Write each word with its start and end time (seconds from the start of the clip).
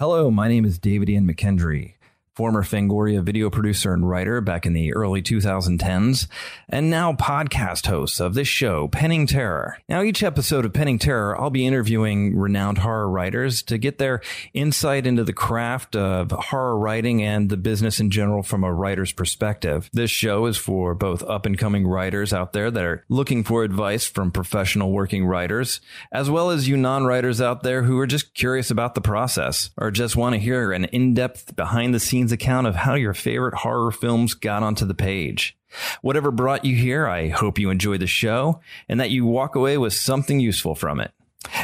Hello, 0.00 0.30
my 0.30 0.48
name 0.48 0.64
is 0.64 0.78
David 0.78 1.10
Ian 1.10 1.26
McKendry, 1.26 1.92
former 2.40 2.62
Fangoria 2.62 3.22
video 3.22 3.50
producer 3.50 3.92
and 3.92 4.08
writer 4.08 4.40
back 4.40 4.64
in 4.64 4.72
the 4.72 4.94
early 4.94 5.20
2010s, 5.20 6.26
and 6.70 6.88
now 6.88 7.12
podcast 7.12 7.86
host 7.86 8.18
of 8.18 8.32
this 8.32 8.48
show, 8.48 8.88
Penning 8.88 9.26
Terror. 9.26 9.76
Now, 9.90 10.00
each 10.00 10.22
episode 10.22 10.64
of 10.64 10.72
Penning 10.72 10.98
Terror, 10.98 11.38
I'll 11.38 11.50
be 11.50 11.66
interviewing 11.66 12.34
renowned 12.34 12.78
horror 12.78 13.10
writers 13.10 13.62
to 13.64 13.76
get 13.76 13.98
their 13.98 14.22
insight 14.54 15.06
into 15.06 15.22
the 15.22 15.34
craft 15.34 15.94
of 15.94 16.30
horror 16.30 16.78
writing 16.78 17.22
and 17.22 17.50
the 17.50 17.58
business 17.58 18.00
in 18.00 18.10
general 18.10 18.42
from 18.42 18.64
a 18.64 18.72
writer's 18.72 19.12
perspective. 19.12 19.90
This 19.92 20.10
show 20.10 20.46
is 20.46 20.56
for 20.56 20.94
both 20.94 21.22
up 21.24 21.44
and 21.44 21.58
coming 21.58 21.86
writers 21.86 22.32
out 22.32 22.54
there 22.54 22.70
that 22.70 22.82
are 22.82 23.04
looking 23.10 23.44
for 23.44 23.64
advice 23.64 24.06
from 24.06 24.32
professional 24.32 24.92
working 24.92 25.26
writers, 25.26 25.82
as 26.10 26.30
well 26.30 26.48
as 26.48 26.66
you 26.66 26.78
non 26.78 27.04
writers 27.04 27.42
out 27.42 27.62
there 27.64 27.82
who 27.82 27.98
are 27.98 28.06
just 28.06 28.32
curious 28.32 28.70
about 28.70 28.94
the 28.94 29.02
process 29.02 29.68
or 29.76 29.90
just 29.90 30.16
want 30.16 30.32
to 30.32 30.40
hear 30.40 30.72
an 30.72 30.86
in 30.86 31.12
depth 31.12 31.54
behind 31.54 31.92
the 31.92 32.00
scenes 32.00 32.29
account 32.32 32.66
of 32.66 32.74
how 32.74 32.94
your 32.94 33.14
favorite 33.14 33.54
horror 33.54 33.90
films 33.90 34.34
got 34.34 34.62
onto 34.62 34.84
the 34.84 34.94
page. 34.94 35.56
Whatever 36.02 36.30
brought 36.30 36.64
you 36.64 36.74
here, 36.74 37.06
I 37.06 37.28
hope 37.28 37.58
you 37.58 37.70
enjoy 37.70 37.98
the 37.98 38.06
show 38.06 38.60
and 38.88 38.98
that 39.00 39.10
you 39.10 39.24
walk 39.24 39.54
away 39.54 39.78
with 39.78 39.92
something 39.92 40.40
useful 40.40 40.74
from 40.74 41.00
it. 41.00 41.12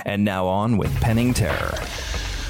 And 0.05 0.25
now 0.25 0.47
on 0.47 0.79
with 0.79 0.95
Penning 1.01 1.34
Terror. 1.34 1.75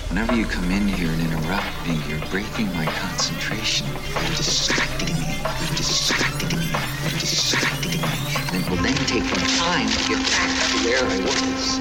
Whenever 0.09 0.37
you 0.37 0.47
come 0.47 0.71
in 0.71 0.87
here 0.87 1.11
and 1.11 1.21
interrupt 1.21 1.67
me, 1.89 2.01
you're 2.09 2.25
breaking 2.31 2.73
my 2.75 2.87
concentration. 2.87 3.87
You're 3.89 4.37
distracting 4.37 5.17
me. 5.17 5.37
You're 5.43 5.77
distracting 5.77 6.59
me. 6.59 6.67
You're 7.03 7.19
distracting 7.19 8.01
me. 8.01 8.09
And 8.53 8.63
it 8.63 8.71
will 8.71 8.77
then 8.77 8.95
take 9.07 9.25
me 9.25 9.43
time 9.59 9.89
to 9.89 10.09
get 10.09 10.23
back 10.31 10.53
to 10.71 10.77
where 10.87 11.05
I 11.05 11.19
was. 11.27 11.79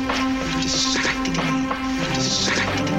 You're 0.54 0.62
distracting 0.64 1.34
me. 1.34 1.68
You're 2.02 2.16
distracting 2.16 2.86
me. 2.86 2.95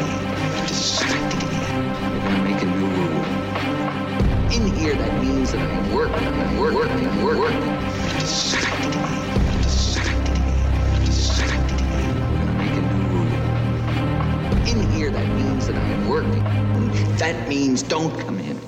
Here, 4.87 4.95
that 4.95 5.21
means 5.21 5.51
that 5.51 5.61
I'm 5.61 5.93
working. 5.93 6.29
I'm 6.29 6.63
working. 6.63 7.09
I'm 7.09 7.25
working. 7.25 7.41
working. 7.41 7.75
A. 14.63 14.71
In 14.71 14.91
here, 14.93 15.11
that 15.11 15.29
means 15.35 15.67
that 15.67 15.75
I'm 15.75 16.09
working. 16.09 16.45
That 17.17 17.49
means 17.49 17.83
don't 17.83 18.17
come 18.21 18.39
in. 18.39 18.61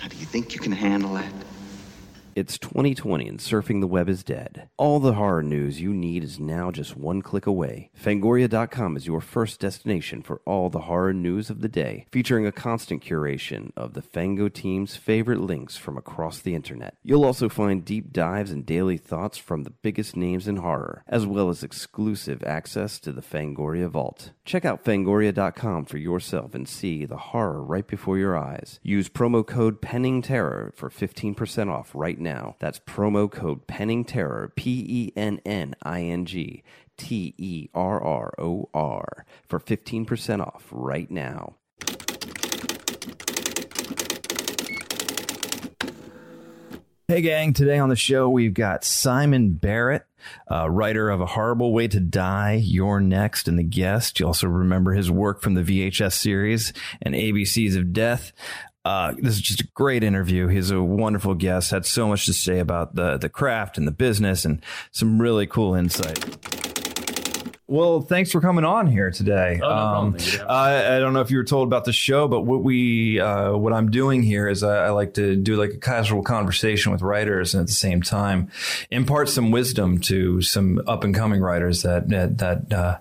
Now, 0.00 0.08
do 0.08 0.16
you 0.16 0.26
think 0.26 0.54
you 0.56 0.60
can 0.60 0.72
handle 0.72 1.14
that? 1.14 1.41
It's 2.34 2.56
2020 2.56 3.28
and 3.28 3.38
surfing 3.38 3.82
the 3.82 3.86
web 3.86 4.08
is 4.08 4.24
dead. 4.24 4.70
All 4.78 5.00
the 5.00 5.12
horror 5.14 5.42
news 5.42 5.82
you 5.82 5.92
need 5.92 6.24
is 6.24 6.40
now 6.40 6.70
just 6.70 6.96
one 6.96 7.20
click 7.20 7.46
away. 7.46 7.90
Fangoria.com 8.02 8.96
is 8.96 9.06
your 9.06 9.20
first 9.20 9.60
destination 9.60 10.22
for 10.22 10.40
all 10.46 10.70
the 10.70 10.80
horror 10.80 11.12
news 11.12 11.50
of 11.50 11.60
the 11.60 11.68
day, 11.68 12.06
featuring 12.10 12.46
a 12.46 12.52
constant 12.52 13.04
curation 13.04 13.70
of 13.76 13.92
the 13.92 14.00
Fango 14.00 14.48
team's 14.48 14.96
favorite 14.96 15.40
links 15.40 15.76
from 15.76 15.98
across 15.98 16.38
the 16.38 16.54
internet. 16.54 16.96
You'll 17.02 17.26
also 17.26 17.50
find 17.50 17.84
deep 17.84 18.14
dives 18.14 18.50
and 18.50 18.64
daily 18.64 18.96
thoughts 18.96 19.36
from 19.36 19.64
the 19.64 19.70
biggest 19.70 20.16
names 20.16 20.48
in 20.48 20.56
horror, 20.56 21.04
as 21.06 21.26
well 21.26 21.50
as 21.50 21.62
exclusive 21.62 22.42
access 22.44 22.98
to 23.00 23.12
the 23.12 23.20
Fangoria 23.20 23.90
Vault. 23.90 24.30
Check 24.46 24.64
out 24.64 24.84
Fangoria.com 24.84 25.84
for 25.84 25.98
yourself 25.98 26.54
and 26.54 26.66
see 26.66 27.04
the 27.04 27.18
horror 27.18 27.62
right 27.62 27.86
before 27.86 28.16
your 28.16 28.38
eyes. 28.38 28.80
Use 28.82 29.10
promo 29.10 29.46
code 29.46 29.82
PenningTerror 29.82 30.74
for 30.74 30.88
15% 30.88 31.70
off 31.70 31.90
right 31.94 32.21
now. 32.22 32.56
That's 32.58 32.78
promo 32.78 33.30
code 33.30 33.66
Penning 33.66 34.04
Terror, 34.04 34.52
P 34.54 34.84
E 34.88 35.12
N 35.16 35.40
N 35.44 35.74
I 35.82 36.02
N 36.02 36.24
G 36.24 36.62
T 36.96 37.34
E 37.36 37.68
R 37.74 38.02
R 38.02 38.34
O 38.38 38.68
R, 38.72 39.26
for 39.48 39.58
15% 39.58 40.40
off 40.40 40.66
right 40.70 41.10
now. 41.10 41.56
Hey, 47.12 47.20
gang. 47.20 47.52
Today 47.52 47.78
on 47.78 47.90
the 47.90 47.96
show, 47.96 48.30
we've 48.30 48.54
got 48.54 48.84
Simon 48.84 49.52
Barrett, 49.52 50.06
uh, 50.50 50.70
writer 50.70 51.10
of 51.10 51.20
A 51.20 51.26
Horrible 51.26 51.74
Way 51.74 51.86
to 51.88 52.00
Die, 52.00 52.62
You're 52.64 53.00
Next, 53.00 53.48
and 53.48 53.58
The 53.58 53.62
Guest. 53.62 54.18
You 54.18 54.28
also 54.28 54.46
remember 54.46 54.94
his 54.94 55.10
work 55.10 55.42
from 55.42 55.52
the 55.52 55.60
VHS 55.62 56.14
series 56.14 56.72
and 57.02 57.14
ABCs 57.14 57.76
of 57.76 57.92
Death. 57.92 58.32
Uh, 58.84 59.14
this 59.18 59.34
is 59.34 59.40
just 59.40 59.60
a 59.60 59.68
great 59.74 60.02
interview. 60.02 60.48
He's 60.48 60.70
a 60.70 60.82
wonderful 60.82 61.34
guest, 61.34 61.70
had 61.70 61.86
so 61.86 62.08
much 62.08 62.26
to 62.26 62.32
say 62.32 62.58
about 62.58 62.94
the, 62.94 63.16
the 63.16 63.28
craft 63.28 63.78
and 63.78 63.86
the 63.86 63.92
business 63.92 64.44
and 64.44 64.62
some 64.90 65.20
really 65.20 65.46
cool 65.46 65.74
insight. 65.74 66.18
Well, 67.68 68.02
thanks 68.02 68.30
for 68.30 68.42
coming 68.42 68.66
on 68.66 68.86
here 68.86 69.10
today. 69.10 69.58
Oh, 69.62 69.68
no. 69.68 69.74
Um, 69.74 70.12
Thank 70.12 70.32
you 70.32 70.38
for 70.40 70.50
I, 70.50 70.96
I 70.96 70.98
don't 70.98 71.14
know 71.14 71.22
if 71.22 71.30
you 71.30 71.38
were 71.38 71.44
told 71.44 71.68
about 71.68 71.86
the 71.86 71.92
show, 71.92 72.28
but 72.28 72.42
what 72.42 72.62
we 72.62 73.18
uh, 73.18 73.56
what 73.56 73.72
I'm 73.72 73.90
doing 73.90 74.22
here 74.22 74.46
is 74.46 74.62
I, 74.62 74.86
I 74.86 74.90
like 74.90 75.14
to 75.14 75.36
do 75.36 75.56
like 75.56 75.70
a 75.70 75.78
casual 75.78 76.22
conversation 76.22 76.92
with 76.92 77.00
writers, 77.00 77.54
and 77.54 77.62
at 77.62 77.68
the 77.68 77.72
same 77.72 78.02
time 78.02 78.50
impart 78.90 79.30
some 79.30 79.52
wisdom 79.52 80.00
to 80.00 80.42
some 80.42 80.82
up 80.86 81.02
and 81.02 81.14
coming 81.14 81.40
writers 81.40 81.80
that 81.80 82.10
that, 82.10 82.38
that 82.38 82.72
uh, 82.74 82.98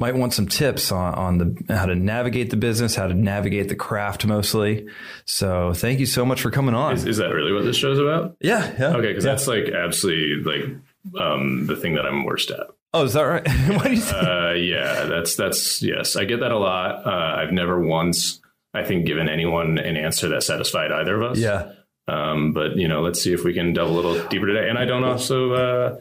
might 0.00 0.16
want 0.16 0.32
some 0.32 0.48
tips 0.48 0.90
on, 0.90 1.14
on 1.14 1.38
the 1.38 1.76
how 1.76 1.84
to 1.84 1.94
navigate 1.94 2.48
the 2.48 2.56
business, 2.56 2.96
how 2.96 3.06
to 3.06 3.14
navigate 3.14 3.68
the 3.68 3.76
craft 3.76 4.24
mostly. 4.24 4.88
So 5.26 5.74
thank 5.74 6.00
you 6.00 6.06
so 6.06 6.24
much 6.24 6.40
for 6.40 6.50
coming 6.50 6.74
on. 6.74 6.94
Is, 6.94 7.04
is 7.04 7.16
that 7.18 7.28
really 7.28 7.52
what 7.52 7.64
this 7.64 7.76
show's 7.76 7.98
about? 7.98 8.36
yeah, 8.40 8.74
yeah. 8.78 8.96
Okay, 8.96 9.08
because 9.08 9.24
yeah. 9.24 9.30
that's 9.30 9.46
like 9.46 9.68
absolutely 9.68 10.42
like 10.42 11.22
um, 11.22 11.66
the 11.66 11.76
thing 11.76 11.94
that 11.94 12.06
I'm 12.06 12.24
worst 12.24 12.50
at. 12.50 12.66
Oh, 12.94 13.04
is 13.04 13.12
that 13.12 13.22
right? 13.22 13.46
what 13.76 13.84
do 13.84 13.90
you 13.90 14.00
think? 14.00 14.22
Uh, 14.22 14.52
yeah, 14.52 15.04
that's 15.04 15.36
that's 15.36 15.82
yes, 15.82 16.16
I 16.16 16.24
get 16.24 16.40
that 16.40 16.50
a 16.50 16.58
lot. 16.58 17.06
Uh, 17.06 17.36
I've 17.38 17.52
never 17.52 17.78
once, 17.78 18.40
I 18.72 18.82
think, 18.82 19.06
given 19.06 19.28
anyone 19.28 19.78
an 19.78 19.96
answer 19.96 20.30
that 20.30 20.42
satisfied 20.42 20.90
either 20.90 21.20
of 21.20 21.32
us. 21.32 21.38
yeah. 21.38 21.72
Um, 22.08 22.52
but 22.52 22.76
you 22.76 22.88
know, 22.88 23.02
let's 23.02 23.22
see 23.22 23.32
if 23.34 23.44
we 23.44 23.52
can 23.52 23.74
delve 23.74 23.90
a 23.90 23.92
little 23.92 24.26
deeper 24.28 24.46
today. 24.46 24.68
And 24.68 24.78
I 24.78 24.86
don't 24.86 25.04
also. 25.04 25.52
Uh, 25.52 25.96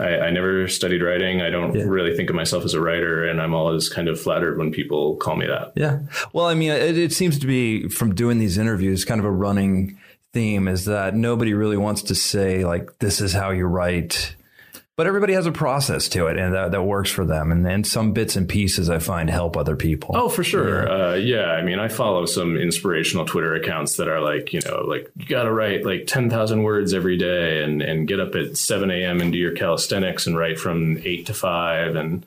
I, 0.00 0.26
I 0.26 0.30
never 0.30 0.66
studied 0.68 1.02
writing. 1.02 1.42
I 1.42 1.50
don't 1.50 1.74
Yeah. 1.74 1.84
really 1.84 2.16
think 2.16 2.30
of 2.30 2.36
myself 2.36 2.64
as 2.64 2.74
a 2.74 2.80
writer, 2.80 3.24
and 3.24 3.40
I'm 3.40 3.54
always 3.54 3.88
kind 3.88 4.08
of 4.08 4.20
flattered 4.20 4.58
when 4.58 4.72
people 4.72 5.16
call 5.16 5.36
me 5.36 5.46
that. 5.46 5.72
Yeah. 5.76 6.00
Well, 6.32 6.46
I 6.46 6.54
mean, 6.54 6.70
it, 6.70 6.96
it 6.98 7.12
seems 7.12 7.38
to 7.38 7.46
be 7.46 7.88
from 7.88 8.14
doing 8.14 8.38
these 8.38 8.58
interviews 8.58 9.04
kind 9.04 9.20
of 9.20 9.24
a 9.26 9.30
running 9.30 9.98
theme 10.32 10.68
is 10.68 10.84
that 10.86 11.14
nobody 11.14 11.54
really 11.54 11.76
wants 11.76 12.02
to 12.02 12.14
say 12.14 12.64
like 12.64 12.98
this 13.00 13.20
is 13.20 13.32
how 13.32 13.50
you 13.50 13.66
write. 13.66 14.34
But 15.00 15.06
everybody 15.06 15.32
has 15.32 15.46
a 15.46 15.50
process 15.50 16.10
to 16.10 16.26
it 16.26 16.36
and 16.36 16.52
that, 16.54 16.72
that 16.72 16.82
works 16.82 17.10
for 17.10 17.24
them. 17.24 17.50
And 17.52 17.64
then 17.64 17.84
some 17.84 18.12
bits 18.12 18.36
and 18.36 18.46
pieces 18.46 18.90
I 18.90 18.98
find 18.98 19.30
help 19.30 19.56
other 19.56 19.74
people. 19.74 20.14
Oh, 20.14 20.28
for 20.28 20.44
sure. 20.44 20.84
Yeah. 20.86 20.92
Uh, 20.92 21.14
yeah. 21.14 21.52
I 21.52 21.62
mean, 21.62 21.78
I 21.78 21.88
follow 21.88 22.26
some 22.26 22.58
inspirational 22.58 23.24
Twitter 23.24 23.54
accounts 23.54 23.96
that 23.96 24.08
are 24.08 24.20
like, 24.20 24.52
you 24.52 24.60
know, 24.66 24.82
like 24.86 25.10
you 25.16 25.24
got 25.24 25.44
to 25.44 25.52
write 25.52 25.86
like 25.86 26.06
10,000 26.06 26.64
words 26.64 26.92
every 26.92 27.16
day 27.16 27.64
and, 27.64 27.80
and 27.80 28.06
get 28.06 28.20
up 28.20 28.34
at 28.34 28.58
7 28.58 28.90
a.m. 28.90 29.22
and 29.22 29.32
do 29.32 29.38
your 29.38 29.54
calisthenics 29.54 30.26
and 30.26 30.36
write 30.36 30.58
from 30.58 30.98
8 30.98 31.24
to 31.24 31.32
5. 31.32 31.96
And, 31.96 32.26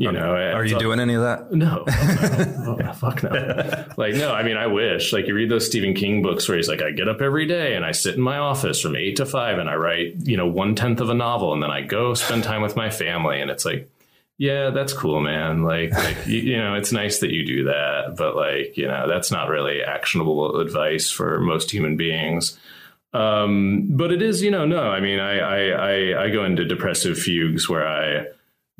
you 0.00 0.10
know, 0.10 0.34
Are 0.34 0.64
you 0.64 0.72
so- 0.72 0.78
doing 0.78 0.98
any 0.98 1.12
of 1.12 1.20
that? 1.20 1.52
No, 1.52 1.84
no. 1.86 2.78
oh, 2.82 2.92
fuck 2.94 3.22
no. 3.22 3.84
Like, 3.98 4.14
no, 4.14 4.32
I 4.32 4.42
mean, 4.42 4.56
I 4.56 4.66
wish. 4.66 5.12
Like, 5.12 5.26
you 5.26 5.34
read 5.34 5.50
those 5.50 5.66
Stephen 5.66 5.92
King 5.92 6.22
books 6.22 6.48
where 6.48 6.56
he's 6.56 6.68
like, 6.68 6.80
I 6.80 6.90
get 6.90 7.06
up 7.06 7.20
every 7.20 7.44
day 7.44 7.74
and 7.74 7.84
I 7.84 7.92
sit 7.92 8.14
in 8.14 8.22
my 8.22 8.38
office 8.38 8.80
from 8.80 8.96
eight 8.96 9.16
to 9.16 9.26
five 9.26 9.58
and 9.58 9.68
I 9.68 9.74
write, 9.74 10.14
you 10.20 10.38
know, 10.38 10.46
one 10.46 10.74
tenth 10.74 11.00
of 11.00 11.10
a 11.10 11.14
novel 11.14 11.52
and 11.52 11.62
then 11.62 11.70
I 11.70 11.82
go 11.82 12.14
spend 12.14 12.44
time 12.44 12.62
with 12.62 12.76
my 12.76 12.88
family. 12.88 13.42
And 13.42 13.50
it's 13.50 13.66
like, 13.66 13.90
yeah, 14.38 14.70
that's 14.70 14.94
cool, 14.94 15.20
man. 15.20 15.64
Like, 15.64 15.92
like 15.92 16.26
you, 16.26 16.38
you 16.38 16.56
know, 16.56 16.74
it's 16.76 16.92
nice 16.92 17.18
that 17.18 17.30
you 17.30 17.44
do 17.44 17.64
that, 17.64 18.14
but 18.16 18.34
like, 18.36 18.78
you 18.78 18.88
know, 18.88 19.06
that's 19.06 19.30
not 19.30 19.50
really 19.50 19.82
actionable 19.82 20.60
advice 20.60 21.10
for 21.10 21.40
most 21.40 21.70
human 21.70 21.98
beings. 21.98 22.58
Um, 23.12 23.88
but 23.90 24.12
it 24.12 24.22
is, 24.22 24.40
you 24.40 24.50
know, 24.50 24.64
no, 24.64 24.80
I 24.84 25.00
mean, 25.00 25.20
I, 25.20 25.38
I, 25.40 25.58
I, 25.68 26.24
I 26.24 26.30
go 26.30 26.44
into 26.46 26.64
depressive 26.64 27.18
fugues 27.18 27.68
where 27.68 27.86
I, 27.86 28.28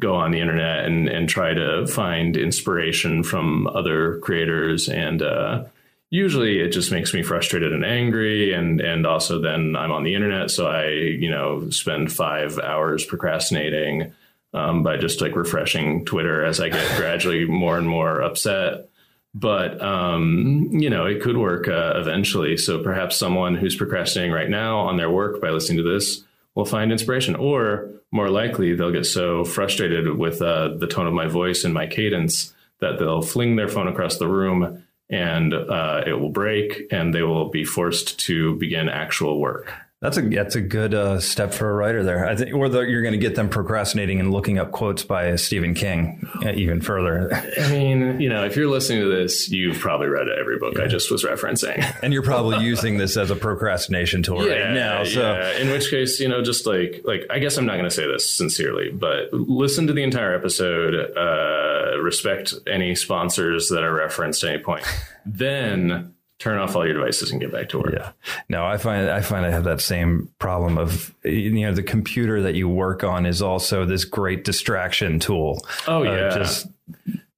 go 0.01 0.17
on 0.17 0.31
the 0.33 0.41
internet 0.41 0.87
and, 0.87 1.09
and 1.09 1.29
try 1.29 1.55
to 1.55 1.87
find 1.87 2.37
inspiration 2.37 3.23
from 3.23 3.67
other 3.69 4.19
creators. 4.19 4.89
And 4.89 5.23
uh, 5.23 5.65
usually 6.09 6.59
it 6.61 6.71
just 6.71 6.91
makes 6.91 7.15
me 7.15 7.23
frustrated 7.23 7.73
and 7.73 7.85
angry. 7.85 8.53
And, 8.53 8.81
and 8.81 9.07
also 9.07 9.41
then 9.41 9.77
I'm 9.77 9.93
on 9.93 10.03
the 10.03 10.15
internet. 10.15 10.51
So 10.51 10.67
I, 10.67 10.89
you 10.89 11.31
know, 11.31 11.69
spend 11.71 12.13
five 12.13 12.59
hours 12.59 13.05
procrastinating 13.05 14.13
um, 14.55 14.83
by 14.83 14.97
just 14.97 15.21
like 15.21 15.37
refreshing 15.37 16.05
Twitter 16.07 16.45
as 16.45 16.61
I 16.61 16.71
get 16.71 16.97
gradually 16.97 17.45
more 17.49 17.79
and 17.79 17.89
more 17.89 18.21
upset. 18.23 18.89
But, 19.33 19.81
um, 19.81 20.71
you 20.73 20.91
know, 20.91 21.07
it 21.07 21.23
could 21.23 21.37
work 21.37 21.69
uh, 21.69 21.93
eventually. 21.95 22.57
So 22.57 22.83
perhaps 22.83 23.17
someone 23.17 23.55
who's 23.55 23.77
procrastinating 23.77 24.33
right 24.33 24.51
now 24.51 24.79
on 24.81 24.97
their 24.97 25.11
work 25.11 25.41
by 25.41 25.51
listening 25.51 25.85
to 25.85 25.89
this 25.89 26.25
will 26.57 26.65
find 26.65 26.91
inspiration 26.91 27.37
or 27.37 27.91
more 28.13 28.29
likely 28.29 28.75
they'll 28.75 28.93
get 28.93 29.07
so 29.07 29.45
frustrated 29.45 30.17
with 30.17 30.43
uh, 30.43 30.77
the 30.77 30.87
tone 30.87 31.07
of 31.07 31.13
my 31.13 31.27
voice 31.27 31.65
and 31.65 31.73
my 31.73 31.87
cadence 31.87 32.55
that 32.81 32.99
they'll 32.99 33.23
fling 33.23 33.57
their 33.57 33.69
phone 33.69 33.89
across 33.89 34.19
the 34.19 34.29
room 34.29 34.85
and 35.09 35.53
uh, 35.53 36.03
it 36.07 36.13
will 36.13 36.31
break 36.31 36.87
and 36.91 37.15
they 37.15 37.23
will 37.23 37.49
be 37.51 37.65
forced 37.65 38.19
to 38.21 38.57
begin 38.57 38.89
actual 38.89 39.41
work 39.41 39.73
That's 40.01 40.17
a 40.17 40.23
that's 40.23 40.57
a 40.57 40.63
good 40.63 40.95
uh, 40.95 41.21
step 41.21 41.53
for 41.53 41.71
a 41.71 41.75
writer 41.75 42.03
there. 42.03 42.27
I 42.27 42.35
think, 42.35 42.55
or 42.55 42.71
the, 42.71 42.81
you're 42.81 43.03
going 43.03 43.13
to 43.13 43.19
get 43.19 43.35
them 43.35 43.51
procrastinating 43.51 44.19
and 44.19 44.33
looking 44.33 44.59
up 44.59 44.73
quotes 44.73 45.05
by 45.05 45.37
Stephen 45.37 45.75
King 45.75 46.27
uh, 46.43 46.53
even 46.53 46.81
further. 46.81 47.31
I 47.35 47.71
mean, 47.71 48.19
you 48.19 48.31
know, 48.31 48.47
if 48.47 48.57
you're 48.57 48.71
listening 48.71 49.01
to 49.03 49.15
this, 49.15 49.51
you've 49.51 49.79
probably 49.79 50.07
read 50.07 50.27
every 50.29 50.59
book 50.59 50.79
yeah. 50.79 50.85
I 50.85 50.87
just 50.87 51.11
was 51.11 51.23
referencing, 51.23 51.85
and 52.03 52.15
you're 52.15 52.23
probably 52.23 52.65
using 52.65 52.97
this 52.97 53.19
as 53.19 53.31
a 53.31 53.37
procrastination 53.37 54.23
tool 54.23 54.47
yeah, 54.47 54.55
right 54.55 54.75
now. 54.75 55.05
So, 55.05 55.21
yeah. 55.21 55.59
in 55.59 55.69
which 55.69 55.91
case, 55.91 56.19
you 56.19 56.29
know, 56.29 56.43
just 56.43 56.65
like 56.65 57.03
like 57.05 57.27
I 57.29 57.39
guess 57.39 57.59
I'm 57.59 57.67
not 57.67 57.75
going 57.75 57.85
to 57.85 57.91
say 57.91 58.07
this 58.07 58.29
sincerely, 58.31 58.91
but 58.91 59.31
listen 59.35 59.87
to 59.89 59.93
the 59.93 60.03
entire 60.03 60.35
episode. 60.35 61.15
Uh, 61.15 62.01
respect 62.01 62.55
any 62.67 62.95
sponsors 62.95 63.69
that 63.69 63.85
are 63.85 63.93
referenced 63.93 64.43
at 64.45 64.55
any 64.55 64.63
point. 64.63 64.85
then 65.27 66.15
turn 66.41 66.59
off 66.59 66.75
all 66.75 66.85
your 66.85 66.95
devices 66.95 67.31
and 67.31 67.41
get 67.41 67.53
back 67.53 67.69
to 67.69 67.79
work. 67.79 67.93
Yeah. 67.93 68.11
No, 68.49 68.65
I 68.65 68.79
find 68.79 69.09
I 69.09 69.21
find 69.21 69.47
I 69.47 69.51
have 69.51 69.65
that 69.65 69.81
same 69.81 70.29
problem 70.41 70.79
of 70.79 71.15
you 71.23 71.53
know 71.53 71.73
the 71.73 71.85
computer 71.85 72.43
that 72.43 72.57
you 72.57 72.69
work 72.69 73.05
on 73.05 73.27
is 73.27 73.41
also 73.41 73.85
this 73.85 74.05
great 74.05 74.45
distraction 74.45 75.21
tool. 75.21 75.65
Oh 75.87 76.03
yeah. 76.03 76.11
Uh, 76.11 76.39
just 76.39 76.67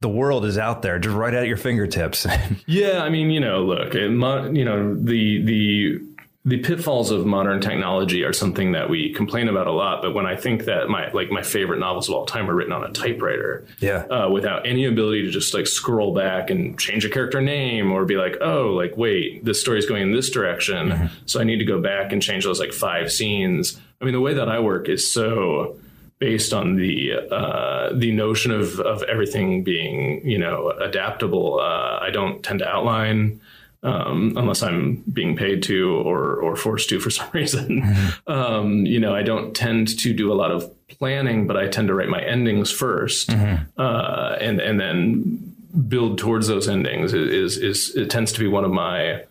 the 0.01 0.09
world 0.09 0.45
is 0.45 0.59
out 0.59 0.83
there, 0.83 0.99
just 0.99 1.15
right 1.15 1.35
at 1.35 1.47
your 1.47 1.57
fingertips. 1.57 2.27
yeah, 2.67 3.03
I 3.03 3.09
mean, 3.09 3.31
you 3.31 3.41
know, 3.41 3.63
look, 3.65 3.95
you 3.95 4.09
know, 4.11 4.95
the 4.95 5.43
the 5.43 6.01
the 6.45 6.59
pitfalls 6.59 7.13
of 7.13 7.25
modern 7.25 7.61
technology 7.61 8.25
are 8.25 8.33
something 8.33 8.73
that 8.73 8.91
we 8.91 9.13
complain 9.13 9.49
about 9.49 9.69
a 9.69 9.73
lot. 9.73 10.03
But 10.03 10.13
when 10.13 10.27
I 10.27 10.35
think 10.35 10.65
that 10.65 10.89
my 10.89 11.09
like 11.13 11.31
my 11.31 11.43
favorite 11.43 11.79
novels 11.79 12.09
of 12.09 12.17
all 12.17 12.27
time 12.27 12.51
are 12.51 12.55
written 12.55 12.73
on 12.73 12.83
a 12.83 12.91
typewriter, 12.91 13.65
yeah, 13.79 13.99
uh, 14.07 14.29
without 14.29 14.67
any 14.67 14.85
ability 14.85 15.23
to 15.23 15.31
just 15.31 15.55
like 15.55 15.69
scroll 15.69 16.13
back 16.13 16.51
and 16.51 16.77
change 16.79 17.05
a 17.05 17.09
character 17.09 17.41
name 17.41 17.93
or 17.93 18.05
be 18.05 18.17
like, 18.17 18.39
oh, 18.41 18.71
like 18.71 18.97
wait, 18.97 19.45
this 19.45 19.61
story 19.61 19.79
is 19.79 19.87
going 19.87 20.03
in 20.03 20.13
this 20.13 20.31
direction, 20.31 20.89
mm-hmm. 20.89 21.07
so 21.27 21.41
I 21.41 21.45
need 21.45 21.59
to 21.59 21.65
go 21.65 21.81
back 21.81 22.11
and 22.11 22.21
change 22.21 22.45
those 22.45 22.59
like 22.59 22.73
five 22.73 23.13
scenes. 23.13 23.81
I 24.01 24.05
mean, 24.05 24.15
the 24.15 24.21
way 24.21 24.35
that 24.35 24.49
I 24.49 24.59
work 24.59 24.89
is 24.89 25.13
so 25.13 25.79
based 26.19 26.53
on 26.53 26.75
the 26.75 27.13
uh, 27.31 27.93
the 27.95 28.11
notion 28.11 28.51
of 28.51 28.81
of 28.81 29.05
everything 29.05 29.63
being 29.63 30.29
you 30.29 30.39
know 30.39 30.71
adaptable. 30.71 31.61
Uh, 31.61 32.01
I 32.01 32.11
don't 32.11 32.43
tend 32.43 32.59
to 32.59 32.69
outline 32.69 33.41
um, 33.83 34.35
unless 34.37 34.63
I'm 34.63 35.03
being 35.13 35.37
paid 35.37 35.63
to 35.65 35.91
or 35.91 36.37
or 36.37 36.57
forced 36.57 36.89
to 36.91 37.01
for 37.01 37.11
some 37.11 37.29
reason. 37.33 37.83
Mm-hmm. 37.83 38.33
Um, 38.33 38.87
you 38.87 39.01
know, 39.01 39.15
I 39.15 39.23
don't 39.23 39.55
tend 39.55 39.99
to 40.01 40.13
do 40.13 40.33
a 40.33 40.35
lot 40.35 40.51
of 40.51 40.71
planning, 40.89 41.47
but 41.47 41.57
I 41.57 41.69
tend 41.69 41.89
to 41.89 41.95
write 41.95 42.09
my 42.09 42.23
endings 42.23 42.73
1st 42.73 43.27
mm-hmm. 43.27 43.81
uh, 43.81 44.37
and 44.41 44.61
and 44.61 44.81
then 44.81 45.55
build 45.89 46.19
towards 46.19 46.47
those 46.49 46.69
endings. 46.69 47.13
Is, 47.13 47.57
is 47.57 47.57
is 47.59 47.97
it 47.97 48.11
tends 48.11 48.33
to 48.33 48.41
be 48.41 48.47
one 48.47 48.65
of 48.65 48.71
my 48.71 49.25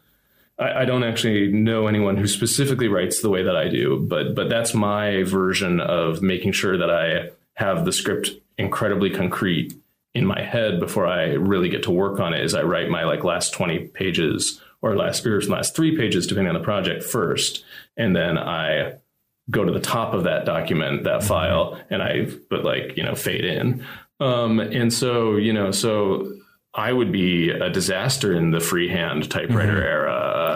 I, 0.59 0.81
I 0.81 0.85
don't 0.85 1.03
actually 1.03 1.51
know 1.51 1.87
anyone 1.87 2.17
who 2.17 2.27
specifically 2.27 2.87
writes 2.87 3.21
the 3.21 3.29
way 3.29 3.43
that 3.43 3.55
I 3.55 3.69
do, 3.69 3.99
but 3.99 4.35
but 4.35 4.49
that's 4.49 4.73
my 4.73 5.23
version 5.23 5.79
of 5.79 6.21
making 6.21 6.51
sure 6.51 6.77
that 6.77 6.89
I 6.89 7.31
have 7.53 7.85
the 7.85 7.91
script 7.91 8.31
incredibly 8.57 9.09
concrete 9.09 9.73
in 10.13 10.25
my 10.25 10.41
head 10.41 10.79
before 10.79 11.07
I 11.07 11.33
really 11.33 11.69
get 11.69 11.83
to 11.83 11.91
work 11.91 12.19
on 12.19 12.33
it 12.33 12.43
is 12.43 12.53
I 12.53 12.63
write 12.63 12.89
my 12.89 13.05
like 13.05 13.23
last 13.23 13.53
20 13.53 13.87
pages 13.87 14.61
or 14.81 14.95
last 14.95 15.25
or 15.25 15.41
last 15.41 15.75
three 15.75 15.95
pages 15.95 16.27
depending 16.27 16.53
on 16.53 16.59
the 16.59 16.65
project 16.65 17.03
first 17.03 17.63
and 17.97 18.15
then 18.15 18.37
I 18.37 18.95
go 19.49 19.63
to 19.63 19.71
the 19.71 19.79
top 19.79 20.13
of 20.13 20.23
that 20.25 20.45
document 20.45 21.03
that 21.03 21.19
mm-hmm. 21.19 21.27
file 21.27 21.79
and 21.89 22.01
I 22.01 22.27
put 22.49 22.63
like 22.63 22.97
you 22.97 23.03
know 23.03 23.15
fade 23.15 23.45
in 23.45 23.85
um, 24.19 24.59
and 24.59 24.93
so 24.93 25.37
you 25.37 25.53
know 25.53 25.71
so 25.71 26.33
I 26.73 26.93
would 26.93 27.11
be 27.11 27.49
a 27.49 27.69
disaster 27.69 28.33
in 28.33 28.51
the 28.51 28.59
freehand 28.59 29.29
typewriter 29.29 29.73
mm-hmm. 29.73 29.83
era 29.83 30.13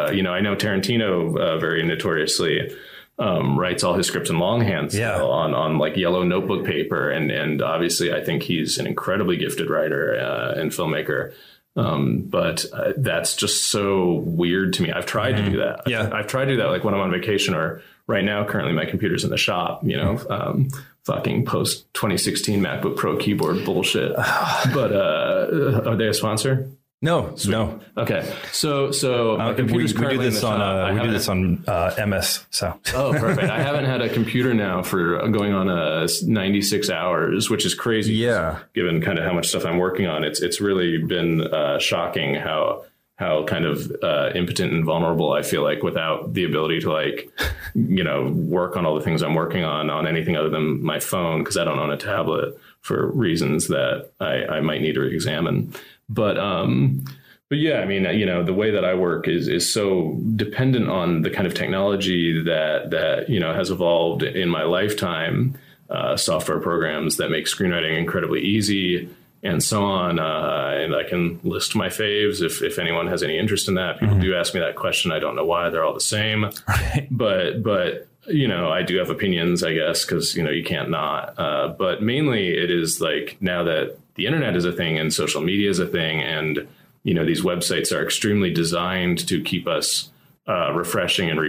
uh, 0.07 0.12
you 0.12 0.24
know 0.24 0.34
I 0.34 0.42
know 0.42 0.56
Tarantino 0.56 1.38
uh, 1.40 1.57
very 1.57 1.84
notoriously 1.84 2.75
um, 3.18 3.58
writes 3.58 3.84
all 3.84 3.94
his 3.94 4.08
scripts 4.08 4.30
in 4.30 4.40
longhand 4.40 4.94
yeah. 4.94 5.22
on 5.22 5.54
on 5.54 5.78
like 5.78 5.96
yellow 5.96 6.24
notebook 6.24 6.66
paper, 6.66 7.10
and 7.10 7.32
and 7.32 7.62
obviously 7.62 8.14
I 8.14 8.24
think 8.24 8.44
he's 8.44 8.78
an 8.78 8.88
incredibly 8.88 9.38
gifted 9.38 9.70
writer 9.70 10.16
uh, 10.16 10.60
and 10.60 10.72
filmmaker. 10.72 11.34
Um, 11.78 12.22
but 12.22 12.66
uh, 12.72 12.94
that's 12.98 13.36
just 13.36 13.66
so 13.66 14.14
weird 14.26 14.74
to 14.74 14.84
me. 14.84 14.92
I've 14.92 15.06
tried 15.06 15.36
mm-hmm. 15.36 15.46
to 15.46 15.52
do 15.52 15.58
that. 15.58 15.82
Yeah, 15.88 16.10
I've 16.12 16.28
tried 16.28 16.46
to 16.46 16.52
do 16.52 16.58
that 16.58 16.68
like 16.68 16.84
when 16.84 16.94
I'm 16.94 17.02
on 17.02 17.12
vacation 17.12 17.54
or 17.54 17.82
right 18.08 18.24
now. 18.24 18.46
Currently, 18.46 18.74
my 18.74 18.86
computer's 18.86 19.24
in 19.24 19.30
the 19.30 19.38
shop. 19.38 19.82
You 19.84 19.98
know, 19.98 20.16
mm-hmm. 20.16 20.32
um, 20.32 20.70
fucking 21.06 21.46
post 21.46 21.94
2016 21.94 22.62
MacBook 22.62 22.98
Pro 22.98 23.18
keyboard 23.18 23.64
bullshit. 23.66 24.16
but 24.74 24.92
uh, 24.92 25.82
are 25.86 25.96
they 25.96 26.08
a 26.08 26.14
sponsor? 26.14 26.70
No, 27.06 27.36
Sweet. 27.36 27.52
no. 27.52 27.80
Okay, 27.96 28.34
so 28.52 28.92
so 28.92 29.36
uh, 29.36 29.54
computers 29.54 29.94
we, 29.94 30.07
we 30.07 30.13
do 30.13 30.18
this 30.18 30.44
on 30.44 30.60
uh, 30.60 30.92
we 30.92 31.02
do 31.02 31.12
this 31.12 31.30
on 31.30 31.63
uh, 31.68 31.94
MS. 32.07 32.44
So 32.50 32.80
oh, 32.96 33.12
perfect. 33.12 33.48
I 33.48 33.62
haven't 33.62 33.86
had 33.86 34.02
a 34.02 34.10
computer 34.10 34.56
now 34.56 34.81
for 34.81 35.28
going 35.30 35.54
on 35.54 35.69
a 35.69 36.07
96 36.24 36.90
hours, 36.90 37.48
which 37.48 37.63
is 37.63 37.75
crazy. 37.75 38.16
Yeah, 38.16 38.57
given 38.74 39.02
kind 39.02 39.19
of 39.19 39.25
how 39.25 39.34
much 39.34 39.50
stuff 39.50 39.66
I'm 39.66 39.78
working 39.78 40.07
on, 40.07 40.24
it's 40.24 40.42
it's 40.42 40.60
really 40.60 40.98
been 40.98 41.42
uh, 41.42 41.78
shocking 41.78 42.34
how 42.34 42.86
how 43.18 43.46
kind 43.46 43.66
of 43.66 43.96
uh, 44.04 44.31
impotent 44.34 44.74
and 44.74 44.84
vulnerable 44.84 45.31
I 45.31 45.42
feel 45.44 45.63
like 45.63 45.84
without 45.84 46.34
the 46.34 46.44
ability 46.44 46.81
to 46.81 46.92
like, 46.92 47.30
you 47.74 48.04
know, 48.04 48.30
work 48.30 48.75
on 48.75 48.86
all 48.86 48.96
the 48.96 49.02
things 49.02 49.22
I'm 49.22 49.36
working 49.36 49.63
on 49.63 49.90
on 49.90 50.06
anything 50.07 50.36
other 50.36 50.50
than 50.50 50.84
my 50.84 51.00
phone 51.00 51.40
because 51.40 51.56
I 51.56 51.63
don't 51.63 51.80
own 51.80 51.92
a 51.92 51.98
tablet 51.98 52.57
for 52.81 53.07
reasons 53.12 53.68
that 53.69 54.10
I, 54.19 54.46
I 54.46 54.60
might 54.62 54.81
need 54.81 54.96
to 54.96 55.04
examine. 55.04 55.74
But 56.10 56.38
um, 56.38 57.04
but 57.50 57.60
yeah, 57.60 57.80
I 57.80 57.86
mean, 57.86 58.06
you 58.18 58.25
know, 58.25 58.44
the 58.44 58.54
way 58.54 58.72
that 58.72 58.86
I 58.86 58.94
work 58.94 59.28
is 59.28 59.48
is 59.48 59.72
so 59.72 60.19
dependent 60.36 60.90
on 60.90 61.22
the 61.22 61.30
kind 61.30 61.48
of 61.48 61.54
technology 61.54 62.42
that 62.44 62.92
that 62.92 63.30
you 63.30 63.40
know 63.40 63.54
has 63.54 63.69
evolved 63.69 64.24
in 64.24 64.50
my 64.50 64.63
lifetime. 64.63 65.57
Uh, 65.88 66.18
software 66.18 66.60
programs 66.60 67.18
that 67.18 67.30
make 67.30 67.46
screenwriting 67.46 67.96
incredibly 67.96 68.42
easy 68.42 69.07
and 69.46 69.63
so 69.63 69.84
on. 69.84 70.19
Uh, 70.19 70.72
and 70.75 70.96
I 70.96 71.04
can 71.04 71.40
list 71.44 71.75
my 71.75 71.88
faves 71.88 72.42
if, 72.42 72.63
if 72.63 72.80
anyone 72.80 73.07
has 73.07 73.22
any 73.22 73.38
interest 73.38 73.68
in 73.68 73.75
that. 73.75 74.00
People 74.00 74.16
mm-hmm. 74.16 74.24
do 74.24 74.36
ask 74.36 74.54
me 74.54 74.60
that 74.60 74.75
question. 74.75 75.12
I 75.12 75.19
don't 75.19 75.36
know 75.36 75.46
why 75.46 75.69
they're 75.69 75.86
all 75.86 75.94
the 75.94 76.00
same, 76.00 76.46
right. 76.68 77.07
but 77.12 77.62
but 77.62 78.07
you 78.27 78.48
know 78.48 78.69
I 78.69 78.83
do 78.83 78.98
have 78.98 79.10
opinions, 79.10 79.63
I 79.63 79.74
guess, 79.74 80.06
because 80.06 80.36
you 80.36 80.44
know 80.44 80.51
you 80.51 80.63
can't 80.63 80.89
not. 80.89 81.38
Uh, 81.38 81.69
but 81.69 82.01
mainly 82.01 82.50
it 82.50 82.72
is 82.72 83.01
like 83.01 83.38
now 83.39 83.63
that 83.63 83.98
the 84.16 84.25
internet 84.25 84.56
is 84.56 84.66
a 84.66 84.72
thing 84.72 84.98
and 84.98 85.13
social 85.13 85.42
media 85.42 85.69
is 85.69 85.80
a 85.80 85.88
thing 85.88 86.22
and 86.22 86.68
you 87.04 87.13
know 87.13 87.25
these 87.25 87.42
websites 87.42 87.95
are 87.95 88.04
extremely 88.04 88.51
designed 88.51 89.27
to 89.27 89.42
keep 89.42 89.68
us 89.68 90.10
uh, 90.48 90.72
refreshing 90.74 91.30
and 91.30 91.39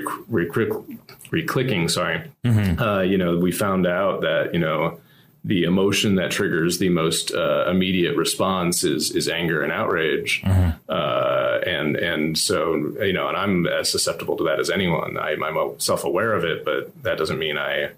re-clicking 1.31 1.88
sorry 1.88 2.31
mm-hmm. 2.44 2.81
uh, 2.81 3.00
you 3.00 3.19
know 3.19 3.38
we 3.38 3.52
found 3.52 3.87
out 3.87 4.20
that 4.20 4.52
you 4.52 4.61
know 4.61 5.00
the 5.46 5.62
emotion 5.62 6.16
that 6.16 6.32
triggers 6.32 6.78
the 6.78 6.88
most 6.88 7.32
uh, 7.32 7.70
immediate 7.70 8.16
response 8.16 8.82
is 8.82 9.12
is 9.12 9.29
anger 9.29 9.62
and 9.62 9.72
outrage, 9.72 10.43
mm-hmm. 10.43 10.70
uh, 10.88 11.60
and 11.65 11.94
and 11.94 12.36
so 12.36 12.74
you 13.00 13.12
know, 13.12 13.29
and 13.29 13.36
I'm 13.36 13.67
as 13.69 13.88
susceptible 13.88 14.36
to 14.38 14.44
that 14.44 14.58
as 14.58 14.70
anyone. 14.70 15.17
I, 15.17 15.34
am 15.34 15.79
self 15.79 16.03
aware 16.03 16.32
of 16.32 16.44
it, 16.44 16.65
but 16.65 17.00
that 17.05 17.17
doesn't 17.17 17.38
mean 17.38 17.56
I 17.56 17.91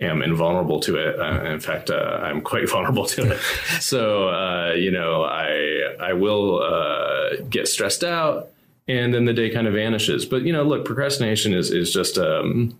am 0.00 0.22
invulnerable 0.22 0.80
to 0.80 0.96
it. 0.96 1.20
Uh, 1.20 1.44
in 1.44 1.60
fact, 1.60 1.88
uh, 1.88 2.18
I'm 2.20 2.40
quite 2.40 2.68
vulnerable 2.74 3.06
to 3.06 3.30
it. 3.30 3.38
so 3.80 4.28
uh, 4.28 4.72
you 4.72 4.90
know, 4.90 5.22
I 5.22 5.94
I 6.00 6.14
will 6.14 6.60
uh, 6.60 7.36
get 7.48 7.68
stressed 7.68 8.02
out, 8.02 8.48
and 8.88 9.14
then 9.14 9.24
the 9.24 9.32
day 9.32 9.50
kind 9.50 9.68
of 9.68 9.74
vanishes. 9.74 10.26
But 10.26 10.42
you 10.42 10.52
know, 10.52 10.64
look, 10.64 10.84
procrastination 10.84 11.54
is 11.54 11.70
is 11.70 11.92
just 11.92 12.18
um, 12.18 12.76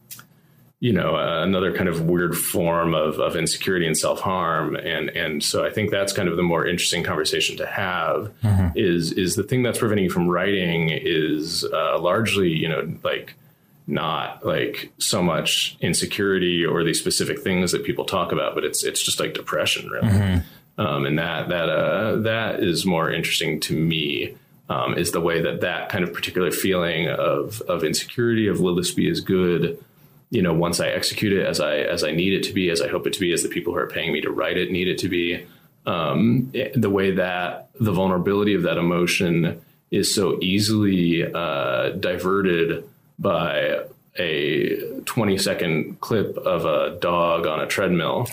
you 0.80 0.92
know 0.92 1.16
uh, 1.16 1.42
another 1.42 1.74
kind 1.74 1.88
of 1.88 2.02
weird 2.02 2.36
form 2.36 2.94
of, 2.94 3.18
of 3.18 3.36
insecurity 3.36 3.86
and 3.86 3.96
self 3.96 4.20
harm, 4.20 4.76
and 4.76 5.10
and 5.10 5.42
so 5.42 5.64
I 5.64 5.70
think 5.70 5.90
that's 5.90 6.12
kind 6.12 6.28
of 6.28 6.36
the 6.36 6.42
more 6.42 6.66
interesting 6.66 7.02
conversation 7.02 7.56
to 7.56 7.66
have. 7.66 8.32
Mm-hmm. 8.42 8.78
Is 8.78 9.12
is 9.12 9.34
the 9.34 9.42
thing 9.42 9.62
that's 9.62 9.78
preventing 9.78 10.04
you 10.04 10.10
from 10.10 10.28
writing 10.28 10.90
is 10.90 11.64
uh, 11.64 11.98
largely 11.98 12.50
you 12.50 12.68
know 12.68 12.92
like 13.02 13.34
not 13.88 14.44
like 14.44 14.92
so 14.98 15.22
much 15.22 15.76
insecurity 15.80 16.64
or 16.64 16.84
these 16.84 17.00
specific 17.00 17.40
things 17.40 17.72
that 17.72 17.84
people 17.84 18.04
talk 18.04 18.30
about, 18.30 18.54
but 18.54 18.62
it's 18.62 18.84
it's 18.84 19.02
just 19.02 19.18
like 19.18 19.34
depression, 19.34 19.90
really. 19.90 20.08
Mm-hmm. 20.08 20.80
Um, 20.80 21.06
and 21.06 21.18
that 21.18 21.48
that 21.48 21.68
uh, 21.68 22.16
that 22.16 22.62
is 22.62 22.86
more 22.86 23.10
interesting 23.10 23.58
to 23.60 23.74
me. 23.74 24.36
Um, 24.70 24.98
is 24.98 25.12
the 25.12 25.20
way 25.22 25.40
that 25.40 25.62
that 25.62 25.88
kind 25.88 26.04
of 26.04 26.12
particular 26.12 26.50
feeling 26.50 27.08
of 27.08 27.62
of 27.62 27.82
insecurity 27.82 28.48
of 28.48 28.60
will 28.60 28.74
this 28.74 28.92
be 28.92 29.08
as 29.08 29.20
good, 29.20 29.82
you 30.30 30.42
know, 30.42 30.52
once 30.52 30.80
I 30.80 30.88
execute 30.88 31.32
it 31.32 31.46
as 31.46 31.60
I 31.60 31.76
as 31.78 32.04
I 32.04 32.12
need 32.12 32.34
it 32.34 32.42
to 32.44 32.52
be, 32.52 32.70
as 32.70 32.82
I 32.82 32.88
hope 32.88 33.06
it 33.06 33.12
to 33.14 33.20
be, 33.20 33.32
as 33.32 33.42
the 33.42 33.48
people 33.48 33.72
who 33.72 33.78
are 33.78 33.88
paying 33.88 34.12
me 34.12 34.20
to 34.20 34.30
write 34.30 34.56
it 34.56 34.70
need 34.70 34.88
it 34.88 34.98
to 34.98 35.08
be. 35.08 35.46
Um, 35.86 36.52
the 36.74 36.90
way 36.90 37.12
that 37.12 37.70
the 37.80 37.92
vulnerability 37.92 38.54
of 38.54 38.62
that 38.64 38.76
emotion 38.76 39.62
is 39.90 40.14
so 40.14 40.38
easily 40.42 41.24
uh, 41.24 41.90
diverted 41.90 42.86
by 43.18 43.84
a 44.18 45.00
20 45.04 45.38
second 45.38 46.00
clip 46.00 46.36
of 46.38 46.64
a 46.64 46.98
dog 47.00 47.46
on 47.46 47.60
a 47.60 47.66
treadmill 47.66 48.28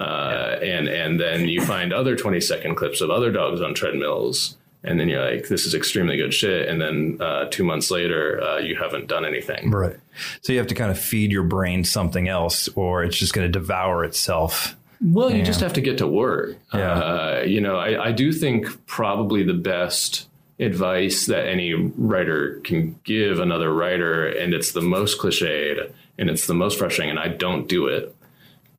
uh, 0.00 0.56
and 0.62 0.88
and 0.88 1.20
then 1.20 1.48
you 1.48 1.60
find 1.60 1.92
other 1.92 2.16
20 2.16 2.40
second 2.40 2.74
clips 2.74 3.00
of 3.00 3.10
other 3.10 3.30
dogs 3.30 3.60
on 3.60 3.74
treadmills 3.74 4.56
and 4.84 4.98
then 4.98 5.08
you're 5.08 5.24
like, 5.30 5.48
this 5.48 5.66
is 5.66 5.74
extremely 5.74 6.16
good 6.16 6.32
shit, 6.32 6.68
and 6.68 6.80
then 6.80 7.18
uh, 7.20 7.46
two 7.50 7.64
months 7.64 7.90
later, 7.90 8.42
uh, 8.42 8.58
you 8.58 8.76
haven't 8.76 9.08
done 9.08 9.24
anything. 9.24 9.70
Right. 9.70 9.96
So 10.42 10.52
you 10.52 10.58
have 10.58 10.68
to 10.68 10.74
kind 10.74 10.90
of 10.90 10.98
feed 10.98 11.32
your 11.32 11.42
brain 11.42 11.84
something 11.84 12.28
else, 12.28 12.68
or 12.74 13.02
it's 13.02 13.16
just 13.16 13.32
going 13.32 13.50
to 13.50 13.58
devour 13.58 14.04
itself. 14.04 14.76
Well, 15.00 15.30
you 15.30 15.44
just 15.44 15.60
have 15.60 15.74
to 15.74 15.80
get 15.80 15.98
to 15.98 16.06
work. 16.06 16.56
Yeah. 16.74 16.92
Uh, 16.92 17.44
you 17.46 17.60
know, 17.60 17.76
I, 17.76 18.06
I 18.06 18.12
do 18.12 18.32
think 18.32 18.86
probably 18.86 19.44
the 19.44 19.54
best 19.54 20.28
advice 20.58 21.26
that 21.26 21.46
any 21.46 21.72
writer 21.72 22.60
can 22.64 22.98
give 23.04 23.38
another 23.38 23.72
writer, 23.72 24.26
and 24.26 24.52
it's 24.54 24.72
the 24.72 24.82
most 24.82 25.20
cliched 25.20 25.92
and 26.18 26.28
it's 26.28 26.48
the 26.48 26.54
most 26.54 26.78
frustrating, 26.78 27.10
and 27.10 27.18
I 27.18 27.28
don't 27.28 27.68
do 27.68 27.86
it, 27.86 28.14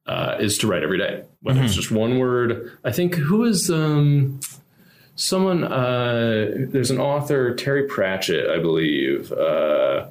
uh, 0.05 0.35
is 0.39 0.57
to 0.57 0.67
write 0.67 0.83
every 0.83 0.97
day. 0.97 1.23
Whether 1.41 1.63
it's 1.63 1.73
just 1.73 1.89
one 1.89 2.19
word. 2.19 2.77
I 2.83 2.91
think 2.91 3.15
who 3.15 3.45
is 3.45 3.71
um, 3.71 4.41
someone? 5.19 5.63
Uh, 5.63 6.51
there's 6.55 6.91
an 6.91 6.99
author, 6.99 7.53
Terry 7.53 7.83
Pratchett, 7.83 8.49
I 8.49 8.59
believe. 8.59 9.31
Uh, 9.31 10.07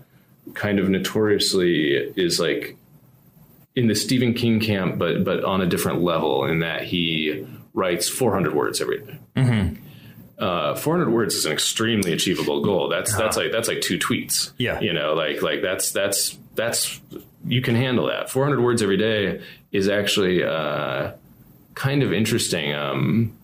kind 0.54 0.78
of 0.78 0.88
notoriously 0.88 1.92
is 2.16 2.40
like 2.40 2.76
in 3.76 3.86
the 3.86 3.94
Stephen 3.94 4.34
King 4.34 4.60
camp, 4.60 4.98
but 4.98 5.24
but 5.24 5.44
on 5.44 5.60
a 5.60 5.66
different 5.66 6.02
level 6.02 6.44
in 6.44 6.60
that 6.60 6.82
he 6.82 7.46
writes 7.74 8.08
400 8.08 8.54
words 8.54 8.80
every 8.80 9.00
day. 9.00 9.18
Uh, 10.38 10.74
400 10.76 11.10
words 11.10 11.34
is 11.34 11.46
an 11.46 11.52
extremely 11.52 12.12
achievable 12.12 12.62
goal. 12.62 12.88
That's 12.88 13.16
that's 13.16 13.36
like 13.36 13.50
that's 13.50 13.68
like 13.68 13.80
two 13.80 13.98
tweets. 13.98 14.52
Yeah. 14.58 14.80
you 14.80 14.92
know, 14.92 15.14
like 15.14 15.42
like 15.42 15.62
that's 15.62 15.90
that's 15.90 16.38
that's 16.54 17.00
you 17.46 17.62
can 17.62 17.74
handle 17.74 18.06
that. 18.06 18.30
400 18.30 18.60
words 18.60 18.82
every 18.82 18.96
day 18.96 19.40
is 19.72 19.88
actually 19.88 20.42
uh, 20.44 21.12
kind 21.74 22.02
of 22.02 22.12
interesting. 22.12 22.74
Um, 22.74 23.37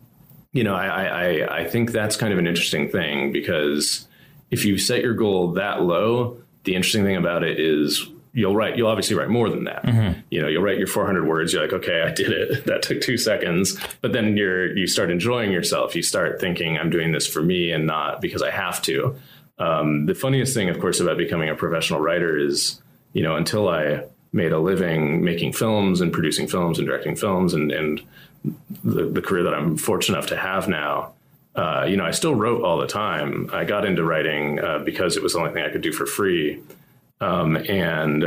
you 0.54 0.62
know, 0.62 0.74
I, 0.74 0.86
I 0.86 1.58
I 1.58 1.64
think 1.64 1.90
that's 1.90 2.16
kind 2.16 2.32
of 2.32 2.38
an 2.38 2.46
interesting 2.46 2.88
thing 2.88 3.32
because 3.32 4.06
if 4.50 4.64
you 4.64 4.78
set 4.78 5.02
your 5.02 5.12
goal 5.12 5.52
that 5.54 5.82
low, 5.82 6.38
the 6.62 6.76
interesting 6.76 7.04
thing 7.04 7.16
about 7.16 7.42
it 7.42 7.58
is 7.58 8.08
you'll 8.32 8.54
write 8.54 8.76
you'll 8.76 8.88
obviously 8.88 9.16
write 9.16 9.28
more 9.28 9.50
than 9.50 9.64
that. 9.64 9.84
You 10.30 10.40
know 10.40 10.46
you'll 10.46 10.62
write 10.62 10.78
your 10.78 10.86
400 10.86 11.26
words 11.26 11.52
you're 11.52 11.62
like 11.62 11.72
okay 11.72 12.02
i 12.02 12.10
did 12.10 12.30
it. 12.32 12.64
That 12.66 12.82
took 12.82 13.00
two 13.00 13.18
seconds. 13.18 13.76
But 14.00 14.12
then 14.12 14.36
you're 14.36 14.76
you 14.76 14.86
start 14.86 15.10
enjoying 15.10 15.50
yourself. 15.50 15.96
You 15.96 16.02
start 16.02 16.40
thinking 16.40 16.78
i'm 16.78 16.90
doing 16.90 17.10
this 17.10 17.26
for 17.26 17.42
me 17.42 17.72
and 17.72 17.86
not 17.86 18.20
because 18.20 18.42
i 18.42 18.50
have 18.50 18.80
to. 18.82 19.16
Um, 19.58 20.06
the 20.06 20.14
funniest 20.14 20.54
thing 20.54 20.68
of 20.68 20.78
course 20.80 21.00
about 21.00 21.18
becoming 21.18 21.48
a 21.48 21.56
professional 21.56 22.00
writer 22.00 22.38
is 22.38 22.80
you 23.12 23.22
know 23.24 23.34
until 23.34 23.68
i 23.68 24.04
made 24.32 24.52
a 24.52 24.58
living 24.58 25.24
making 25.24 25.52
films 25.52 26.00
and 26.00 26.12
producing 26.12 26.46
films 26.46 26.78
and 26.78 26.86
directing 26.86 27.16
films 27.16 27.54
and 27.54 27.72
and 27.72 28.00
the, 28.82 29.06
the 29.06 29.22
career 29.22 29.42
that 29.44 29.54
i'm 29.54 29.76
fortunate 29.76 30.18
enough 30.18 30.28
to 30.28 30.36
have 30.36 30.68
now 30.68 31.14
uh, 31.54 31.86
you 31.88 31.96
know, 31.96 32.04
I 32.04 32.10
still 32.10 32.34
wrote 32.34 32.62
all 32.62 32.78
the 32.78 32.86
time. 32.86 33.48
I 33.52 33.64
got 33.64 33.84
into 33.84 34.02
writing 34.02 34.58
uh, 34.58 34.80
because 34.80 35.16
it 35.16 35.22
was 35.22 35.34
the 35.34 35.38
only 35.38 35.52
thing 35.52 35.62
I 35.62 35.70
could 35.70 35.82
do 35.82 35.92
for 35.92 36.04
free. 36.04 36.60
Um, 37.20 37.56
and 37.56 38.24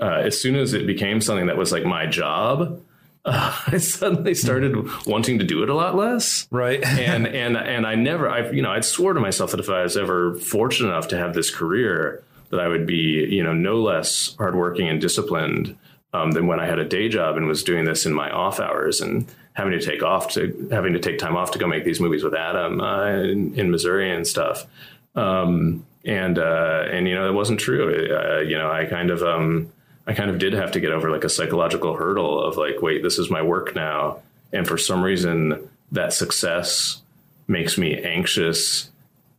uh, 0.00 0.04
as 0.04 0.40
soon 0.40 0.56
as 0.56 0.72
it 0.72 0.86
became 0.86 1.20
something 1.20 1.46
that 1.46 1.56
was 1.56 1.70
like 1.70 1.84
my 1.84 2.06
job, 2.06 2.82
uh, 3.24 3.56
I 3.66 3.78
suddenly 3.78 4.34
started 4.34 5.06
wanting 5.06 5.38
to 5.38 5.44
do 5.44 5.62
it 5.62 5.68
a 5.68 5.74
lot 5.74 5.94
less. 5.94 6.48
Right. 6.50 6.82
and 6.84 7.26
and 7.26 7.56
and 7.56 7.86
I 7.86 7.94
never, 7.94 8.28
I 8.28 8.50
you 8.50 8.62
know, 8.62 8.70
I'd 8.70 8.84
swore 8.84 9.12
to 9.12 9.20
myself 9.20 9.52
that 9.52 9.60
if 9.60 9.70
I 9.70 9.82
was 9.84 9.96
ever 9.96 10.34
fortunate 10.36 10.88
enough 10.88 11.08
to 11.08 11.18
have 11.18 11.34
this 11.34 11.54
career, 11.54 12.24
that 12.50 12.58
I 12.58 12.66
would 12.66 12.86
be 12.86 13.28
you 13.30 13.44
know 13.44 13.52
no 13.52 13.80
less 13.80 14.34
hardworking 14.38 14.88
and 14.88 15.00
disciplined 15.00 15.76
um, 16.12 16.32
than 16.32 16.46
when 16.46 16.60
I 16.60 16.66
had 16.66 16.78
a 16.78 16.84
day 16.84 17.08
job 17.08 17.36
and 17.36 17.46
was 17.46 17.62
doing 17.62 17.84
this 17.84 18.06
in 18.06 18.12
my 18.12 18.30
off 18.30 18.60
hours 18.60 19.00
and 19.00 19.26
having 19.52 19.72
to 19.72 19.84
take 19.84 20.02
off 20.02 20.28
to 20.32 20.68
having 20.70 20.92
to 20.92 20.98
take 20.98 21.18
time 21.18 21.36
off 21.36 21.52
to 21.52 21.58
go 21.58 21.66
make 21.66 21.84
these 21.84 22.00
movies 22.00 22.22
with 22.22 22.34
Adam 22.34 22.80
uh, 22.80 23.06
in, 23.08 23.54
in 23.54 23.70
Missouri 23.70 24.14
and 24.14 24.26
stuff. 24.26 24.66
Um, 25.14 25.84
and 26.04 26.38
uh, 26.38 26.84
and 26.90 27.06
you 27.06 27.14
know 27.14 27.28
it 27.28 27.34
wasn't 27.34 27.60
true. 27.60 28.08
Uh, 28.10 28.40
you 28.40 28.56
know 28.56 28.70
I 28.70 28.86
kind 28.86 29.10
of 29.10 29.22
um, 29.22 29.72
I 30.06 30.14
kind 30.14 30.30
of 30.30 30.38
did 30.38 30.54
have 30.54 30.72
to 30.72 30.80
get 30.80 30.92
over 30.92 31.10
like 31.10 31.24
a 31.24 31.28
psychological 31.28 31.94
hurdle 31.96 32.42
of 32.42 32.56
like 32.56 32.80
wait 32.80 33.02
this 33.02 33.18
is 33.18 33.30
my 33.30 33.42
work 33.42 33.74
now, 33.74 34.20
and 34.52 34.66
for 34.66 34.78
some 34.78 35.02
reason 35.02 35.68
that 35.92 36.12
success 36.12 37.02
makes 37.48 37.76
me 37.76 38.00
anxious 38.00 38.90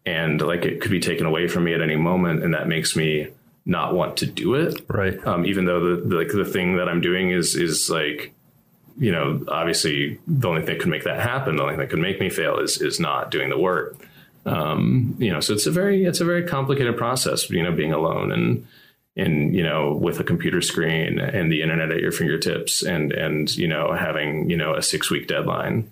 and 0.06 0.42
like 0.42 0.66
it 0.66 0.82
could 0.82 0.92
be 0.92 1.00
taken 1.00 1.25
away 1.25 1.48
from 1.48 1.63
me 1.63 1.74
at 1.74 1.82
any 1.82 1.96
moment, 1.96 2.44
and 2.44 2.54
that 2.54 2.68
makes 2.68 2.96
me 2.96 3.28
not 3.72 3.96
want 3.96 4.18
to 4.18 4.25
do 4.25 4.54
it 4.56 4.82
Right. 4.88 5.18
um, 5.25 5.46
even 5.46 5.66
though 5.66 5.80
the, 5.96 6.01
the 6.10 6.16
like 6.16 6.28
the 6.32 6.46
thing 6.46 6.75
that 6.78 6.88
I'm 6.90 7.01
doing 7.01 7.32
is 7.32 7.56
is 7.56 7.90
like 7.90 8.34
you 9.00 9.12
know 9.12 9.44
obviously 9.48 10.20
the 10.28 10.48
only 10.50 10.62
thing 10.62 10.75
that 10.75 10.80
could 10.82 10.90
make 10.92 11.06
that 11.06 11.20
happen 11.20 11.56
the 11.56 11.63
only 11.63 11.74
thing 11.74 11.80
that 11.80 11.90
could 11.90 12.00
make 12.00 12.20
me 12.20 12.30
fail 12.30 12.60
is 12.60 12.82
is 12.82 13.00
not 13.00 13.32
doing 13.32 13.50
the 13.50 13.58
work 13.58 13.96
um, 14.46 15.16
you 15.18 15.32
know 15.32 15.40
so 15.40 15.54
it's 15.54 15.66
a 15.66 15.72
very 15.72 16.04
it's 16.06 16.20
a 16.22 16.25
very 16.25 16.44
complicated 16.44 16.98
process 16.98 17.50
you 17.50 17.63
know 17.63 17.72
being 17.72 17.94
alone 17.94 18.32
and 18.32 18.68
and 19.18 19.53
you 19.53 19.62
know 19.62 19.94
with 19.94 20.20
a 20.20 20.24
computer 20.24 20.62
screen 20.62 21.20
and 21.20 21.51
the 21.51 21.62
internet 21.62 21.91
at 21.91 22.00
your 22.00 22.13
fingertips 22.13 22.82
and 22.82 23.12
and 23.12 23.56
you 23.58 23.68
know 23.68 23.94
having 23.94 24.50
you 24.50 24.56
know 24.56 24.74
a 24.74 24.82
six 24.82 25.10
week 25.12 25.27
deadline 25.27 25.91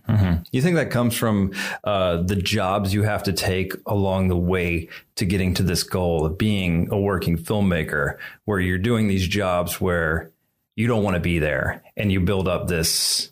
You 0.52 0.62
think 0.62 0.76
that 0.78 0.90
comes 0.90 1.16
from 1.16 1.54
uh, 1.84 2.22
the 2.24 2.36
jobs 2.36 2.94
you 2.94 3.04
have 3.04 3.24
to 3.24 3.34
take 3.34 3.74
along 3.86 4.30
the 4.30 4.38
way 4.38 4.88
to 5.16 5.26
getting 5.26 5.54
to 5.56 5.64
this 5.64 5.84
goal 5.84 6.26
of 6.26 6.38
being 6.38 6.88
a 6.92 7.00
working 7.00 7.38
filmmaker, 7.38 8.18
where 8.46 8.60
you're 8.60 8.78
doing 8.78 9.08
these 9.08 9.28
jobs 9.28 9.82
where 9.82 10.32
you 10.76 10.88
don't 10.88 11.04
want 11.04 11.16
to 11.16 11.20
be 11.20 11.40
there 11.40 11.84
and 11.98 12.12
you 12.12 12.22
build 12.22 12.48
up 12.48 12.68
this 12.68 13.32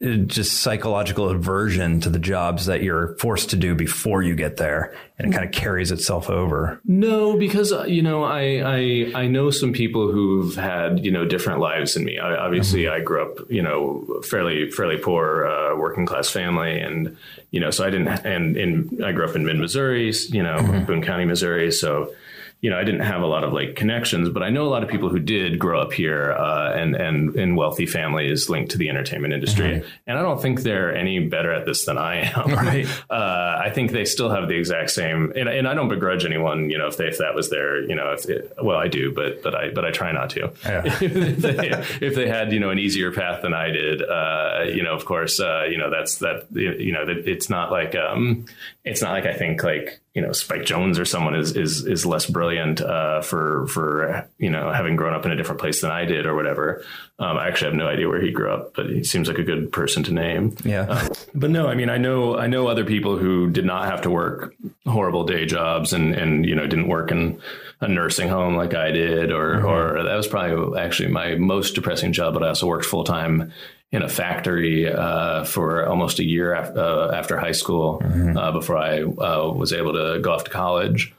just 0.00 0.60
psychological 0.62 1.28
aversion 1.28 2.00
to 2.00 2.08
the 2.08 2.18
jobs 2.18 2.66
that 2.66 2.82
you're 2.82 3.16
forced 3.18 3.50
to 3.50 3.56
do 3.56 3.74
before 3.74 4.22
you 4.22 4.34
get 4.34 4.56
there 4.56 4.94
and 5.18 5.30
it 5.30 5.36
kind 5.36 5.46
of 5.46 5.52
carries 5.52 5.90
itself 5.90 6.30
over. 6.30 6.80
No, 6.86 7.36
because 7.36 7.70
uh, 7.70 7.84
you 7.84 8.00
know, 8.00 8.24
I, 8.24 8.62
I 8.64 9.12
I 9.14 9.26
know 9.26 9.50
some 9.50 9.74
people 9.74 10.10
who've 10.10 10.56
had 10.56 11.04
you 11.04 11.10
know 11.10 11.26
different 11.26 11.60
lives 11.60 11.94
than 11.94 12.04
me. 12.04 12.18
I, 12.18 12.34
obviously, 12.34 12.88
I 12.88 13.00
grew 13.00 13.22
up 13.22 13.50
you 13.50 13.60
know 13.60 14.22
fairly 14.26 14.70
fairly 14.70 14.96
poor 14.96 15.44
uh, 15.44 15.76
working 15.76 16.06
class 16.06 16.30
family, 16.30 16.80
and 16.80 17.18
you 17.50 17.60
know, 17.60 17.70
so 17.70 17.84
I 17.84 17.90
didn't. 17.90 18.08
And 18.08 18.56
in 18.56 19.04
I 19.04 19.12
grew 19.12 19.28
up 19.28 19.36
in 19.36 19.44
mid 19.44 19.58
Missouri, 19.58 20.14
you 20.30 20.42
know, 20.42 20.84
Boone 20.86 21.02
County, 21.02 21.26
Missouri. 21.26 21.70
So 21.70 22.14
you 22.60 22.68
know, 22.68 22.78
I 22.78 22.84
didn't 22.84 23.00
have 23.00 23.22
a 23.22 23.26
lot 23.26 23.42
of 23.42 23.54
like 23.54 23.74
connections, 23.74 24.28
but 24.28 24.42
I 24.42 24.50
know 24.50 24.66
a 24.66 24.68
lot 24.68 24.82
of 24.82 24.90
people 24.90 25.08
who 25.08 25.18
did 25.18 25.58
grow 25.58 25.80
up 25.80 25.92
here 25.92 26.32
uh, 26.32 26.72
and 26.74 26.94
and 26.94 27.34
in 27.34 27.56
wealthy 27.56 27.86
families 27.86 28.50
linked 28.50 28.72
to 28.72 28.78
the 28.78 28.90
entertainment 28.90 29.32
industry. 29.32 29.82
And 30.06 30.18
I 30.18 30.22
don't 30.22 30.42
think 30.42 30.62
they're 30.62 30.94
any 30.94 31.26
better 31.26 31.52
at 31.52 31.64
this 31.64 31.86
than 31.86 31.98
I 31.98 32.30
am. 32.36 32.50
Right. 32.60 32.86
Uh, 33.08 33.58
I 33.64 33.70
think 33.70 33.92
they 33.92 34.04
still 34.04 34.28
have 34.28 34.48
the 34.48 34.54
exact 34.54 34.90
same, 34.90 35.32
and, 35.34 35.48
and 35.48 35.66
I 35.66 35.72
don't 35.72 35.88
begrudge 35.88 36.26
anyone, 36.26 36.68
you 36.68 36.76
know, 36.76 36.88
if 36.88 36.96
they, 36.98 37.06
if 37.06 37.18
that 37.18 37.34
was 37.34 37.48
their, 37.48 37.80
you 37.82 37.94
know, 37.94 38.12
if 38.12 38.28
it, 38.28 38.52
well, 38.62 38.76
I 38.76 38.88
do, 38.88 39.14
but 39.14 39.42
but 39.42 39.54
I 39.54 39.70
but 39.70 39.84
I 39.84 39.90
try 39.90 40.12
not 40.12 40.30
to. 40.30 40.52
Yeah. 40.64 40.82
if, 41.00 41.38
they, 41.38 42.06
if 42.06 42.14
they 42.14 42.28
had, 42.28 42.52
you 42.52 42.60
know, 42.60 42.70
an 42.70 42.78
easier 42.78 43.12
path 43.12 43.42
than 43.42 43.54
I 43.54 43.70
did, 43.70 44.02
uh, 44.02 44.64
you 44.66 44.82
know, 44.82 44.94
of 44.94 45.04
course, 45.04 45.40
uh, 45.40 45.64
you 45.70 45.78
know, 45.78 45.90
that's 45.90 46.16
that, 46.16 46.46
you 46.52 46.92
know, 46.92 47.06
that 47.06 47.28
it's 47.28 47.48
not 47.48 47.70
like, 47.70 47.94
um, 47.94 48.44
it's 48.84 49.00
not 49.00 49.12
like 49.12 49.26
I 49.26 49.34
think 49.34 49.62
like 49.62 50.00
you 50.14 50.22
know 50.22 50.32
Spike 50.32 50.62
Jonze 50.62 50.98
or 50.98 51.04
someone 51.04 51.36
is 51.36 51.56
is 51.56 51.86
is 51.86 52.04
less 52.04 52.26
brilliant 52.26 52.80
uh, 52.80 53.20
for 53.20 53.66
for 53.68 54.28
you 54.38 54.50
know 54.50 54.72
having 54.72 54.96
grown 54.96 55.14
up 55.14 55.24
in 55.24 55.30
a 55.30 55.36
different 55.36 55.60
place 55.60 55.80
than 55.80 55.90
I 55.90 56.04
did 56.04 56.26
or 56.26 56.34
whatever. 56.34 56.84
Um, 57.20 57.36
I 57.36 57.46
actually 57.46 57.68
have 57.68 57.78
no 57.78 57.86
idea 57.86 58.08
where 58.08 58.20
he 58.20 58.32
grew 58.32 58.50
up, 58.52 58.74
but 58.74 58.86
he 58.86 59.04
seems 59.04 59.28
like 59.28 59.38
a 59.38 59.44
good 59.44 59.70
person 59.72 60.02
to 60.04 60.12
name. 60.12 60.56
Yeah. 60.64 61.08
But 61.34 61.50
no, 61.50 61.68
I 61.68 61.74
mean, 61.74 61.90
I 61.90 61.98
know 61.98 62.36
I 62.36 62.48
know 62.48 62.66
other 62.66 62.84
people 62.84 63.18
who 63.18 63.50
did 63.50 63.64
not 63.64 63.84
have 63.84 64.02
to 64.02 64.10
work 64.10 64.54
horrible 64.84 65.24
day 65.24 65.46
jobs 65.46 65.92
and 65.92 66.14
and 66.14 66.44
you 66.44 66.56
know 66.56 66.66
didn't 66.66 66.88
work 66.88 67.12
in 67.12 67.40
a 67.80 67.86
nursing 67.86 68.28
home 68.28 68.56
like 68.56 68.74
I 68.74 68.90
did, 68.90 69.30
or 69.30 69.64
or 69.64 70.02
that 70.02 70.16
was 70.16 70.26
probably 70.26 70.80
actually 70.80 71.10
my 71.10 71.36
most 71.36 71.76
depressing 71.76 72.12
job. 72.12 72.34
But 72.34 72.42
I 72.42 72.48
also 72.48 72.66
worked 72.66 72.84
full 72.84 73.04
time 73.04 73.52
in 73.92 74.02
a 74.02 74.08
factory 74.08 74.90
uh, 74.90 75.44
for 75.44 75.86
almost 75.86 76.20
a 76.20 76.24
year 76.24 76.54
af- 76.54 76.76
uh, 76.76 77.10
after 77.12 77.36
high 77.38 77.52
school 77.52 78.00
uh, 78.36 78.52
before 78.52 78.76
I 78.76 79.02
uh, 79.02 79.52
was 79.52 79.72
able 79.72 79.92
to 79.94 80.20
go 80.20 80.32
off 80.32 80.44
to 80.44 80.50
college. 80.50 81.12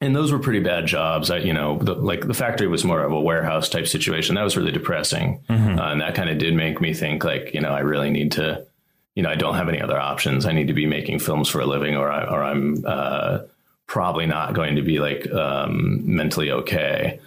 And 0.00 0.14
those 0.14 0.30
were 0.30 0.38
pretty 0.38 0.60
bad 0.60 0.86
jobs. 0.86 1.28
I, 1.30 1.38
you 1.38 1.52
know, 1.52 1.76
the, 1.78 1.94
like 1.94 2.26
the 2.26 2.32
factory 2.32 2.68
was 2.68 2.84
more 2.84 3.02
of 3.02 3.12
a 3.12 3.20
warehouse 3.20 3.68
type 3.68 3.88
situation. 3.88 4.36
That 4.36 4.44
was 4.44 4.56
really 4.56 4.70
depressing, 4.70 5.40
uh, 5.48 5.52
and 5.52 6.00
that 6.00 6.14
kind 6.14 6.30
of 6.30 6.38
did 6.38 6.54
make 6.54 6.80
me 6.80 6.94
think, 6.94 7.24
like, 7.24 7.52
you 7.52 7.60
know, 7.60 7.70
I 7.70 7.80
really 7.80 8.08
need 8.08 8.32
to, 8.32 8.64
you 9.16 9.24
know, 9.24 9.28
I 9.28 9.34
don't 9.34 9.56
have 9.56 9.68
any 9.68 9.80
other 9.80 9.98
options. 9.98 10.46
I 10.46 10.52
need 10.52 10.68
to 10.68 10.72
be 10.72 10.86
making 10.86 11.18
films 11.18 11.48
for 11.48 11.60
a 11.60 11.66
living, 11.66 11.96
or 11.96 12.12
I, 12.12 12.24
or 12.24 12.44
I'm 12.44 12.84
uh, 12.86 13.40
probably 13.88 14.26
not 14.26 14.54
going 14.54 14.76
to 14.76 14.82
be 14.82 15.00
like 15.00 15.28
um, 15.32 16.02
mentally 16.04 16.52
okay. 16.52 17.18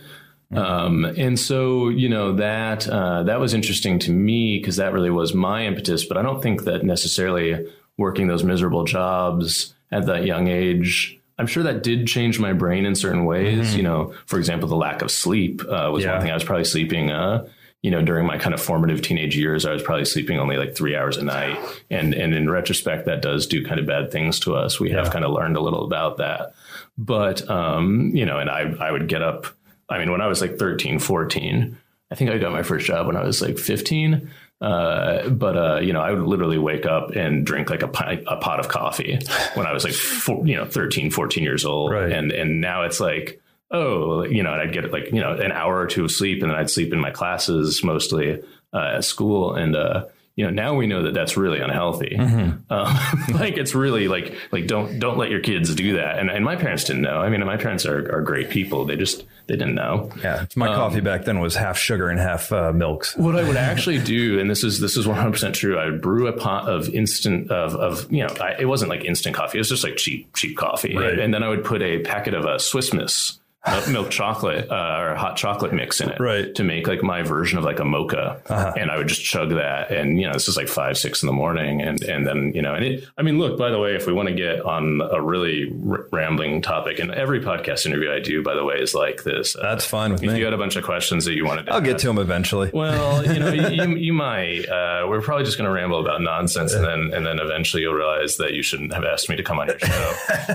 Um, 0.53 1.05
and 1.05 1.39
so, 1.39 1.89
you 1.89 2.09
know, 2.09 2.33
that 2.33 2.87
uh, 2.87 3.23
that 3.23 3.39
was 3.39 3.53
interesting 3.53 3.99
to 3.99 4.11
me 4.11 4.57
because 4.59 4.75
that 4.77 4.93
really 4.93 5.09
was 5.09 5.33
my 5.33 5.65
impetus. 5.65 6.05
But 6.05 6.17
I 6.17 6.21
don't 6.21 6.41
think 6.41 6.63
that 6.63 6.83
necessarily 6.83 7.67
working 7.97 8.27
those 8.27 8.43
miserable 8.43 8.83
jobs 8.83 9.73
at 9.91 10.05
that 10.07 10.25
young 10.25 10.47
age. 10.47 11.17
I'm 11.37 11.47
sure 11.47 11.63
that 11.63 11.83
did 11.83 12.07
change 12.07 12.39
my 12.39 12.53
brain 12.53 12.85
in 12.85 12.95
certain 12.95 13.25
ways. 13.25 13.75
You 13.75 13.83
know, 13.83 14.13
for 14.27 14.37
example, 14.37 14.67
the 14.69 14.75
lack 14.75 15.01
of 15.01 15.09
sleep 15.11 15.61
uh, 15.67 15.89
was 15.91 16.03
Yeah. 16.03 16.13
one 16.13 16.21
thing. 16.21 16.31
I 16.31 16.35
was 16.35 16.43
probably 16.43 16.65
sleeping, 16.65 17.09
uh, 17.11 17.47
you 17.81 17.89
know, 17.89 18.01
during 18.03 18.27
my 18.27 18.37
kind 18.37 18.53
of 18.53 18.61
formative 18.61 19.01
teenage 19.01 19.35
years, 19.35 19.65
I 19.65 19.71
was 19.73 19.81
probably 19.81 20.05
sleeping 20.05 20.37
only 20.37 20.57
like 20.57 20.75
three 20.75 20.95
hours 20.95 21.17
a 21.17 21.23
night. 21.23 21.57
And, 21.89 22.13
and 22.13 22.35
in 22.35 22.47
retrospect, 22.47 23.05
that 23.05 23.23
does 23.23 23.47
do 23.47 23.65
kind 23.65 23.79
of 23.79 23.87
bad 23.87 24.11
things 24.11 24.39
to 24.41 24.55
us. 24.55 24.79
We 24.79 24.91
have 24.91 25.09
kind 25.09 25.25
of 25.25 25.31
learned 25.31 25.57
a 25.57 25.61
little 25.61 25.83
about 25.83 26.17
that. 26.17 26.53
But, 26.97 27.49
um, 27.49 28.11
you 28.13 28.25
know, 28.25 28.37
and 28.37 28.49
I, 28.49 28.71
I 28.79 28.91
would 28.91 29.07
get 29.07 29.23
up. 29.23 29.47
I 29.91 29.99
mean, 29.99 30.11
when 30.11 30.21
I 30.21 30.27
was 30.27 30.41
like 30.41 30.57
13, 30.57 30.99
14, 30.99 31.77
I 32.09 32.15
think 32.15 32.31
I 32.31 32.37
got 32.37 32.51
my 32.51 32.63
first 32.63 32.85
job 32.85 33.07
when 33.07 33.15
I 33.15 33.23
was 33.23 33.41
like 33.41 33.57
15. 33.57 34.29
Uh, 34.61 35.29
but 35.29 35.57
uh, 35.57 35.79
you 35.79 35.91
know, 35.91 36.01
I 36.01 36.11
would 36.11 36.23
literally 36.23 36.59
wake 36.59 36.85
up 36.85 37.15
and 37.15 37.45
drink 37.45 37.69
like 37.69 37.81
a, 37.81 37.87
pint, 37.87 38.23
a 38.27 38.37
pot 38.37 38.59
of 38.59 38.67
coffee 38.67 39.19
when 39.55 39.65
I 39.65 39.73
was 39.73 39.83
like, 39.83 39.93
four, 39.93 40.45
you 40.45 40.55
know, 40.55 40.65
13, 40.65 41.09
14 41.11 41.43
years 41.43 41.65
old. 41.65 41.91
Right. 41.91 42.11
And 42.11 42.31
and 42.31 42.61
now 42.61 42.83
it's 42.83 42.99
like, 42.99 43.41
oh, 43.71 44.23
you 44.23 44.43
know, 44.43 44.53
and 44.53 44.61
I'd 44.61 44.73
get 44.73 44.91
like 44.91 45.11
you 45.11 45.19
know 45.19 45.33
an 45.33 45.51
hour 45.51 45.77
or 45.77 45.87
two 45.87 46.05
of 46.05 46.11
sleep, 46.11 46.41
and 46.43 46.51
then 46.51 46.57
I'd 46.57 46.69
sleep 46.69 46.93
in 46.93 46.99
my 46.99 47.11
classes 47.11 47.83
mostly 47.83 48.41
uh, 48.73 48.91
at 48.95 49.03
school, 49.03 49.55
and 49.55 49.75
uh, 49.75 50.05
you 50.35 50.45
know, 50.45 50.51
now 50.51 50.73
we 50.75 50.87
know 50.87 51.03
that 51.03 51.13
that's 51.13 51.35
really 51.35 51.59
unhealthy. 51.59 52.15
Mm-hmm. 52.17 52.71
Um, 52.71 53.35
like 53.39 53.57
it's 53.57 53.75
really 53.75 54.07
like 54.07 54.33
like 54.51 54.65
don't 54.67 54.97
don't 54.99 55.17
let 55.17 55.29
your 55.29 55.41
kids 55.41 55.73
do 55.75 55.97
that. 55.97 56.19
And 56.19 56.29
and 56.29 56.45
my 56.45 56.55
parents 56.55 56.85
didn't 56.85 57.01
know. 57.01 57.19
I 57.19 57.29
mean, 57.29 57.45
my 57.45 57.57
parents 57.57 57.85
are, 57.85 58.15
are 58.15 58.21
great 58.21 58.49
people. 58.49 58.85
They 58.85 58.95
just 58.95 59.25
they 59.47 59.55
didn't 59.55 59.75
know. 59.75 60.09
Yeah, 60.23 60.45
my 60.55 60.67
coffee 60.67 61.01
back 61.01 61.25
then 61.25 61.39
was 61.41 61.55
half 61.55 61.77
sugar 61.77 62.09
and 62.09 62.17
half 62.19 62.51
uh, 62.53 62.71
milks. 62.71 63.15
What 63.17 63.35
I 63.35 63.43
would 63.43 63.57
actually 63.71 63.99
do, 63.99 64.39
and 64.39 64.49
this 64.49 64.63
is 64.63 64.79
this 64.79 64.95
is 64.95 65.05
one 65.05 65.17
hundred 65.17 65.31
percent 65.33 65.55
true, 65.55 65.77
I 65.77 65.85
would 65.85 66.01
brew 66.01 66.27
a 66.27 66.33
pot 66.33 66.69
of 66.69 66.87
instant 66.89 67.51
of 67.51 67.75
of 67.75 68.11
you 68.11 68.25
know 68.25 68.33
I, 68.39 68.55
it 68.59 68.65
wasn't 68.65 68.89
like 68.89 69.03
instant 69.03 69.35
coffee, 69.35 69.57
it 69.57 69.61
was 69.61 69.69
just 69.69 69.83
like 69.83 69.97
cheap 69.97 70.33
cheap 70.35 70.55
coffee, 70.57 70.95
Right. 70.95 71.19
and 71.19 71.33
then 71.33 71.43
I 71.43 71.49
would 71.49 71.65
put 71.65 71.81
a 71.81 71.99
packet 71.99 72.33
of 72.33 72.45
a 72.45 72.57
Swiss 72.57 72.93
Miss. 72.93 73.37
Milk, 73.69 73.87
milk 73.89 74.09
chocolate 74.09 74.71
uh, 74.71 74.97
or 74.99 75.15
hot 75.15 75.37
chocolate 75.37 75.71
mix 75.71 76.01
in 76.01 76.09
it 76.09 76.19
Right. 76.19 76.53
to 76.55 76.63
make 76.63 76.87
like 76.87 77.03
my 77.03 77.21
version 77.21 77.59
of 77.59 77.63
like 77.63 77.79
a 77.79 77.85
mocha 77.85 78.41
and 78.75 78.89
I 78.89 78.97
would 78.97 79.07
just 79.07 79.23
chug 79.23 79.49
that 79.51 79.91
and 79.91 80.19
you 80.19 80.25
know 80.25 80.33
this 80.33 80.47
is 80.47 80.57
like 80.57 80.67
five 80.67 80.97
six 80.97 81.21
in 81.21 81.27
the 81.27 81.33
morning 81.33 81.79
and 81.79 82.01
and 82.01 82.25
then 82.25 82.53
you 82.55 82.63
know 82.63 82.73
and 82.73 82.83
it 82.83 83.07
I 83.19 83.21
mean 83.21 83.37
look 83.37 83.59
by 83.59 83.69
the 83.69 83.77
way 83.77 83.93
if 83.95 84.07
we 84.07 84.13
want 84.13 84.29
to 84.29 84.33
get 84.33 84.61
on 84.65 84.99
a 85.11 85.21
really 85.21 85.71
r- 85.87 86.07
rambling 86.11 86.63
topic 86.63 86.97
and 86.97 87.11
every 87.11 87.39
podcast 87.39 87.85
interview 87.85 88.11
I 88.11 88.19
do 88.19 88.41
by 88.41 88.55
the 88.55 88.63
way 88.63 88.77
is 88.79 88.95
like 88.95 89.23
this 89.25 89.55
uh, 89.55 89.61
That's 89.61 89.85
fine 89.85 90.11
with 90.13 90.23
if 90.23 90.31
me. 90.31 90.39
you 90.39 90.45
had 90.45 90.53
a 90.55 90.57
bunch 90.57 90.75
of 90.75 90.83
questions 90.83 91.25
that 91.25 91.33
you 91.35 91.45
wanted 91.45 91.67
to 91.67 91.73
I'll 91.73 91.81
get 91.81 91.99
to 91.99 92.07
them 92.07 92.17
eventually. 92.17 92.71
well, 92.73 93.23
you 93.23 93.39
know, 93.39 93.51
you, 93.53 93.95
you 93.95 94.13
might. 94.27 94.65
Uh, 94.67 95.05
we're 95.07 95.21
probably 95.21 95.45
just 95.45 95.57
going 95.59 95.67
to 95.67 95.71
ramble 95.71 95.99
about 95.99 96.21
nonsense, 96.21 96.73
and 96.73 96.83
then 96.83 97.11
and 97.13 97.25
then 97.25 97.39
eventually 97.39 97.83
you'll 97.83 97.93
realize 97.93 98.37
that 98.37 98.53
you 98.53 98.63
shouldn't 98.63 98.91
have 98.93 99.03
asked 99.03 99.29
me 99.29 99.35
to 99.35 99.43
come 99.43 99.59
on 99.59 99.67
your 99.67 99.77
show. 99.79 100.13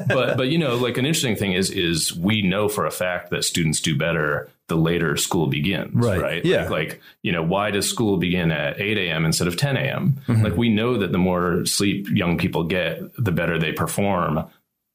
but 0.08 0.36
but 0.36 0.48
you 0.48 0.58
know, 0.58 0.74
like 0.76 0.98
an 0.98 1.06
interesting 1.06 1.36
thing 1.36 1.52
is 1.52 1.70
is 1.70 2.12
we 2.16 2.42
know 2.42 2.68
for 2.68 2.84
a 2.86 2.90
fact 2.96 3.30
that 3.30 3.44
students 3.44 3.80
do 3.80 3.96
better 3.96 4.50
the 4.68 4.76
later 4.76 5.16
school 5.16 5.46
begins. 5.46 5.94
Right. 5.94 6.20
Right. 6.20 6.44
Yeah. 6.44 6.62
Like, 6.62 6.70
like 6.70 7.00
you 7.22 7.32
know, 7.32 7.42
why 7.42 7.70
does 7.70 7.88
school 7.88 8.16
begin 8.16 8.50
at 8.50 8.80
eight 8.80 8.98
a.m. 8.98 9.24
instead 9.24 9.48
of 9.48 9.56
ten 9.56 9.76
a.m. 9.76 10.20
Mm-hmm. 10.26 10.42
Like 10.42 10.56
we 10.56 10.68
know 10.68 10.98
that 10.98 11.12
the 11.12 11.18
more 11.18 11.64
sleep 11.66 12.08
young 12.10 12.38
people 12.38 12.64
get, 12.64 13.00
the 13.16 13.32
better 13.32 13.58
they 13.58 13.72
perform. 13.72 14.44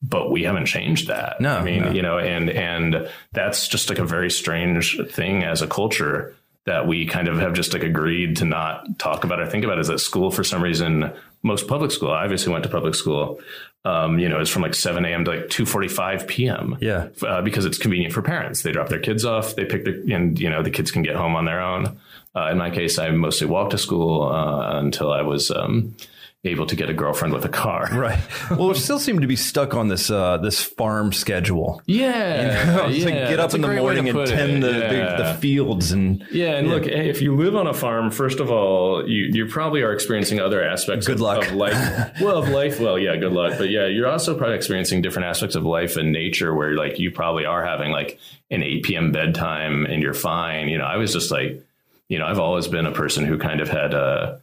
But 0.04 0.32
we 0.32 0.44
haven't 0.44 0.66
changed 0.66 1.10
that. 1.10 1.40
No, 1.40 1.58
I 1.58 1.64
mean, 1.64 1.84
no. 1.84 1.92
you 1.92 2.02
know, 2.02 2.18
and 2.18 2.50
and 2.50 3.08
that's 3.34 3.68
just 3.68 3.88
like 3.88 4.00
a 4.00 4.06
very 4.06 4.32
strange 4.32 5.00
thing 5.12 5.44
as 5.44 5.62
a 5.62 5.68
culture 5.68 6.36
that 6.66 6.88
we 6.88 7.06
kind 7.06 7.28
of 7.28 7.38
have 7.40 7.54
just 7.54 7.74
like 7.74 7.84
agreed 7.84 8.38
to 8.38 8.46
not 8.46 9.00
talk 9.00 9.24
about 9.24 9.40
or 9.40 9.48
think 9.48 9.64
about 9.64 9.80
is 9.80 9.88
that 9.88 10.00
school 10.00 10.32
for 10.32 10.44
some 10.44 10.62
reason 10.62 11.12
most 11.44 11.68
public 11.68 11.92
school 11.92 12.12
I 12.12 12.24
obviously 12.24 12.52
went 12.52 12.64
to 12.64 12.70
public 12.70 12.94
school 12.94 13.40
um, 13.84 14.20
you 14.20 14.30
know 14.30 14.40
is 14.40 14.50
from 14.50 14.62
like 14.62 14.76
7 14.76 15.04
a.m 15.06 15.26
to 15.26 15.32
like 15.32 15.48
2.45 15.48 16.28
p.m 16.28 16.78
Yeah. 16.82 17.08
uh, 17.24 17.42
because 17.42 17.66
it's 17.66 17.78
convenient 17.78 18.14
for 18.14 18.22
parents. 18.22 18.62
They 18.62 18.72
drop 18.72 18.90
their 18.90 19.00
kids 19.00 19.26
off 19.26 19.56
they 19.56 19.66
pick 19.66 19.86
their 19.86 19.96
and 20.16 20.40
you 20.40 20.50
know 20.50 20.62
the 20.62 20.70
kids 20.72 20.92
can 20.92 21.02
get 21.02 21.16
home 21.16 21.36
on 21.36 21.46
their 21.46 21.62
own. 21.62 21.98
Uh, 22.36 22.50
in 22.52 22.58
my 22.58 22.70
case 22.70 22.98
I 23.00 23.10
mostly 23.12 23.48
walked 23.48 23.72
to 23.72 23.78
school 23.78 24.24
uh, 24.24 24.78
until 24.80 25.12
I 25.12 25.22
was 25.24 25.50
um, 25.52 25.96
able 26.44 26.66
to 26.66 26.76
get 26.76 26.90
a 26.90 26.94
girlfriend 26.94 27.34
with 27.36 27.46
a 27.46 27.50
car 27.50 27.88
Right. 27.94 28.20
Well, 28.50 28.70
we 28.70 28.74
still 28.74 28.98
seem 28.98 29.20
to 29.20 29.28
be 29.28 29.36
stuck 29.36 29.76
on 29.76 29.90
this 29.90 30.10
uh, 30.10 30.38
this 30.38 30.62
farm 30.64 31.14
schedule. 31.14 31.82
yeah, 31.86 32.88
it's 32.90 33.06
like 33.06 33.14
yeah, 33.14 33.30
get 33.30 33.40
up 33.40 33.54
in 33.54 33.62
the 33.62 33.68
to 33.68 33.76
morning 33.76 34.10
and 34.10 34.28
tend 34.28 34.64
the, 34.64 34.72
Yeah. 34.72 35.16
the, 35.18 35.24
the 35.24 35.34
fields 35.36 35.92
and 35.92 36.26
Yeah, 36.32 36.56
and 36.58 36.68
look, 36.70 36.86
hey, 36.86 37.10
if 37.10 37.22
you 37.22 37.36
live 37.36 37.56
on 37.56 37.68
a 37.68 37.74
farm, 37.74 38.10
first 38.10 38.40
of 38.40 38.50
all, 38.50 39.08
you 39.08 39.26
you 39.32 39.46
probably 39.46 39.84
are 39.84 39.94
experiencing 39.94 40.40
other 40.40 40.64
aspects 40.64 41.06
Good 41.06 41.16
of, 41.18 41.22
luck. 41.22 41.46
of 41.48 41.54
life. 41.54 41.76
well, 42.22 42.38
of 42.42 42.50
life, 42.50 42.80
well, 42.80 42.98
yeah, 42.98 43.16
good 43.18 43.34
luck. 43.34 43.60
But 43.60 43.70
yeah, 43.70 43.86
you're 43.86 44.08
also 44.10 44.36
probably 44.36 44.56
experiencing 44.56 45.04
different 45.04 45.28
aspects 45.28 45.56
of 45.56 45.64
life 45.64 45.96
and 45.96 46.12
nature 46.12 46.56
where 46.56 46.74
like 46.76 46.98
you 46.98 47.12
probably 47.12 47.46
are 47.46 47.64
having 47.64 47.92
like 47.92 48.20
an 48.50 48.64
8 48.64 48.84
p.m. 48.84 49.12
bedtime 49.12 49.86
and 49.86 50.02
you're 50.02 50.14
fine. 50.16 50.70
You 50.70 50.80
know, 50.80 50.86
I 50.86 50.98
was 50.98 51.14
just 51.14 51.30
like, 51.32 51.64
you 52.10 52.18
know, 52.18 52.26
I've 52.26 52.40
always 52.40 52.68
been 52.68 52.88
a 52.88 52.92
person 52.92 53.26
who 53.26 53.38
kind 53.38 53.62
of 53.62 53.70
had 53.70 53.94
uh, 53.94 54.38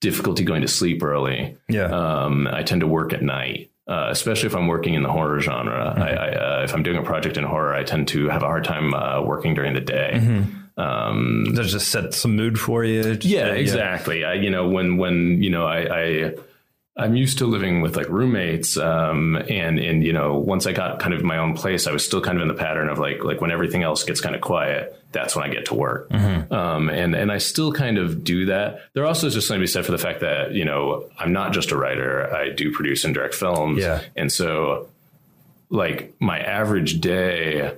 difficulty 0.00 0.44
going 0.44 0.62
to 0.62 0.68
sleep 0.68 1.02
early. 1.02 1.56
yeah. 1.68 1.84
Um, 1.86 2.46
I 2.46 2.62
tend 2.62 2.80
to 2.82 2.86
work 2.86 3.12
at 3.12 3.22
night, 3.22 3.70
uh, 3.88 4.08
especially 4.10 4.48
if 4.48 4.54
I'm 4.54 4.66
working 4.66 4.94
in 4.94 5.02
the 5.02 5.10
horror 5.10 5.40
genre. 5.40 5.94
I, 5.96 6.10
I, 6.10 6.28
uh, 6.32 6.62
if 6.64 6.74
I'm 6.74 6.82
doing 6.82 6.98
a 6.98 7.02
project 7.02 7.36
in 7.36 7.44
horror, 7.44 7.74
I 7.74 7.84
tend 7.84 8.08
to 8.08 8.28
have 8.28 8.42
a 8.42 8.46
hard 8.46 8.64
time 8.64 8.92
uh, 8.94 9.22
working 9.22 9.54
during 9.54 9.74
the 9.74 9.80
day. 9.80 10.44
Um, 10.76 11.52
Does 11.54 11.70
just 11.72 11.88
set 11.88 12.14
some 12.14 12.34
mood 12.34 12.58
for 12.58 12.84
you. 12.84 13.16
Yeah, 13.22 13.52
exactly. 13.52 14.24
I, 14.24 14.34
you 14.34 14.50
know, 14.50 14.68
when 14.68 14.96
when 14.96 15.42
you 15.42 15.50
know, 15.50 15.66
I, 15.66 15.78
I 15.78 16.34
I'm 16.96 17.16
used 17.16 17.38
to 17.38 17.46
living 17.46 17.80
with 17.80 17.96
like 17.96 18.08
roommates, 18.08 18.76
um, 18.76 19.34
and 19.36 19.78
and 19.80 20.04
you 20.04 20.12
know, 20.12 20.38
once 20.38 20.64
I 20.66 20.72
got 20.72 21.00
kind 21.00 21.12
of 21.12 21.24
my 21.24 21.38
own 21.38 21.54
place, 21.54 21.88
I 21.88 21.92
was 21.92 22.04
still 22.04 22.20
kind 22.20 22.38
of 22.38 22.42
in 22.42 22.48
the 22.48 22.54
pattern 22.54 22.88
of 22.88 22.98
like 23.00 23.24
like 23.24 23.40
when 23.40 23.50
everything 23.50 23.82
else 23.82 24.04
gets 24.04 24.20
kind 24.20 24.34
of 24.36 24.40
quiet, 24.40 24.96
that's 25.10 25.34
when 25.34 25.44
I 25.44 25.52
get 25.52 25.64
to 25.66 25.74
work, 25.74 26.12
um, 26.14 26.88
and 26.88 27.16
and 27.16 27.32
I 27.32 27.38
still 27.38 27.72
kind 27.72 27.98
of 27.98 28.22
do 28.22 28.46
that. 28.46 28.82
There 28.92 29.04
also 29.06 29.26
is 29.26 29.34
just 29.34 29.48
something 29.48 29.60
to 29.60 29.64
be 29.64 29.66
said 29.66 29.84
for 29.84 29.90
the 29.92 29.98
fact 29.98 30.20
that 30.20 30.52
you 30.52 30.64
know 30.64 31.08
I'm 31.18 31.32
not 31.32 31.52
just 31.52 31.72
a 31.72 31.76
writer; 31.76 32.32
I 32.32 32.50
do 32.50 32.70
produce 32.70 33.04
and 33.04 33.12
direct 33.12 33.34
films, 33.34 33.80
Yeah. 33.80 34.00
and 34.14 34.30
so 34.30 34.88
like 35.70 36.14
my 36.20 36.38
average 36.38 37.00
day 37.00 37.72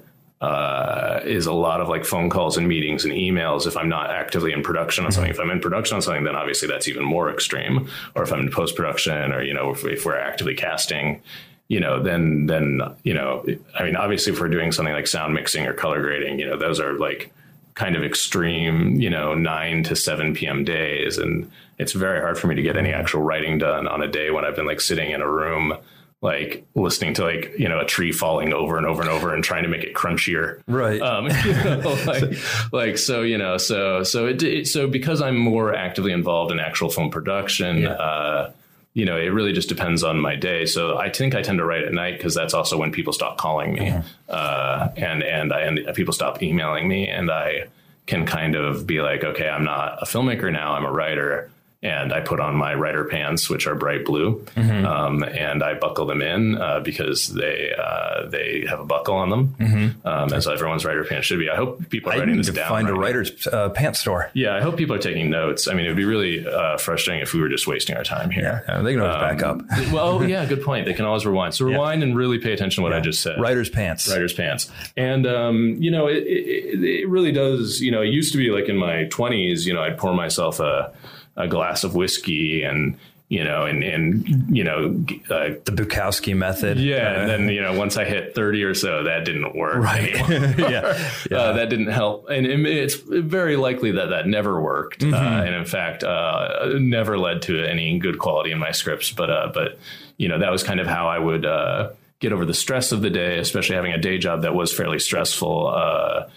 uh, 0.46 1.20
is 1.24 1.46
a 1.46 1.52
lot 1.52 1.80
of 1.80 1.88
like 1.88 2.04
phone 2.04 2.30
calls 2.30 2.56
and 2.56 2.68
meetings 2.68 3.04
and 3.04 3.12
emails 3.12 3.66
if 3.66 3.76
I'm 3.76 3.88
not 3.88 4.10
actively 4.10 4.52
in 4.52 4.62
production 4.62 5.04
on 5.04 5.10
something. 5.10 5.30
If 5.30 5.40
I'm 5.40 5.50
in 5.50 5.58
production 5.60 5.96
on 5.96 6.02
something, 6.02 6.22
then 6.22 6.36
obviously 6.36 6.68
that's 6.68 6.86
even 6.86 7.04
more 7.04 7.28
extreme. 7.32 7.88
Or 8.14 8.22
if 8.22 8.32
I'm 8.32 8.38
in 8.38 8.50
post 8.52 8.76
production, 8.76 9.32
or 9.32 9.42
you 9.42 9.52
know, 9.52 9.70
if, 9.70 9.84
if 9.84 10.06
we're 10.06 10.16
actively 10.16 10.54
casting, 10.54 11.20
you 11.66 11.80
know, 11.80 12.00
then 12.00 12.46
then 12.46 12.80
you 13.02 13.12
know, 13.12 13.44
I 13.76 13.82
mean, 13.82 13.96
obviously, 13.96 14.32
if 14.32 14.40
we're 14.40 14.48
doing 14.48 14.70
something 14.70 14.94
like 14.94 15.08
sound 15.08 15.34
mixing 15.34 15.66
or 15.66 15.72
color 15.72 16.00
grading, 16.00 16.38
you 16.38 16.46
know, 16.46 16.56
those 16.56 16.78
are 16.78 16.92
like 16.92 17.32
kind 17.74 17.96
of 17.96 18.04
extreme, 18.04 19.00
you 19.00 19.10
know, 19.10 19.34
nine 19.34 19.82
to 19.82 19.96
seven 19.96 20.32
p.m. 20.32 20.64
days, 20.64 21.18
and 21.18 21.50
it's 21.76 21.92
very 21.92 22.20
hard 22.20 22.38
for 22.38 22.46
me 22.46 22.54
to 22.54 22.62
get 22.62 22.76
any 22.76 22.92
actual 22.92 23.22
writing 23.22 23.58
done 23.58 23.88
on 23.88 24.00
a 24.00 24.06
day 24.06 24.30
when 24.30 24.44
I've 24.44 24.54
been 24.54 24.66
like 24.66 24.80
sitting 24.80 25.10
in 25.10 25.22
a 25.22 25.28
room 25.28 25.76
like 26.22 26.66
listening 26.74 27.14
to 27.14 27.22
like 27.24 27.52
you 27.58 27.68
know 27.68 27.78
a 27.78 27.84
tree 27.84 28.10
falling 28.10 28.52
over 28.52 28.76
and 28.76 28.86
over 28.86 29.02
and 29.02 29.10
over 29.10 29.34
and 29.34 29.44
trying 29.44 29.62
to 29.62 29.68
make 29.68 29.84
it 29.84 29.94
crunchier. 29.94 30.62
Right. 30.66 31.00
um 31.00 31.26
you 31.44 31.52
know, 31.52 31.98
like 32.06 32.72
like 32.72 32.98
so 32.98 33.22
you 33.22 33.38
know 33.38 33.58
so 33.58 34.02
so 34.02 34.26
it, 34.26 34.42
it 34.42 34.66
so 34.66 34.88
because 34.88 35.20
i'm 35.20 35.36
more 35.36 35.74
actively 35.74 36.12
involved 36.12 36.52
in 36.52 36.58
actual 36.58 36.88
film 36.88 37.10
production 37.10 37.86
uh 37.86 38.50
you 38.94 39.04
know 39.04 39.16
it 39.18 39.28
really 39.28 39.52
just 39.52 39.68
depends 39.68 40.02
on 40.02 40.18
my 40.18 40.36
day. 40.36 40.64
So 40.64 40.96
i 40.96 41.10
think 41.10 41.34
i 41.34 41.42
tend 41.42 41.58
to 41.58 41.64
write 41.64 41.84
at 41.84 41.92
night 41.92 42.16
because 42.16 42.34
that's 42.34 42.54
also 42.54 42.78
when 42.78 42.92
people 42.92 43.12
stop 43.12 43.36
calling 43.36 43.74
me. 43.74 43.92
Uh 44.28 44.88
and 44.96 45.22
and 45.22 45.52
i 45.52 45.60
and 45.60 45.94
people 45.94 46.14
stop 46.14 46.42
emailing 46.42 46.88
me 46.88 47.08
and 47.08 47.30
i 47.30 47.66
can 48.06 48.24
kind 48.24 48.54
of 48.54 48.86
be 48.86 49.02
like 49.02 49.22
okay 49.22 49.48
i'm 49.48 49.64
not 49.64 49.98
a 50.00 50.06
filmmaker 50.06 50.50
now 50.50 50.72
i'm 50.72 50.84
a 50.84 50.90
writer 50.90 51.50
and 51.82 52.12
I 52.12 52.20
put 52.20 52.40
on 52.40 52.56
my 52.56 52.74
writer 52.74 53.04
pants, 53.04 53.48
which 53.50 53.66
are 53.66 53.74
bright 53.74 54.04
blue, 54.04 54.44
um, 54.56 55.22
and 55.22 55.62
I 55.62 55.74
buckle 55.74 56.06
them 56.06 56.22
in 56.22 56.56
uh, 56.56 56.80
because 56.80 57.28
they 57.28 57.72
uh, 57.76 58.26
they 58.28 58.64
have 58.68 58.80
a 58.80 58.84
buckle 58.84 59.14
on 59.14 59.30
them, 59.30 59.96
um, 60.04 60.32
as 60.32 60.48
everyone's 60.48 60.84
writer 60.84 61.04
pants 61.04 61.26
should 61.26 61.38
be. 61.38 61.48
I 61.50 61.56
hope 61.56 61.88
people 61.90 62.10
are 62.10 62.14
I 62.14 62.18
writing 62.20 62.34
need 62.36 62.40
this 62.40 62.46
to 62.46 62.52
down. 62.52 62.68
find 62.68 62.88
a 62.88 62.92
right 62.92 62.96
now. 62.98 63.02
writer's 63.02 63.46
uh, 63.46 63.68
pants 63.70 64.00
store. 64.00 64.30
Yeah, 64.34 64.54
I 64.56 64.60
hope 64.60 64.76
people 64.76 64.96
are 64.96 65.00
taking 65.00 65.30
notes. 65.30 65.68
I 65.68 65.74
mean, 65.74 65.84
it 65.86 65.88
would 65.88 65.96
be 65.96 66.04
really 66.04 66.46
uh, 66.46 66.78
frustrating 66.78 67.22
if 67.22 67.32
we 67.34 67.40
were 67.40 67.48
just 67.48 67.66
wasting 67.66 67.96
our 67.96 68.04
time 68.04 68.30
here. 68.30 68.64
Yeah, 68.68 68.82
they 68.82 68.92
can 68.94 69.02
always 69.02 69.16
back 69.16 69.42
up. 69.42 69.60
well, 69.92 70.26
yeah, 70.28 70.44
good 70.46 70.62
point. 70.62 70.86
They 70.86 70.94
can 70.94 71.04
always 71.04 71.24
rewind. 71.26 71.54
So 71.54 71.64
rewind 71.66 72.02
and 72.02 72.16
really 72.16 72.38
pay 72.38 72.52
attention 72.52 72.82
to 72.82 72.88
what 72.88 72.92
I 72.92 73.00
just 73.00 73.22
said 73.22 73.40
Writer's 73.40 73.68
pants. 73.70 74.08
writer's 74.08 74.32
pants. 74.32 74.70
And, 74.96 75.26
um, 75.26 75.76
you 75.80 75.90
know, 75.90 76.06
it, 76.08 76.24
it, 76.26 76.82
it 76.84 77.08
really 77.08 77.32
does, 77.32 77.80
you 77.80 77.90
know, 77.90 78.02
it 78.02 78.08
used 78.08 78.32
to 78.32 78.38
be 78.38 78.50
like 78.50 78.68
in 78.68 78.76
my 78.76 79.04
20s, 79.10 79.66
you 79.66 79.74
know, 79.74 79.82
I'd 79.82 79.98
pour 79.98 80.14
myself 80.14 80.58
a, 80.60 80.92
a 81.36 81.46
glass 81.48 81.84
of 81.84 81.94
whiskey 81.94 82.62
and, 82.62 82.96
you 83.28 83.42
know, 83.42 83.64
and, 83.66 83.82
and 83.82 84.56
you 84.56 84.62
know, 84.62 84.86
uh, 85.30 85.50
The 85.64 85.72
Bukowski 85.72 86.36
method. 86.36 86.78
yeah. 86.78 87.20
And 87.20 87.28
then, 87.28 87.48
you 87.48 87.60
know, 87.60 87.76
once 87.76 87.96
I 87.96 88.04
hit 88.04 88.34
30 88.36 88.62
or 88.62 88.74
so, 88.74 89.02
that 89.04 89.24
didn't 89.24 89.56
work. 89.56 89.76
Right. 89.76 90.14
anymore. 90.14 90.70
yeah. 90.70 91.10
Uh, 91.36 91.52
that 91.54 91.68
didn't 91.68 91.88
help. 91.88 92.30
And 92.30 92.46
it- 92.46 92.64
it's 92.66 92.94
very 92.94 93.56
likely 93.56 93.90
that 93.92 94.10
that 94.10 94.26
never 94.28 94.60
worked. 94.60 95.02
Uh, 95.02 95.08
and 95.16 95.54
in 95.56 95.64
fact, 95.64 96.04
uh, 96.04 96.68
never 96.78 97.18
led 97.18 97.42
to 97.42 97.64
any 97.68 97.98
good 97.98 98.18
quality 98.20 98.52
in 98.52 98.58
my 98.60 98.70
scripts. 98.70 99.10
But, 99.10 99.28
uh, 99.28 99.50
but, 99.52 99.78
you 100.18 100.28
know, 100.28 100.38
that 100.38 100.50
was 100.52 100.62
kind 100.62 100.78
of 100.80 100.86
how 100.86 101.08
I 101.08 101.18
would, 101.18 101.44
uh, 101.44 101.90
get 102.20 102.32
over 102.32 102.44
the 102.46 102.54
stress 102.54 102.92
of 102.92 103.02
the 103.02 103.10
day, 103.10 103.38
especially 103.38 103.74
having 103.76 103.92
a 103.92 103.98
day 103.98 104.16
job 104.18 104.42
that 104.42 104.54
was 104.54 104.72
fairly 104.72 104.98
stressful. 105.00 105.66
Uh, 105.66 106.28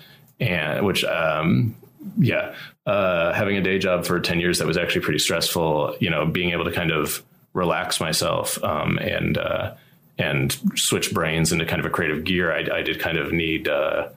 and 0.41 0.85
which, 0.85 1.03
um, 1.05 1.75
yeah, 2.17 2.56
uh, 2.86 3.34
having 3.34 3.58
a 3.58 3.62
day 3.62 3.80
job 3.80 4.06
for 4.06 4.19
10 4.19 4.39
years 4.39 4.60
that 4.60 4.67
was 4.67 4.78
actually 4.78 5.02
pretty 5.02 5.19
stressful, 5.19 5.95
you 6.00 6.10
know, 6.10 6.26
being 6.26 6.52
able 6.52 6.65
to 6.65 6.72
kind 6.72 6.91
of 6.91 7.24
relax 7.54 8.00
myself 8.00 8.62
um, 8.63 8.98
and, 9.00 9.38
uh, 9.38 9.74
and 10.17 10.58
switch 10.76 11.13
brains 11.13 11.52
into 11.52 11.65
kind 11.65 11.80
of 11.80 11.86
a 11.86 11.89
creative 11.89 12.24
gear, 12.24 12.54
I, 12.54 12.80
I 12.80 12.82
did 12.82 13.00
kind 13.00 13.17
of 13.17 13.32
need, 13.32 13.67
uh, 13.67 14.10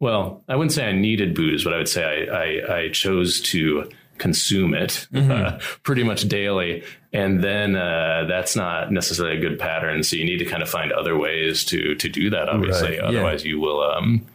well, 0.00 0.42
I 0.48 0.56
wouldn't 0.56 0.72
say 0.72 0.88
I 0.88 0.92
needed 0.92 1.34
booze, 1.34 1.64
but 1.64 1.74
I 1.74 1.76
would 1.76 1.88
say 1.88 2.28
I, 2.28 2.34
I, 2.34 2.78
I 2.78 2.88
chose 2.88 3.40
to 3.42 3.90
consume 4.20 4.74
it 4.74 5.08
mm-hmm. 5.12 5.30
uh, 5.30 5.58
pretty 5.82 6.04
much 6.04 6.28
daily. 6.28 6.84
And 7.12 7.42
then 7.42 7.74
uh, 7.74 8.26
that's 8.28 8.54
not 8.54 8.92
necessarily 8.92 9.36
a 9.36 9.40
good 9.40 9.58
pattern. 9.58 10.04
So 10.04 10.14
you 10.14 10.24
need 10.24 10.38
to 10.38 10.44
kind 10.44 10.62
of 10.62 10.68
find 10.68 10.92
other 10.92 11.18
ways 11.18 11.64
to 11.66 11.96
to 11.96 12.08
do 12.08 12.30
that. 12.30 12.48
Obviously, 12.48 12.98
right. 12.98 13.00
otherwise 13.00 13.44
yeah. 13.44 13.48
you 13.48 13.60
will. 13.60 13.82
Um, 13.82 14.26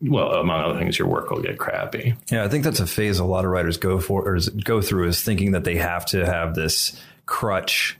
well, 0.00 0.32
among 0.32 0.64
other 0.64 0.78
things, 0.78 0.98
your 0.98 1.08
work 1.08 1.30
will 1.30 1.40
get 1.40 1.58
crappy. 1.58 2.14
Yeah, 2.30 2.44
I 2.44 2.48
think 2.48 2.64
that's 2.64 2.80
a 2.80 2.86
phase 2.86 3.18
a 3.18 3.24
lot 3.24 3.44
of 3.44 3.50
writers 3.50 3.76
go 3.76 4.00
for 4.00 4.26
or 4.28 4.38
go 4.64 4.82
through 4.82 5.08
is 5.08 5.22
thinking 5.22 5.52
that 5.52 5.64
they 5.64 5.76
have 5.76 6.04
to 6.06 6.26
have 6.26 6.54
this 6.54 7.00
crutch 7.26 7.96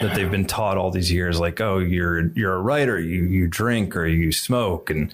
that 0.00 0.14
they've 0.14 0.30
been 0.30 0.44
taught 0.44 0.76
all 0.76 0.90
these 0.90 1.10
years 1.10 1.40
like 1.40 1.60
oh 1.60 1.78
you're 1.78 2.28
you're 2.34 2.54
a 2.54 2.60
writer 2.60 2.98
you 2.98 3.24
you 3.24 3.46
drink 3.48 3.96
or 3.96 4.06
you 4.06 4.30
smoke 4.30 4.90
and 4.90 5.12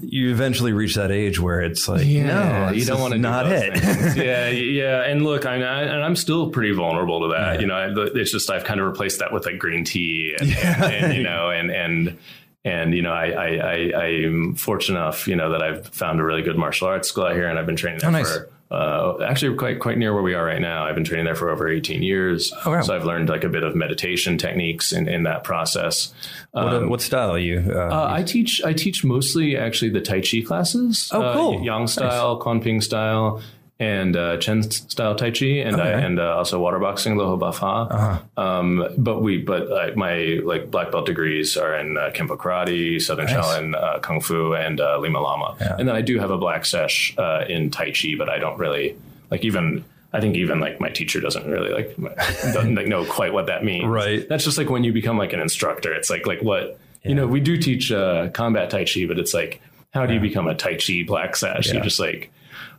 you 0.00 0.30
eventually 0.30 0.72
reach 0.72 0.94
that 0.94 1.10
age 1.10 1.40
where 1.40 1.60
it's 1.60 1.88
like 1.88 2.06
yeah, 2.06 2.68
no 2.68 2.72
you 2.72 2.84
don't 2.84 3.00
want 3.00 3.12
to 3.12 3.18
not 3.18 3.50
it 3.50 3.76
yeah 4.16 4.48
yeah 4.48 5.02
and 5.02 5.24
look 5.24 5.44
I, 5.44 5.56
I 5.56 5.82
and 5.82 6.04
I'm 6.04 6.16
still 6.16 6.50
pretty 6.50 6.72
vulnerable 6.72 7.20
to 7.22 7.28
that 7.34 7.54
yeah. 7.54 7.60
you 7.60 7.66
know 7.66 8.06
it's 8.14 8.30
just 8.30 8.50
I've 8.50 8.64
kind 8.64 8.80
of 8.80 8.86
replaced 8.86 9.18
that 9.18 9.32
with 9.32 9.46
like 9.46 9.58
green 9.58 9.84
tea 9.84 10.34
and, 10.38 10.48
yeah. 10.56 10.84
and, 10.84 11.04
and 11.04 11.14
you 11.14 11.22
know 11.22 11.50
and 11.50 11.70
and 11.70 12.18
and 12.68 12.94
you 12.94 13.02
know 13.02 13.12
I, 13.12 13.30
I 13.30 13.48
I 13.56 14.04
I'm 14.04 14.54
fortunate 14.54 14.98
enough 14.98 15.26
you 15.26 15.36
know 15.36 15.50
that 15.50 15.62
I've 15.62 15.88
found 15.88 16.20
a 16.20 16.24
really 16.24 16.42
good 16.42 16.56
martial 16.56 16.88
arts 16.88 17.08
school 17.08 17.24
out 17.24 17.34
here 17.34 17.48
and 17.48 17.58
I've 17.58 17.66
been 17.66 17.76
training 17.76 18.00
there 18.00 18.10
oh, 18.10 18.12
nice. 18.12 18.36
for 18.36 18.50
uh, 18.70 19.22
actually 19.22 19.56
quite 19.56 19.80
quite 19.80 19.96
near 19.96 20.12
where 20.12 20.22
we 20.22 20.34
are 20.34 20.44
right 20.44 20.60
now. 20.60 20.84
I've 20.84 20.94
been 20.94 21.04
training 21.04 21.24
there 21.24 21.34
for 21.34 21.48
over 21.48 21.68
18 21.68 22.02
years, 22.02 22.52
oh, 22.66 22.72
wow. 22.72 22.82
so 22.82 22.94
I've 22.94 23.04
learned 23.04 23.30
like 23.30 23.42
a 23.42 23.48
bit 23.48 23.62
of 23.62 23.74
meditation 23.74 24.36
techniques 24.36 24.92
in, 24.92 25.08
in 25.08 25.22
that 25.22 25.42
process. 25.42 26.12
Um, 26.52 26.64
what, 26.66 26.90
what, 26.90 27.00
style 27.00 27.30
are 27.30 27.38
you? 27.38 27.64
Uh, 27.66 27.88
uh, 27.88 28.08
I 28.10 28.22
teach 28.22 28.62
I 28.62 28.74
teach 28.74 29.04
mostly 29.04 29.56
actually 29.56 29.90
the 29.90 30.02
Tai 30.02 30.20
Chi 30.20 30.42
classes. 30.46 31.08
Oh, 31.12 31.32
cool. 31.32 31.58
Uh, 31.58 31.62
Yang 31.62 31.86
style, 31.86 32.34
nice. 32.34 32.42
Kwang 32.42 32.60
Ping 32.60 32.82
style, 32.82 33.40
and 33.80 34.16
uh, 34.16 34.36
Chen 34.38 34.62
style 34.62 35.14
Tai 35.14 35.30
Chi, 35.30 35.46
and 35.46 35.76
okay. 35.76 35.94
I, 35.94 36.00
and 36.00 36.18
uh, 36.18 36.36
also 36.36 36.58
water 36.58 36.78
boxing, 36.80 37.14
Liuhebafa. 37.14 37.90
Uh-huh. 37.90 38.42
Um, 38.42 38.88
but 38.98 39.22
we, 39.22 39.38
but 39.38 39.70
uh, 39.70 39.92
my 39.94 40.40
like 40.44 40.70
black 40.70 40.90
belt 40.90 41.06
degrees 41.06 41.56
are 41.56 41.76
in 41.76 41.96
uh, 41.96 42.10
Kempo 42.12 42.36
Karate, 42.36 43.00
Southern 43.00 43.26
nice. 43.26 43.36
Shaolin, 43.36 43.74
uh, 43.80 44.00
Kung 44.00 44.20
Fu, 44.20 44.54
and 44.54 44.80
uh, 44.80 44.98
Lima 44.98 45.20
Lama. 45.20 45.56
Yeah. 45.60 45.76
And 45.78 45.88
then 45.88 45.94
I 45.94 46.02
do 46.02 46.18
have 46.18 46.30
a 46.30 46.38
black 46.38 46.64
sesh 46.64 47.14
uh, 47.18 47.44
in 47.48 47.70
Tai 47.70 47.92
Chi, 47.92 48.14
but 48.18 48.28
I 48.28 48.38
don't 48.38 48.58
really 48.58 48.96
like 49.30 49.44
even. 49.44 49.84
I 50.10 50.22
think 50.22 50.36
even 50.36 50.58
like 50.58 50.80
my 50.80 50.88
teacher 50.88 51.20
doesn't 51.20 51.46
really 51.46 51.70
like 51.70 51.94
doesn't 52.54 52.74
like 52.74 52.86
know 52.86 53.04
quite 53.04 53.32
what 53.32 53.46
that 53.46 53.62
means. 53.62 53.84
Right. 53.84 54.26
That's 54.26 54.42
just 54.42 54.56
like 54.56 54.70
when 54.70 54.82
you 54.82 54.92
become 54.92 55.18
like 55.18 55.34
an 55.34 55.40
instructor. 55.40 55.92
It's 55.92 56.08
like 56.08 56.26
like 56.26 56.40
what 56.40 56.80
yeah. 57.02 57.10
you 57.10 57.14
know. 57.14 57.26
We 57.26 57.40
do 57.40 57.58
teach 57.58 57.90
combat 58.32 58.70
Tai 58.70 58.86
Chi, 58.86 59.04
but 59.06 59.18
it's 59.18 59.34
like 59.34 59.60
how 59.92 60.06
do 60.06 60.14
you 60.14 60.20
become 60.20 60.48
a 60.48 60.54
Tai 60.54 60.78
Chi 60.78 61.04
black 61.06 61.36
sash? 61.36 61.68
Yeah. 61.68 61.74
You 61.74 61.80
just 61.82 62.00
like 62.00 62.32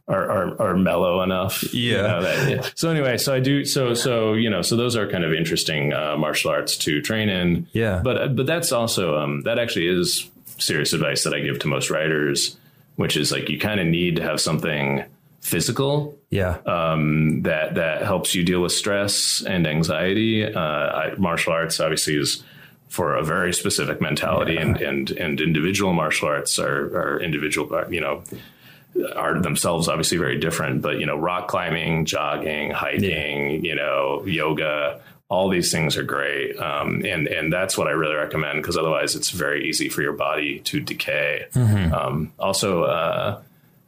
are, 0.10 0.30
are, 0.30 0.62
are 0.62 0.76
mellow 0.76 1.22
enough. 1.22 1.64
Yeah. 1.74 1.96
You 1.96 2.02
know, 2.02 2.22
that, 2.22 2.50
yeah. 2.50 2.70
So 2.76 2.90
anyway, 2.90 3.18
so 3.18 3.34
I 3.34 3.40
do 3.40 3.64
so 3.64 3.94
so 3.94 4.34
you 4.34 4.50
know 4.50 4.62
so 4.62 4.76
those 4.76 4.96
are 4.96 5.08
kind 5.08 5.24
of 5.24 5.34
interesting 5.34 5.94
uh, 5.94 6.18
martial 6.18 6.52
arts 6.52 6.76
to 6.78 7.02
train 7.02 7.30
in. 7.30 7.68
Yeah. 7.72 8.02
But 8.04 8.36
but 8.36 8.46
that's 8.46 8.72
also 8.72 9.18
um, 9.18 9.44
that 9.44 9.60
actually 9.60 9.88
is 9.88 10.30
serious 10.58 10.94
advice 10.94 11.24
that 11.24 11.34
I 11.34 11.40
give 11.40 11.60
to 11.60 11.68
most 11.68 11.90
writers, 11.90 12.58
which 12.96 13.16
is 13.16 13.32
like 13.32 13.50
you 13.50 13.60
kind 13.60 13.80
of 13.80 13.88
need 13.88 14.18
to 14.18 14.24
have 14.24 14.42
something 14.42 15.04
physical. 15.42 16.18
Yeah. 16.30 16.58
Um, 16.66 17.44
that 17.44 17.76
that 17.76 18.02
helps 18.02 18.36
you 18.36 18.44
deal 18.44 18.62
with 18.62 18.72
stress 18.72 19.44
and 19.46 19.66
anxiety. 19.68 20.44
Uh, 20.46 20.60
I, 20.60 21.16
martial 21.18 21.54
arts 21.54 21.80
obviously 21.80 22.18
is 22.18 22.44
for 22.90 23.16
a 23.16 23.24
very 23.24 23.54
specific 23.54 24.02
mentality 24.02 24.56
yeah. 24.56 24.62
and, 24.62 24.82
and, 24.82 25.12
and 25.12 25.40
individual 25.40 25.94
martial 25.94 26.28
arts 26.28 26.58
are, 26.58 26.86
are 26.98 27.22
individual, 27.22 27.84
you 27.92 28.02
know, 28.02 28.24
are 29.16 29.40
themselves 29.42 29.88
obviously 29.88 30.18
very 30.18 30.40
different, 30.40 30.82
but 30.82 31.00
you 31.00 31.06
know, 31.06 31.18
rock 31.18 31.48
climbing, 31.48 32.06
jogging, 32.06 32.72
hiking, 32.72 33.52
yeah. 33.52 33.60
you 33.62 33.76
know, 33.76 34.24
yoga, 34.26 35.02
all 35.30 35.50
these 35.50 35.72
things 35.72 35.96
are 35.96 36.04
great. 36.04 36.58
Um, 36.58 37.06
and, 37.06 37.28
and 37.28 37.54
that's 37.54 37.78
what 37.78 37.88
I 37.88 37.92
really 37.92 38.16
recommend 38.16 38.62
because 38.62 38.78
otherwise 38.78 39.16
it's 39.16 39.30
very 39.30 39.70
easy 39.70 39.90
for 39.90 40.02
your 40.02 40.14
body 40.14 40.60
to 40.62 40.80
decay. 40.80 41.46
Mm-hmm. 41.54 41.94
Um, 41.94 42.34
also, 42.40 42.84
uh, 42.84 43.42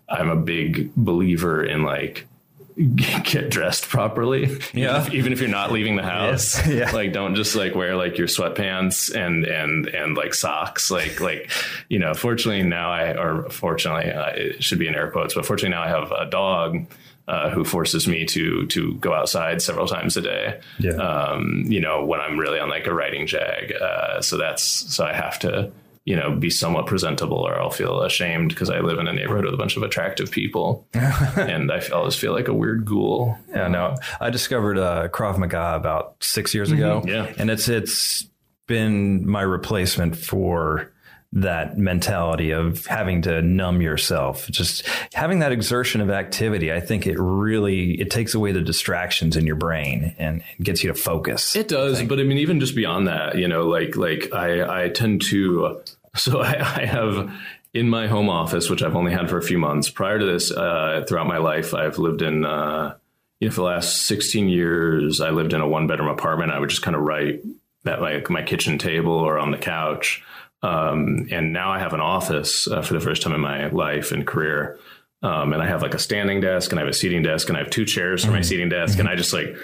I'm 0.08 0.30
a 0.30 0.36
big 0.36 0.94
believer 0.96 1.64
in 1.64 1.84
like 1.84 2.28
get 3.24 3.50
dressed 3.50 3.88
properly. 3.90 4.60
Yeah. 4.74 5.02
Even 5.02 5.08
if, 5.08 5.14
even 5.14 5.34
if 5.34 5.40
you're 5.40 5.50
not 5.50 5.72
leaving 5.72 5.96
the 5.96 6.04
house. 6.04 6.60
Yeah. 6.72 6.92
Like 6.92 7.12
don't 7.12 7.36
just 7.36 7.56
like 7.56 7.76
wear 7.76 7.98
like 7.98 8.18
your 8.18 8.28
sweatpants 8.28 9.14
and 9.14 9.46
and 9.46 9.88
and 9.88 10.16
like 10.16 10.34
socks. 10.34 10.90
Like 10.90 11.20
like 11.20 11.52
you 11.90 12.00
know, 12.00 12.14
fortunately 12.14 12.64
now 12.64 12.92
I 12.92 13.18
or 13.18 13.50
fortunately 13.50 14.10
uh, 14.12 14.30
it 14.30 14.64
should 14.64 14.80
be 14.80 14.88
in 14.88 14.96
air 14.96 15.12
quotes, 15.12 15.34
but 15.34 15.46
fortunately 15.46 15.76
now 15.76 15.84
I 15.84 15.90
have 15.90 16.12
a 16.12 16.30
dog 16.30 16.86
uh, 17.28 17.50
who 17.50 17.64
forces 17.64 18.08
me 18.08 18.26
to 18.26 18.66
to 18.68 18.94
go 18.96 19.14
outside 19.14 19.62
several 19.62 19.88
times 19.88 20.16
a 20.18 20.22
day. 20.22 20.60
Yeah. 20.80 20.94
Um, 20.94 21.64
you 21.68 21.82
know, 21.82 22.06
when 22.06 22.22
I'm 22.22 22.38
really 22.38 22.60
on 22.60 22.70
like 22.70 22.88
a 22.88 22.94
writing 22.94 23.28
jag. 23.28 23.74
Uh, 23.74 24.22
so 24.22 24.38
that's 24.38 24.64
so 24.64 25.06
I 25.06 25.14
have 25.14 25.40
to 25.40 25.72
you 26.06 26.16
know, 26.16 26.36
be 26.36 26.50
somewhat 26.50 26.88
presentable 26.88 27.38
or 27.38 27.60
I'll 27.60 27.70
feel 27.70 28.02
ashamed 28.02 28.50
because 28.50 28.70
I 28.70 28.80
live 28.80 28.98
in 28.98 29.08
a 29.08 29.14
neighborhood 29.14 29.46
with 29.46 29.54
a 29.54 29.58
bunch 29.58 29.78
of 29.78 29.84
attractive 29.84 30.32
people 30.32 30.88
and 30.94 31.72
I 31.72 31.88
always 31.90 32.16
feel 32.16 32.34
like 32.34 32.48
a 32.48 32.54
weird 32.54 32.86
ghoul. 32.86 33.38
Yeah, 33.50 33.68
no, 33.68 33.96
I 34.20 34.32
discovered 34.32 34.80
uh, 34.80 35.10
Krav 35.10 35.38
Maga 35.38 35.76
about 35.76 36.16
six 36.22 36.54
years 36.56 36.72
ago. 36.72 37.02
Mm-hmm. 37.02 37.08
Yeah. 37.08 37.34
And 37.38 37.52
it's, 37.52 37.70
it's 37.70 38.28
been 38.68 39.30
my 39.30 39.42
replacement 39.42 40.16
for 40.16 40.92
that 41.34 41.78
mentality 41.78 42.52
of 42.52 42.86
having 42.88 43.22
to 43.22 43.42
numb 43.42 43.82
yourself. 43.82 44.50
Just 44.50 44.86
having 45.14 45.40
that 45.40 45.52
exertion 45.52 46.02
of 46.02 46.10
activity 46.10 46.72
i 46.72 46.80
think 46.80 47.06
it 47.08 47.18
really 47.20 48.00
it 48.00 48.10
takes 48.10 48.34
away 48.34 48.52
the 48.52 48.62
distractions 48.62 49.36
in 49.36 49.46
your 49.46 49.56
brain 49.56 50.16
and 50.18 50.44
gets 50.62 50.84
you 50.84 50.92
to 50.92 50.98
focus. 50.98 51.56
It 51.56 51.68
does 51.68 52.02
I 52.02 52.06
but 52.06 52.20
i 52.20 52.24
mean 52.24 52.38
even 52.38 52.60
just 52.60 52.76
beyond 52.76 53.08
that 53.08 53.38
you 53.38 53.48
know 53.48 53.68
like 53.68 53.96
like 53.96 54.34
i 54.34 54.84
i 54.86 54.90
tend 54.90 55.22
to 55.24 55.82
so 56.16 56.42
i, 56.42 56.82
I 56.82 56.86
have 56.86 57.32
in 57.74 57.90
my 57.90 58.08
home 58.08 58.30
office 58.30 58.70
which 58.70 58.84
i've 58.84 58.96
only 58.96 59.12
had 59.12 59.30
for 59.30 59.38
a 59.38 59.44
few 59.44 59.58
months 59.58 59.90
prior 59.90 60.20
to 60.20 60.26
this 60.26 60.52
uh, 60.52 61.06
throughout 61.08 61.28
my 61.28 61.38
life 61.38 61.74
i've 61.74 61.98
lived 61.98 62.22
in 62.22 62.46
uh, 62.46 62.96
you 63.40 63.48
know 63.48 63.52
for 63.52 63.62
the 63.62 63.68
last 63.68 64.04
16 64.04 64.50
years 64.50 65.22
i 65.22 65.30
lived 65.30 65.54
in 65.54 65.62
a 65.62 65.68
one 65.68 65.88
bedroom 65.88 66.10
apartment. 66.10 66.52
I 66.52 66.60
would 66.60 66.70
just 66.70 66.82
kind 66.82 66.96
of 66.96 67.04
write 67.04 67.42
at 67.86 68.02
like 68.02 68.30
my 68.30 68.44
kitchen 68.44 68.78
table 68.78 69.14
or 69.14 69.40
on 69.40 69.52
the 69.52 69.58
couch 69.58 70.24
um, 70.64 71.28
and 71.32 71.54
now 71.54 71.72
I 71.72 71.80
have 71.80 71.94
an 71.94 72.02
office 72.02 72.68
uh, 72.68 72.82
for 72.82 72.94
the 72.94 73.00
first 73.00 73.22
time 73.24 73.34
in 73.34 73.42
my 73.42 73.68
life 73.68 74.12
and 74.12 74.26
career. 74.26 74.80
Um, 75.24 75.54
and 75.54 75.62
I 75.62 75.68
have 75.68 75.84
like 75.84 75.94
a 75.94 76.00
standing 76.00 76.42
desk 76.42 76.72
and 76.72 76.80
I 76.80 76.84
have 76.84 76.90
a 76.90 76.94
seating 76.94 77.22
desk 77.22 77.48
and 77.48 77.58
I 77.58 77.62
have 77.62 77.70
two 77.70 77.86
chairs 77.86 78.22
for 78.22 78.28
mm-hmm. 78.28 78.38
my 78.38 78.42
seating 78.42 78.70
desk. 78.70 78.94
Mm-hmm. 78.94 79.02
And 79.02 79.10
I 79.10 79.16
just 79.16 79.34
like, 79.34 79.56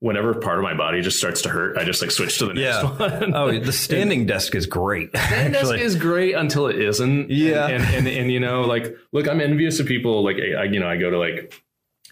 whenever 0.00 0.34
part 0.34 0.58
of 0.58 0.62
my 0.62 0.74
body 0.74 1.02
just 1.02 1.18
starts 1.18 1.42
to 1.42 1.50
hurt, 1.50 1.76
I 1.76 1.84
just 1.84 2.00
like 2.00 2.10
switch 2.10 2.38
to 2.38 2.46
the 2.46 2.54
next 2.54 2.82
yeah. 2.82 3.18
one. 3.18 3.34
oh, 3.34 3.58
the 3.58 3.72
standing 3.72 4.20
and, 4.20 4.28
desk 4.28 4.54
is 4.54 4.66
great. 4.66 5.10
Standing 5.16 5.52
desk 5.52 5.74
is 5.76 5.96
great 5.96 6.34
until 6.34 6.66
it 6.66 6.80
isn't. 6.80 7.30
Yeah. 7.30 7.66
And, 7.66 7.84
and, 7.84 7.94
and, 7.94 8.08
and, 8.08 8.32
you 8.32 8.40
know, 8.40 8.62
like, 8.62 8.96
look, 9.12 9.28
I'm 9.28 9.40
envious 9.40 9.80
of 9.80 9.86
people 9.86 10.24
like, 10.24 10.36
I, 10.36 10.64
you 10.64 10.80
know, 10.80 10.88
I 10.88 10.96
go 10.96 11.10
to 11.10 11.18
like 11.18 11.52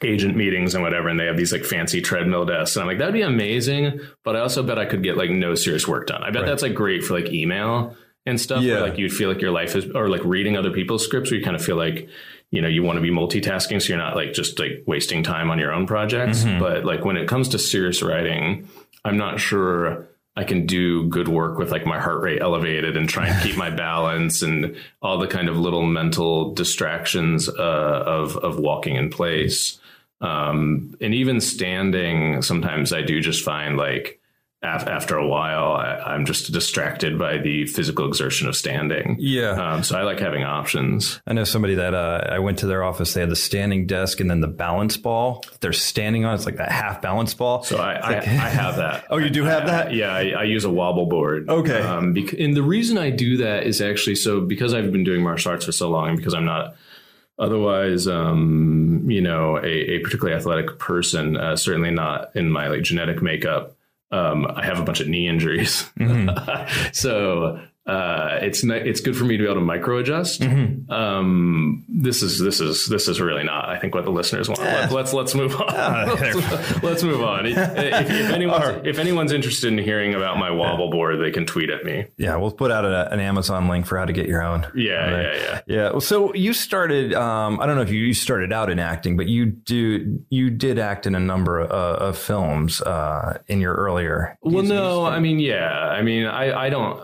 agent 0.03 0.37
meetings 0.37 0.75
and 0.75 0.83
whatever, 0.83 1.09
and 1.09 1.19
they 1.19 1.27
have 1.27 1.37
these 1.37 1.53
like 1.53 1.65
fancy 1.65 2.03
treadmill 2.03 2.45
desks. 2.45 2.77
And 2.77 2.83
I'm 2.83 2.87
like, 2.87 2.99
that'd 2.99 3.15
be 3.15 3.23
amazing. 3.23 4.01
But 4.25 4.37
I 4.37 4.41
also 4.41 4.63
bet 4.63 4.79
I 4.79 4.85
could 4.85 5.03
get 5.03 5.17
like 5.17 5.31
no 5.31 5.55
serious 5.55 5.89
work 5.89 6.07
done. 6.07 6.23
I 6.23 6.31
bet 6.31 6.43
right. 6.43 6.49
that's 6.49 6.63
like 6.63 6.75
great 6.75 7.03
for 7.03 7.19
like 7.19 7.33
email 7.33 7.97
and 8.31 8.41
stuff 8.41 8.63
yeah. 8.63 8.75
where 8.75 8.89
like 8.89 8.99
you'd 8.99 9.13
feel 9.13 9.29
like 9.29 9.41
your 9.41 9.51
life 9.51 9.77
is 9.77 9.87
or 9.95 10.09
like 10.09 10.25
reading 10.25 10.57
other 10.57 10.71
people's 10.71 11.05
scripts 11.05 11.31
where 11.31 11.39
you 11.39 11.45
kind 11.45 11.57
of 11.57 11.63
feel 11.63 11.77
like 11.77 12.09
you 12.51 12.63
know 12.63 12.69
you 12.69 12.83
want 12.83 12.97
to 12.97 13.03
be 13.03 13.11
multitasking 13.11 13.81
so 13.81 13.89
you're 13.89 13.99
not 13.99 14.17
like 14.17 14.33
just 14.33 14.59
like 14.59 14.83
wasting 14.87 15.23
time 15.23 15.51
on 15.51 15.59
your 15.59 15.73
own 15.73 15.87
projects 15.87 16.45
mm-hmm. 16.45 16.59
but 16.59 16.85
like 16.85 17.05
when 17.05 17.17
it 17.17 17.29
comes 17.29 17.49
to 17.49 17.59
serious 17.59 18.03
writing 18.03 18.69
i'm 19.05 19.17
not 19.17 19.41
sure 19.41 20.09
i 20.37 20.45
can 20.45 20.67
do 20.67 21.07
good 21.09 21.29
work 21.29 21.59
with 21.59 21.71
like 21.71 21.85
my 21.85 22.01
heart 22.01 22.23
rate 22.23 22.41
elevated 22.41 22.97
and 22.97 23.09
try 23.09 23.29
and 23.29 23.43
keep 23.43 23.57
my 23.57 23.71
balance 23.87 24.43
and 24.43 24.77
all 25.03 25.19
the 25.19 25.27
kind 25.27 25.49
of 25.49 25.59
little 25.59 25.85
mental 25.85 26.55
distractions 26.55 27.49
uh, 27.49 28.05
of 28.07 28.37
of 28.39 28.59
walking 28.59 28.97
in 28.97 29.11
place 29.11 29.79
um, 30.23 30.95
and 31.01 31.15
even 31.15 31.41
standing 31.41 32.43
sometimes 32.43 32.93
i 32.93 33.03
do 33.03 33.21
just 33.21 33.45
find 33.45 33.77
like 33.77 34.20
after 34.63 35.17
a 35.17 35.27
while, 35.27 35.73
I, 35.73 36.15
am 36.15 36.27
just 36.27 36.53
distracted 36.53 37.19
by 37.19 37.39
the 37.39 37.65
physical 37.67 38.07
exertion 38.07 38.47
of 38.47 38.55
standing. 38.55 39.17
Yeah. 39.19 39.53
Um, 39.53 39.83
so 39.83 39.99
I 39.99 40.03
like 40.03 40.19
having 40.19 40.45
options. 40.45 41.21
I 41.27 41.33
know 41.33 41.45
somebody 41.45 41.77
that 41.77 41.95
uh, 41.95 42.29
I 42.31 42.41
went 42.41 42.59
to 42.59 42.67
their 42.67 42.85
office. 42.85 43.15
They 43.15 43.21
had 43.21 43.31
the 43.31 43.37
standing 43.37 43.87
desk 43.87 44.21
and 44.21 44.31
then 44.31 44.41
the 44.41 44.49
balance 44.49 44.99
ball. 44.99 45.43
They're 45.61 45.73
standing 45.73 46.27
on. 46.27 46.35
It's 46.35 46.45
like 46.45 46.57
that 46.57 46.71
half 46.71 47.01
balance 47.01 47.33
ball. 47.33 47.63
So 47.63 47.79
I, 47.79 47.95
I, 47.95 48.17
I, 48.17 48.21
have 48.21 48.77
that. 48.77 49.07
oh, 49.11 49.17
you 49.17 49.31
do 49.31 49.45
have 49.45 49.67
that? 49.67 49.95
yeah, 49.95 50.13
I, 50.13 50.43
use 50.45 50.65
a 50.65 50.71
wobble 50.71 51.07
board. 51.07 51.49
Okay. 51.49 51.81
Um, 51.81 52.13
bec- 52.13 52.35
and 52.35 52.55
the 52.55 52.63
reason 52.63 52.99
I 52.99 53.11
do 53.11 53.39
that 53.39 53.67
is 53.67 53.81
actually 53.81 54.17
so 54.17 54.43
because 54.43 54.75
I've 54.75 54.93
been 54.93 55.05
doing 55.05 55.23
martial 55.23 55.53
arts 55.53 55.65
for 55.65 55.73
so 55.73 55.89
long, 55.89 56.11
and 56.11 56.17
because 56.19 56.35
I'm 56.35 56.45
not 56.45 56.75
otherwise, 57.39 58.07
um, 58.07 59.07
you 59.09 59.23
know, 59.23 59.57
a, 59.57 59.67
a 59.67 59.99
particularly 60.01 60.37
athletic 60.37 60.79
person, 60.79 61.39
uh, 61.39 61.57
certainly 61.57 61.91
not 61.91 62.37
in 62.37 62.51
my 62.51 62.69
like 62.69 62.83
genetic 62.83 63.23
makeup. 63.23 63.77
Um, 64.13 64.47
I 64.47 64.65
have 64.65 64.81
a 64.81 64.85
bunch 64.85 65.01
of 65.01 65.07
knee 65.09 65.29
injuries, 65.29 65.89
so 66.93 67.61
uh, 67.87 68.39
it's 68.43 68.63
it's 68.63 69.01
good 69.01 69.17
for 69.17 69.25
me 69.25 69.37
to 69.37 69.43
be 69.43 69.49
able 69.49 69.61
to 69.61 69.65
micro 69.65 69.99
adjust. 69.99 70.43
Um, 70.43 71.85
this 71.89 72.23
is 72.23 72.39
this 72.39 72.61
is 72.61 72.87
this 72.87 73.09
is 73.09 73.21
really 73.21 73.43
not. 73.43 73.69
I 73.69 73.79
think 73.79 73.95
what 73.95 74.05
the 74.05 74.11
listeners 74.11 74.49
want. 74.49 74.61
Let's 74.61 74.93
let's, 74.93 75.13
let's 75.13 75.35
move 75.35 75.61
on. 75.61 76.09
let's, 76.09 76.83
let's 76.83 77.03
move 77.03 77.23
on. 77.23 77.47
If, 77.47 77.57
if, 77.57 78.31
anyone's, 78.31 78.87
if 78.87 78.99
anyone's 78.99 79.33
interested 79.33 79.73
in 79.73 79.79
hearing 79.79 80.15
about 80.15 80.39
my 80.39 80.51
wobble 80.51 80.91
board, 80.91 81.21
they 81.21 81.31
can 81.31 81.47
tweet 81.47 81.71
at 81.71 81.85
me. 81.85 82.07
Yeah, 82.17 82.37
we'll 82.37 82.53
put 82.53 82.71
out 82.71 82.85
a, 82.85 83.13
an 83.13 83.21
Amazon 83.21 83.69
link 83.69 83.87
for 83.87 83.99
how 83.99 84.05
to 84.05 84.13
get 84.13 84.29
your 84.29 84.43
own. 84.43 84.67
Yeah, 84.75 85.11
yeah, 85.11 85.35
yeah. 85.35 85.61
Yeah. 85.67 85.91
Well, 85.91 86.01
So 86.01 86.35
you 86.35 86.53
started. 86.53 87.15
Um, 87.15 87.61
I 87.61 87.67
don't 87.67 87.77
know 87.77 87.83
if 87.83 87.91
you, 87.91 88.01
you 88.01 88.15
started 88.15 88.53
out 88.53 88.71
in 88.71 88.79
acting, 88.79 89.17
but 89.17 89.27
you 89.27 89.47
do 89.47 90.23
you 90.29 90.51
did 90.51 90.79
act 90.79 91.07
in 91.07 91.15
a 91.15 91.21
number 91.21 91.61
of, 91.61 91.71
uh, 91.71 92.05
of 92.05 92.19
films 92.19 92.81
uh, 92.83 93.39
in 93.49 93.61
your 93.61 93.75
earlier. 93.75 94.39
Well, 94.43 94.65
no, 94.65 95.05
I 95.05 95.19
mean, 95.19 95.39
yeah, 95.39 95.71
I 95.71 96.03
mean, 96.03 96.27
I, 96.27 96.67
I 96.67 96.71
don't, 96.71 96.99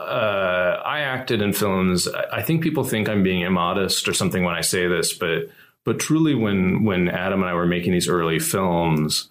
uh, 0.67 0.83
I 0.85 1.01
acted 1.01 1.43
in 1.43 1.53
films. 1.53 2.09
I 2.09 2.43
think 2.43 2.63
people 2.63 2.85
think 2.85 3.09
I'm 3.09 3.23
being 3.23 3.43
immodest 3.43 4.09
or 4.09 4.15
something 4.15 4.45
when 4.45 4.55
I 4.55 4.61
say 4.61 4.87
this, 4.89 5.13
but, 5.13 5.49
but 5.85 5.99
truly 5.99 6.35
when, 6.35 6.85
when 6.85 7.09
Adam 7.09 7.41
and 7.41 7.51
I 7.51 7.55
were 7.55 7.67
making 7.67 7.93
these 7.93 8.09
early 8.09 8.39
films, 8.39 9.29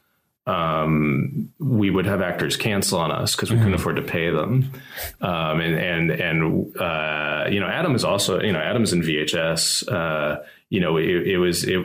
um, 0.47 1.51
we 1.59 1.89
would 1.89 2.05
have 2.05 2.21
actors 2.21 2.55
cancel 2.55 2.99
on 2.99 3.11
us 3.11 3.35
because 3.35 3.51
we 3.51 3.57
couldn't 3.57 3.73
afford 3.73 3.95
to 3.95 4.03
pay 4.03 4.29
them. 4.29 4.71
Um, 5.19 5.59
and, 5.59 5.75
and, 5.75 6.11
and, 6.11 6.77
uh, 6.77 7.45
you 7.49 7.59
know, 7.59 7.67
Adam 7.67 7.95
is 7.95 8.03
also, 8.03 8.39
you 8.41 8.53
know, 8.53 8.59
Adam's 8.59 8.93
in 8.93 9.01
VHS, 9.01 9.91
uh, 9.91 10.43
you 10.69 10.79
know, 10.79 10.97
it, 10.97 11.05
it 11.05 11.37
was, 11.37 11.63
it, 11.63 11.83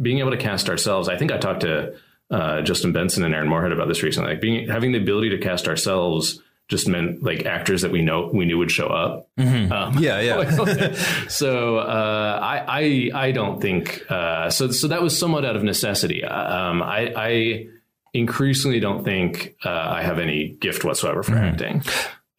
being 0.00 0.18
able 0.18 0.32
to 0.32 0.36
cast 0.36 0.68
ourselves. 0.68 1.08
I 1.08 1.16
think 1.16 1.30
I 1.30 1.38
talked 1.38 1.60
to, 1.60 1.94
uh, 2.30 2.62
Justin 2.62 2.92
Benson 2.92 3.22
and 3.22 3.32
Aaron 3.34 3.48
Moorhead 3.48 3.72
about 3.72 3.86
this 3.86 4.02
recently, 4.02 4.32
like 4.32 4.40
being, 4.40 4.68
having 4.68 4.92
the 4.92 4.98
ability 4.98 5.30
to 5.30 5.38
cast 5.38 5.68
ourselves 5.68 6.42
just 6.68 6.88
meant 6.88 7.22
like 7.22 7.44
actors 7.44 7.82
that 7.82 7.92
we 7.92 8.00
know, 8.02 8.30
we 8.32 8.44
knew 8.46 8.56
would 8.58 8.70
show 8.70 8.86
up. 8.86 9.28
Um, 9.38 9.48
Yeah, 9.98 10.20
yeah. 10.20 10.94
so 11.28 11.76
uh, 11.78 12.38
I, 12.42 13.10
I 13.14 13.26
I 13.26 13.32
don't 13.32 13.60
think 13.60 14.02
uh, 14.10 14.48
so. 14.50 14.70
So 14.70 14.88
that 14.88 15.02
was 15.02 15.18
somewhat 15.18 15.44
out 15.44 15.56
of 15.56 15.62
necessity. 15.62 16.24
Um, 16.24 16.82
I, 16.82 17.12
I 17.16 17.66
increasingly 18.14 18.80
don't 18.80 19.04
think 19.04 19.56
uh, 19.64 19.68
I 19.68 20.02
have 20.02 20.18
any 20.18 20.50
gift 20.60 20.84
whatsoever 20.84 21.22
for 21.22 21.34
acting, 21.34 21.82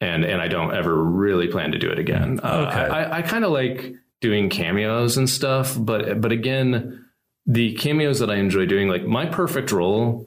and 0.00 0.24
and 0.24 0.40
I 0.40 0.48
don't 0.48 0.74
ever 0.74 0.94
really 1.02 1.48
plan 1.48 1.72
to 1.72 1.78
do 1.78 1.88
it 1.90 1.98
again. 1.98 2.40
Uh, 2.42 2.66
Okay. 2.68 2.80
I, 2.80 3.18
I 3.18 3.22
kind 3.22 3.44
of 3.44 3.50
like 3.52 3.92
doing 4.20 4.48
cameos 4.48 5.16
and 5.16 5.28
stuff, 5.30 5.76
but 5.78 6.20
but 6.20 6.32
again, 6.32 7.04
the 7.46 7.74
cameos 7.74 8.18
that 8.18 8.30
I 8.30 8.36
enjoy 8.36 8.66
doing, 8.66 8.88
like 8.88 9.04
my 9.04 9.26
perfect 9.26 9.70
role 9.70 10.26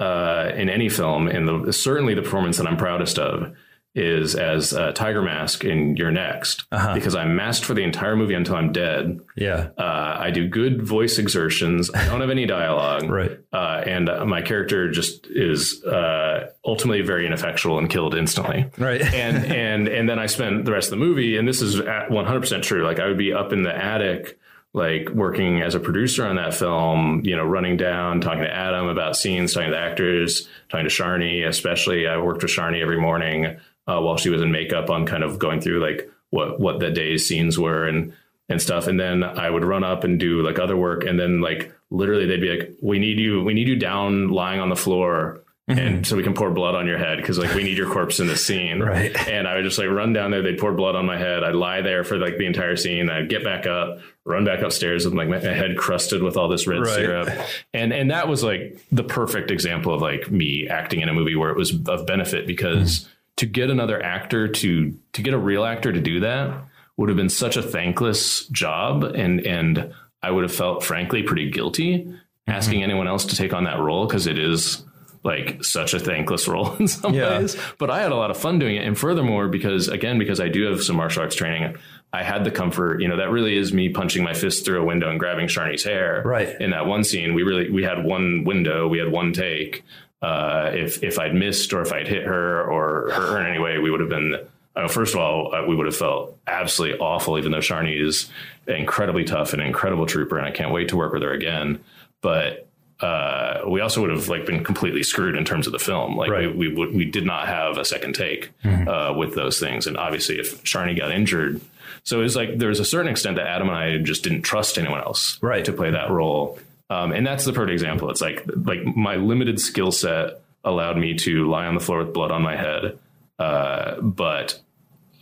uh, 0.00 0.50
in 0.56 0.68
any 0.68 0.88
film, 0.88 1.28
and 1.28 1.46
the, 1.66 1.72
certainly 1.72 2.14
the 2.14 2.22
performance 2.22 2.56
that 2.56 2.66
I'm 2.66 2.76
proudest 2.76 3.18
of 3.18 3.52
is 3.92 4.36
as 4.36 4.72
uh, 4.72 4.92
Tiger 4.92 5.20
Mask 5.20 5.64
in 5.64 5.96
You're 5.96 6.12
Next, 6.12 6.64
Uh-huh. 6.70 6.94
because 6.94 7.16
I'm 7.16 7.34
masked 7.34 7.64
for 7.64 7.74
the 7.74 7.82
entire 7.82 8.14
movie 8.14 8.34
until 8.34 8.54
I'm 8.54 8.70
dead. 8.70 9.18
yeah. 9.36 9.70
Uh, 9.76 10.16
I 10.16 10.30
do 10.30 10.46
good 10.46 10.80
voice 10.80 11.18
exertions. 11.18 11.90
I 11.92 12.06
don't 12.06 12.20
have 12.20 12.30
any 12.30 12.46
dialogue. 12.46 13.02
Right. 13.10 13.32
Uh, 13.52 13.82
and 13.84 14.08
uh, 14.08 14.24
my 14.24 14.42
character 14.42 14.88
just 14.92 15.26
is 15.28 15.82
uh, 15.84 16.50
ultimately 16.64 17.02
very 17.02 17.26
ineffectual 17.26 17.78
and 17.78 17.90
killed 17.90 18.14
instantly. 18.14 18.66
Right. 18.78 19.02
and 19.14 19.44
and 19.46 19.88
and 19.88 20.08
then 20.08 20.20
I 20.20 20.26
spend 20.26 20.66
the 20.66 20.72
rest 20.72 20.86
of 20.86 20.90
the 20.98 21.04
movie, 21.04 21.36
and 21.36 21.48
this 21.48 21.60
is 21.60 21.74
100% 21.80 22.62
true. 22.62 22.84
Like 22.84 23.00
I 23.00 23.08
would 23.08 23.18
be 23.18 23.32
up 23.32 23.52
in 23.52 23.64
the 23.64 23.74
attic, 23.76 24.38
like 24.72 25.08
working 25.10 25.62
as 25.62 25.74
a 25.74 25.80
producer 25.80 26.26
on 26.26 26.36
that 26.36 26.54
film. 26.54 27.22
You 27.24 27.36
know, 27.36 27.44
running 27.44 27.76
down, 27.76 28.20
talking 28.20 28.42
to 28.42 28.54
Adam 28.54 28.88
about 28.88 29.16
scenes, 29.16 29.52
talking 29.52 29.70
to 29.70 29.76
the 29.76 29.82
actors, 29.82 30.48
talking 30.68 30.88
to 30.88 30.94
Sharni. 30.94 31.46
Especially, 31.46 32.06
I 32.06 32.18
worked 32.18 32.42
with 32.42 32.52
Sharni 32.52 32.80
every 32.82 33.00
morning 33.00 33.46
uh, 33.86 34.00
while 34.00 34.16
she 34.16 34.30
was 34.30 34.42
in 34.42 34.52
makeup 34.52 34.90
on 34.90 35.06
kind 35.06 35.24
of 35.24 35.38
going 35.38 35.60
through 35.60 35.80
like 35.80 36.10
what 36.30 36.60
what 36.60 36.78
the 36.78 36.90
day's 36.90 37.26
scenes 37.26 37.58
were 37.58 37.86
and 37.86 38.12
and 38.48 38.60
stuff. 38.60 38.88
And 38.88 38.98
then 38.98 39.22
I 39.22 39.48
would 39.48 39.64
run 39.64 39.84
up 39.84 40.04
and 40.04 40.18
do 40.18 40.42
like 40.42 40.58
other 40.58 40.76
work. 40.76 41.04
And 41.04 41.18
then 41.18 41.40
like 41.40 41.72
literally 41.90 42.26
they'd 42.26 42.40
be 42.40 42.50
like, 42.50 42.76
we 42.82 42.98
need 42.98 43.18
you, 43.18 43.42
we 43.42 43.54
need 43.54 43.68
you 43.68 43.76
down 43.76 44.28
lying 44.28 44.60
on 44.60 44.68
the 44.68 44.76
floor. 44.76 45.42
Mm-hmm. 45.70 45.86
And 45.86 46.06
so 46.06 46.16
we 46.16 46.22
can 46.22 46.34
pour 46.34 46.50
blood 46.50 46.74
on 46.74 46.86
your 46.86 46.98
head 46.98 47.18
because 47.18 47.38
like 47.38 47.54
we 47.54 47.62
need 47.62 47.78
your 47.78 47.90
corpse 47.90 48.18
in 48.18 48.26
the 48.26 48.36
scene. 48.36 48.80
Right. 48.80 49.16
And 49.28 49.46
I 49.46 49.54
would 49.54 49.64
just 49.64 49.78
like 49.78 49.88
run 49.88 50.12
down 50.12 50.30
there. 50.30 50.42
They'd 50.42 50.58
pour 50.58 50.72
blood 50.72 50.96
on 50.96 51.06
my 51.06 51.16
head. 51.16 51.44
I'd 51.44 51.54
lie 51.54 51.80
there 51.80 52.02
for 52.02 52.18
like 52.18 52.38
the 52.38 52.46
entire 52.46 52.76
scene. 52.76 53.08
I'd 53.08 53.28
get 53.28 53.44
back 53.44 53.66
up, 53.66 54.00
run 54.24 54.44
back 54.44 54.62
upstairs 54.62 55.04
with 55.04 55.14
like 55.14 55.28
my 55.28 55.38
head 55.38 55.76
crusted 55.76 56.22
with 56.22 56.36
all 56.36 56.48
this 56.48 56.66
red 56.66 56.80
Right. 56.80 56.94
syrup. 56.94 57.28
And 57.72 57.92
and 57.92 58.10
that 58.10 58.28
was 58.28 58.42
like 58.42 58.80
the 58.90 59.04
perfect 59.04 59.50
example 59.50 59.94
of 59.94 60.02
like 60.02 60.30
me 60.30 60.66
acting 60.68 61.00
in 61.00 61.08
a 61.08 61.14
movie 61.14 61.36
where 61.36 61.50
it 61.50 61.56
was 61.56 61.72
of 61.86 62.06
benefit 62.06 62.46
because 62.46 63.00
mm-hmm. 63.00 63.10
to 63.36 63.46
get 63.46 63.70
another 63.70 64.02
actor 64.02 64.48
to 64.48 64.94
to 65.12 65.22
get 65.22 65.34
a 65.34 65.38
real 65.38 65.64
actor 65.64 65.92
to 65.92 66.00
do 66.00 66.20
that 66.20 66.64
would 66.96 67.08
have 67.08 67.16
been 67.16 67.30
such 67.30 67.56
a 67.56 67.62
thankless 67.62 68.46
job 68.48 69.04
and 69.04 69.46
and 69.46 69.94
I 70.22 70.30
would 70.30 70.42
have 70.42 70.54
felt 70.54 70.84
frankly 70.84 71.22
pretty 71.22 71.50
guilty 71.50 72.12
asking 72.46 72.80
mm-hmm. 72.80 72.90
anyone 72.90 73.08
else 73.08 73.26
to 73.26 73.36
take 73.36 73.54
on 73.54 73.64
that 73.64 73.78
role 73.78 74.06
because 74.06 74.26
it 74.26 74.38
is 74.38 74.82
like 75.22 75.62
such 75.64 75.92
a 75.94 75.98
thankless 76.00 76.48
role 76.48 76.74
in 76.78 76.88
some 76.88 77.12
Yeah. 77.14 77.38
ways 77.38 77.56
but 77.78 77.90
I 77.90 78.00
had 78.00 78.12
a 78.12 78.16
lot 78.16 78.30
of 78.30 78.36
fun 78.38 78.58
doing 78.58 78.76
it 78.76 78.86
and 78.86 78.98
furthermore 78.98 79.48
because 79.48 79.88
again 79.88 80.18
because 80.18 80.40
I 80.40 80.48
do 80.48 80.62
have 80.70 80.82
some 80.82 80.96
martial 80.96 81.22
arts 81.22 81.34
training 81.36 81.76
I 82.12 82.22
had 82.22 82.44
the 82.44 82.50
comfort 82.50 83.00
you 83.00 83.08
know 83.08 83.16
that 83.18 83.30
really 83.30 83.56
is 83.56 83.72
me 83.72 83.90
punching 83.90 84.24
my 84.24 84.32
fist 84.34 84.64
through 84.64 84.80
a 84.80 84.84
window 84.84 85.10
and 85.10 85.18
grabbing 85.20 85.46
Sharni's 85.46 85.84
hair 85.84 86.22
Right. 86.24 86.60
in 86.60 86.70
that 86.70 86.86
one 86.86 87.04
scene 87.04 87.34
we 87.34 87.42
really 87.42 87.70
we 87.70 87.82
had 87.84 88.04
one 88.04 88.44
window 88.44 88.88
we 88.88 88.98
had 88.98 89.12
one 89.12 89.32
take 89.32 89.84
uh, 90.22 90.70
if 90.74 91.02
if 91.02 91.18
I'd 91.18 91.34
missed 91.34 91.72
or 91.72 91.80
if 91.80 91.92
I'd 91.92 92.06
hit 92.06 92.24
her 92.26 92.62
or 92.62 93.10
hurt 93.10 93.30
her 93.32 93.40
in 93.40 93.46
any 93.46 93.58
way, 93.58 93.78
we 93.78 93.90
would 93.90 94.00
have 94.00 94.10
been. 94.10 94.34
Uh, 94.76 94.86
first 94.86 95.14
of 95.14 95.20
all, 95.20 95.54
uh, 95.54 95.64
we 95.66 95.74
would 95.74 95.86
have 95.86 95.96
felt 95.96 96.36
absolutely 96.46 96.98
awful, 96.98 97.38
even 97.38 97.52
though 97.52 97.58
Sharni 97.58 97.98
is 97.98 98.30
incredibly 98.66 99.24
tough 99.24 99.54
and 99.54 99.62
incredible 99.62 100.04
trooper, 100.04 100.36
and 100.36 100.46
I 100.46 100.50
can't 100.50 100.72
wait 100.74 100.88
to 100.90 100.96
work 100.98 101.14
with 101.14 101.22
her 101.22 101.32
again. 101.32 101.80
But 102.20 102.68
uh, 103.00 103.62
we 103.66 103.80
also 103.80 104.00
would 104.02 104.10
have 104.10 104.28
like 104.28 104.44
been 104.46 104.62
completely 104.64 105.02
screwed 105.02 105.34
in 105.36 105.44
terms 105.44 105.66
of 105.66 105.72
the 105.72 105.78
film. 105.78 106.16
Like 106.16 106.30
Right. 106.30 106.54
we 106.54 106.68
we, 106.68 106.74
would, 106.74 106.94
we 106.94 107.04
did 107.04 107.24
not 107.24 107.46
have 107.48 107.78
a 107.78 107.84
second 107.84 108.14
take 108.14 108.50
uh, 108.64 109.14
with 109.16 109.34
those 109.34 109.58
things, 109.58 109.86
and 109.86 109.96
obviously, 109.96 110.38
if 110.38 110.62
Sharni 110.64 110.96
got 110.98 111.10
injured, 111.10 111.60
so 112.04 112.20
it 112.20 112.22
was 112.22 112.36
like 112.36 112.58
there 112.58 112.68
was 112.68 112.80
a 112.80 112.84
certain 112.84 113.10
extent 113.10 113.36
that 113.36 113.46
Adam 113.46 113.68
and 113.68 113.76
I 113.78 113.98
just 113.98 114.22
didn't 114.24 114.42
trust 114.42 114.78
anyone 114.78 115.00
else 115.00 115.38
Right. 115.42 115.64
to 115.64 115.72
play 115.72 115.90
that 115.90 116.10
role. 116.10 116.58
Um, 116.90 117.12
and 117.12 117.24
that's 117.26 117.44
the 117.44 117.52
perfect 117.52 117.72
example. 117.72 118.10
It's 118.10 118.20
like 118.20 118.44
like 118.64 118.84
my 118.84 119.16
limited 119.16 119.60
skill 119.60 119.92
set 119.92 120.40
allowed 120.64 120.96
me 120.98 121.14
to 121.14 121.48
lie 121.48 121.66
on 121.66 121.74
the 121.74 121.80
floor 121.80 122.04
with 122.04 122.12
blood 122.12 122.30
on 122.32 122.42
my 122.42 122.56
head, 122.56 122.98
uh, 123.38 124.00
but 124.00 124.60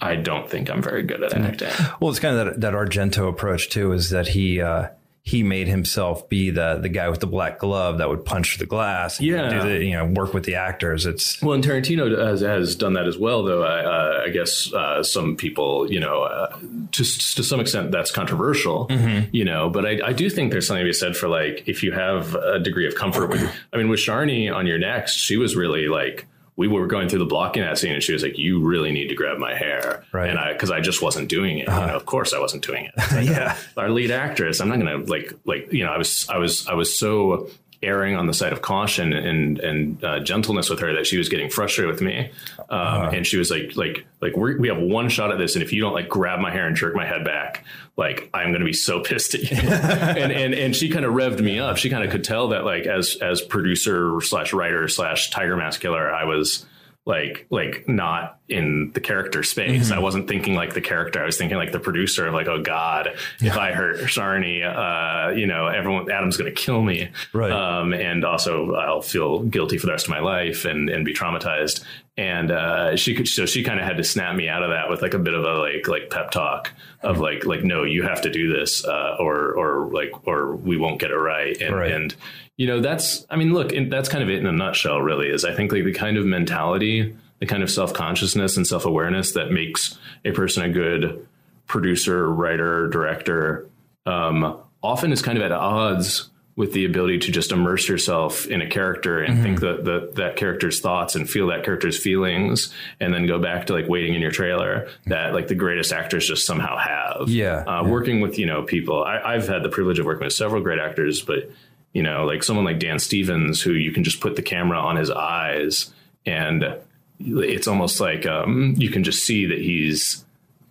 I 0.00 0.16
don't 0.16 0.48
think 0.48 0.70
I'm 0.70 0.82
very 0.82 1.02
good 1.02 1.22
at 1.22 1.34
acting. 1.34 1.68
Well, 2.00 2.10
it's 2.10 2.20
kind 2.20 2.36
of 2.38 2.46
that, 2.46 2.60
that 2.62 2.72
Argento 2.74 3.28
approach 3.28 3.68
too. 3.70 3.92
Is 3.92 4.10
that 4.10 4.28
he 4.28 4.60
uh, 4.60 4.88
he 5.28 5.42
made 5.42 5.68
himself 5.68 6.26
be 6.28 6.50
the 6.50 6.78
the 6.80 6.88
guy 6.88 7.08
with 7.08 7.20
the 7.20 7.26
black 7.26 7.58
glove 7.58 7.98
that 7.98 8.08
would 8.08 8.24
punch 8.24 8.56
the 8.58 8.64
glass. 8.66 9.18
and 9.18 9.28
Yeah. 9.28 9.48
do 9.50 9.68
the, 9.68 9.84
you 9.84 9.92
know, 9.92 10.06
work 10.06 10.32
with 10.32 10.44
the 10.44 10.54
actors. 10.54 11.04
It's 11.04 11.40
Well, 11.42 11.52
and 11.54 11.62
Tarantino 11.62 12.16
has, 12.18 12.40
has 12.40 12.74
done 12.74 12.94
that 12.94 13.06
as 13.06 13.18
well, 13.18 13.42
though. 13.42 13.62
I, 13.62 13.84
uh, 13.84 14.22
I 14.26 14.30
guess 14.30 14.72
uh, 14.72 15.02
some 15.02 15.36
people, 15.36 15.90
you 15.92 16.00
know, 16.00 16.22
uh, 16.22 16.56
to 16.92 17.04
to 17.04 17.42
some 17.44 17.60
extent, 17.60 17.90
that's 17.92 18.10
controversial, 18.10 18.86
you 19.32 19.44
know. 19.44 19.68
But 19.68 19.84
I, 19.84 20.00
I 20.04 20.12
do 20.12 20.30
think 20.30 20.50
there's 20.50 20.66
something 20.66 20.84
to 20.84 20.88
be 20.88 20.92
said 20.94 21.16
for 21.16 21.28
like 21.28 21.64
if 21.66 21.82
you 21.82 21.92
have 21.92 22.34
a 22.34 22.58
degree 22.58 22.86
of 22.86 22.94
comfort 22.94 23.28
with. 23.28 23.42
I 23.72 23.76
mean, 23.76 23.88
with 23.90 24.00
Sharni 24.00 24.52
on 24.52 24.66
You're 24.66 24.78
Next, 24.78 25.12
she 25.16 25.36
was 25.36 25.54
really 25.56 25.88
like. 25.88 26.26
We 26.58 26.68
were 26.68 26.86
going 26.86 27.08
through 27.08 27.20
the 27.20 27.24
blocking 27.24 27.62
that 27.62 27.78
scene, 27.78 27.92
and 27.92 28.02
she 28.02 28.12
was 28.12 28.22
like, 28.22 28.36
"You 28.36 28.60
really 28.60 28.92
need 28.92 29.08
to 29.08 29.14
grab 29.14 29.38
my 29.38 29.54
hair," 29.54 30.04
Right. 30.12 30.28
And 30.28 30.38
I, 30.38 30.52
because 30.52 30.70
I 30.70 30.80
just 30.80 31.00
wasn't 31.00 31.28
doing 31.28 31.58
it. 31.60 31.68
You 31.68 31.74
know, 31.74 31.96
of 31.96 32.04
course, 32.04 32.34
I 32.34 32.40
wasn't 32.40 32.66
doing 32.66 32.84
it. 32.84 32.94
Like, 33.12 33.28
yeah. 33.28 33.56
our 33.76 33.88
lead 33.88 34.10
actress. 34.10 34.60
I'm 34.60 34.68
not 34.68 34.78
gonna 34.78 34.98
like 34.98 35.32
like 35.44 35.72
you 35.72 35.84
know. 35.84 35.92
I 35.92 35.96
was 35.96 36.28
I 36.28 36.36
was 36.36 36.66
I 36.66 36.74
was 36.74 36.92
so 36.92 37.48
erring 37.80 38.16
on 38.16 38.26
the 38.26 38.34
side 38.34 38.52
of 38.52 38.60
caution 38.60 39.12
and 39.12 39.60
and 39.60 40.04
uh, 40.04 40.18
gentleness 40.20 40.68
with 40.68 40.80
her 40.80 40.92
that 40.94 41.06
she 41.06 41.16
was 41.16 41.28
getting 41.28 41.48
frustrated 41.48 41.92
with 41.92 42.02
me, 42.02 42.30
um, 42.70 43.14
and 43.14 43.26
she 43.26 43.36
was 43.36 43.50
like 43.50 43.76
like 43.76 44.04
like 44.20 44.36
we're, 44.36 44.58
we 44.58 44.68
have 44.68 44.78
one 44.78 45.08
shot 45.08 45.30
at 45.30 45.38
this, 45.38 45.54
and 45.54 45.62
if 45.62 45.72
you 45.72 45.80
don't 45.80 45.94
like 45.94 46.08
grab 46.08 46.40
my 46.40 46.50
hair 46.50 46.66
and 46.66 46.76
jerk 46.76 46.94
my 46.94 47.06
head 47.06 47.24
back, 47.24 47.64
like 47.98 48.30
I'm 48.32 48.52
gonna 48.52 48.64
be 48.64 48.72
so 48.72 49.00
pissed 49.04 49.34
at 49.34 49.42
you. 49.50 49.56
and 49.58 50.32
and 50.32 50.54
and 50.54 50.74
she 50.74 50.88
kind 50.88 51.04
of 51.04 51.12
revved 51.12 51.40
me 51.40 51.58
up. 51.58 51.76
She 51.76 51.90
kind 51.90 52.04
of 52.04 52.10
could 52.10 52.24
tell 52.24 52.48
that 52.48 52.64
like 52.64 52.86
as 52.86 53.18
as 53.20 53.42
producer 53.42 54.18
slash 54.22 54.54
writer 54.54 54.88
slash 54.88 55.30
tiger 55.30 55.56
mask 55.56 55.82
killer, 55.82 56.10
I 56.10 56.24
was 56.24 56.64
like 57.04 57.46
like 57.50 57.88
not 57.88 58.38
in 58.48 58.92
the 58.92 59.00
character 59.00 59.42
space. 59.42 59.90
I 59.90 59.98
wasn't 59.98 60.28
thinking 60.28 60.54
like 60.54 60.74
the 60.74 60.80
character. 60.80 61.22
I 61.22 61.26
was 61.26 61.38
thinking 61.38 61.56
like 61.56 61.72
the 61.72 61.80
producer 61.80 62.26
of 62.26 62.34
like, 62.34 62.48
oh 62.48 62.62
God, 62.62 63.16
if 63.40 63.56
I 63.56 63.72
hurt 63.72 63.96
Sharni, 64.00 64.62
uh, 64.62 65.30
you 65.30 65.46
know, 65.46 65.66
everyone 65.66 66.10
Adam's 66.10 66.36
gonna 66.36 66.52
kill 66.52 66.82
me. 66.82 67.08
Right. 67.32 67.50
Um, 67.50 67.94
and 67.94 68.24
also 68.24 68.74
I'll 68.74 69.02
feel 69.02 69.42
guilty 69.42 69.78
for 69.78 69.86
the 69.86 69.92
rest 69.92 70.06
of 70.06 70.10
my 70.10 70.20
life 70.20 70.66
and 70.66 70.88
and 70.88 71.04
be 71.04 71.14
traumatized. 71.14 71.82
And 72.18 72.50
uh, 72.50 72.96
she 72.96 73.14
could 73.14 73.28
so 73.28 73.46
she 73.46 73.62
kind 73.62 73.78
of 73.80 73.86
had 73.86 73.96
to 73.96 74.04
snap 74.04 74.34
me 74.36 74.48
out 74.48 74.62
of 74.62 74.70
that 74.70 74.90
with 74.90 75.00
like 75.00 75.14
a 75.14 75.18
bit 75.18 75.32
of 75.34 75.44
a 75.44 75.54
like 75.54 75.86
like 75.88 76.10
pep 76.10 76.30
talk 76.32 76.72
of 77.02 77.20
like 77.20 77.46
like 77.46 77.62
no 77.64 77.84
you 77.84 78.02
have 78.02 78.20
to 78.22 78.30
do 78.30 78.52
this 78.52 78.84
uh, 78.84 79.16
or 79.20 79.52
or 79.52 79.86
like 79.92 80.10
or 80.26 80.56
we 80.56 80.76
won't 80.76 80.98
get 81.00 81.10
it 81.12 81.16
right 81.16 81.60
and 81.62 81.74
Right. 81.74 81.92
and 81.92 82.14
you 82.56 82.66
know 82.66 82.80
that's 82.80 83.24
I 83.30 83.36
mean 83.36 83.54
look 83.54 83.72
that's 83.88 84.08
kind 84.08 84.22
of 84.24 84.28
it 84.28 84.38
in 84.40 84.46
a 84.46 84.52
nutshell 84.52 85.00
really 85.00 85.28
is 85.28 85.44
I 85.44 85.54
think 85.54 85.70
like 85.72 85.84
the 85.84 85.92
kind 85.94 86.16
of 86.18 86.26
mentality 86.26 87.16
the 87.38 87.46
kind 87.46 87.62
of 87.62 87.70
self 87.70 87.94
consciousness 87.94 88.56
and 88.56 88.66
self 88.66 88.84
awareness 88.84 89.32
that 89.32 89.52
makes 89.52 89.96
a 90.24 90.32
person 90.32 90.64
a 90.64 90.68
good 90.68 91.24
producer 91.66 92.28
writer 92.28 92.88
director 92.88 93.68
um, 94.06 94.58
often 94.82 95.12
is 95.12 95.22
kind 95.22 95.38
of 95.38 95.44
at 95.44 95.52
odds 95.52 96.30
with 96.58 96.72
the 96.72 96.84
ability 96.84 97.18
to 97.20 97.30
just 97.30 97.52
immerse 97.52 97.88
yourself 97.88 98.46
in 98.48 98.60
a 98.60 98.68
character 98.68 99.22
and 99.22 99.40
think 99.44 99.60
that 99.60 99.84
the, 99.84 100.10
that 100.16 100.34
character's 100.34 100.80
thoughts 100.80 101.14
and 101.14 101.30
feel 101.30 101.46
that 101.46 101.64
character's 101.64 101.96
feelings 101.96 102.74
and 102.98 103.14
then 103.14 103.26
go 103.28 103.38
back 103.38 103.68
to 103.68 103.72
like 103.72 103.86
waiting 103.88 104.12
in 104.14 104.20
your 104.20 104.32
trailer 104.32 104.88
that 105.06 105.32
like 105.32 105.46
the 105.46 105.54
greatest 105.54 105.92
actors 105.92 106.26
just 106.26 106.44
somehow 106.44 106.76
have. 106.76 107.28
Yeah, 107.28 107.58
Uh, 107.60 107.84
Working 107.84 108.20
with, 108.20 108.40
you 108.40 108.46
know, 108.46 108.64
people, 108.64 109.04
I, 109.04 109.20
I've 109.20 109.46
had 109.46 109.62
the 109.62 109.68
privilege 109.68 110.00
of 110.00 110.06
working 110.06 110.24
with 110.24 110.32
several 110.34 110.60
great 110.60 110.80
actors, 110.80 111.22
but 111.22 111.48
you 111.92 112.02
know, 112.02 112.24
like 112.26 112.42
someone 112.42 112.64
like 112.64 112.80
Dan 112.80 112.98
Stevens, 112.98 113.62
who 113.62 113.70
you 113.72 113.92
can 113.92 114.02
just 114.02 114.20
put 114.20 114.34
the 114.34 114.42
camera 114.42 114.78
on 114.80 114.96
his 114.96 115.10
eyes 115.12 115.92
and 116.26 116.74
it's 117.20 117.68
almost 117.68 118.00
like 118.00 118.26
um, 118.26 118.74
you 118.76 118.90
can 118.90 119.04
just 119.04 119.22
see 119.22 119.46
that 119.46 119.58
he's 119.58 120.24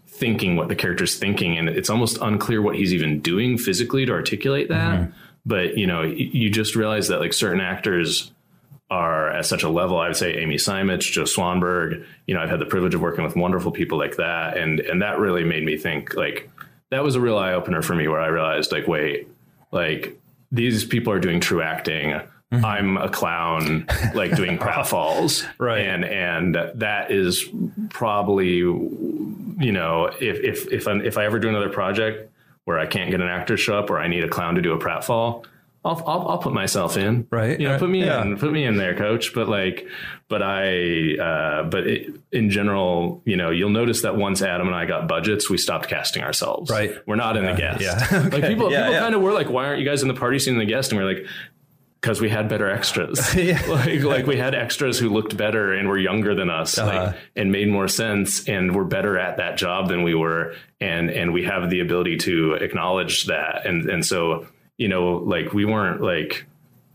thinking 0.08 0.56
what 0.58 0.68
the 0.68 0.76
character's 0.76 1.16
thinking 1.18 1.58
and 1.58 1.70
it's 1.70 1.90
almost 1.90 2.18
unclear 2.22 2.62
what 2.62 2.76
he's 2.76 2.94
even 2.94 3.20
doing 3.22 3.58
physically 3.58 4.06
to 4.06 4.12
articulate 4.12 4.68
that 4.70 5.10
but 5.48 5.78
you 5.78 5.88
know 5.88 6.04
you 6.04 6.50
just 6.50 6.76
realize 6.76 7.08
that 7.08 7.20
like 7.20 7.34
certain 7.34 7.62
actors 7.62 8.32
are 8.90 9.30
at 9.30 9.46
such 9.46 9.64
a 9.64 9.70
level. 9.70 9.98
I 9.98 10.08
would 10.08 10.18
say 10.18 10.36
Amy 10.38 10.56
Seimetz 10.56 11.12
joe 11.12 11.24
swanberg 11.24 12.06
you 12.28 12.36
know 12.36 12.42
i've 12.42 12.50
had 12.50 12.60
the 12.60 12.66
privilege 12.66 12.94
of 12.94 13.02
working 13.02 13.24
with 13.24 13.36
wonderful 13.36 13.72
people 13.72 13.98
like 13.98 14.18
that. 14.18 14.58
And 14.58 14.80
and 14.82 15.02
that 15.02 15.20
really 15.20 15.44
made 15.44 15.64
me 15.64 15.78
think 15.78 16.14
like 16.16 16.50
that 16.92 17.04
was 17.04 17.16
a 17.16 17.22
real 17.22 17.38
eye-opener 17.38 17.82
for 17.82 17.96
me 17.96 18.08
where 18.08 18.22
i 18.22 18.28
realized 18.28 18.72
like 18.72 18.88
wait 18.88 19.28
like 19.72 20.18
these 20.52 20.86
people 20.86 21.12
are 21.14 21.20
doing 21.20 21.40
true 21.40 21.62
acting. 21.62 22.12
Mm-hmm. 22.52 22.64
I'm 22.64 22.98
a 22.98 23.10
clown, 23.10 23.88
like 24.14 24.36
doing 24.36 24.58
pratfalls, 24.60 25.46
Right. 25.58 25.82
And 25.82 26.06
and 26.06 26.56
that 26.76 27.12
is 27.12 27.46
probably, 27.90 28.56
you 28.56 29.72
know, 29.72 30.06
if 30.06 30.40
if 30.40 30.72
if 30.72 30.88
I, 30.88 30.94
if 31.00 31.18
I 31.18 31.26
ever 31.26 31.40
do 31.40 31.50
another 31.50 31.70
project 31.70 32.32
where 32.68 32.78
I 32.78 32.86
can't 32.86 33.10
get 33.10 33.22
an 33.22 33.30
actor 33.30 33.56
to 33.56 33.62
show 33.62 33.80
up 33.80 33.90
or 33.90 33.98
I 33.98 34.10
need 34.10 34.26
a 34.26 34.28
clown 34.28 34.56
to 34.56 34.62
do 34.62 34.74
a 34.74 34.78
pratfall, 34.78 35.46
I'll 35.86 36.04
I'll, 36.06 36.28
I'll 36.28 36.38
put 36.40 36.52
myself 36.54 36.98
in, 36.98 37.26
Right. 37.32 37.58
You 37.58 37.70
know, 37.70 37.80
put 37.80 37.90
me 37.90 38.04
Yeah. 38.04 38.22
in, 38.22 38.38
put 38.38 38.52
me 38.52 38.66
in 38.66 38.76
there, 38.76 38.94
coach. 38.94 39.34
But 39.34 39.48
like, 39.48 39.88
but 40.28 40.42
I, 40.44 41.16
uh, 41.18 41.64
but 41.64 41.88
it, 41.88 42.14
in 42.34 42.50
general, 42.50 43.22
you 43.24 43.38
know, 43.38 43.52
you'll 43.52 43.70
notice 43.70 44.02
that 44.02 44.18
once 44.18 44.42
Adam 44.42 44.68
and 44.68 44.76
I 44.76 44.86
got 44.86 45.08
budgets, 45.08 45.50
we 45.50 45.58
stopped 45.58 45.88
casting 45.88 46.24
ourselves. 46.24 46.70
Right. 46.70 46.92
We're 47.06 47.16
not 47.16 47.38
in 47.38 47.46
the 47.46 47.54
guest. 47.54 47.80
yeah. 47.82 48.00
Like 48.12 48.44
people, 48.44 48.70
Yeah, 48.70 48.82
people 48.82 48.92
yeah. 48.92 49.00
kind 49.00 49.16
of 49.16 49.22
were 49.22 49.32
like, 49.32 49.50
why 49.50 49.66
aren't 49.68 49.80
you 49.80 49.86
guys 49.86 50.02
in 50.02 50.10
the 50.10 50.14
party 50.14 50.38
scene 50.40 50.56
in 50.56 50.60
the 50.60 50.66
guest? 50.66 50.92
And 50.92 51.00
we're 51.00 51.08
like, 51.08 51.26
because 52.02 52.22
we 52.22 52.30
had 52.30 52.48
better 52.50 52.70
extras. 52.70 53.36
like 53.68 54.02
like 54.04 54.28
we 54.28 54.38
had 54.38 54.54
extras 54.56 55.00
who 55.00 55.10
looked 55.10 55.36
better 55.36 55.74
and 55.74 55.88
were 55.88 55.98
younger 55.98 56.36
than 56.36 56.50
us, 56.50 56.78
Uh-huh. 56.78 57.08
like, 57.08 57.16
and 57.36 57.52
made 57.52 57.70
more 57.70 57.88
sense 57.88 58.48
and 58.48 58.76
were 58.76 58.86
better 58.86 59.18
at 59.18 59.38
that 59.38 59.58
job 59.58 59.88
than 59.90 60.04
we 60.04 60.14
were, 60.16 60.54
and 60.80 61.10
and 61.10 61.34
we 61.34 61.44
have 61.44 61.70
the 61.70 61.80
ability 61.80 62.18
to 62.18 62.54
acknowledge 62.54 63.26
that, 63.26 63.66
and 63.66 63.90
and 63.90 64.06
so 64.06 64.48
you 64.78 64.88
know 64.88 65.16
like 65.18 65.54
we 65.54 65.66
weren't 65.66 66.02
like 66.02 66.46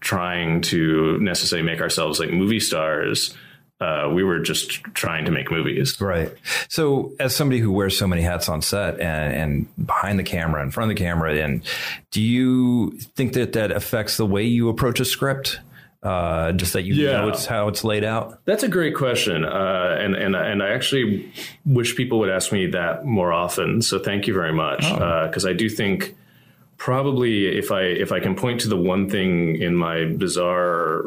trying 0.01 0.61
to 0.61 1.19
necessarily 1.21 1.65
make 1.65 1.81
ourselves 1.81 2.19
like 2.19 2.31
movie 2.31 2.61
stars. 2.61 3.37
Uh, 3.83 4.09
we 4.15 4.23
were 4.23 4.39
just 4.39 4.71
trying 4.95 5.25
to 5.25 5.31
make 5.33 5.51
movies. 5.51 6.01
Right. 6.01 6.31
So, 6.69 7.13
as 7.19 7.35
somebody 7.35 7.61
who 7.61 7.73
wears 7.73 7.99
so 7.99 8.07
many 8.07 8.23
hats 8.23 8.49
on 8.49 8.63
set 8.63 9.01
and, 9.01 9.35
and 9.35 9.87
behind 9.87 10.19
the 10.19 10.23
camera, 10.25 10.63
in 10.63 10.71
front 10.71 10.91
of 10.91 10.97
the 10.97 11.03
camera, 11.03 11.35
and 11.45 11.63
do 12.11 12.21
you 12.23 12.93
think 13.17 13.33
that 13.33 13.53
that 13.55 13.71
affects 13.73 14.17
the 14.17 14.27
way 14.27 14.45
you 14.45 14.69
approach 14.69 15.01
a 15.01 15.05
script? 15.05 15.59
Uh, 16.03 16.51
just 16.53 16.73
that 16.73 16.83
you 16.83 16.95
Yeah. 16.95 17.13
know 17.21 17.29
it's 17.29 17.47
how 17.47 17.69
it's 17.69 17.85
laid 17.85 18.03
out. 18.03 18.41
That's 18.45 18.65
a 18.65 18.69
great 18.69 18.95
question, 18.97 19.45
uh, 19.45 19.97
and 20.01 20.17
and 20.17 20.35
and 20.35 20.61
I 20.63 20.71
actually 20.71 21.33
wish 21.65 21.95
people 21.97 22.19
would 22.21 22.29
ask 22.31 22.51
me 22.53 22.67
that 22.69 23.05
more 23.05 23.33
often. 23.33 23.83
So 23.83 23.99
thank 24.01 24.27
you 24.27 24.35
very 24.35 24.53
much, 24.53 24.81
because 25.29 25.47
I 25.47 25.53
do 25.53 25.69
think 25.69 26.15
probably 26.77 27.47
if 27.57 27.71
I 27.71 27.83
if 27.83 28.11
I 28.11 28.19
can 28.19 28.35
point 28.35 28.63
to 28.63 28.69
the 28.69 28.77
one 28.77 29.09
thing 29.09 29.63
in 29.63 29.77
my 29.77 30.05
bizarre 30.07 31.03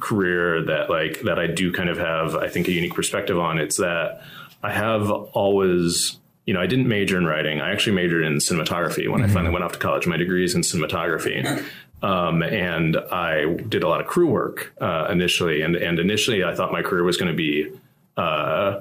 career 0.00 0.62
that 0.64 0.90
like 0.90 1.20
that 1.22 1.38
I 1.38 1.46
do 1.46 1.72
kind 1.72 1.88
of 1.88 1.98
have 1.98 2.34
I 2.34 2.48
think 2.48 2.68
a 2.68 2.72
unique 2.72 2.94
perspective 2.94 3.38
on, 3.38 3.58
it's 3.58 3.76
that 3.76 4.22
I 4.62 4.72
have 4.72 5.10
always 5.10 6.18
you 6.46 6.54
know 6.54 6.60
I 6.60 6.66
didn't 6.66 6.88
major 6.88 7.18
in 7.18 7.26
writing. 7.26 7.60
I 7.60 7.72
actually 7.72 7.96
majored 7.96 8.24
in 8.24 8.36
cinematography 8.36 9.10
when 9.10 9.22
I 9.22 9.28
finally 9.28 9.52
went 9.52 9.64
off 9.64 9.72
to 9.72 9.78
college. 9.78 10.06
My 10.06 10.16
degree 10.16 10.44
is 10.44 10.54
in 10.54 10.62
cinematography. 10.62 11.64
Um, 12.02 12.42
and 12.42 12.96
I 12.96 13.56
did 13.68 13.82
a 13.82 13.88
lot 13.88 14.00
of 14.00 14.06
crew 14.06 14.28
work 14.28 14.72
uh, 14.80 15.08
initially, 15.10 15.60
and 15.60 15.76
and 15.76 15.98
initially 15.98 16.42
I 16.42 16.54
thought 16.54 16.72
my 16.72 16.82
career 16.82 17.04
was 17.04 17.18
going 17.18 17.30
to 17.30 17.36
be 17.36 17.70
uh, 18.16 18.80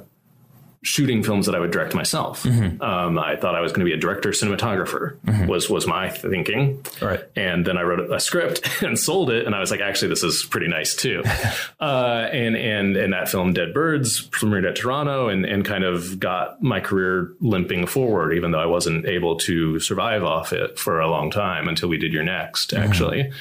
shooting 0.81 1.23
films 1.23 1.45
that 1.45 1.55
I 1.55 1.59
would 1.59 1.71
direct 1.71 1.93
myself. 1.93 2.45
Um, 2.45 3.19
I 3.19 3.35
thought 3.35 3.55
I 3.55 3.61
was 3.61 3.71
going 3.71 3.81
to 3.81 3.85
be 3.85 3.93
a 3.93 3.99
director 3.99 4.29
cinematographer 4.29 5.47
was 5.47 5.69
was 5.69 5.85
my 5.85 6.09
thinking. 6.09 6.85
Right. 7.01 7.21
And 7.35 7.65
then 7.65 7.77
I 7.77 7.81
wrote 7.81 8.11
a 8.11 8.19
script 8.19 8.67
and 8.81 8.97
sold 8.97 9.29
it, 9.29 9.45
and 9.45 9.53
I 9.53 9.59
was 9.59 9.71
like, 9.71 9.81
actually, 9.81 10.09
this 10.09 10.23
is 10.23 10.43
pretty 10.43 10.67
nice 10.67 10.95
too. 10.95 11.23
uh, 11.79 12.29
and 12.31 12.55
and 12.55 12.95
and 12.95 13.13
that 13.13 13.29
film, 13.29 13.53
Dead 13.53 13.73
Birds, 13.73 14.27
premiered 14.29 14.67
at 14.67 14.75
Toronto, 14.75 15.27
and 15.27 15.45
and 15.45 15.65
kind 15.65 15.83
of 15.83 16.19
got 16.19 16.61
my 16.61 16.79
career 16.79 17.33
limping 17.41 17.85
forward, 17.85 18.33
even 18.33 18.51
though 18.51 18.61
I 18.61 18.65
wasn't 18.65 19.05
able 19.05 19.37
to 19.39 19.79
survive 19.79 20.23
off 20.23 20.53
it 20.53 20.79
for 20.79 20.99
a 20.99 21.09
long 21.09 21.31
time 21.31 21.67
until 21.67 21.89
we 21.89 21.97
did 21.97 22.13
You're 22.13 22.23
Next, 22.23 22.73
actually. 22.73 23.31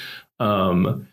Um, 0.41 1.09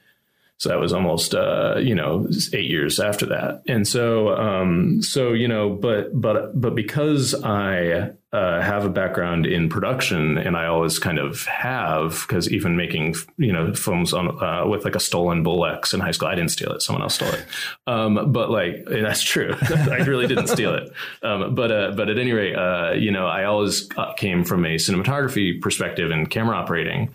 so 0.66 0.70
that 0.70 0.80
was 0.80 0.94
almost 0.94 1.36
uh, 1.36 1.76
you 1.78 1.94
know 1.94 2.28
eight 2.52 2.68
years 2.68 3.00
after 3.00 3.28
that, 3.28 3.62
and 3.68 3.88
so 3.88 4.30
um, 4.30 5.00
so 5.04 5.32
you 5.32 5.48
know, 5.48 5.70
but 5.70 6.10
but 6.20 6.60
but 6.60 6.74
because 6.74 7.36
I 7.44 8.14
uh, 8.34 8.62
have 8.62 8.84
a 8.84 8.90
background 8.90 9.46
in 9.46 9.70
production, 9.70 10.40
and 10.40 10.58
I 10.58 10.66
always 10.66 10.98
kind 10.98 11.20
of 11.20 11.46
have, 11.46 12.26
because 12.28 12.52
even 12.52 12.76
making 12.76 13.14
you 13.38 13.54
know 13.54 13.76
films 13.76 14.12
on 14.12 14.44
uh, 14.44 14.68
with 14.68 14.86
like 14.86 14.96
a 14.96 15.00
stolen 15.00 15.44
Bolex 15.44 15.94
in 15.94 16.00
high 16.00 16.10
school, 16.10 16.30
I 16.30 16.34
didn't 16.34 16.50
steal 16.50 16.72
it; 16.72 16.82
someone 16.82 17.04
else 17.04 17.14
stole 17.14 17.30
it. 17.30 17.46
Um, 17.86 18.32
but 18.32 18.50
like 18.50 18.86
that's 18.88 19.22
true, 19.22 19.54
I 19.62 19.98
really 19.98 20.26
didn't 20.26 20.48
steal 20.48 20.74
it. 20.74 20.92
Um, 21.22 21.54
but 21.54 21.72
uh, 21.72 21.92
but 21.92 22.10
at 22.10 22.18
any 22.18 22.32
rate, 22.32 22.56
uh, 22.56 22.94
you 22.94 23.12
know, 23.12 23.28
I 23.28 23.44
always 23.44 23.88
uh, 23.98 24.14
came 24.14 24.44
from 24.44 24.66
a 24.66 24.78
cinematography 24.78 25.62
perspective 25.62 26.10
and 26.10 26.28
camera 26.28 26.58
operating. 26.58 27.14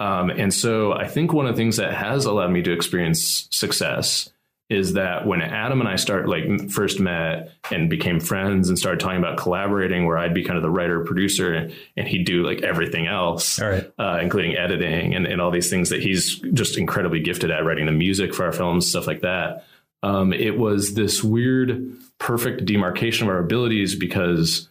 Um, 0.00 0.30
and 0.30 0.52
so 0.52 0.92
I 0.92 1.06
think 1.06 1.32
one 1.32 1.46
of 1.46 1.54
the 1.54 1.60
things 1.60 1.76
that 1.76 1.92
has 1.94 2.24
allowed 2.24 2.50
me 2.50 2.62
to 2.62 2.72
experience 2.72 3.46
success 3.50 4.30
is 4.70 4.94
that 4.94 5.26
when 5.26 5.42
Adam 5.42 5.80
and 5.80 5.88
I 5.88 5.96
start 5.96 6.28
like 6.28 6.70
first 6.70 7.00
met 7.00 7.50
and 7.72 7.90
became 7.90 8.20
friends 8.20 8.68
and 8.68 8.78
started 8.78 9.00
talking 9.00 9.18
about 9.18 9.36
collaborating, 9.36 10.06
where 10.06 10.16
I'd 10.16 10.32
be 10.32 10.44
kind 10.44 10.56
of 10.56 10.62
the 10.62 10.70
writer 10.70 11.04
producer 11.04 11.70
and 11.96 12.08
he'd 12.08 12.24
do 12.24 12.44
like 12.46 12.62
everything 12.62 13.08
else, 13.08 13.60
All 13.60 13.68
right. 13.68 13.92
uh, 13.98 14.20
including 14.22 14.56
editing 14.56 15.14
and, 15.14 15.26
and 15.26 15.40
all 15.40 15.50
these 15.50 15.68
things 15.68 15.90
that 15.90 16.00
he's 16.00 16.36
just 16.54 16.78
incredibly 16.78 17.20
gifted 17.20 17.50
at 17.50 17.64
writing 17.64 17.86
the 17.86 17.92
music 17.92 18.32
for 18.32 18.44
our 18.44 18.52
films, 18.52 18.88
stuff 18.88 19.08
like 19.08 19.22
that. 19.22 19.64
Um, 20.04 20.32
it 20.32 20.56
was 20.56 20.94
this 20.94 21.22
weird, 21.22 21.92
perfect 22.18 22.64
demarcation 22.64 23.26
of 23.28 23.34
our 23.34 23.40
abilities 23.40 23.96
because 23.96 24.68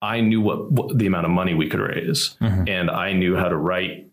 I 0.00 0.20
knew 0.20 0.40
what, 0.40 0.70
what 0.70 0.96
the 0.96 1.06
amount 1.06 1.26
of 1.26 1.32
money 1.32 1.54
we 1.54 1.68
could 1.68 1.80
raise 1.80 2.36
and 2.68 2.88
I 2.88 3.12
knew 3.12 3.36
how 3.36 3.48
to 3.48 3.56
write 3.56 4.09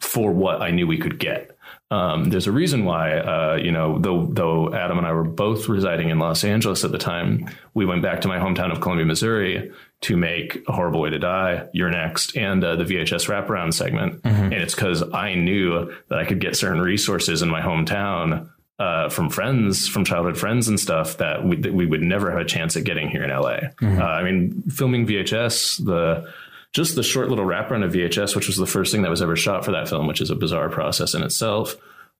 for 0.00 0.32
what 0.32 0.60
I 0.62 0.70
knew 0.70 0.86
we 0.86 0.98
could 0.98 1.18
get. 1.18 1.56
Um, 1.90 2.30
there's 2.30 2.46
a 2.46 2.52
reason 2.52 2.86
why, 2.86 3.18
uh, 3.18 3.58
you 3.62 3.70
know, 3.70 3.98
though, 3.98 4.26
though 4.26 4.74
Adam 4.74 4.96
and 4.96 5.06
I 5.06 5.12
were 5.12 5.24
both 5.24 5.68
residing 5.68 6.08
in 6.08 6.18
Los 6.18 6.42
Angeles 6.42 6.84
at 6.84 6.90
the 6.92 6.98
time, 6.98 7.48
we 7.74 7.84
went 7.84 8.02
back 8.02 8.22
to 8.22 8.28
my 8.28 8.38
hometown 8.38 8.72
of 8.72 8.80
Columbia, 8.80 9.04
Missouri 9.04 9.70
to 10.02 10.16
make 10.16 10.62
A 10.68 10.72
Horrible 10.72 11.00
Way 11.02 11.10
to 11.10 11.18
Die, 11.18 11.66
You're 11.74 11.90
Next, 11.90 12.34
and 12.36 12.64
uh, 12.64 12.76
the 12.76 12.84
VHS 12.84 13.28
wraparound 13.28 13.74
segment. 13.74 14.20
And 14.24 14.54
it's 14.54 14.74
because 14.74 15.02
I 15.12 15.34
knew 15.34 15.92
that 16.08 16.18
I 16.18 16.24
could 16.24 16.40
get 16.40 16.56
certain 16.56 16.80
resources 16.80 17.42
in 17.42 17.48
my 17.50 17.60
hometown 17.60 18.48
uh, 18.78 19.10
from 19.10 19.28
friends, 19.30 19.86
from 19.86 20.04
childhood 20.04 20.38
friends 20.38 20.66
and 20.68 20.80
stuff 20.80 21.18
that 21.18 21.44
we, 21.44 21.56
that 21.56 21.72
we 21.74 21.86
would 21.86 22.02
never 22.02 22.30
have 22.30 22.40
a 22.40 22.44
chance 22.44 22.74
at 22.76 22.84
getting 22.84 23.08
here 23.10 23.22
in 23.22 23.30
LA. 23.30 23.58
Uh, 24.00 24.02
I 24.02 24.22
mean, 24.24 24.62
filming 24.62 25.06
VHS, 25.06 25.84
the 25.84 26.32
just 26.72 26.94
the 26.94 27.02
short 27.02 27.28
little 27.28 27.44
wraparound 27.44 27.84
of 27.84 27.92
VHS, 27.92 28.34
which 28.34 28.46
was 28.46 28.56
the 28.56 28.66
first 28.66 28.92
thing 28.92 29.02
that 29.02 29.10
was 29.10 29.22
ever 29.22 29.36
shot 29.36 29.64
for 29.64 29.72
that 29.72 29.88
film, 29.88 30.06
which 30.06 30.20
is 30.20 30.30
a 30.30 30.34
bizarre 30.34 30.68
process 30.68 31.14
in 31.14 31.22
itself. 31.22 31.76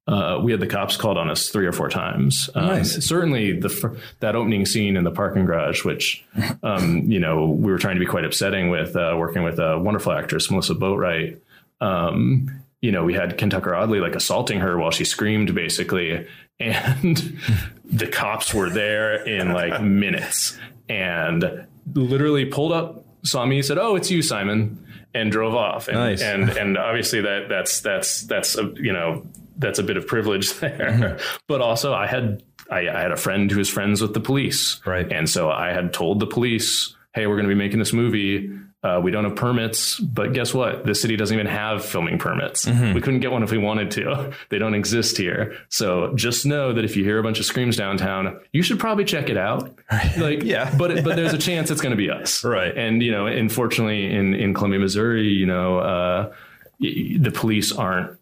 Uh, 0.06 0.40
we 0.42 0.50
had 0.50 0.60
the 0.60 0.66
cops 0.66 0.96
called 0.96 1.16
on 1.16 1.30
us 1.30 1.48
three 1.48 1.64
or 1.64 1.72
four 1.72 1.88
times. 1.88 2.50
Um, 2.54 2.66
Nice. 2.66 3.04
Certainly, 3.06 3.60
the 3.60 4.00
that 4.18 4.34
opening 4.34 4.66
scene 4.66 4.96
in 4.96 5.04
the 5.04 5.12
parking 5.12 5.44
garage, 5.44 5.84
which 5.84 6.24
um, 6.62 7.10
you 7.10 7.20
know 7.20 7.46
we 7.46 7.70
were 7.70 7.78
trying 7.78 7.94
to 7.94 8.00
be 8.00 8.06
quite 8.06 8.24
upsetting 8.24 8.68
with, 8.68 8.96
uh, 8.96 9.14
working 9.16 9.44
with 9.44 9.60
a 9.60 9.78
wonderful 9.78 10.12
actress, 10.12 10.50
Melissa 10.50 10.74
Boatright. 10.74 11.38
Um, 11.80 12.62
you 12.80 12.90
know, 12.90 13.04
we 13.04 13.14
had 13.14 13.38
Kentucker 13.38 13.76
Audley 13.76 14.00
like 14.00 14.16
assaulting 14.16 14.58
her 14.58 14.76
while 14.76 14.90
she 14.90 15.04
screamed, 15.04 15.54
basically, 15.54 16.26
and 16.58 17.38
the 17.84 18.08
cops 18.08 18.52
were 18.52 18.70
there 18.70 19.24
in 19.24 19.52
like 19.52 19.80
minutes 19.80 20.58
and 20.88 21.64
literally 21.94 22.44
pulled 22.44 22.72
up, 22.72 23.01
saw 23.24 23.44
me, 23.46 23.62
said, 23.62 23.78
"Oh, 23.78 23.96
it's 23.96 24.10
you, 24.10 24.22
Simon," 24.22 24.86
and 25.14 25.30
drove 25.30 25.54
off. 25.54 25.88
And, 25.88 25.96
Nice. 25.96 26.22
and 26.22 26.50
and 26.50 26.78
obviously 26.78 27.20
that 27.22 27.48
that's 27.48 27.80
that's 27.80 28.22
that's 28.22 28.56
a, 28.56 28.72
you 28.76 28.92
know 28.92 29.26
that's 29.58 29.78
a 29.78 29.82
bit 29.82 29.96
of 29.96 30.06
privilege 30.06 30.52
there, 30.60 30.70
mm-hmm. 30.78 31.38
but 31.46 31.60
also 31.60 31.92
I 31.92 32.06
had 32.06 32.42
I, 32.70 32.88
I 32.88 33.00
had 33.00 33.12
a 33.12 33.16
friend 33.16 33.50
who 33.50 33.58
was 33.58 33.68
friends 33.68 34.00
with 34.00 34.14
the 34.14 34.20
police, 34.20 34.80
Right. 34.86 35.10
And 35.12 35.28
so 35.28 35.50
I 35.50 35.72
had 35.72 35.92
told 35.92 36.20
the 36.20 36.26
police, 36.26 36.94
"Hey, 37.14 37.26
we're 37.26 37.36
going 37.36 37.48
to 37.48 37.54
be 37.54 37.58
making 37.58 37.78
this 37.78 37.92
movie." 37.92 38.50
Uh, 38.82 39.00
we 39.00 39.12
don't 39.12 39.22
have 39.22 39.36
permits, 39.36 40.00
but 40.00 40.32
guess 40.32 40.52
what? 40.52 40.84
The 40.84 40.94
city 40.94 41.14
doesn't 41.14 41.32
even 41.32 41.46
have 41.46 41.84
filming 41.84 42.18
permits. 42.18 42.66
We 42.66 43.00
couldn't 43.00 43.20
get 43.20 43.30
one 43.30 43.44
if 43.44 43.52
we 43.52 43.58
wanted 43.58 43.92
to. 43.92 44.32
They 44.48 44.58
don't 44.58 44.74
exist 44.74 45.16
here. 45.16 45.56
So 45.68 46.12
just 46.14 46.44
know 46.44 46.72
that 46.72 46.84
if 46.84 46.96
you 46.96 47.04
hear 47.04 47.18
a 47.18 47.22
bunch 47.22 47.38
of 47.38 47.44
screams 47.46 47.76
downtown, 47.76 48.40
you 48.52 48.62
should 48.62 48.80
probably 48.80 49.04
check 49.04 49.30
it 49.30 49.36
out. 49.36 49.78
Like, 50.18 50.42
Yeah. 50.44 50.74
but 50.76 51.04
but 51.04 51.14
there's 51.16 51.32
a 51.32 51.38
chance 51.38 51.70
it's 51.70 51.80
going 51.80 51.92
to 51.92 51.96
be 51.96 52.10
us, 52.10 52.42
Right. 52.58 52.76
And 52.76 53.02
you 53.02 53.12
know, 53.12 53.26
unfortunately, 53.26 54.12
in 54.12 54.34
in 54.34 54.52
Columbia, 54.52 54.80
Missouri, 54.80 55.28
you 55.28 55.46
know, 55.46 55.78
uh, 55.78 56.32
the 56.80 57.30
police 57.32 57.70
aren't 57.72 58.18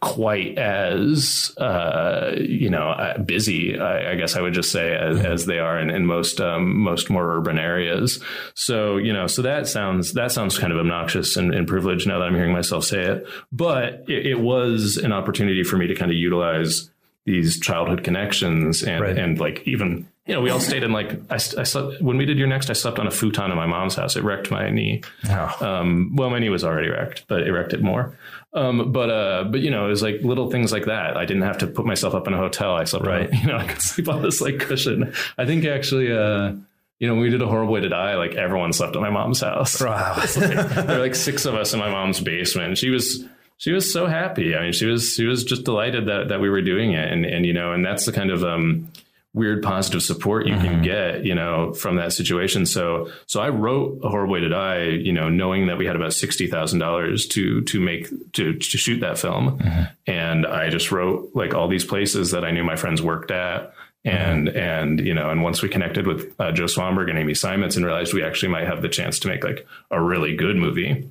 quite 0.00 0.56
as 0.58 1.52
uh, 1.58 2.32
you 2.38 2.70
know 2.70 2.88
uh, 2.90 3.18
busy. 3.18 3.78
I, 3.78 4.12
I 4.12 4.14
guess 4.14 4.36
I 4.36 4.40
would 4.40 4.54
just 4.54 4.70
say 4.70 4.94
as, 4.94 5.18
as 5.20 5.46
they 5.46 5.58
are 5.58 5.78
in, 5.80 5.90
in 5.90 6.06
most 6.06 6.40
um, 6.40 6.76
most 6.78 7.10
more 7.10 7.36
urban 7.36 7.58
areas. 7.58 8.22
So 8.54 8.96
you 8.96 9.12
know, 9.12 9.26
so 9.26 9.42
that 9.42 9.66
sounds 9.68 10.12
that 10.14 10.32
sounds 10.32 10.58
kind 10.58 10.72
of 10.72 10.78
obnoxious 10.78 11.36
and, 11.36 11.54
and 11.54 11.66
privileged 11.66 12.06
now 12.06 12.18
that 12.18 12.26
I'm 12.26 12.34
hearing 12.34 12.52
myself 12.52 12.84
say 12.84 13.02
it. 13.02 13.26
But 13.52 14.04
it, 14.08 14.26
it 14.26 14.40
was 14.40 14.96
an 14.96 15.12
opportunity 15.12 15.64
for 15.64 15.76
me 15.76 15.86
to 15.88 15.94
kind 15.94 16.10
of 16.10 16.16
utilize 16.16 16.90
these 17.26 17.60
childhood 17.60 18.02
connections 18.02 18.82
and 18.82 19.00
Right. 19.00 19.18
and 19.18 19.38
like 19.38 19.62
even. 19.66 20.06
You 20.26 20.36
know, 20.36 20.42
we 20.42 20.50
all 20.50 20.60
stayed 20.60 20.84
in 20.84 20.92
like 20.92 21.12
I, 21.28 21.34
I 21.34 21.38
slept 21.64 22.00
when 22.00 22.16
we 22.16 22.24
did 22.24 22.38
You're 22.38 22.46
Next. 22.46 22.70
I 22.70 22.74
slept 22.74 23.00
on 23.00 23.06
a 23.08 23.10
futon 23.10 23.50
in 23.50 23.56
my 23.56 23.66
mom's 23.66 23.96
house. 23.96 24.14
It 24.14 24.22
wrecked 24.22 24.48
my 24.48 24.70
knee. 24.70 25.02
Oh. 25.28 25.56
Um, 25.60 26.14
well, 26.14 26.30
my 26.30 26.38
knee 26.38 26.50
was 26.50 26.62
already 26.62 26.88
wrecked, 26.88 27.24
but 27.26 27.42
it 27.42 27.50
wrecked 27.52 27.72
it 27.72 27.82
more. 27.82 28.16
Um, 28.52 28.90
but 28.92 29.10
uh, 29.10 29.44
but 29.44 29.60
you 29.60 29.70
know, 29.70 29.86
it 29.86 29.90
was 29.90 30.02
like 30.02 30.22
little 30.22 30.50
things 30.50 30.72
like 30.72 30.86
that. 30.86 31.16
I 31.16 31.24
didn't 31.24 31.42
have 31.44 31.58
to 31.58 31.66
put 31.68 31.86
myself 31.86 32.14
up 32.14 32.26
in 32.26 32.34
a 32.34 32.36
hotel. 32.36 32.74
I 32.74 32.84
slept 32.84 33.06
Right. 33.06 33.32
on, 33.32 33.38
you 33.40 33.46
know, 33.46 33.56
I 33.56 33.66
could 33.66 33.80
sleep 33.80 34.08
on 34.08 34.22
this 34.22 34.40
like 34.40 34.58
cushion. 34.58 35.12
I 35.38 35.46
think 35.46 35.64
actually, 35.64 36.10
uh, 36.12 36.52
you 36.98 37.06
know, 37.06 37.14
when 37.14 37.22
we 37.22 37.30
did 37.30 37.42
a 37.42 37.46
horrible 37.46 37.72
way 37.72 37.80
to 37.80 37.88
die, 37.88 38.16
like 38.16 38.34
everyone 38.34 38.72
slept 38.72 38.96
at 38.96 39.02
my 39.02 39.10
mom's 39.10 39.40
house. 39.40 39.80
Wow. 39.80 40.20
there 40.36 40.84
were 40.86 40.98
like 40.98 41.14
six 41.14 41.44
of 41.46 41.54
us 41.54 41.72
in 41.72 41.78
my 41.78 41.90
mom's 41.90 42.20
basement. 42.20 42.76
She 42.76 42.90
was 42.90 43.24
she 43.58 43.72
was 43.72 43.92
so 43.92 44.06
happy. 44.06 44.56
I 44.56 44.62
mean, 44.62 44.72
she 44.72 44.86
was 44.86 45.14
she 45.14 45.26
was 45.26 45.44
just 45.44 45.64
delighted 45.64 46.06
that 46.08 46.28
that 46.28 46.40
we 46.40 46.50
were 46.50 46.62
doing 46.62 46.92
it, 46.92 47.10
and 47.12 47.24
and 47.24 47.46
you 47.46 47.52
know, 47.52 47.72
and 47.72 47.84
that's 47.86 48.04
the 48.04 48.12
kind 48.12 48.30
of 48.32 48.42
um, 48.42 48.88
weird 49.32 49.62
positive 49.62 50.02
support 50.02 50.46
you 50.46 50.56
can 50.56 50.82
get, 50.82 51.24
you 51.24 51.34
know, 51.34 51.72
from 51.72 51.96
that 51.96 52.12
situation. 52.12 52.66
So 52.66 53.10
so 53.26 53.40
I 53.40 53.48
wrote 53.48 54.00
a 54.02 54.08
horrible 54.08 54.32
way 54.32 54.40
to 54.40 54.48
die, 54.48 54.84
you 54.84 55.12
know, 55.12 55.28
knowing 55.28 55.68
that 55.68 55.78
we 55.78 55.86
had 55.86 55.96
about 55.96 56.12
sixty 56.12 56.46
thousand 56.46 56.80
dollars 56.80 57.26
to 57.28 57.62
to 57.62 57.80
make 57.80 58.08
to 58.32 58.54
to 58.54 58.78
shoot 58.78 59.00
that 59.00 59.18
film, 59.18 59.62
and 60.06 60.46
I 60.46 60.68
just 60.70 60.90
wrote 60.90 61.30
like 61.34 61.54
all 61.54 61.68
these 61.68 61.84
places 61.84 62.32
that 62.32 62.44
I 62.44 62.50
knew 62.50 62.64
my 62.64 62.76
friends 62.76 63.00
worked 63.00 63.30
at. 63.30 63.72
And 64.02 64.48
and 64.48 64.98
you 64.98 65.12
know, 65.12 65.28
and 65.28 65.42
once 65.42 65.60
we 65.60 65.68
connected 65.68 66.06
with 66.06 66.34
uh, 66.40 66.52
Joe 66.52 66.64
Swanberg 66.64 67.10
and 67.10 67.18
Amy 67.18 67.34
Seimetz 67.34 67.76
and 67.76 67.84
realized 67.84 68.14
we 68.14 68.24
actually 68.24 68.48
might 68.48 68.66
have 68.66 68.80
the 68.80 68.88
chance 68.88 69.18
to 69.18 69.28
make 69.28 69.44
like 69.44 69.66
a 69.90 70.02
really 70.02 70.34
good 70.36 70.56
movie, 70.56 71.10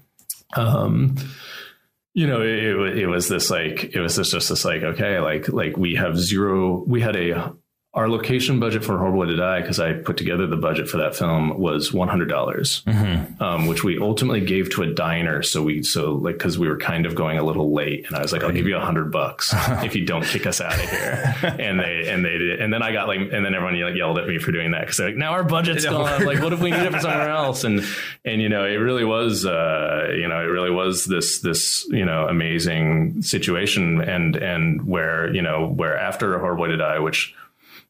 um, 0.55 1.15
you 2.15 2.25
know, 2.25 2.41
it, 2.41 2.49
it, 2.49 2.97
it 2.97 3.07
was 3.07 3.27
this 3.27 3.51
like, 3.51 3.95
it 3.95 3.99
was 3.99 4.15
this 4.15 4.31
just 4.31 4.49
this 4.49 4.65
like, 4.65 4.81
okay, 4.81 5.19
like, 5.19 5.47
like 5.49 5.77
we 5.77 5.95
have 5.95 6.17
zero, 6.17 6.83
we 6.87 7.01
had 7.01 7.15
a, 7.15 7.53
our 7.99 8.07
location 8.07 8.61
budget 8.61 8.81
for 8.81 8.97
Horrible 8.97 9.19
Way 9.19 9.27
to 9.27 9.35
Die, 9.35 9.59
because 9.59 9.77
I 9.77 9.91
put 9.91 10.15
together 10.15 10.47
the 10.47 10.55
budget 10.55 10.87
for 10.87 10.95
that 10.99 11.17
film 11.17 11.59
was 11.59 11.91
$100, 11.91 12.29
dollars 12.29 12.81
um, 13.41 13.67
which 13.67 13.83
we 13.83 13.99
ultimately 13.99 14.39
gave 14.39 14.69
to 14.75 14.83
a 14.83 14.93
diner. 14.93 15.43
So 15.43 15.61
we, 15.63 15.83
so 15.83 16.13
like, 16.13 16.39
cause 16.39 16.57
we 16.57 16.69
were 16.69 16.77
kind 16.77 17.05
of 17.05 17.13
going 17.13 17.37
a 17.37 17.43
little 17.43 17.73
late 17.73 18.07
and 18.07 18.15
I 18.15 18.21
was 18.21 18.31
like, 18.31 18.41
I'll 18.41 18.53
give 18.53 18.67
you 18.67 18.77
a 18.77 18.79
hundred 18.79 19.11
bucks 19.11 19.53
if 19.83 19.97
you 19.97 20.05
don't 20.05 20.23
kick 20.23 20.45
us 20.45 20.61
out 20.61 20.75
of 20.75 20.89
here. 20.89 21.35
and 21.41 21.77
they, 21.77 22.07
and 22.07 22.23
they 22.23 22.37
did. 22.37 22.61
And 22.61 22.71
then 22.71 22.81
I 22.81 22.93
got 22.93 23.09
like, 23.09 23.19
and 23.19 23.43
then 23.45 23.53
everyone 23.53 23.77
like, 23.81 23.95
yelled 23.97 24.17
at 24.17 24.27
me 24.27 24.39
for 24.39 24.53
doing 24.53 24.71
that. 24.71 24.87
Cause 24.87 24.95
they're 24.95 25.07
like, 25.07 25.17
now 25.17 25.33
our 25.33 25.43
budget's 25.43 25.83
gone. 25.83 26.23
Like, 26.23 26.41
what 26.41 26.53
if 26.53 26.61
we 26.61 26.71
need 26.71 26.79
it 26.79 26.93
for 26.93 27.01
somewhere 27.01 27.29
else? 27.43 27.65
And, 27.65 27.83
and, 28.23 28.41
you 28.41 28.47
know, 28.47 28.63
it 28.63 28.77
really 28.77 29.03
was, 29.03 29.45
uh, 29.45 30.07
you 30.11 30.29
know, 30.29 30.39
it 30.39 30.47
really 30.47 30.71
was 30.71 31.03
this, 31.03 31.41
this, 31.41 31.85
you 31.89 32.05
know, 32.05 32.29
amazing 32.29 33.23
situation. 33.23 33.99
And, 33.99 34.37
and 34.37 34.87
where, 34.87 35.33
you 35.35 35.41
know, 35.41 35.67
where 35.67 35.97
after 35.97 36.39
horrible 36.39 36.63
way 36.63 36.69
to 36.69 36.77
die, 36.77 36.99
which, 36.99 37.35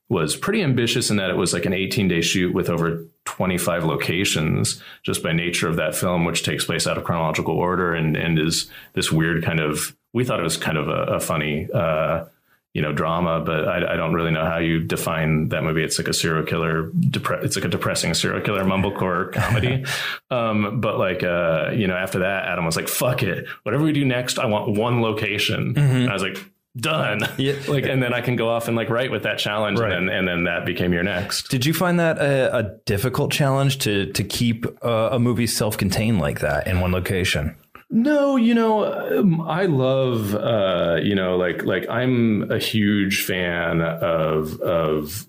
was 0.09 0.35
pretty 0.35 0.63
ambitious 0.63 1.11
in 1.11 1.17
that 1.17 1.29
it 1.29 1.37
was 1.37 1.53
like 1.53 1.65
an 1.65 1.73
18 1.73 2.07
day 2.07 2.21
shoot 2.21 2.53
with 2.53 2.67
over 2.69 3.05
25 3.25 3.83
locations 3.85 4.81
just 5.03 5.21
by 5.21 5.31
nature 5.31 5.69
of 5.69 5.75
that 5.75 5.93
film, 5.95 6.25
which 6.25 6.43
takes 6.43 6.65
place 6.65 6.87
out 6.87 6.97
of 6.97 7.03
chronological 7.03 7.53
order 7.53 7.93
and, 7.93 8.17
and 8.17 8.39
is 8.39 8.69
this 8.93 9.11
weird 9.11 9.43
kind 9.43 9.59
of, 9.59 9.95
we 10.13 10.25
thought 10.25 10.39
it 10.39 10.43
was 10.43 10.57
kind 10.57 10.77
of 10.77 10.87
a, 10.87 11.15
a 11.15 11.19
funny, 11.19 11.67
uh, 11.71 12.25
you 12.73 12.81
know, 12.83 12.91
drama, 12.91 13.39
but 13.39 13.67
I, 13.67 13.93
I 13.93 13.95
don't 13.97 14.13
really 14.13 14.31
know 14.31 14.45
how 14.45 14.57
you 14.57 14.79
define 14.79 15.49
that 15.49 15.63
movie. 15.63 15.83
It's 15.83 15.97
like 15.97 16.07
a 16.07 16.13
serial 16.13 16.45
killer, 16.45 16.89
depre- 16.89 17.43
it's 17.43 17.55
like 17.55 17.65
a 17.65 17.69
depressing 17.69 18.13
serial 18.15 18.41
killer 18.41 18.63
mumblecore 18.63 19.31
comedy. 19.33 19.85
um, 20.31 20.79
but 20.81 20.97
like, 20.97 21.23
uh, 21.23 21.71
you 21.73 21.87
know, 21.87 21.95
after 21.95 22.19
that, 22.19 22.45
Adam 22.45 22.65
was 22.65 22.75
like, 22.75 22.87
fuck 22.87 23.21
it. 23.21 23.47
Whatever 23.63 23.83
we 23.83 23.91
do 23.91 24.05
next, 24.05 24.39
I 24.39 24.45
want 24.45 24.75
one 24.75 25.01
location. 25.01 25.77
And 25.77 26.09
I 26.09 26.13
was 26.13 26.23
like, 26.23 26.43
done. 26.81 27.21
Yeah. 27.37 27.53
Like, 27.69 27.85
and 27.85 28.03
then 28.03 28.13
I 28.13 28.19
can 28.19 28.35
go 28.35 28.49
off 28.49 28.67
and 28.67 28.75
like 28.75 28.89
write 28.89 29.11
with 29.11 29.23
that 29.23 29.37
challenge. 29.37 29.79
Right. 29.79 29.93
And 29.93 30.09
then, 30.09 30.15
and 30.15 30.27
then 30.27 30.43
that 30.43 30.65
became 30.65 30.91
You're 30.91 31.03
Next. 31.03 31.49
Did 31.49 31.65
you 31.65 31.73
find 31.73 31.99
that 31.99 32.17
a, 32.17 32.55
a 32.55 32.63
difficult 32.85 33.31
challenge 33.31 33.77
to 33.79 34.11
to 34.11 34.23
keep 34.23 34.65
uh, 34.83 35.09
a 35.11 35.19
movie 35.19 35.47
self 35.47 35.77
contained 35.77 36.19
like 36.19 36.41
that 36.41 36.67
in 36.67 36.81
one 36.81 36.91
location? 36.91 37.55
No, 37.89 38.35
you 38.35 38.53
know, 38.53 39.19
um, 39.19 39.41
I 39.41 39.65
love, 39.65 40.35
uh, 40.35 40.99
you 41.01 41.15
know, 41.15 41.37
like, 41.37 41.63
like 41.63 41.89
I'm 41.89 42.51
a 42.51 42.59
huge 42.59 43.25
fan 43.25 43.81
of, 43.81 44.59
of, 44.61 45.25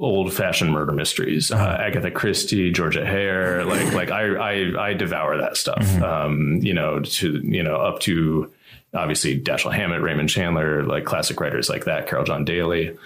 old 0.00 0.32
fashioned 0.32 0.72
murder 0.72 0.90
mysteries 0.90 1.52
uh, 1.52 1.78
agatha 1.80 2.10
christie 2.10 2.72
Georgette 2.72 3.06
Heyer 3.06 3.64
like 3.64 3.94
like 3.94 4.10
i 4.10 4.24
i, 4.24 4.88
I 4.88 4.92
devour 4.92 5.38
that 5.38 5.56
stuff 5.56 5.88
um 6.02 6.58
you 6.62 6.74
know 6.74 6.98
to 6.98 7.40
you 7.44 7.62
know 7.62 7.76
up 7.76 8.00
to 8.00 8.52
obviously 8.94 9.40
dashiell 9.40 9.74
hammett 9.74 10.02
raymond 10.02 10.28
chandler 10.28 10.82
like 10.84 11.04
classic 11.04 11.40
writers 11.40 11.68
like 11.68 11.84
that 11.84 12.08
Carroll 12.08 12.24
John 12.24 12.44
Daly 12.44 12.96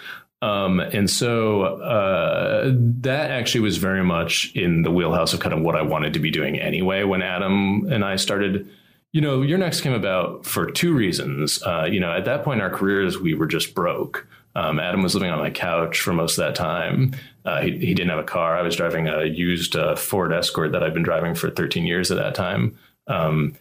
um, 0.41 0.79
and 0.79 1.11
so 1.11 1.63
uh, 1.63 2.73
that 2.75 3.31
actually 3.31 3.63
was 3.63 3.79
very 3.79 4.05
much 4.05 4.53
in 4.55 4.83
the 4.83 4.91
wheelhouse 4.91 5.33
of 5.33 5.41
kind 5.41 5.53
of 5.53 5.63
what 5.63 5.75
I 5.75 5.83
wanted 5.83 6.13
to 6.13 6.21
be 6.21 6.31
doing 6.31 6.59
anyway 6.61 7.03
when 7.03 7.23
Adam 7.23 7.91
and 7.91 8.05
I 8.05 8.17
started. 8.17 8.69
You 9.13 9.21
know, 9.21 9.43
You're 9.43 9.59
Next 9.59 9.81
came 9.81 9.95
about 9.95 10.45
for 10.45 10.71
two 10.71 10.95
reasons. 10.95 11.63
Uh, 11.63 11.89
you 11.91 11.99
know, 11.99 12.13
at 12.13 12.27
that 12.27 12.45
point 12.45 12.61
in 12.61 12.63
our 12.63 12.71
careers, 12.71 13.19
we 13.19 13.35
were 13.35 13.47
just 13.47 13.75
broke. 13.75 14.29
Um, 14.55 14.79
Adam 14.79 15.03
was 15.03 15.15
living 15.15 15.31
on 15.31 15.39
my 15.39 15.51
couch 15.51 16.01
for 16.01 16.13
most 16.13 16.39
of 16.39 16.45
that 16.45 16.55
time. 16.55 17.15
Uh, 17.45 17.63
he, 17.63 17.71
he 17.79 17.95
didn't 17.95 18.11
have 18.11 18.19
a 18.19 18.25
car. 18.25 18.57
I 18.57 18.63
was 18.63 18.77
driving 18.77 19.09
a 19.09 19.25
used 19.25 19.77
uh, 19.77 19.97
Ford 19.97 20.33
Escort 20.33 20.73
that 20.73 20.83
I'd 20.83 20.95
been 20.95 21.03
driving 21.03 21.35
for 21.35 21.51
13 21.51 21.87
years 21.87 22.11
at 22.11 22.19
that 22.19 22.35
time. 22.35 22.79
Um, 23.07 23.55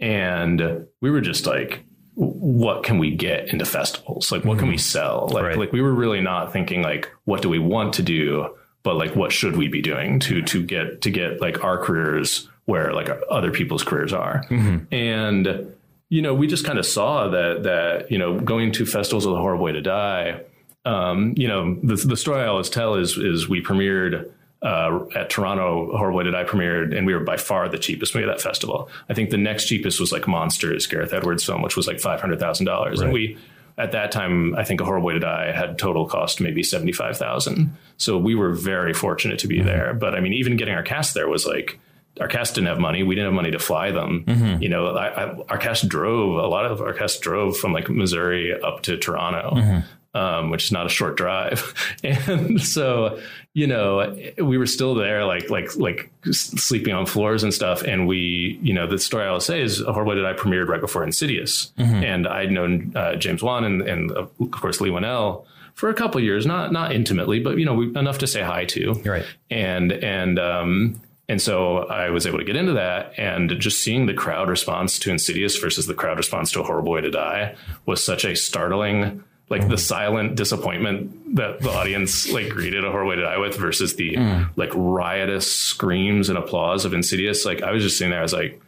and 0.00 0.86
we 1.00 1.10
were 1.10 1.20
just 1.20 1.46
like, 1.46 1.84
what 2.14 2.82
can 2.82 2.98
we 2.98 3.14
get 3.14 3.48
into 3.52 3.64
festivals? 3.64 4.32
Like, 4.32 4.44
what 4.44 4.58
can 4.58 4.68
we 4.68 4.78
sell? 4.78 5.28
Like, 5.30 5.42
Right. 5.44 5.58
like 5.58 5.72
we 5.72 5.82
were 5.82 5.92
really 5.94 6.20
not 6.20 6.52
thinking 6.52 6.82
like, 6.82 7.10
what 7.24 7.42
do 7.42 7.48
we 7.48 7.58
want 7.58 7.94
to 7.94 8.02
do? 8.02 8.54
But 8.82 8.96
like, 8.96 9.14
what 9.16 9.32
should 9.32 9.56
we 9.56 9.68
be 9.68 9.82
doing 9.82 10.20
to 10.20 10.42
to 10.42 10.62
get 10.62 11.02
to 11.02 11.10
get 11.10 11.40
like 11.40 11.62
our 11.64 11.76
careers 11.76 12.48
where 12.66 12.92
like 12.94 13.08
other 13.30 13.50
people's 13.50 13.82
careers 13.82 14.12
are? 14.12 14.44
And 14.92 15.72
you 16.08 16.22
know, 16.22 16.34
we 16.34 16.46
just 16.46 16.64
kind 16.64 16.78
of 16.78 16.86
saw 16.86 17.28
that 17.28 17.64
that 17.64 18.10
you 18.12 18.18
know, 18.18 18.38
going 18.40 18.72
to 18.72 18.86
festivals 18.86 19.26
is 19.26 19.32
a 19.32 19.36
horrible 19.36 19.64
way 19.64 19.72
to 19.72 19.82
die. 19.82 20.40
Um, 20.84 21.34
you 21.36 21.48
know, 21.48 21.74
the 21.82 21.96
the 21.96 22.16
story 22.16 22.42
I 22.42 22.46
always 22.46 22.70
tell 22.70 22.94
is 22.94 23.18
is 23.18 23.48
we 23.48 23.60
premiered 23.60 24.30
uh, 24.66 25.06
at 25.14 25.30
Toronto, 25.30 25.96
Horrible 25.96 26.18
Way 26.18 26.24
to 26.24 26.30
Die 26.32 26.44
premiered, 26.44 26.96
and 26.96 27.06
we 27.06 27.14
were 27.14 27.20
by 27.20 27.36
far 27.36 27.68
the 27.68 27.78
cheapest 27.78 28.14
movie 28.14 28.28
at 28.28 28.36
that 28.36 28.42
festival. 28.42 28.90
I 29.08 29.14
think 29.14 29.30
the 29.30 29.36
next 29.36 29.66
cheapest 29.66 30.00
was 30.00 30.10
like 30.10 30.26
Monsters, 30.26 30.86
Gareth 30.88 31.12
Edwards' 31.12 31.44
film, 31.44 31.62
which 31.62 31.76
was 31.76 31.86
like 31.86 32.00
five 32.00 32.20
hundred 32.20 32.40
thousand 32.40 32.66
dollars, 32.66 33.00
and 33.00 33.12
we. 33.12 33.38
At 33.78 33.92
that 33.92 34.10
time, 34.10 34.56
I 34.56 34.64
think 34.64 34.80
A 34.80 34.86
Horrible 34.86 35.06
Way 35.08 35.12
to 35.12 35.20
Die 35.20 35.52
had 35.52 35.78
total 35.78 36.06
cost 36.06 36.40
maybe 36.40 36.62
seventy 36.62 36.92
five 36.92 37.18
thousand. 37.18 37.76
So 37.98 38.16
we 38.16 38.34
were 38.34 38.52
very 38.52 38.94
fortunate 38.94 39.38
to 39.40 39.48
be 39.48 39.58
mm-hmm. 39.58 39.66
there. 39.66 39.92
But 39.92 40.14
I 40.14 40.20
mean, 40.20 40.32
even 40.32 40.56
getting 40.56 40.72
our 40.74 40.82
cast 40.82 41.12
there 41.12 41.28
was 41.28 41.44
like 41.44 41.78
our 42.18 42.26
cast 42.26 42.54
didn't 42.54 42.68
have 42.68 42.78
money. 42.78 43.02
We 43.02 43.14
didn't 43.14 43.26
have 43.26 43.34
money 43.34 43.50
to 43.50 43.58
fly 43.58 43.90
them. 43.90 44.24
Mm-hmm. 44.26 44.62
You 44.62 44.70
know, 44.70 44.86
I, 44.96 45.24
I, 45.24 45.36
our 45.50 45.58
cast 45.58 45.88
drove. 45.88 46.42
A 46.42 46.46
lot 46.46 46.64
of 46.64 46.80
our 46.80 46.94
cast 46.94 47.20
drove 47.20 47.58
from 47.58 47.74
like 47.74 47.90
Missouri 47.90 48.58
up 48.58 48.82
to 48.84 48.96
Toronto. 48.96 49.56
Mm-hmm. 49.56 49.78
Um, 50.16 50.48
which 50.48 50.64
is 50.64 50.72
not 50.72 50.86
a 50.86 50.88
short 50.88 51.16
drive. 51.18 51.74
And 52.02 52.62
so, 52.62 53.20
you 53.52 53.66
know, 53.66 54.16
we 54.38 54.56
were 54.56 54.66
still 54.66 54.94
there, 54.94 55.26
like 55.26 55.50
like 55.50 55.76
like 55.76 56.10
sleeping 56.30 56.94
on 56.94 57.04
floors 57.04 57.42
and 57.42 57.52
stuff. 57.52 57.82
And 57.82 58.06
we, 58.06 58.58
you 58.62 58.72
know, 58.72 58.86
the 58.86 58.98
story 58.98 59.26
I'll 59.26 59.40
say 59.40 59.60
is 59.60 59.80
Horrible 59.80 60.14
Did 60.14 60.24
I 60.24 60.32
premiered 60.32 60.68
right 60.68 60.80
before 60.80 61.04
Insidious, 61.04 61.72
and 62.02 62.26
I'd 62.26 62.50
known 62.50 62.92
uh, 62.96 63.16
James 63.16 63.42
Wan 63.42 63.64
and, 63.64 63.82
and 63.82 64.10
of 64.12 64.30
course 64.52 64.80
Leigh 64.80 64.90
Whannell 64.90 65.44
for 65.74 65.90
a 65.90 65.94
couple 65.94 66.20
years, 66.22 66.46
not 66.46 66.72
not 66.72 66.92
intimately, 66.92 67.38
but 67.38 67.58
you 67.58 67.66
know, 67.66 67.74
we, 67.74 67.86
enough 67.94 68.18
to 68.18 68.26
say 68.26 68.42
hi 68.42 68.64
to. 68.66 68.94
Right. 69.04 69.26
And 69.50 69.92
and 69.92 70.38
um, 70.38 71.00
and 71.28 71.40
so 71.42 71.78
I 71.88 72.10
was 72.10 72.26
able 72.26 72.38
to 72.38 72.44
get 72.44 72.56
into 72.56 72.72
that, 72.72 73.12
and 73.18 73.50
just 73.58 73.82
seeing 73.82 74.06
the 74.06 74.14
crowd 74.14 74.48
response 74.48 74.98
to 75.00 75.10
Insidious 75.10 75.58
versus 75.58 75.86
the 75.86 75.94
crowd 75.94 76.16
response 76.16 76.52
to 76.52 76.60
A 76.60 76.64
Horrible 76.64 76.92
Way 76.92 77.02
to 77.02 77.10
Die 77.10 77.54
was 77.84 78.02
such 78.02 78.24
a 78.24 78.34
startling, 78.34 79.22
like 79.48 79.68
the 79.68 79.78
silent 79.78 80.34
disappointment 80.34 81.36
that 81.36 81.60
the 81.60 81.70
audience 81.70 82.30
like 82.32 82.48
greeted 82.48 82.84
A 82.84 82.90
horror 82.90 83.04
way 83.06 83.16
to 83.16 83.22
Die 83.22 83.38
with 83.38 83.56
versus 83.56 83.94
the 83.96 84.16
like 84.56 84.70
riotous 84.74 85.50
screams 85.50 86.28
and 86.28 86.36
applause 86.38 86.84
of 86.84 86.92
Insidious. 86.94 87.44
Like 87.44 87.62
I 87.62 87.70
was 87.72 87.82
just 87.82 87.96
sitting 87.98 88.10
there, 88.10 88.18
I 88.20 88.22
was 88.22 88.32
like, 88.32 88.60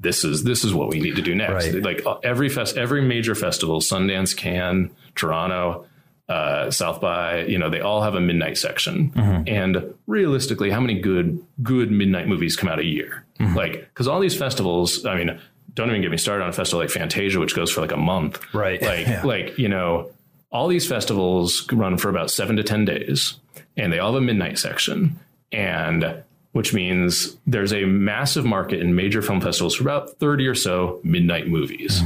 this 0.00 0.24
is 0.24 0.42
this 0.44 0.64
is 0.64 0.72
what 0.74 0.88
we 0.88 0.98
need 1.00 1.16
to 1.16 1.22
do 1.22 1.34
next. 1.34 1.66
Right. 1.72 1.82
Like 1.82 2.06
uh, 2.06 2.18
every 2.22 2.48
fest, 2.48 2.76
every 2.76 3.02
major 3.02 3.34
festival, 3.34 3.80
Sundance, 3.80 4.36
Cannes, 4.36 4.90
Toronto, 5.14 5.86
uh, 6.28 6.70
South 6.70 7.00
by, 7.00 7.44
you 7.44 7.58
know, 7.58 7.68
they 7.70 7.80
all 7.80 8.02
have 8.02 8.14
a 8.14 8.20
midnight 8.20 8.56
section. 8.58 9.12
And 9.46 9.94
realistically, 10.06 10.70
how 10.70 10.80
many 10.80 11.00
good 11.00 11.38
good 11.62 11.90
midnight 11.90 12.28
movies 12.28 12.56
come 12.56 12.68
out 12.68 12.78
a 12.78 12.84
year? 12.84 13.24
Like, 13.38 13.72
because 13.72 14.08
all 14.08 14.20
these 14.20 14.36
festivals, 14.36 15.04
I 15.04 15.16
mean, 15.16 15.38
don't 15.74 15.90
even 15.90 16.00
get 16.02 16.10
me 16.10 16.16
started 16.16 16.44
on 16.44 16.50
a 16.50 16.52
festival 16.52 16.80
like 16.80 16.90
Fantasia, 16.90 17.38
which 17.40 17.54
goes 17.54 17.70
for 17.70 17.80
like 17.82 17.92
a 17.92 17.96
month. 17.96 18.42
Right. 18.54 18.80
Like, 18.80 19.06
Yeah. 19.06 19.22
like 19.24 19.58
you 19.58 19.68
know, 19.68 20.10
all 20.54 20.68
these 20.68 20.86
festivals 20.86 21.70
run 21.72 21.98
for 21.98 22.08
about 22.08 22.30
seven 22.30 22.56
to 22.56 22.62
ten 22.62 22.86
days, 22.86 23.34
and 23.76 23.92
they 23.92 23.98
all 23.98 24.14
have 24.14 24.22
a 24.22 24.24
midnight 24.24 24.58
section, 24.58 25.18
and 25.52 26.22
which 26.52 26.72
means 26.72 27.36
there's 27.46 27.72
a 27.72 27.84
massive 27.84 28.44
market 28.44 28.80
in 28.80 28.94
major 28.94 29.20
film 29.20 29.40
festivals 29.40 29.74
for 29.74 29.82
about 29.82 30.18
30 30.20 30.46
or 30.46 30.54
so 30.54 31.00
midnight 31.02 31.48
movies. 31.48 32.00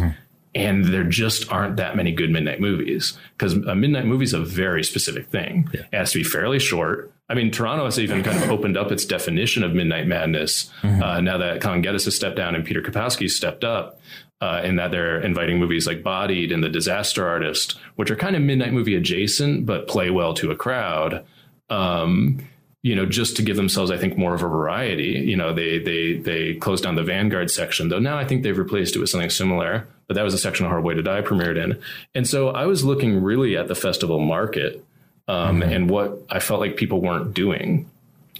And 0.55 0.87
there 0.87 1.05
just 1.05 1.53
aren't 1.53 1.77
that 1.77 1.95
many 1.97 2.11
good 2.13 2.31
midnight 2.31 2.59
movies 2.59 3.17
because 3.37 3.53
a 3.53 3.75
midnight 3.75 4.07
movie 4.07 4.25
is 4.25 4.33
a 4.33 4.41
very 4.41 4.83
specific 4.83 5.29
thing. 5.29 5.69
It 5.75 5.95
has 5.97 6.13
to 6.13 6.19
be 6.19 6.25
fairly 6.25 6.59
short. 6.59 7.13
I 7.29 7.35
mean, 7.35 7.51
Toronto 7.51 7.85
has 7.85 8.01
even 8.01 8.23
kind 8.23 8.43
of 8.43 8.51
opened 8.57 8.79
up 8.79 8.91
its 8.91 9.05
definition 9.05 9.63
of 9.63 9.75
midnight 9.75 10.07
madness 10.07 10.71
uh, 10.83 11.21
now 11.21 11.37
that 11.37 11.61
Colin 11.61 11.83
Geddes 11.83 12.07
has 12.07 12.17
stepped 12.17 12.37
down 12.37 12.55
and 12.55 12.65
Peter 12.65 12.81
Kuplowsky 12.81 13.29
stepped 13.29 13.63
up. 13.65 14.01
Uh, 14.41 14.61
in 14.63 14.77
that 14.77 14.93
they're 14.93 15.21
inviting 15.21 15.59
movies 15.59 15.85
like 15.85 16.05
Bodied 16.05 16.53
and 16.53 16.63
The 16.63 16.69
Disaster 16.69 17.27
Artist, 17.27 17.77
which 17.97 18.09
are 18.09 18.15
kind 18.15 18.37
of 18.37 18.43
midnight 18.43 18.73
movie 18.73 18.95
adjacent 18.95 19.67
but 19.67 19.89
play 19.89 20.11
well 20.11 20.33
to 20.35 20.53
a 20.53 20.57
crowd. 20.57 21.25
Um, 21.71 22.47
you 22.83 22.95
know, 22.95 23.05
just 23.05 23.37
to 23.37 23.43
give 23.43 23.57
themselves, 23.57 23.91
I 23.91 23.97
think, 23.97 24.17
more 24.17 24.35
of 24.35 24.43
a 24.43 24.49
variety. 24.49 25.25
You 25.27 25.37
know, 25.37 25.53
they 25.53 25.79
they 25.79 26.19
they 26.19 26.55
closed 26.55 26.85
down 26.85 26.95
the 26.95 27.03
Vanguard 27.03 27.51
section, 27.51 27.89
though 27.89 27.99
now 27.99 28.17
I 28.17 28.25
think 28.25 28.43
they've 28.43 28.57
replaced 28.57 28.95
it 28.95 29.01
with 29.01 29.11
something 29.11 29.31
similar. 29.31 29.89
But 30.07 30.15
that 30.15 30.23
was 30.23 30.35
a 30.35 30.39
section 30.39 30.65
of 30.65 30.71
Hard 30.71 30.85
Way 30.85 30.95
to 30.95 31.03
Die 31.03 31.23
premiered 31.23 31.63
in, 31.63 31.81
and 32.15 32.27
so 32.27 32.51
I 32.51 32.67
was 32.67 32.85
looking 32.85 33.23
really 33.23 33.57
at 33.57 33.69
the 33.69 33.75
festival 33.75 34.21
market 34.21 34.85
um, 35.29 35.63
and 35.63 35.91
what 35.91 36.23
I 36.31 36.41
felt 36.41 36.61
like 36.61 36.77
people 36.77 37.03
weren't 37.03 37.35
doing, 37.35 37.91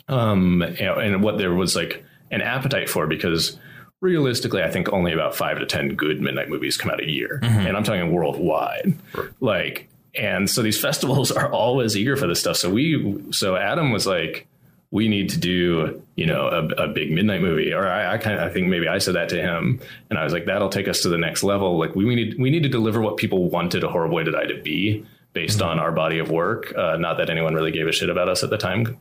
um, 0.09 0.63
and, 0.63 0.81
and 0.81 1.23
what 1.23 1.37
there 1.37 1.53
was 1.53 1.77
like 1.77 2.05
an 2.31 2.41
appetite 2.41 2.89
for 2.89 3.07
because 3.07 3.59
realistically, 4.01 4.63
I 4.63 4.71
think 4.71 4.93
only 4.93 5.13
about 5.13 5.35
five 5.35 5.59
to 5.59 5.67
ten 5.67 5.95
good 5.95 6.21
midnight 6.21 6.49
movies 6.49 6.77
come 6.77 6.91
out 6.91 7.01
a 7.01 7.11
year, 7.11 7.41
and 7.43 7.77
I'm 7.77 7.85
talking 7.85 8.13
worldwide. 8.13 8.95
Like, 9.41 9.89
and 10.15 10.49
so 10.49 10.63
these 10.63 10.81
festivals 10.89 11.31
are 11.31 11.51
always 11.51 11.97
eager 11.97 12.17
for 12.17 12.27
this 12.27 12.41
stuff. 12.41 12.57
So 12.57 12.71
we, 12.71 13.25
so 13.33 13.57
Adam 13.57 13.93
was 13.93 14.07
like, 14.07 14.47
we 14.91 15.09
need 15.09 15.29
to 15.31 15.39
do, 15.39 16.03
you 16.17 16.25
know, 16.25 16.49
a, 16.49 16.85
a 16.85 16.89
big 16.89 17.11
midnight 17.11 17.43
movie. 17.43 17.75
Or 17.75 17.87
I, 17.87 18.15
I 18.15 18.19
kind 18.19 18.39
of, 18.39 18.43
I 18.49 18.53
think 18.53 18.69
maybe 18.69 18.89
I 18.89 18.99
said 18.99 19.15
that 19.17 19.29
to 19.31 19.41
him, 19.41 19.81
and 20.09 20.19
I 20.19 20.25
was 20.25 20.33
like, 20.33 20.47
that'll 20.47 20.71
take 20.71 20.89
us 20.89 21.03
to 21.03 21.09
the 21.09 21.19
next 21.19 21.43
level. 21.43 21.79
Like, 21.79 21.95
we, 21.95 22.05
we 22.05 22.15
need, 22.15 22.39
we 22.39 22.51
need 22.51 22.63
to 22.63 22.69
deliver 22.71 23.01
what 23.01 23.17
people 23.17 23.51
wanted 23.51 23.85
a 23.85 23.89
horrible 23.89 24.17
way 24.17 24.25
to 24.25 24.31
die 24.31 24.47
to 24.47 24.63
be 24.63 25.05
based 25.35 25.61
on 25.61 25.79
our 25.79 25.93
body 25.93 26.19
of 26.19 26.31
work. 26.31 26.73
Uh, 26.75 26.97
not 26.97 27.19
that 27.19 27.29
anyone 27.29 27.55
really 27.55 27.71
gave 27.71 27.87
a 27.87 27.93
shit 27.93 28.09
about 28.09 28.31
us 28.31 28.43
at 28.43 28.51
the 28.51 28.57
time, 28.57 28.97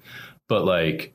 but 0.50 0.66
like, 0.66 1.14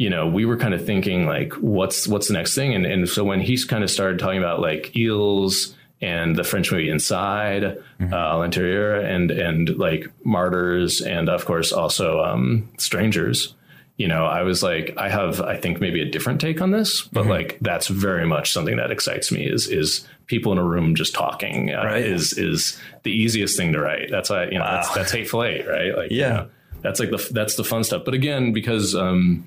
you 0.00 0.08
know, 0.08 0.26
we 0.26 0.46
were 0.46 0.56
kind 0.56 0.72
of 0.72 0.82
thinking 0.86 1.26
like, 1.26 1.52
what's 1.60 2.08
what's 2.08 2.26
the 2.28 2.32
next 2.34 2.54
thing? 2.54 2.74
And 2.74 2.86
and 2.86 3.06
so 3.06 3.22
when 3.22 3.40
he's 3.40 3.64
kind 3.66 3.84
of 3.84 3.90
started 3.90 4.18
talking 4.18 4.38
about 4.38 4.58
like 4.60 4.96
Ils 4.96 5.74
and 6.00 6.34
the 6.36 6.44
French 6.44 6.72
movie 6.72 6.88
Inside, 6.88 7.64
uh, 7.64 8.36
l'intérieur, 8.38 9.04
and 9.04 9.30
and 9.30 9.76
like 9.76 10.06
Martyrs, 10.24 11.02
and 11.02 11.28
of 11.28 11.44
course 11.44 11.70
also 11.72 12.20
um, 12.24 12.68
Strangers. 12.78 13.54
You 13.98 14.08
know, 14.08 14.24
I 14.24 14.40
was 14.44 14.62
like, 14.62 14.94
I 14.96 15.10
have, 15.10 15.42
I 15.42 15.58
think 15.58 15.78
maybe 15.78 16.00
a 16.00 16.06
different 16.10 16.40
take 16.40 16.62
on 16.62 16.70
this, 16.70 17.02
but 17.12 17.26
like 17.26 17.58
that's 17.60 17.88
very 17.88 18.26
much 18.26 18.50
something 18.52 18.76
that 18.78 18.90
excites 18.90 19.30
me. 19.30 19.44
Is 19.46 19.68
is 19.68 20.08
people 20.26 20.50
in 20.52 20.56
a 20.58 20.64
room 20.64 20.94
just 20.94 21.12
talking 21.14 21.74
uh, 21.74 21.84
Right. 21.84 22.02
is 22.02 22.32
is 22.38 22.80
the 23.02 23.12
easiest 23.12 23.58
thing 23.58 23.74
to 23.74 23.80
write. 23.80 24.08
That's 24.10 24.30
why 24.30 24.44
you 24.46 24.58
know 24.58 24.64
that's, 24.64 24.88
that's 24.94 25.12
hateful 25.12 25.44
eight, 25.44 25.66
right? 25.68 25.94
Like, 25.94 26.10
you 26.10 26.16
Yeah. 26.24 26.28
know, 26.32 26.46
that's 26.80 26.98
like 27.00 27.10
the 27.10 27.20
that's 27.32 27.56
the 27.56 27.64
fun 27.64 27.84
stuff. 27.84 28.06
But 28.06 28.14
again, 28.14 28.54
because 28.54 28.94
um, 28.94 29.46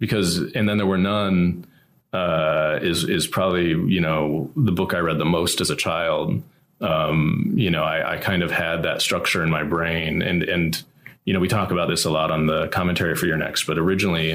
because 0.00 0.38
and 0.38 0.68
then 0.68 0.78
there 0.78 0.86
were 0.86 0.98
none 0.98 1.64
uh, 2.12 2.80
is 2.82 3.08
is 3.08 3.28
probably 3.28 3.68
you 3.68 4.00
know 4.00 4.50
the 4.56 4.72
book 4.72 4.94
I 4.94 4.98
read 4.98 5.18
the 5.18 5.24
most 5.24 5.60
as 5.60 5.70
a 5.70 5.76
child. 5.76 6.42
Um, 6.80 7.52
you 7.54 7.70
know, 7.70 7.84
I, 7.84 8.14
I 8.14 8.16
kind 8.16 8.42
of 8.42 8.50
had 8.50 8.82
that 8.84 9.02
structure 9.02 9.44
in 9.44 9.50
my 9.50 9.62
brain, 9.62 10.22
and 10.22 10.42
and 10.42 10.82
you 11.24 11.32
know 11.32 11.38
we 11.40 11.46
talk 11.46 11.70
about 11.70 11.88
this 11.88 12.04
a 12.04 12.10
lot 12.10 12.30
on 12.30 12.46
the 12.46 12.68
commentary 12.68 13.14
for 13.14 13.26
You're 13.26 13.36
Next. 13.36 13.64
But 13.64 13.78
originally, 13.78 14.34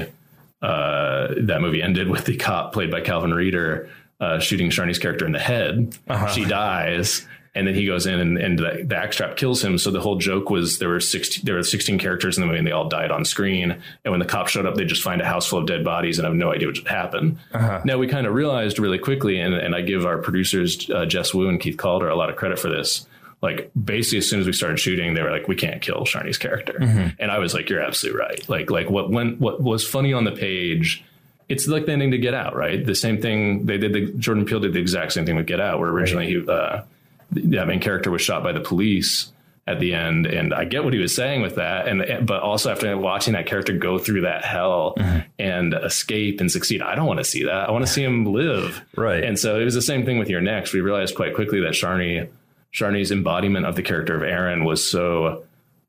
uh, 0.62 1.34
that 1.38 1.60
movie 1.60 1.82
ended 1.82 2.08
with 2.08 2.24
the 2.24 2.36
cop 2.36 2.72
played 2.72 2.90
by 2.90 3.02
Calvin 3.02 3.34
Reeder 3.34 3.90
uh, 4.20 4.38
shooting 4.38 4.70
Sharni's 4.70 4.98
character 4.98 5.26
in 5.26 5.32
the 5.32 5.38
head. 5.38 5.98
She 6.32 6.44
dies. 6.44 7.26
And 7.56 7.66
then 7.66 7.74
he 7.74 7.86
goes 7.86 8.06
in 8.06 8.20
and, 8.20 8.38
and 8.38 8.58
the, 8.58 8.84
the 8.84 8.96
axe 8.96 9.16
trap 9.16 9.36
kills 9.36 9.64
him. 9.64 9.78
So 9.78 9.90
the 9.90 10.00
whole 10.00 10.16
joke 10.16 10.50
was 10.50 10.78
there 10.78 10.88
were 10.88 11.00
16, 11.00 11.44
there 11.44 11.54
were 11.54 11.62
16 11.62 11.98
characters 11.98 12.36
in 12.36 12.42
the 12.42 12.46
movie 12.46 12.58
and 12.58 12.66
they 12.66 12.72
all 12.72 12.88
died 12.88 13.10
on 13.10 13.24
screen. 13.24 13.82
And 14.04 14.12
when 14.12 14.20
the 14.20 14.26
cops 14.26 14.52
showed 14.52 14.66
up, 14.66 14.74
they 14.74 14.84
just 14.84 15.02
find 15.02 15.20
a 15.20 15.24
house 15.24 15.46
full 15.46 15.58
of 15.58 15.66
dead 15.66 15.82
bodies 15.82 16.18
and 16.18 16.26
have 16.26 16.34
no 16.34 16.52
idea 16.52 16.68
what 16.68 16.76
should 16.76 16.86
happen. 16.88 17.38
Now 17.84 17.98
we 17.98 18.06
kind 18.06 18.26
of 18.26 18.34
realized 18.34 18.78
really 18.78 18.98
quickly, 18.98 19.40
and, 19.40 19.54
and 19.54 19.74
I 19.74 19.80
give 19.80 20.04
our 20.06 20.18
producers, 20.18 20.88
uh, 20.90 21.06
Jess 21.06 21.32
Wu 21.34 21.48
and 21.48 21.60
Keith 21.60 21.78
Calder, 21.78 22.08
a 22.08 22.16
lot 22.16 22.30
of 22.30 22.36
credit 22.36 22.58
for 22.58 22.68
this. 22.68 23.06
Like 23.42 23.70
basically, 23.82 24.18
as 24.18 24.30
soon 24.30 24.40
as 24.40 24.46
we 24.46 24.52
started 24.52 24.78
shooting, 24.78 25.12
they 25.12 25.22
were 25.22 25.30
like, 25.30 25.46
"We 25.46 25.56
can't 25.56 25.82
kill 25.82 26.00
Sharni's 26.00 26.38
character," 26.38 26.78
and 27.18 27.30
I 27.30 27.38
was 27.38 27.52
like, 27.52 27.68
"You're 27.68 27.82
absolutely 27.82 28.18
right." 28.18 28.48
Like, 28.48 28.70
like 28.70 28.88
what 28.88 29.10
when 29.10 29.38
what 29.38 29.60
was 29.60 29.86
funny 29.86 30.14
on 30.14 30.24
the 30.24 30.32
page 30.32 31.04
it's 31.48 31.68
like 31.68 31.86
the 31.86 31.92
ending 31.92 32.10
to 32.10 32.18
Get 32.18 32.34
Out, 32.34 32.56
right? 32.56 32.84
The 32.84 32.94
same 32.94 33.20
thing 33.20 33.66
they 33.66 33.78
did. 33.78 33.92
The, 33.92 34.12
Jordan 34.18 34.44
Peele 34.44 34.60
did 34.60 34.72
the 34.72 34.80
exact 34.80 35.12
same 35.12 35.26
thing 35.26 35.36
with 35.36 35.46
Get 35.46 35.60
Out, 35.60 35.78
where 35.78 35.90
originally 35.90 36.26
he, 36.26 36.48
uh, 36.48 36.82
the 37.30 37.64
main 37.66 37.80
character 37.80 38.10
was 38.10 38.22
shot 38.22 38.42
by 38.42 38.52
the 38.52 38.60
police 38.60 39.32
at 39.68 39.80
the 39.80 39.94
end, 39.94 40.26
and 40.26 40.54
I 40.54 40.64
get 40.64 40.84
what 40.84 40.92
he 40.92 41.00
was 41.00 41.14
saying 41.14 41.42
with 41.42 41.56
that, 41.56 41.88
and 41.88 42.26
but 42.26 42.40
also 42.40 42.70
after 42.70 42.96
watching 42.96 43.32
that 43.32 43.46
character 43.46 43.72
go 43.72 43.98
through 43.98 44.20
that 44.20 44.44
hell 44.44 44.94
mm-hmm. 44.96 45.20
and 45.40 45.74
escape 45.74 46.40
and 46.40 46.50
succeed, 46.50 46.82
I 46.82 46.94
don't 46.94 47.06
want 47.06 47.18
to 47.18 47.24
see 47.24 47.44
that. 47.44 47.68
I 47.68 47.72
want 47.72 47.84
to 47.84 47.92
see 47.92 48.04
him 48.04 48.26
live, 48.26 48.84
Right. 48.94 49.24
And 49.24 49.38
so 49.38 49.58
it 49.58 49.64
was 49.64 49.74
the 49.74 49.82
same 49.82 50.04
thing 50.04 50.18
with 50.18 50.28
You're 50.28 50.40
Next. 50.40 50.72
We 50.72 50.80
realized 50.80 51.16
quite 51.16 51.34
quickly 51.34 51.60
that 51.62 51.72
Sharni, 51.72 52.28
Sharni's 52.72 53.10
embodiment 53.10 53.66
of 53.66 53.74
the 53.74 53.82
character 53.82 54.14
of 54.14 54.22
Erin 54.22 54.64
was 54.64 54.88
so 54.88 55.44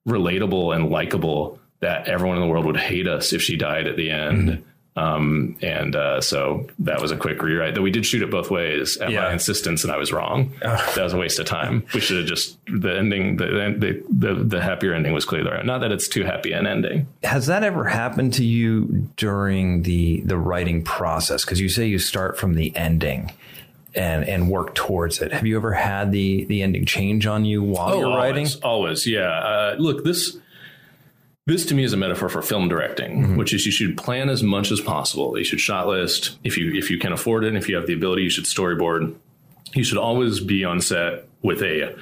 relatable 0.07 0.75
and 0.75 0.89
likable 0.89 1.59
that 1.79 2.07
everyone 2.07 2.37
in 2.37 2.41
the 2.41 2.49
world 2.49 2.65
would 2.65 2.77
hate 2.77 3.07
us 3.07 3.31
if 3.31 3.43
she 3.43 3.57
died 3.57 3.87
at 3.87 3.95
the 3.95 4.09
end. 4.09 4.49
Mm-hmm. 4.49 4.69
Um, 4.97 5.55
and 5.61 5.95
uh, 5.95 6.21
so 6.21 6.67
that 6.79 6.99
was 6.99 7.11
a 7.11 7.17
quick 7.17 7.41
rewrite. 7.43 7.75
Though 7.75 7.83
we 7.83 7.91
did 7.91 8.03
shoot 8.03 8.23
it 8.23 8.31
both 8.31 8.49
ways 8.49 8.97
at 8.97 9.11
Yeah. 9.11 9.21
my 9.21 9.33
insistence, 9.33 9.83
and 9.83 9.93
I 9.93 9.97
was 9.97 10.11
wrong. 10.11 10.51
that 10.61 10.97
was 11.03 11.13
a 11.13 11.17
waste 11.17 11.37
of 11.37 11.45
time. 11.45 11.83
We 11.93 11.99
should 11.99 12.17
have 12.17 12.25
just 12.25 12.57
the 12.65 12.97
ending. 12.97 13.37
The, 13.37 13.45
the 13.77 14.03
the 14.09 14.33
the 14.43 14.61
happier 14.61 14.93
ending 14.95 15.13
was 15.13 15.23
clearly 15.23 15.51
right. 15.51 15.63
Not 15.63 15.81
that 15.81 15.91
it's 15.91 16.07
too 16.07 16.23
happy 16.23 16.51
an 16.51 16.65
ending. 16.65 17.05
Has 17.23 17.45
that 17.45 17.63
ever 17.63 17.85
happened 17.85 18.33
to 18.35 18.43
you 18.43 19.07
during 19.17 19.83
the 19.83 20.21
the 20.21 20.37
writing 20.37 20.83
process? 20.83 21.45
Because 21.45 21.59
you 21.61 21.69
say 21.69 21.85
you 21.85 21.99
start 21.99 22.39
from 22.39 22.55
the 22.55 22.75
ending 22.75 23.31
and 23.93 24.27
and 24.27 24.49
work 24.49 24.73
towards 24.73 25.21
it. 25.21 25.31
Have 25.31 25.45
you 25.45 25.57
ever 25.57 25.73
had 25.73 26.11
the 26.11 26.45
the 26.45 26.63
ending 26.63 26.85
change 26.85 27.27
on 27.27 27.45
you 27.45 27.61
while 27.61 27.99
you're 27.99 28.09
writing? 28.09 28.47
always, 28.47 28.55
always, 28.61 29.07
yeah. 29.07 29.29
Uh, 29.29 29.75
look, 29.77 30.03
this 30.03 30.37
this 31.47 31.65
to 31.65 31.73
me 31.73 31.83
is 31.85 31.93
a 31.93 31.97
metaphor 31.97 32.27
for 32.27 32.41
film 32.41 32.67
directing, 32.67 33.23
mm-hmm. 33.23 33.37
which 33.37 33.53
is 33.53 33.65
you 33.65 33.71
should 33.71 33.97
plan 33.97 34.29
as 34.29 34.43
much 34.43 34.69
as 34.69 34.81
possible. 34.81 35.37
You 35.37 35.45
should 35.45 35.61
shot 35.61 35.87
list 35.87 36.37
if 36.43 36.57
you 36.57 36.73
if 36.73 36.91
you 36.91 36.99
can 36.99 37.13
afford 37.13 37.45
it, 37.45 37.47
and 37.47 37.57
if 37.57 37.69
you 37.69 37.77
have 37.77 37.87
the 37.87 37.93
ability, 37.93 38.23
you 38.23 38.29
should 38.29 38.43
storyboard. 38.43 39.15
You 39.73 39.83
should 39.83 39.97
always 39.97 40.41
be 40.41 40.65
on 40.65 40.81
set 40.81 41.25
with 41.41 41.61
a 41.61 41.95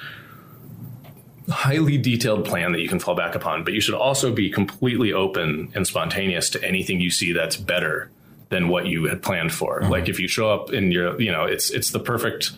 highly 1.47 1.99
detailed 1.99 2.43
plan 2.43 2.71
that 2.71 2.81
you 2.81 2.89
can 2.89 2.99
fall 2.99 3.15
back 3.15 3.35
upon, 3.35 3.63
but 3.63 3.73
you 3.73 3.81
should 3.81 3.93
also 3.93 4.33
be 4.33 4.49
completely 4.49 5.13
open 5.13 5.71
and 5.75 5.85
spontaneous 5.85 6.49
to 6.49 6.63
anything 6.63 6.99
you 6.99 7.11
see 7.11 7.31
that's 7.31 7.55
better 7.55 8.09
than 8.49 8.67
what 8.67 8.87
you 8.87 9.05
had 9.05 9.21
planned 9.21 9.53
for. 9.53 9.81
Mm-hmm. 9.81 9.91
Like 9.91 10.09
if 10.09 10.19
you 10.19 10.27
show 10.27 10.51
up 10.51 10.69
and 10.69 10.91
you're, 10.91 11.21
you 11.21 11.31
know, 11.31 11.45
it's 11.45 11.69
it's 11.69 11.91
the 11.91 11.99
perfect 11.99 12.51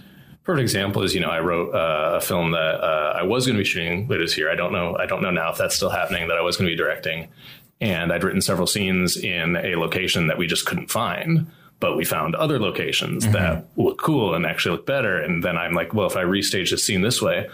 perfect 0.48 0.64
example 0.64 1.04
is 1.04 1.14
you 1.14 1.20
know 1.20 1.30
I 1.30 1.42
wrote 1.42 1.76
uh, 1.76 2.16
a 2.16 2.22
film 2.22 2.52
that 2.52 2.82
uh, 2.82 3.14
I 3.18 3.24
was 3.24 3.46
going 3.46 3.58
to 3.58 3.62
be 3.62 3.68
shooting 3.68 4.08
later 4.08 4.24
this 4.24 4.38
year. 4.38 4.50
I 4.50 4.56
don't 4.56 4.72
know. 4.72 4.96
I 4.98 5.06
don't 5.06 5.22
know 5.22 5.30
now 5.30 5.52
if 5.52 5.58
that's 5.58 5.76
still 5.76 5.90
happening. 5.90 6.30
That 6.30 6.38
I 6.38 6.42
was 6.42 6.56
going 6.56 6.68
to 6.70 6.72
be 6.72 6.78
directing, 6.78 7.28
and 7.82 8.14
I'd 8.14 8.24
written 8.24 8.42
several 8.42 8.66
scenes 8.66 9.18
in 9.18 9.58
a 9.58 9.76
location 9.76 10.28
that 10.28 10.38
we 10.38 10.48
just 10.48 10.66
couldn't 10.66 10.90
find. 10.90 11.52
But 11.80 11.96
we 11.96 12.06
found 12.06 12.34
other 12.34 12.60
locations 12.60 13.24
mm-hmm. 13.24 13.34
that 13.34 13.68
look 13.76 14.02
cool 14.02 14.34
and 14.34 14.48
actually 14.48 14.78
look 14.78 14.88
better. 14.88 15.20
And 15.20 15.44
then 15.44 15.58
I'm 15.58 15.74
like, 15.74 15.94
well, 15.94 16.08
if 16.08 16.16
I 16.16 16.24
restage 16.24 16.72
the 16.72 16.78
scene 16.78 17.02
this 17.02 17.22
way, 17.22 17.48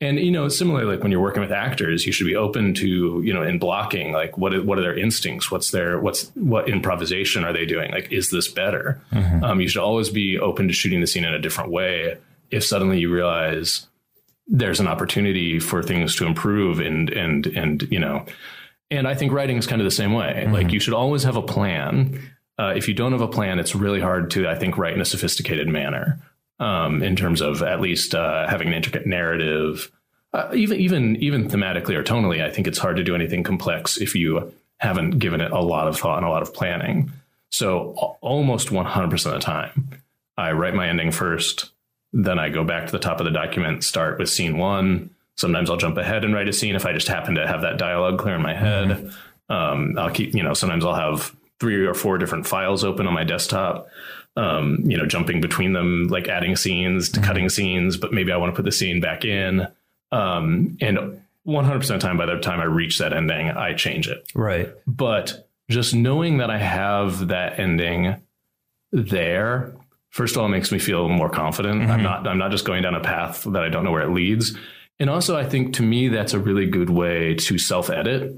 and 0.00 0.18
you 0.18 0.30
know, 0.30 0.48
similarly, 0.48 0.94
like 0.94 1.02
when 1.02 1.10
you're 1.10 1.20
working 1.20 1.42
with 1.42 1.52
actors, 1.52 2.06
you 2.06 2.12
should 2.12 2.26
be 2.26 2.36
open 2.36 2.74
to 2.74 3.22
you 3.24 3.34
know 3.34 3.42
in 3.42 3.58
blocking, 3.58 4.12
like 4.12 4.38
what 4.38 4.64
what 4.64 4.78
are 4.78 4.82
their 4.82 4.96
instincts? 4.96 5.50
What's 5.50 5.72
their 5.72 5.98
what's 5.98 6.30
what 6.34 6.68
improvisation 6.68 7.44
are 7.44 7.52
they 7.52 7.66
doing? 7.66 7.90
Like, 7.90 8.12
is 8.12 8.30
this 8.30 8.46
better? 8.46 9.02
Mm-hmm. 9.12 9.42
Um, 9.42 9.60
you 9.60 9.68
should 9.68 9.82
always 9.82 10.10
be 10.10 10.38
open 10.38 10.68
to 10.68 10.74
shooting 10.74 11.00
the 11.00 11.08
scene 11.08 11.24
in 11.24 11.34
a 11.34 11.40
different 11.40 11.72
way. 11.72 12.18
If 12.50 12.64
suddenly 12.64 12.98
you 12.98 13.12
realize 13.12 13.86
there's 14.46 14.80
an 14.80 14.86
opportunity 14.86 15.58
for 15.58 15.82
things 15.82 16.16
to 16.16 16.26
improve, 16.26 16.80
and 16.80 17.10
and 17.10 17.46
and 17.46 17.82
you 17.90 17.98
know, 17.98 18.24
and 18.90 19.08
I 19.08 19.14
think 19.14 19.32
writing 19.32 19.56
is 19.56 19.66
kind 19.66 19.80
of 19.80 19.84
the 19.84 19.90
same 19.90 20.12
way. 20.12 20.42
Mm-hmm. 20.44 20.52
Like, 20.52 20.72
you 20.72 20.80
should 20.80 20.94
always 20.94 21.22
have 21.24 21.36
a 21.36 21.42
plan. 21.42 22.20
Uh, 22.58 22.72
if 22.76 22.88
you 22.88 22.94
don't 22.94 23.12
have 23.12 23.20
a 23.20 23.28
plan, 23.28 23.58
it's 23.58 23.74
really 23.74 24.00
hard 24.00 24.30
to, 24.32 24.48
I 24.48 24.54
think, 24.54 24.78
write 24.78 24.94
in 24.94 25.00
a 25.00 25.04
sophisticated 25.04 25.68
manner 25.68 26.18
um, 26.58 27.02
in 27.02 27.16
terms 27.16 27.40
of 27.40 27.62
at 27.62 27.80
least 27.80 28.14
uh, 28.14 28.48
having 28.48 28.68
an 28.68 28.74
intricate 28.74 29.06
narrative. 29.06 29.90
Uh, 30.32 30.50
even 30.54 30.78
even 30.78 31.16
even 31.16 31.48
thematically 31.48 31.94
or 31.94 32.02
tonally, 32.02 32.44
I 32.44 32.50
think 32.50 32.66
it's 32.66 32.78
hard 32.78 32.96
to 32.96 33.04
do 33.04 33.14
anything 33.14 33.42
complex 33.42 33.96
if 33.96 34.14
you 34.14 34.52
haven't 34.78 35.18
given 35.18 35.40
it 35.40 35.52
a 35.52 35.60
lot 35.60 35.88
of 35.88 35.98
thought 35.98 36.18
and 36.18 36.26
a 36.26 36.30
lot 36.30 36.42
of 36.42 36.52
planning. 36.52 37.10
So 37.50 38.16
almost 38.20 38.68
100% 38.68 39.26
of 39.26 39.32
the 39.32 39.38
time, 39.38 39.88
I 40.36 40.52
write 40.52 40.74
my 40.74 40.88
ending 40.88 41.12
first, 41.12 41.70
then 42.12 42.38
I 42.38 42.48
go 42.48 42.64
back 42.64 42.86
to 42.86 42.92
the 42.92 42.98
top 42.98 43.20
of 43.20 43.24
the 43.24 43.32
document, 43.32 43.84
start 43.84 44.18
with 44.18 44.30
scene 44.30 44.58
one. 44.58 45.10
Sometimes 45.36 45.70
I'll 45.70 45.76
jump 45.76 45.98
ahead 45.98 46.24
and 46.24 46.34
write 46.34 46.48
a 46.48 46.52
scene 46.52 46.74
if 46.74 46.86
I 46.86 46.92
just 46.92 47.08
happen 47.08 47.34
to 47.34 47.46
have 47.46 47.62
that 47.62 47.78
dialogue 47.78 48.18
clear 48.18 48.36
in 48.36 48.42
my 48.42 48.54
head. 48.54 48.88
Mm-hmm. 48.88 49.52
Um, 49.52 49.98
I'll 49.98 50.10
keep, 50.10 50.34
you 50.34 50.42
know, 50.42 50.54
sometimes 50.54 50.84
I'll 50.84 50.94
have 50.94 51.36
three 51.60 51.86
or 51.86 51.94
four 51.94 52.18
different 52.18 52.46
files 52.46 52.84
open 52.84 53.06
on 53.06 53.14
my 53.14 53.24
desktop 53.24 53.88
um, 54.36 54.82
you 54.84 54.96
know, 54.96 55.06
jumping 55.06 55.40
between 55.40 55.72
them, 55.72 56.08
like 56.08 56.28
adding 56.28 56.56
scenes 56.56 57.08
to 57.10 57.20
mm-hmm. 57.20 57.26
cutting 57.26 57.48
scenes, 57.48 57.96
but 57.96 58.12
maybe 58.12 58.32
I 58.32 58.36
want 58.36 58.52
to 58.52 58.56
put 58.56 58.64
the 58.64 58.72
scene 58.72 59.00
back 59.00 59.24
in. 59.24 59.66
Um, 60.12 60.76
and 60.80 61.20
100% 61.46 61.74
of 61.74 61.88
the 61.88 61.98
time, 61.98 62.18
by 62.18 62.26
the 62.26 62.38
time 62.38 62.60
I 62.60 62.64
reach 62.64 62.98
that 62.98 63.12
ending, 63.12 63.50
I 63.50 63.74
change 63.74 64.08
it. 64.08 64.30
Right. 64.34 64.70
But 64.86 65.48
just 65.70 65.94
knowing 65.94 66.38
that 66.38 66.50
I 66.50 66.58
have 66.58 67.28
that 67.28 67.58
ending 67.58 68.16
there, 68.92 69.74
first 70.16 70.34
of 70.34 70.40
all, 70.40 70.46
it 70.46 70.50
makes 70.50 70.72
me 70.72 70.78
feel 70.78 71.08
more 71.08 71.28
confident. 71.28 71.82
Mm-hmm. 71.82 71.90
I'm 71.90 72.02
not, 72.02 72.26
I'm 72.26 72.38
not 72.38 72.50
just 72.50 72.64
going 72.64 72.82
down 72.82 72.94
a 72.94 73.00
path 73.00 73.44
that 73.44 73.62
I 73.62 73.68
don't 73.68 73.84
know 73.84 73.92
where 73.92 74.02
it 74.02 74.10
leads. 74.10 74.56
And 74.98 75.10
also, 75.10 75.36
I 75.36 75.44
think 75.44 75.74
to 75.74 75.82
me, 75.82 76.08
that's 76.08 76.32
a 76.32 76.38
really 76.38 76.66
good 76.66 76.88
way 76.88 77.34
to 77.34 77.58
self 77.58 77.90
edit, 77.90 78.34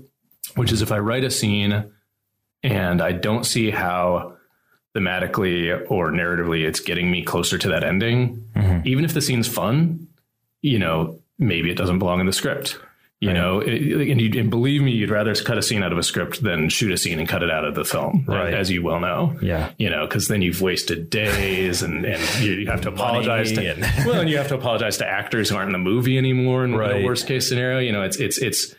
which 0.57 0.73
is 0.73 0.83
if 0.83 0.91
I 0.91 0.99
write 0.99 1.23
a 1.23 1.31
scene 1.31 1.93
and 2.65 3.01
I 3.01 3.13
don't 3.13 3.45
see 3.45 3.71
how 3.71 4.37
thematically 4.97 5.87
or 5.89 6.11
narratively 6.11 6.67
it's 6.67 6.81
getting 6.81 7.11
me 7.11 7.23
closer 7.23 7.59
to 7.59 7.69
that 7.69 7.85
ending 7.85 8.45
mm-hmm. 8.57 8.87
even 8.87 9.05
if 9.05 9.15
the 9.15 9.21
scene's 9.21 9.47
fun 9.47 10.09
you 10.63 10.79
know 10.79 11.21
maybe 11.39 11.71
it 11.71 11.77
doesn't 11.77 11.99
belong 11.99 12.21
in 12.21 12.27
the 12.27 12.33
script 12.33 12.79
you 13.21 13.29
right. 13.29 13.37
know 13.37 13.61
it, 13.61 14.11
and, 14.11 14.21
you, 14.21 14.41
and 14.41 14.49
believe 14.49 14.81
me 14.81 14.93
you'd 14.93 15.11
rather 15.11 15.35
cut 15.35 15.59
a 15.59 15.63
scene 15.63 15.83
out 15.83 15.93
of 15.93 15.99
a 15.99 16.03
script 16.03 16.43
than 16.43 16.69
shoot 16.69 16.93
a 16.93 16.97
scene 16.97 17.19
and 17.19 17.29
cut 17.29 17.43
it 17.43 17.51
out 17.51 17.65
of 17.65 17.75
the 17.75 17.85
film 17.85 18.25
right. 18.29 18.55
as 18.55 18.71
you 18.71 18.83
well 18.83 19.01
know 19.01 19.37
yeah 19.43 19.73
you 19.77 19.91
know 19.91 20.07
because 20.07 20.29
then 20.29 20.41
you've 20.41 20.63
wasted 20.63 21.11
days 21.11 21.83
and, 21.83 22.05
and 22.05 22.45
you 22.45 22.67
have 22.67 22.81
to 22.81 22.89
apologize 22.93 23.51
to 23.53 23.67
and 23.67 23.81
well 24.07 24.21
and 24.21 24.31
you 24.31 24.37
have 24.37 24.49
to 24.49 24.55
apologize 24.55 24.99
to 24.99 25.07
actors 25.07 25.49
who 25.49 25.57
aren't 25.57 25.69
in 25.69 25.73
the 25.73 25.79
movie 25.79 26.17
anymore 26.17 26.65
in 26.65 26.75
right. 26.75 26.99
the 26.99 27.05
worst 27.05 27.27
case 27.27 27.49
scenario 27.49 27.79
you 27.81 27.93
know 27.93 28.03
it's 28.03 28.17
it's 28.19 28.39
it's 28.39 28.75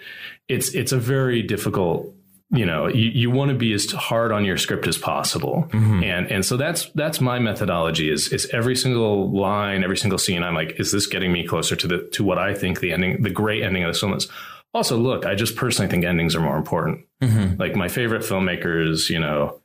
it's 0.48 0.74
it's 0.74 0.92
a 0.92 0.98
very 0.98 1.42
difficult 1.44 2.14
you 2.52 2.66
know 2.66 2.88
you, 2.88 3.10
you 3.10 3.32
want 3.32 3.50
to 3.50 3.56
be 3.56 3.74
as 3.74 3.91
hard 3.91 4.32
on 4.32 4.43
your 4.43 4.58
script 4.58 4.88
as 4.88 4.97
possible 4.97 5.68
mm-hmm. 5.70 6.04
and 6.04 6.32
and 6.32 6.45
so 6.45 6.58
that's 6.58 6.89
that's 6.95 7.22
my 7.22 7.38
methodology 7.38 8.10
is 8.12 8.30
is 8.30 8.47
every 8.52 8.76
single 8.76 9.32
line 9.32 9.84
every 9.84 9.97
single 9.97 10.18
scene 10.18 10.41
i'm 10.43 10.56
like 10.56 10.80
is 10.80 10.91
this 10.91 11.06
getting 11.06 11.32
me 11.32 11.45
closer 11.45 11.76
to 11.76 11.88
the 11.88 12.10
to 12.12 12.24
what 12.24 12.38
i 12.39 12.54
think 12.54 12.80
the 12.80 12.91
ending 12.91 13.22
the 13.22 13.30
great 13.30 13.64
ending 13.64 13.84
of 13.84 13.93
the 13.93 14.00
film 14.00 14.14
is 14.14 14.28
also 14.74 14.97
look 14.97 15.26
i 15.26 15.36
just 15.36 15.56
personally 15.56 15.89
think 15.89 16.04
endings 16.04 16.36
are 16.36 16.41
more 16.41 16.58
important 16.58 17.06
mm-hmm. 17.22 17.60
like 17.60 17.76
my 17.76 17.88
favorite 17.88 18.24
filmmakers 18.24 19.10
you 19.10 19.20
know 19.20 19.59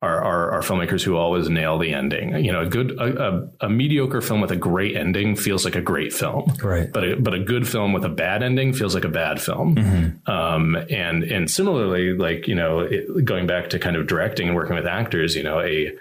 are, 0.00 0.22
are, 0.22 0.50
are 0.52 0.60
filmmakers 0.60 1.02
who 1.02 1.16
always 1.16 1.48
nail 1.48 1.76
the 1.78 1.92
ending. 1.92 2.44
You 2.44 2.52
know, 2.52 2.60
a 2.60 2.66
good 2.66 2.92
a, 2.92 3.28
a, 3.28 3.48
a, 3.62 3.68
mediocre 3.68 4.20
film 4.20 4.40
with 4.40 4.52
a 4.52 4.56
great 4.56 4.96
ending 4.96 5.34
feels 5.34 5.64
like 5.64 5.74
a 5.74 5.80
great 5.80 6.12
film, 6.12 6.52
right? 6.62 6.92
But 6.92 7.04
a, 7.04 7.16
but 7.16 7.34
a 7.34 7.40
good 7.40 7.66
film 7.66 7.92
with 7.92 8.04
a 8.04 8.08
bad 8.08 8.44
ending 8.44 8.72
feels 8.72 8.94
like 8.94 9.04
a 9.04 9.08
bad 9.08 9.40
film. 9.40 9.74
Mm-hmm. 9.74 10.30
Um, 10.30 10.76
and 10.88 11.24
and 11.24 11.50
similarly, 11.50 12.12
like 12.12 12.46
you 12.46 12.54
know, 12.54 12.80
it, 12.80 13.24
going 13.24 13.48
back 13.48 13.70
to 13.70 13.78
kind 13.80 13.96
of 13.96 14.06
directing 14.06 14.46
and 14.46 14.56
working 14.56 14.76
with 14.76 14.86
actors, 14.86 15.34
you 15.34 15.42
know, 15.42 15.60
a 15.60 15.92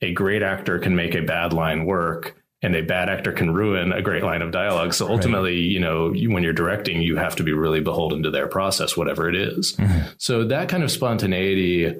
a 0.00 0.12
great 0.12 0.42
actor 0.42 0.78
can 0.78 0.96
make 0.96 1.14
a 1.14 1.22
bad 1.22 1.52
line 1.52 1.84
work. 1.84 2.36
And 2.64 2.76
a 2.76 2.80
bad 2.80 3.08
actor 3.08 3.32
can 3.32 3.52
ruin 3.52 3.90
a 3.90 4.00
great 4.00 4.22
line 4.22 4.40
of 4.40 4.52
dialogue. 4.52 4.94
So 4.94 5.08
ultimately, 5.08 5.56
right. 5.56 5.70
you 5.72 5.80
know, 5.80 6.12
you, 6.12 6.30
when 6.30 6.44
you're 6.44 6.52
directing, 6.52 7.02
you 7.02 7.16
have 7.16 7.34
to 7.34 7.42
be 7.42 7.52
really 7.52 7.80
beholden 7.80 8.22
to 8.22 8.30
their 8.30 8.46
process, 8.46 8.96
whatever 8.96 9.28
it 9.28 9.34
is. 9.34 9.72
Mm-hmm. 9.72 10.10
So 10.18 10.44
that 10.44 10.68
kind 10.68 10.84
of 10.84 10.92
spontaneity, 10.92 11.92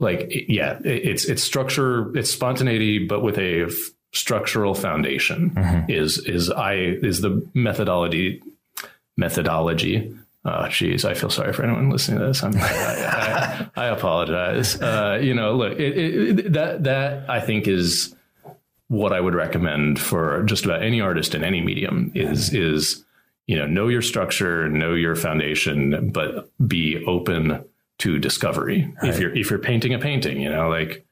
like 0.00 0.32
yeah 0.48 0.78
it's 0.82 1.26
it's 1.26 1.42
structure 1.42 2.16
it's 2.16 2.30
spontaneity 2.30 3.06
but 3.06 3.22
with 3.22 3.38
a 3.38 3.64
f- 3.64 3.72
structural 4.12 4.74
foundation 4.74 5.50
mm-hmm. 5.50 5.90
is 5.90 6.18
is 6.26 6.50
i 6.50 6.74
is 6.74 7.20
the 7.20 7.46
methodology 7.54 8.42
methodology. 9.16 10.16
Oh 10.44 10.68
geez 10.68 11.04
i 11.04 11.14
feel 11.14 11.30
sorry 11.30 11.52
for 11.52 11.62
anyone 11.62 11.90
listening 11.90 12.18
to 12.20 12.26
this. 12.26 12.42
I'm, 12.42 12.56
I, 12.56 13.68
I, 13.76 13.84
I 13.84 13.86
apologize. 13.88 14.80
Uh, 14.80 15.20
you 15.22 15.34
know 15.34 15.54
look 15.54 15.78
it, 15.78 15.98
it, 15.98 16.52
that 16.54 16.84
that 16.84 17.28
i 17.28 17.40
think 17.40 17.68
is 17.68 18.14
what 18.88 19.12
i 19.12 19.20
would 19.20 19.34
recommend 19.34 20.00
for 20.00 20.42
just 20.44 20.64
about 20.64 20.82
any 20.82 21.00
artist 21.00 21.34
in 21.34 21.44
any 21.44 21.60
medium 21.60 22.10
is 22.14 22.52
is 22.54 23.04
you 23.46 23.56
know 23.56 23.66
know 23.66 23.88
your 23.88 24.02
structure 24.02 24.68
know 24.68 24.94
your 24.94 25.14
foundation 25.14 26.10
but 26.10 26.50
be 26.66 27.04
open 27.04 27.62
to 28.00 28.18
discovery. 28.18 28.92
Right. 29.02 29.10
If 29.10 29.20
you're 29.20 29.34
if 29.34 29.50
you're 29.50 29.58
painting 29.58 29.94
a 29.94 29.98
painting, 29.98 30.40
you 30.40 30.50
know, 30.50 30.68
like 30.68 31.06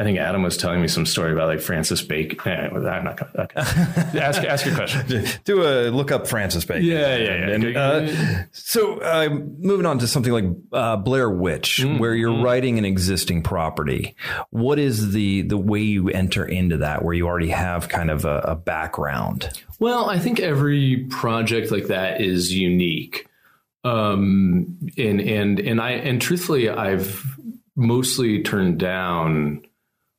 I 0.00 0.02
think 0.02 0.18
Adam 0.18 0.42
was 0.42 0.56
telling 0.56 0.80
me 0.80 0.88
some 0.88 1.04
story 1.04 1.30
about 1.30 1.48
like 1.48 1.60
Francis 1.60 2.00
Bacon. 2.00 2.50
Anyway, 2.50 2.88
I'm 2.88 3.04
not 3.04 3.18
going 3.18 3.32
to 3.32 3.42
okay. 3.42 3.60
ask 4.18 4.42
ask 4.42 4.64
your 4.64 4.74
question. 4.74 5.26
Do 5.44 5.62
a 5.62 5.90
look 5.90 6.10
up 6.10 6.26
Francis 6.26 6.64
Bacon. 6.64 6.84
Yeah, 6.84 7.16
yeah, 7.16 7.46
yeah. 7.46 7.54
And, 7.54 7.76
uh, 7.76 8.44
so 8.50 8.98
uh, 9.00 9.28
moving 9.28 9.84
on 9.84 9.98
to 9.98 10.06
something 10.06 10.32
like 10.32 10.46
uh, 10.72 10.96
Blair 10.96 11.28
Witch, 11.28 11.82
mm, 11.82 11.98
where 11.98 12.14
you're 12.14 12.32
mm. 12.32 12.42
writing 12.42 12.78
an 12.78 12.86
existing 12.86 13.42
property. 13.42 14.16
What 14.48 14.78
is 14.78 15.12
the 15.12 15.42
the 15.42 15.58
way 15.58 15.80
you 15.80 16.08
enter 16.08 16.46
into 16.46 16.78
that, 16.78 17.04
where 17.04 17.12
you 17.12 17.26
already 17.26 17.50
have 17.50 17.90
kind 17.90 18.10
of 18.10 18.24
a, 18.24 18.38
a 18.38 18.56
background? 18.56 19.50
Well, 19.80 20.08
I 20.08 20.18
think 20.18 20.40
every 20.40 21.08
project 21.10 21.70
like 21.70 21.88
that 21.88 22.22
is 22.22 22.54
unique 22.54 23.26
um, 23.84 24.78
and 24.96 25.20
and 25.20 25.58
and 25.58 25.80
I 25.80 25.92
and 25.92 26.20
truthfully, 26.20 26.68
I've 26.68 27.24
mostly 27.76 28.42
turned 28.42 28.78
down 28.78 29.62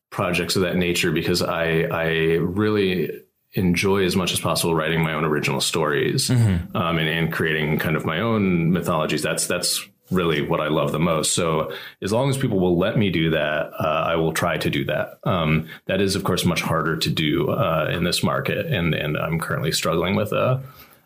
projects 0.10 0.56
of 0.56 0.64
that 0.64 0.76
nature 0.76 1.12
because 1.12 1.42
I 1.42 1.82
I 1.82 2.08
really 2.40 3.12
enjoy 3.54 4.06
as 4.06 4.16
much 4.16 4.32
as 4.32 4.40
possible 4.40 4.74
writing 4.74 5.04
my 5.04 5.14
own 5.14 5.26
original 5.26 5.60
stories 5.60 6.30
mm-hmm. 6.30 6.76
um, 6.76 6.98
and, 6.98 7.10
and 7.10 7.34
creating 7.34 7.78
kind 7.80 7.96
of 7.96 8.06
my 8.06 8.20
own 8.20 8.72
mythologies. 8.72 9.22
That's 9.22 9.46
that's 9.46 9.88
really 10.10 10.42
what 10.42 10.60
I 10.60 10.68
love 10.68 10.92
the 10.92 11.00
most. 11.00 11.34
So 11.34 11.72
as 12.02 12.12
long 12.12 12.30
as 12.30 12.38
people 12.38 12.60
will 12.60 12.78
let 12.78 12.98
me 12.98 13.10
do 13.10 13.32
that, 13.32 13.72
uh, 13.80 14.06
I 14.08 14.16
will 14.16 14.34
try 14.34 14.58
to 14.58 14.70
do 14.70 14.86
that. 14.86 15.20
Um, 15.24 15.70
that 15.86 16.02
is, 16.02 16.16
of 16.16 16.24
course, 16.24 16.46
much 16.46 16.62
harder 16.62 16.98
to 16.98 17.10
do 17.10 17.50
uh, 17.50 17.90
in 17.92 18.04
this 18.04 18.24
market, 18.24 18.66
and 18.66 18.94
and 18.94 19.18
I'm 19.18 19.40
currently 19.40 19.72
struggling 19.72 20.16
with 20.16 20.32
a 20.32 20.62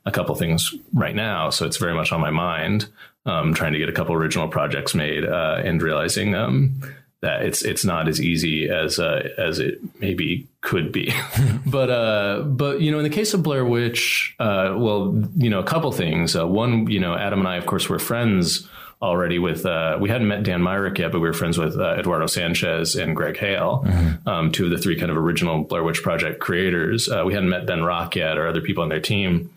a 0.05 0.11
couple 0.11 0.35
things 0.35 0.73
right 0.93 1.15
now, 1.15 1.49
so 1.49 1.65
it's 1.65 1.77
very 1.77 1.93
much 1.93 2.11
on 2.11 2.21
my 2.21 2.31
mind. 2.31 2.89
Um, 3.27 3.55
trying 3.55 3.73
to 3.73 3.79
get 3.79 3.89
a 3.89 3.91
couple 3.91 4.13
original 4.13 4.47
projects 4.47 4.93
made 4.93 5.25
uh, 5.25 5.59
and 5.63 5.81
realizing 5.81 6.35
um, 6.35 6.79
that 7.21 7.41
it's 7.41 7.63
it's 7.63 7.83
not 7.83 8.07
as 8.07 8.21
easy 8.21 8.69
as 8.69 8.99
uh, 8.99 9.27
as 9.39 9.57
it 9.57 9.79
maybe 9.99 10.47
could 10.61 10.91
be. 10.91 11.11
but 11.65 11.89
uh, 11.89 12.43
but 12.43 12.81
you 12.81 12.91
know, 12.91 12.99
in 12.99 13.03
the 13.03 13.09
case 13.09 13.33
of 13.33 13.41
Blair 13.41 13.65
Witch, 13.65 14.35
uh, 14.39 14.75
well, 14.77 15.27
you 15.35 15.49
know, 15.49 15.59
a 15.59 15.63
couple 15.63 15.91
things. 15.91 16.35
Uh, 16.35 16.47
one, 16.47 16.87
you 16.87 16.99
know, 16.99 17.15
Adam 17.15 17.39
and 17.39 17.47
I, 17.47 17.55
of 17.55 17.65
course, 17.65 17.89
were 17.89 17.99
friends 17.99 18.67
already 19.01 19.39
with 19.39 19.65
uh, 19.65 19.97
we 19.99 20.09
hadn't 20.09 20.27
met 20.27 20.43
Dan 20.43 20.61
Myrick 20.61 20.97
yet, 20.97 21.11
but 21.11 21.19
we 21.19 21.27
were 21.27 21.33
friends 21.33 21.57
with 21.57 21.77
uh, 21.77 21.95
Eduardo 21.99 22.27
Sanchez 22.27 22.95
and 22.95 23.15
Greg 23.15 23.37
Hale, 23.37 23.83
mm-hmm. 23.85 24.27
um, 24.27 24.51
two 24.51 24.65
of 24.65 24.71
the 24.71 24.77
three 24.77 24.97
kind 24.97 25.11
of 25.11 25.17
original 25.17 25.63
Blair 25.63 25.83
Witch 25.83 26.01
Project 26.01 26.39
creators. 26.39 27.09
Uh, 27.09 27.23
we 27.25 27.33
hadn't 27.33 27.49
met 27.49 27.65
Ben 27.65 27.83
Rock 27.83 28.15
yet 28.15 28.37
or 28.37 28.47
other 28.47 28.61
people 28.61 28.83
on 28.83 28.89
their 28.89 29.01
team, 29.01 29.51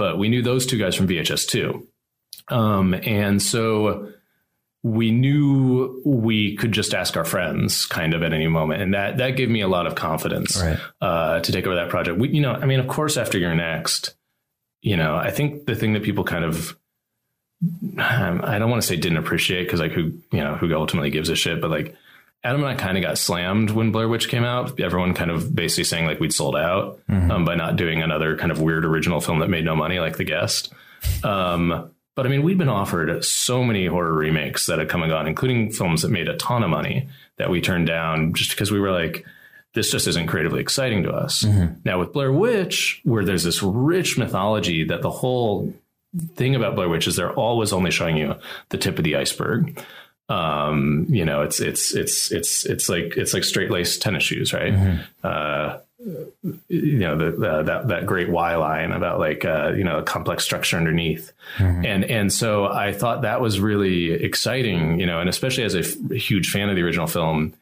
but 0.00 0.16
we 0.18 0.28
knew 0.30 0.42
those 0.42 0.64
two 0.64 0.78
guys 0.78 0.94
from 0.94 1.06
VHS 1.06 1.46
too. 1.46 1.86
Um, 2.48 2.94
and 2.94 3.40
so, 3.42 4.12
we 4.82 5.10
knew 5.10 6.00
we 6.06 6.56
could 6.56 6.72
just 6.72 6.94
ask 6.94 7.14
our 7.18 7.24
friends 7.24 7.84
kind 7.84 8.14
of 8.14 8.22
at 8.22 8.32
any 8.32 8.48
moment. 8.48 8.80
And 8.80 8.94
that, 8.94 9.18
that 9.18 9.36
gave 9.36 9.50
me 9.50 9.60
a 9.60 9.68
lot 9.68 9.86
of 9.86 9.94
confidence 9.94 10.58
Right. 10.58 10.78
uh, 11.02 11.40
to 11.40 11.52
take 11.52 11.66
over 11.66 11.74
that 11.76 11.90
project. 11.90 12.18
We, 12.18 12.30
you 12.30 12.40
know, 12.40 12.52
I 12.52 12.64
mean, 12.64 12.80
of 12.80 12.88
course, 12.88 13.18
after 13.18 13.36
You're 13.36 13.54
Next, 13.54 14.14
you 14.80 14.96
know, 14.96 15.16
I 15.16 15.32
think 15.32 15.66
the 15.66 15.76
thing 15.76 15.92
that 15.92 16.02
people 16.02 16.24
kind 16.24 16.44
of, 16.46 16.78
um, 17.98 18.40
I 18.42 18.58
don't 18.58 18.70
want 18.70 18.80
to 18.80 18.88
say 18.88 18.96
didn't 18.96 19.18
appreciate 19.18 19.64
because 19.64 19.80
like 19.80 19.92
who, 19.92 20.14
you 20.32 20.40
know, 20.40 20.54
who 20.54 20.74
ultimately 20.74 21.10
gives 21.10 21.28
a 21.28 21.36
shit, 21.36 21.60
but 21.60 21.70
like 21.70 21.94
Adam 22.42 22.62
and 22.62 22.70
I 22.70 22.74
kind 22.74 22.96
of 22.96 23.02
got 23.02 23.18
slammed 23.18 23.70
when 23.70 23.92
Blair 23.92 24.08
Witch 24.08 24.28
came 24.28 24.44
out. 24.44 24.80
Everyone 24.80 25.12
kind 25.12 25.30
of 25.30 25.54
basically 25.54 25.84
saying 25.84 26.06
like 26.06 26.20
we'd 26.20 26.32
sold 26.32 26.56
out 26.56 26.98
um, 27.08 27.44
by 27.44 27.54
not 27.54 27.76
doing 27.76 28.02
another 28.02 28.36
kind 28.36 28.50
of 28.50 28.62
weird 28.62 28.84
original 28.84 29.20
film 29.20 29.40
that 29.40 29.50
made 29.50 29.64
no 29.64 29.76
money 29.76 29.98
like 30.00 30.16
The 30.16 30.24
Guest. 30.24 30.72
Um, 31.22 31.90
but 32.16 32.26
I 32.26 32.28
mean, 32.30 32.42
we'd 32.42 32.58
been 32.58 32.68
offered 32.68 33.24
so 33.24 33.62
many 33.62 33.86
horror 33.86 34.12
remakes 34.12 34.66
that 34.66 34.78
had 34.78 34.88
come 34.88 35.02
and 35.02 35.10
gone, 35.10 35.26
including 35.26 35.70
films 35.70 36.02
that 36.02 36.10
made 36.10 36.28
a 36.28 36.36
ton 36.36 36.62
of 36.62 36.70
money 36.70 37.08
that 37.36 37.50
we 37.50 37.60
turned 37.60 37.86
down 37.86 38.32
just 38.34 38.50
because 38.50 38.70
we 38.70 38.80
were 38.80 38.90
like, 38.90 39.24
this 39.74 39.90
just 39.90 40.08
isn't 40.08 40.26
creatively 40.26 40.60
exciting 40.60 41.02
to 41.04 41.12
us. 41.12 41.44
Now 41.84 42.00
with 42.00 42.12
Blair 42.12 42.32
Witch, 42.32 43.00
where 43.04 43.24
there's 43.24 43.44
this 43.44 43.62
rich 43.62 44.18
mythology 44.18 44.84
that 44.84 45.02
the 45.02 45.10
whole 45.10 45.72
thing 46.34 46.56
about 46.56 46.74
Blair 46.74 46.88
Witch 46.88 47.06
is 47.06 47.16
they're 47.16 47.32
always 47.32 47.72
only 47.72 47.90
showing 47.92 48.16
you 48.16 48.34
the 48.70 48.78
tip 48.78 48.98
of 48.98 49.04
the 49.04 49.14
iceberg. 49.16 49.80
Um, 50.30 51.06
you 51.08 51.24
know, 51.24 51.42
it's 51.42 51.58
it's 51.60 51.92
it's 51.94 52.30
it's 52.30 52.64
it's 52.64 52.88
like 52.88 53.16
it's 53.16 53.34
like 53.34 53.42
straight 53.44 53.70
laced 53.70 54.00
tennis 54.00 54.22
shoes, 54.22 54.52
right? 54.52 54.72
Uh, 55.24 55.78
you 56.68 56.98
know 57.00 57.18
the, 57.18 57.30
the, 57.32 57.62
that 57.64 57.88
that 57.88 58.06
great 58.06 58.30
Y 58.30 58.56
line 58.56 58.92
about 58.92 59.18
like 59.18 59.44
uh, 59.44 59.72
you 59.76 59.84
know 59.84 59.98
a 59.98 60.02
complex 60.02 60.44
structure 60.44 60.76
underneath, 60.78 61.32
and 61.84 62.04
and 62.04 62.32
so 62.32 62.64
I 62.66 62.92
thought 62.92 63.22
that 63.22 63.40
was 63.40 63.60
really 63.60 64.12
exciting, 64.12 64.98
you 65.00 65.04
know, 65.06 65.20
and 65.20 65.28
especially 65.28 65.64
as 65.64 65.74
a 65.74 65.80
f- 65.80 66.10
huge 66.12 66.50
fan 66.50 66.70
of 66.70 66.76
the 66.76 66.82
original 66.82 67.06
film. 67.06 67.52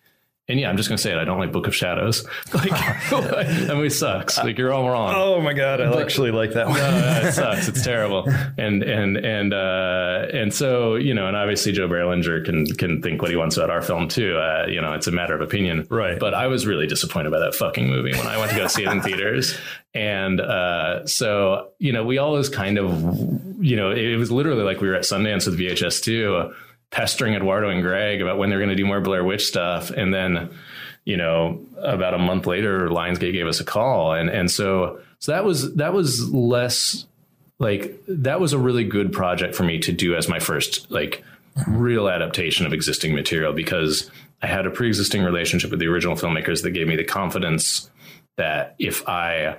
And 0.50 0.58
yeah, 0.58 0.70
I'm 0.70 0.78
just 0.78 0.88
gonna 0.88 0.96
say 0.96 1.12
it. 1.12 1.18
I 1.18 1.24
don't 1.24 1.38
like 1.38 1.52
Book 1.52 1.66
of 1.66 1.74
Shadows. 1.74 2.26
Like 2.54 2.70
that 3.10 3.74
movie 3.74 3.90
sucks. 3.90 4.38
Like 4.38 4.56
you're 4.56 4.72
all 4.72 4.88
wrong. 4.88 5.12
Oh 5.14 5.40
my 5.40 5.52
god, 5.52 5.80
I 5.80 6.00
actually 6.00 6.30
like 6.30 6.52
that 6.54 6.66
one. 6.68 6.78
No, 6.78 6.90
no, 6.90 7.28
it 7.28 7.32
sucks. 7.32 7.68
It's 7.68 7.82
terrible. 7.84 8.28
And 8.56 8.82
and 8.82 9.16
and 9.18 9.52
uh, 9.52 10.26
and 10.32 10.52
so 10.52 10.94
you 10.94 11.12
know, 11.12 11.28
and 11.28 11.36
obviously 11.36 11.72
Joe 11.72 11.86
Berlinger 11.88 12.44
can 12.44 12.64
can 12.66 13.02
think 13.02 13.20
what 13.20 13.30
he 13.30 13.36
wants 13.36 13.56
about 13.56 13.68
our 13.70 13.82
film 13.82 14.08
too. 14.08 14.38
Uh, 14.38 14.66
you 14.68 14.80
know, 14.80 14.94
it's 14.94 15.06
a 15.06 15.12
matter 15.12 15.34
of 15.34 15.42
opinion. 15.42 15.86
Right. 15.90 16.18
But 16.18 16.32
I 16.32 16.46
was 16.46 16.66
really 16.66 16.86
disappointed 16.86 17.30
by 17.30 17.40
that 17.40 17.54
fucking 17.54 17.88
movie 17.88 18.12
when 18.12 18.26
I 18.26 18.38
went 18.38 18.50
to 18.52 18.56
go 18.56 18.66
see 18.66 18.84
it 18.84 18.90
in 18.90 19.02
theaters. 19.02 19.56
And 19.94 20.40
uh, 20.40 21.06
so 21.06 21.68
you 21.78 21.92
know, 21.92 22.04
we 22.04 22.16
always 22.18 22.48
kind 22.48 22.78
of 22.78 22.90
you 23.60 23.76
know, 23.76 23.90
it 23.90 24.16
was 24.16 24.30
literally 24.30 24.62
like 24.62 24.80
we 24.80 24.88
were 24.88 24.94
at 24.94 25.02
Sundance 25.02 25.46
with 25.46 25.58
VHS 25.58 26.02
two, 26.02 26.52
pestering 26.90 27.34
Eduardo 27.34 27.68
and 27.70 27.82
Greg 27.82 28.22
about 28.22 28.38
when 28.38 28.50
they're 28.50 28.58
going 28.58 28.70
to 28.70 28.76
do 28.76 28.86
more 28.86 29.00
Blair 29.00 29.24
Witch 29.24 29.46
stuff, 29.46 29.90
and 29.90 30.12
then 30.12 30.50
you 31.04 31.16
know, 31.16 31.60
about 31.78 32.12
a 32.12 32.18
month 32.18 32.46
later, 32.46 32.88
Lionsgate 32.88 33.32
gave 33.32 33.46
us 33.46 33.60
a 33.60 33.64
call, 33.64 34.12
and 34.12 34.28
and 34.28 34.50
so 34.50 35.00
so 35.18 35.32
that 35.32 35.44
was 35.44 35.74
that 35.76 35.92
was 35.92 36.28
less 36.30 37.06
like 37.58 37.98
that 38.06 38.40
was 38.40 38.52
a 38.52 38.58
really 38.58 38.84
good 38.84 39.12
project 39.12 39.54
for 39.54 39.64
me 39.64 39.78
to 39.80 39.92
do 39.92 40.14
as 40.14 40.28
my 40.28 40.38
first 40.38 40.90
like 40.90 41.24
real 41.66 42.08
adaptation 42.08 42.66
of 42.66 42.72
existing 42.72 43.14
material 43.14 43.52
because 43.52 44.10
I 44.42 44.46
had 44.46 44.66
a 44.66 44.70
pre-existing 44.70 45.24
relationship 45.24 45.70
with 45.70 45.80
the 45.80 45.88
original 45.88 46.14
filmmakers 46.14 46.62
that 46.62 46.70
gave 46.70 46.86
me 46.86 46.94
the 46.94 47.04
confidence 47.04 47.90
that 48.36 48.76
if 48.78 49.08
I 49.08 49.58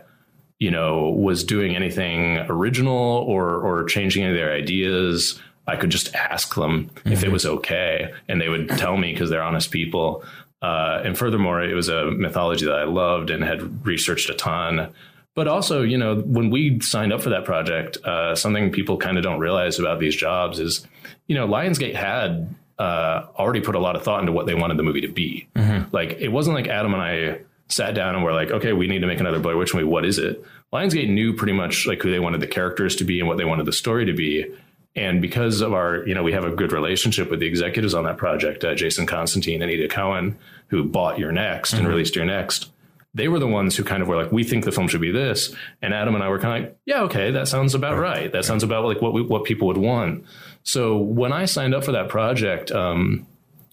you 0.60 0.72
know 0.72 1.10
was 1.10 1.44
doing 1.44 1.76
anything 1.76 2.38
original 2.48 3.26
or 3.28 3.56
or 3.56 3.84
changing 3.86 4.24
any 4.24 4.32
of 4.32 4.38
their 4.38 4.54
ideas 4.54 5.40
I 5.70 5.76
could 5.76 5.90
just 5.90 6.14
ask 6.16 6.56
them 6.56 6.90
if 7.06 7.24
it 7.24 7.32
was 7.32 7.46
okay 7.46 8.14
and 8.28 8.42
they 8.42 8.50
would 8.50 8.70
tell 8.70 8.98
me 8.98 9.14
because 9.14 9.30
they're 9.30 9.44
honest 9.44 9.72
people 9.72 10.24
uh, 10.62 11.02
and 11.06 11.18
furthermore 11.18 11.62
it 11.62 11.74
was 11.74 11.88
a 11.90 12.12
mythology 12.12 12.66
that 12.66 12.76
I 12.76 12.84
loved 12.84 13.30
and 13.30 13.44
had 13.44 13.86
researched 13.86 14.30
a 14.30 14.34
ton 14.34 14.94
but 15.36 15.48
also, 15.48 15.84
you 15.84 15.98
know, 15.98 16.16
when 16.18 16.50
we 16.50 16.82
signed 16.82 17.14
up 17.14 17.22
for 17.22 17.30
that 17.30 17.46
project, 17.46 17.98
uh, 18.04 18.36
something 18.36 18.72
people 18.74 18.98
kind 18.98 19.18
of 19.18 19.24
don't 19.24 19.40
realize 19.40 19.80
about 19.80 20.00
these 20.00 20.14
jobs 20.14 20.60
is, 20.60 20.86
you 21.28 21.36
know, 21.36 21.48
Lionsgate 21.48 21.96
had 21.96 22.54
uh, 22.78 23.26
already 23.38 23.62
put 23.62 23.76
a 23.76 23.80
lot 23.80 23.96
of 23.96 24.04
thought 24.04 24.20
into 24.20 24.34
what 24.34 24.48
they 24.48 24.54
wanted 24.56 24.76
the 24.76 24.84
movie 24.84 25.00
to 25.00 25.08
be. 25.08 25.48
Like, 25.94 26.18
it 26.20 26.28
wasn't 26.30 26.56
like 26.56 26.68
Adam 26.68 26.94
and 26.94 27.02
I 27.02 27.40
sat 27.70 27.94
down 27.94 28.16
and 28.16 28.24
were 28.26 28.34
like, 28.34 28.52
okay, 28.52 28.74
we 28.74 28.88
need 28.88 29.00
to 29.00 29.08
make 29.08 29.22
another 29.22 29.40
Blair 29.40 29.56
Witch 29.56 29.74
movie. 29.74 29.86
What 29.86 30.04
is 30.04 30.18
it? 30.18 30.44
Lionsgate 30.74 31.08
knew 31.08 31.34
pretty 31.34 31.54
much 31.54 31.88
like 31.88 32.02
who 32.02 32.12
they 32.12 32.20
wanted 32.20 32.42
the 32.42 32.48
characters 32.48 32.98
to 32.98 33.06
be 33.06 33.20
and 33.20 33.28
what 33.30 33.38
they 33.38 33.46
wanted 33.46 33.66
the 33.66 33.72
story 33.72 34.06
to 34.08 34.14
be. 34.14 34.46
And 35.00 35.22
because 35.22 35.62
of 35.62 35.74
our, 35.74 36.06
you 36.08 36.14
know, 36.14 36.24
we 36.24 36.34
have 36.34 36.44
a 36.44 36.52
good 36.52 36.72
relationship 36.72 37.32
with 37.32 37.40
the 37.40 37.48
executives 37.48 37.94
on 37.94 38.04
that 38.04 38.18
project, 38.18 38.64
uh, 38.64 38.76
Jason 38.76 39.06
Constantine 39.06 39.62
and 39.62 39.72
Eda 39.72 39.88
Kowan, 39.88 40.38
who 40.68 40.84
bought 40.84 41.18
You're 41.18 41.32
Next 41.32 41.74
and 41.74 41.88
released 41.88 42.16
You're 42.16 42.26
Next 42.26 42.70
they 43.14 43.28
were 43.28 43.40
the 43.40 43.48
ones 43.48 43.76
who 43.76 43.84
kind 43.84 44.02
of 44.04 44.08
were 44.08 44.16
like, 44.16 44.32
we 44.32 44.44
think 44.44 44.66
the 44.66 44.72
film 44.72 44.88
should 44.88 45.02
be 45.02 45.12
this. 45.12 45.54
And 45.82 45.94
Adam 45.94 46.14
and 46.14 46.24
I 46.24 46.30
were 46.30 46.40
kind 46.40 46.64
of 46.64 46.70
like, 46.70 46.80
yeah, 46.86 47.02
okay, 47.04 47.32
that 47.32 47.48
sounds 47.48 47.74
about 47.74 47.98
right. 47.98 48.32
That 48.32 48.46
sounds 48.46 48.64
about 48.64 48.86
like 48.86 49.02
what 49.02 49.14
we, 49.14 49.22
what 49.22 49.46
people 49.46 49.68
would 49.68 49.78
want. 49.78 50.26
So 50.64 50.98
when 50.98 51.34
I 51.34 51.46
signed 51.46 51.74
up 51.74 51.84
for 51.84 51.92
that 51.94 52.10
project, 52.10 52.72
um, 52.72 53.26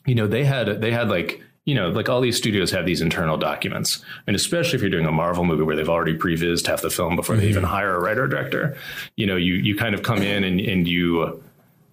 you 0.07 0.15
know, 0.15 0.27
they 0.27 0.45
had, 0.45 0.81
they 0.81 0.91
had 0.91 1.11
like, 1.11 1.43
you 1.67 1.75
know, 1.75 1.91
like 1.91 2.09
all 2.09 2.23
these 2.23 2.39
studios 2.39 2.71
have 2.71 2.87
these 2.87 3.03
internal 3.03 3.37
documents. 3.37 4.03
And 4.27 4.35
especially 4.35 4.77
if 4.77 4.81
you're 4.81 4.91
doing 4.91 5.05
a 5.05 5.13
Marvel 5.13 5.45
movie 5.45 5.65
where 5.65 5.77
they've 5.77 5.89
already 5.89 6.15
prevised 6.15 6.67
half 6.67 6.81
the 6.81 6.91
film 6.91 7.17
before 7.17 7.37
they 7.37 7.49
even 7.49 7.65
hire 7.65 7.95
a 7.95 8.01
writer 8.01 8.25
or 8.25 8.29
director, 8.29 8.77
you 9.17 9.27
know, 9.27 9.37
you, 9.37 9.55
you 9.55 9.77
kind 9.77 9.95
of 9.95 10.03
come 10.03 10.23
in 10.23 10.45
and, 10.45 10.61
and 10.61 10.89
you, 10.89 11.43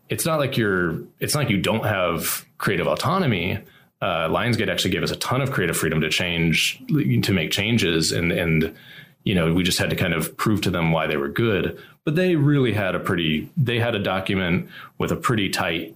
it's 0.07 0.25
not 0.25 0.39
like 0.39 0.55
you're, 0.55 0.99
it's 1.19 1.33
not 1.33 1.41
like 1.41 1.49
you 1.49 1.61
don't 1.61 1.85
have 1.85 2.45
creative 2.57 2.87
autonomy, 2.87 3.59
uh, 4.03 4.27
Lionsgate 4.27 4.69
actually 4.69 4.91
gave 4.91 5.01
us 5.01 5.11
a 5.11 5.15
ton 5.15 5.39
of 5.39 5.51
creative 5.51 5.77
freedom 5.77 6.01
to 6.01 6.09
change, 6.09 6.77
to 6.87 7.31
make 7.31 7.51
changes, 7.51 8.11
and 8.11 8.33
and 8.33 8.75
you 9.23 9.33
know 9.33 9.53
we 9.53 9.63
just 9.63 9.79
had 9.79 9.89
to 9.91 9.95
kind 9.95 10.13
of 10.13 10.35
prove 10.35 10.59
to 10.63 10.69
them 10.69 10.91
why 10.91 11.07
they 11.07 11.15
were 11.15 11.29
good. 11.29 11.81
But 12.03 12.17
they 12.17 12.35
really 12.35 12.73
had 12.73 12.95
a 12.95 12.99
pretty, 12.99 13.49
they 13.55 13.79
had 13.79 13.95
a 13.95 13.99
document 13.99 14.67
with 14.97 15.13
a 15.13 15.15
pretty 15.15 15.49
tight 15.49 15.95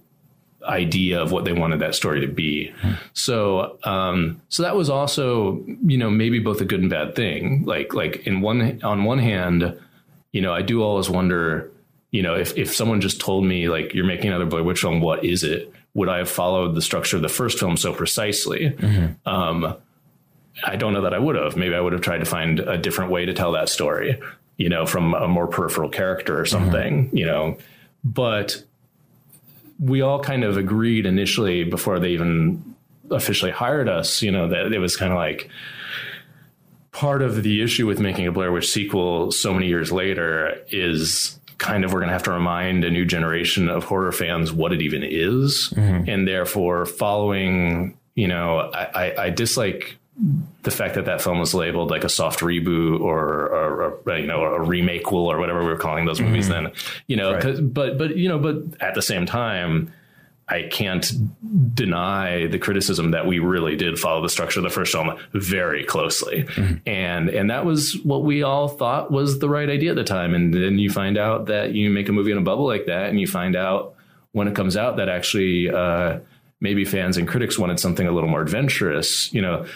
idea 0.68 1.20
of 1.20 1.32
what 1.32 1.44
they 1.44 1.52
wanted 1.52 1.80
that 1.80 1.94
story 1.94 2.20
to 2.20 2.28
be. 2.28 2.72
So 3.12 3.78
um, 3.84 4.40
so 4.48 4.62
that 4.62 4.76
was 4.76 4.90
also 4.90 5.64
you 5.84 5.98
know 5.98 6.10
maybe 6.10 6.38
both 6.38 6.60
a 6.60 6.64
good 6.64 6.80
and 6.80 6.90
bad 6.90 7.14
thing. 7.16 7.64
Like 7.64 7.94
like 7.94 8.26
in 8.26 8.40
one 8.40 8.80
on 8.82 9.04
one 9.04 9.18
hand, 9.18 9.78
you 10.32 10.40
know 10.42 10.52
I 10.52 10.62
do 10.62 10.82
always 10.82 11.08
wonder. 11.10 11.70
You 12.10 12.22
know, 12.22 12.36
if, 12.36 12.56
if 12.56 12.74
someone 12.74 13.02
just 13.02 13.20
told 13.20 13.44
me 13.44 13.68
like 13.68 13.92
you're 13.92 14.06
making 14.06 14.28
another 14.28 14.46
Blair 14.46 14.64
Witch 14.64 14.80
film, 14.80 15.02
what 15.02 15.26
is 15.26 15.44
it? 15.44 15.70
Would 15.92 16.08
I 16.08 16.16
have 16.18 16.30
followed 16.30 16.74
the 16.74 16.80
structure 16.80 17.16
of 17.16 17.22
the 17.22 17.28
first 17.28 17.58
film 17.58 17.76
so 17.76 17.92
precisely? 17.92 18.74
Um, 19.26 19.76
I 20.64 20.76
don't 20.76 20.94
know 20.94 21.02
that 21.02 21.12
I 21.12 21.18
would 21.18 21.36
have. 21.36 21.54
Maybe 21.56 21.74
I 21.74 21.80
would 21.80 21.92
have 21.92 22.00
tried 22.00 22.18
to 22.18 22.24
find 22.24 22.60
a 22.60 22.78
different 22.78 23.10
way 23.10 23.26
to 23.26 23.34
tell 23.34 23.52
that 23.52 23.68
story, 23.68 24.18
you 24.56 24.70
know, 24.70 24.86
from 24.86 25.12
a 25.14 25.28
more 25.28 25.46
peripheral 25.48 25.90
character 25.90 26.40
or 26.40 26.46
something, 26.46 27.10
you 27.12 27.26
know. 27.26 27.58
But 28.02 28.64
we 29.78 30.00
all 30.00 30.20
kind 30.20 30.44
of 30.44 30.56
agreed 30.56 31.06
initially 31.06 31.64
before 31.64 31.98
they 32.00 32.10
even 32.10 32.74
officially 33.10 33.50
hired 33.50 33.88
us, 33.88 34.22
you 34.22 34.30
know, 34.30 34.48
that 34.48 34.72
it 34.72 34.78
was 34.78 34.96
kind 34.96 35.12
of 35.12 35.18
like 35.18 35.48
part 36.92 37.22
of 37.22 37.42
the 37.42 37.62
issue 37.62 37.86
with 37.86 38.00
making 38.00 38.26
a 38.26 38.32
Blair 38.32 38.50
Witch 38.50 38.70
sequel 38.70 39.30
so 39.30 39.54
many 39.54 39.68
years 39.68 39.92
later 39.92 40.60
is 40.70 41.38
kind 41.58 41.84
of 41.84 41.92
we're 41.92 42.00
going 42.00 42.08
to 42.08 42.12
have 42.12 42.22
to 42.24 42.32
remind 42.32 42.84
a 42.84 42.90
new 42.90 43.04
generation 43.04 43.68
of 43.68 43.84
horror 43.84 44.12
fans 44.12 44.52
what 44.52 44.72
it 44.72 44.82
even 44.82 45.02
is. 45.04 45.72
Mm-hmm. 45.74 46.08
And 46.08 46.26
therefore, 46.26 46.86
following, 46.86 47.98
you 48.14 48.28
know, 48.28 48.58
I, 48.58 48.84
I, 48.84 49.24
I 49.24 49.30
dislike 49.30 49.96
the 50.64 50.70
fact 50.72 50.94
that 50.96 51.04
that 51.04 51.22
film 51.22 51.38
was 51.38 51.54
labeled 51.54 51.90
like 51.90 52.02
a 52.02 52.08
soft 52.08 52.40
reboot 52.40 53.00
or, 53.00 53.48
or, 53.48 53.98
or 54.04 54.16
you 54.18 54.26
know 54.26 54.42
a 54.42 54.60
remake 54.60 55.12
will 55.12 55.30
or 55.30 55.38
whatever 55.38 55.60
we 55.60 55.66
were 55.66 55.76
calling 55.76 56.06
those 56.06 56.20
movies 56.20 56.48
then 56.48 56.72
you 57.06 57.16
know 57.16 57.38
'cause- 57.40 57.60
but 57.60 57.96
but 57.98 58.16
you 58.16 58.28
know 58.28 58.38
but 58.38 58.56
at 58.80 58.94
the 58.94 59.02
same 59.02 59.26
time 59.26 59.92
I 60.50 60.62
can't 60.62 61.04
deny 61.74 62.46
the 62.46 62.58
criticism 62.58 63.10
that 63.10 63.26
we 63.26 63.38
really 63.38 63.76
did 63.76 63.98
follow 63.98 64.22
the 64.22 64.28
structure 64.30 64.60
of 64.60 64.64
the 64.64 64.70
first 64.70 64.92
film 64.92 65.16
very 65.32 65.84
closely, 65.84 66.46
and 66.86 67.28
and 67.28 67.50
that 67.50 67.66
was 67.66 67.98
what 68.02 68.24
we 68.24 68.42
all 68.42 68.66
thought 68.66 69.10
was 69.10 69.40
the 69.40 69.48
right 69.48 69.68
idea 69.68 69.90
at 69.90 69.96
the 69.96 70.04
time. 70.04 70.34
And 70.34 70.54
then 70.54 70.78
you 70.78 70.90
find 70.90 71.18
out 71.18 71.46
that 71.46 71.74
you 71.74 71.90
make 71.90 72.08
a 72.08 72.12
movie 72.12 72.32
in 72.32 72.38
a 72.38 72.42
bubble 72.42 72.66
like 72.66 72.86
that, 72.86 73.10
and 73.10 73.20
you 73.20 73.26
find 73.26 73.56
out 73.56 73.94
when 74.32 74.48
it 74.48 74.54
comes 74.54 74.74
out 74.74 74.96
that 74.96 75.10
actually 75.10 75.68
uh, 75.70 76.18
maybe 76.60 76.86
fans 76.86 77.18
and 77.18 77.28
critics 77.28 77.58
wanted 77.58 77.78
something 77.78 78.06
a 78.06 78.12
little 78.12 78.30
more 78.30 78.40
adventurous. 78.40 79.30
You 79.34 79.42
know, 79.42 79.66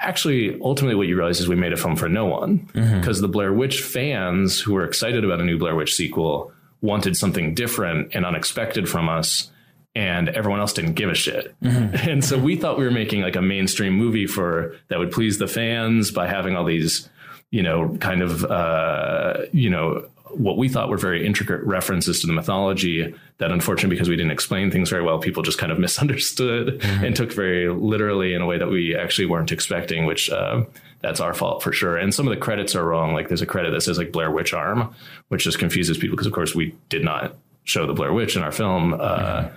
actually, 0.00 0.60
ultimately, 0.60 0.94
what 0.94 1.06
you 1.08 1.16
realize 1.16 1.40
is 1.40 1.48
we 1.48 1.56
made 1.56 1.72
a 1.72 1.76
film 1.76 1.96
for 1.96 2.08
no 2.08 2.26
one. 2.26 2.68
Because 3.00 3.20
the 3.20 3.28
Blair 3.28 3.52
Witch 3.52 3.82
fans 3.82 4.60
who 4.60 4.74
were 4.74 4.84
excited 4.84 5.24
about 5.24 5.40
a 5.40 5.44
new 5.44 5.58
Blair 5.58 5.74
Witch 5.74 5.94
sequel 5.94 6.52
wanted 6.80 7.16
something 7.16 7.54
different 7.54 8.14
and 8.14 8.24
unexpected 8.24 8.88
from 8.88 9.08
us 9.08 9.50
and 9.94 10.28
everyone 10.28 10.60
else 10.60 10.72
didn't 10.72 10.92
give 10.92 11.10
a 11.10 11.14
shit. 11.14 11.54
And 11.62 12.24
so 12.24 12.38
we 12.38 12.56
thought 12.56 12.78
we 12.78 12.84
were 12.84 12.90
making 12.90 13.22
like 13.22 13.34
a 13.36 13.42
mainstream 13.42 13.94
movie 13.94 14.26
for 14.26 14.76
that 14.88 14.98
would 14.98 15.10
please 15.10 15.38
the 15.38 15.48
fans 15.48 16.12
by 16.12 16.28
having 16.28 16.56
all 16.56 16.64
these, 16.64 17.08
you 17.50 17.62
know, 17.62 17.96
kind 17.98 18.22
of 18.22 18.44
uh, 18.44 19.38
you 19.52 19.70
know, 19.70 20.08
what 20.38 20.56
we 20.56 20.68
thought 20.68 20.88
were 20.88 20.96
very 20.96 21.26
intricate 21.26 21.62
references 21.64 22.20
to 22.20 22.26
the 22.26 22.32
mythology 22.32 23.14
that 23.38 23.52
unfortunately 23.52 23.94
because 23.94 24.08
we 24.08 24.16
didn't 24.16 24.30
explain 24.30 24.70
things 24.70 24.90
very 24.90 25.02
well 25.02 25.18
people 25.18 25.42
just 25.42 25.58
kind 25.58 25.72
of 25.72 25.78
misunderstood 25.88 26.80
mm-hmm. 26.80 27.04
and 27.04 27.16
took 27.16 27.32
very 27.32 27.68
literally 27.68 28.34
in 28.34 28.42
a 28.42 28.46
way 28.46 28.58
that 28.58 28.68
we 28.68 28.96
actually 28.96 29.26
weren't 29.26 29.52
expecting 29.52 30.06
which 30.06 30.30
uh, 30.30 30.64
that's 31.00 31.20
our 31.20 31.34
fault 31.34 31.62
for 31.62 31.72
sure 31.72 31.96
and 31.96 32.14
some 32.14 32.26
of 32.26 32.34
the 32.34 32.40
credits 32.40 32.74
are 32.74 32.84
wrong 32.84 33.12
like 33.12 33.28
there's 33.28 33.42
a 33.42 33.46
credit 33.46 33.70
that 33.70 33.80
says 33.80 33.98
like 33.98 34.12
blair 34.12 34.30
witch 34.30 34.54
arm 34.54 34.94
which 35.28 35.44
just 35.44 35.58
confuses 35.58 35.98
people 35.98 36.16
because 36.16 36.26
of 36.26 36.32
course 36.32 36.54
we 36.54 36.74
did 36.88 37.04
not 37.04 37.36
show 37.64 37.86
the 37.86 37.92
blair 37.92 38.12
witch 38.12 38.36
in 38.36 38.42
our 38.42 38.52
film 38.52 38.94
uh, 38.94 38.98
mm-hmm 39.42 39.54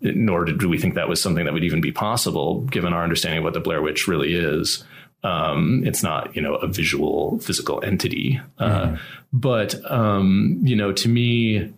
nor 0.00 0.44
did 0.44 0.64
we 0.64 0.78
think 0.78 0.94
that 0.94 1.08
was 1.08 1.20
something 1.20 1.44
that 1.44 1.52
would 1.52 1.64
even 1.64 1.80
be 1.80 1.92
possible 1.92 2.62
given 2.62 2.92
our 2.92 3.02
understanding 3.02 3.38
of 3.38 3.44
what 3.44 3.52
the 3.52 3.60
Blair 3.60 3.82
Witch 3.82 4.08
really 4.08 4.34
is. 4.34 4.84
Um, 5.22 5.82
it's 5.84 6.02
not, 6.02 6.34
you 6.34 6.42
know, 6.42 6.54
a 6.54 6.66
visual 6.66 7.38
physical 7.40 7.82
entity. 7.84 8.40
Uh, 8.58 8.86
mm-hmm. 8.86 8.96
but, 9.32 9.74
um, 9.90 10.58
you 10.62 10.76
know, 10.76 10.92
to 10.92 11.08
me, 11.08 11.72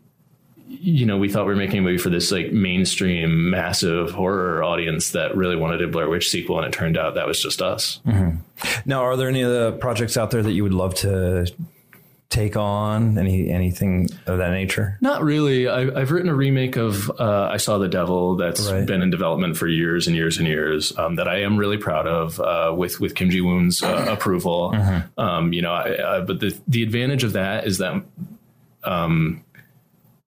you 0.68 1.06
know, 1.06 1.18
we 1.18 1.28
thought 1.28 1.46
we 1.46 1.52
were 1.52 1.58
making 1.58 1.78
a 1.78 1.82
movie 1.82 1.98
for 1.98 2.10
this 2.10 2.32
like 2.32 2.52
mainstream, 2.52 3.50
massive 3.50 4.10
horror 4.10 4.64
audience 4.64 5.10
that 5.10 5.36
really 5.36 5.56
wanted 5.56 5.82
a 5.82 5.88
Blair 5.88 6.08
Witch 6.08 6.30
sequel, 6.30 6.58
and 6.58 6.66
it 6.66 6.72
turned 6.72 6.96
out 6.96 7.14
that 7.14 7.26
was 7.26 7.40
just 7.40 7.60
us. 7.60 8.00
Mm-hmm. 8.06 8.38
Now, 8.84 9.02
are 9.02 9.16
there 9.16 9.28
any 9.28 9.42
of 9.42 9.50
the 9.50 9.72
projects 9.72 10.16
out 10.16 10.30
there 10.30 10.42
that 10.42 10.52
you 10.52 10.62
would 10.62 10.74
love 10.74 10.94
to 10.96 11.46
take 12.32 12.56
on 12.56 13.18
any 13.18 13.50
anything 13.50 14.08
of 14.26 14.38
that 14.38 14.50
nature? 14.50 14.98
Not 15.00 15.22
really. 15.22 15.68
I, 15.68 15.98
have 15.98 16.10
written 16.10 16.30
a 16.30 16.34
remake 16.34 16.76
of 16.76 17.10
uh, 17.20 17.48
I 17.52 17.58
Saw 17.58 17.78
the 17.78 17.88
Devil 17.88 18.36
that's 18.36 18.70
right. 18.70 18.86
been 18.86 19.02
in 19.02 19.10
development 19.10 19.56
for 19.56 19.68
years 19.68 20.06
and 20.06 20.16
years 20.16 20.38
and 20.38 20.48
years 20.48 20.96
um, 20.98 21.16
that 21.16 21.28
I 21.28 21.42
am 21.42 21.56
really 21.56 21.76
proud 21.76 22.06
of 22.06 22.40
uh, 22.40 22.74
with 22.76 22.98
with 23.00 23.14
Kim 23.14 23.30
Jee-woon's 23.30 23.82
uh, 23.82 24.06
approval. 24.08 24.72
Mm-hmm. 24.74 25.20
Um, 25.20 25.52
you 25.52 25.62
know, 25.62 25.72
I, 25.72 26.16
I, 26.16 26.20
but 26.20 26.40
the 26.40 26.58
the 26.66 26.82
advantage 26.82 27.24
of 27.24 27.34
that 27.34 27.66
is 27.66 27.78
that. 27.78 28.02
Um, 28.84 29.44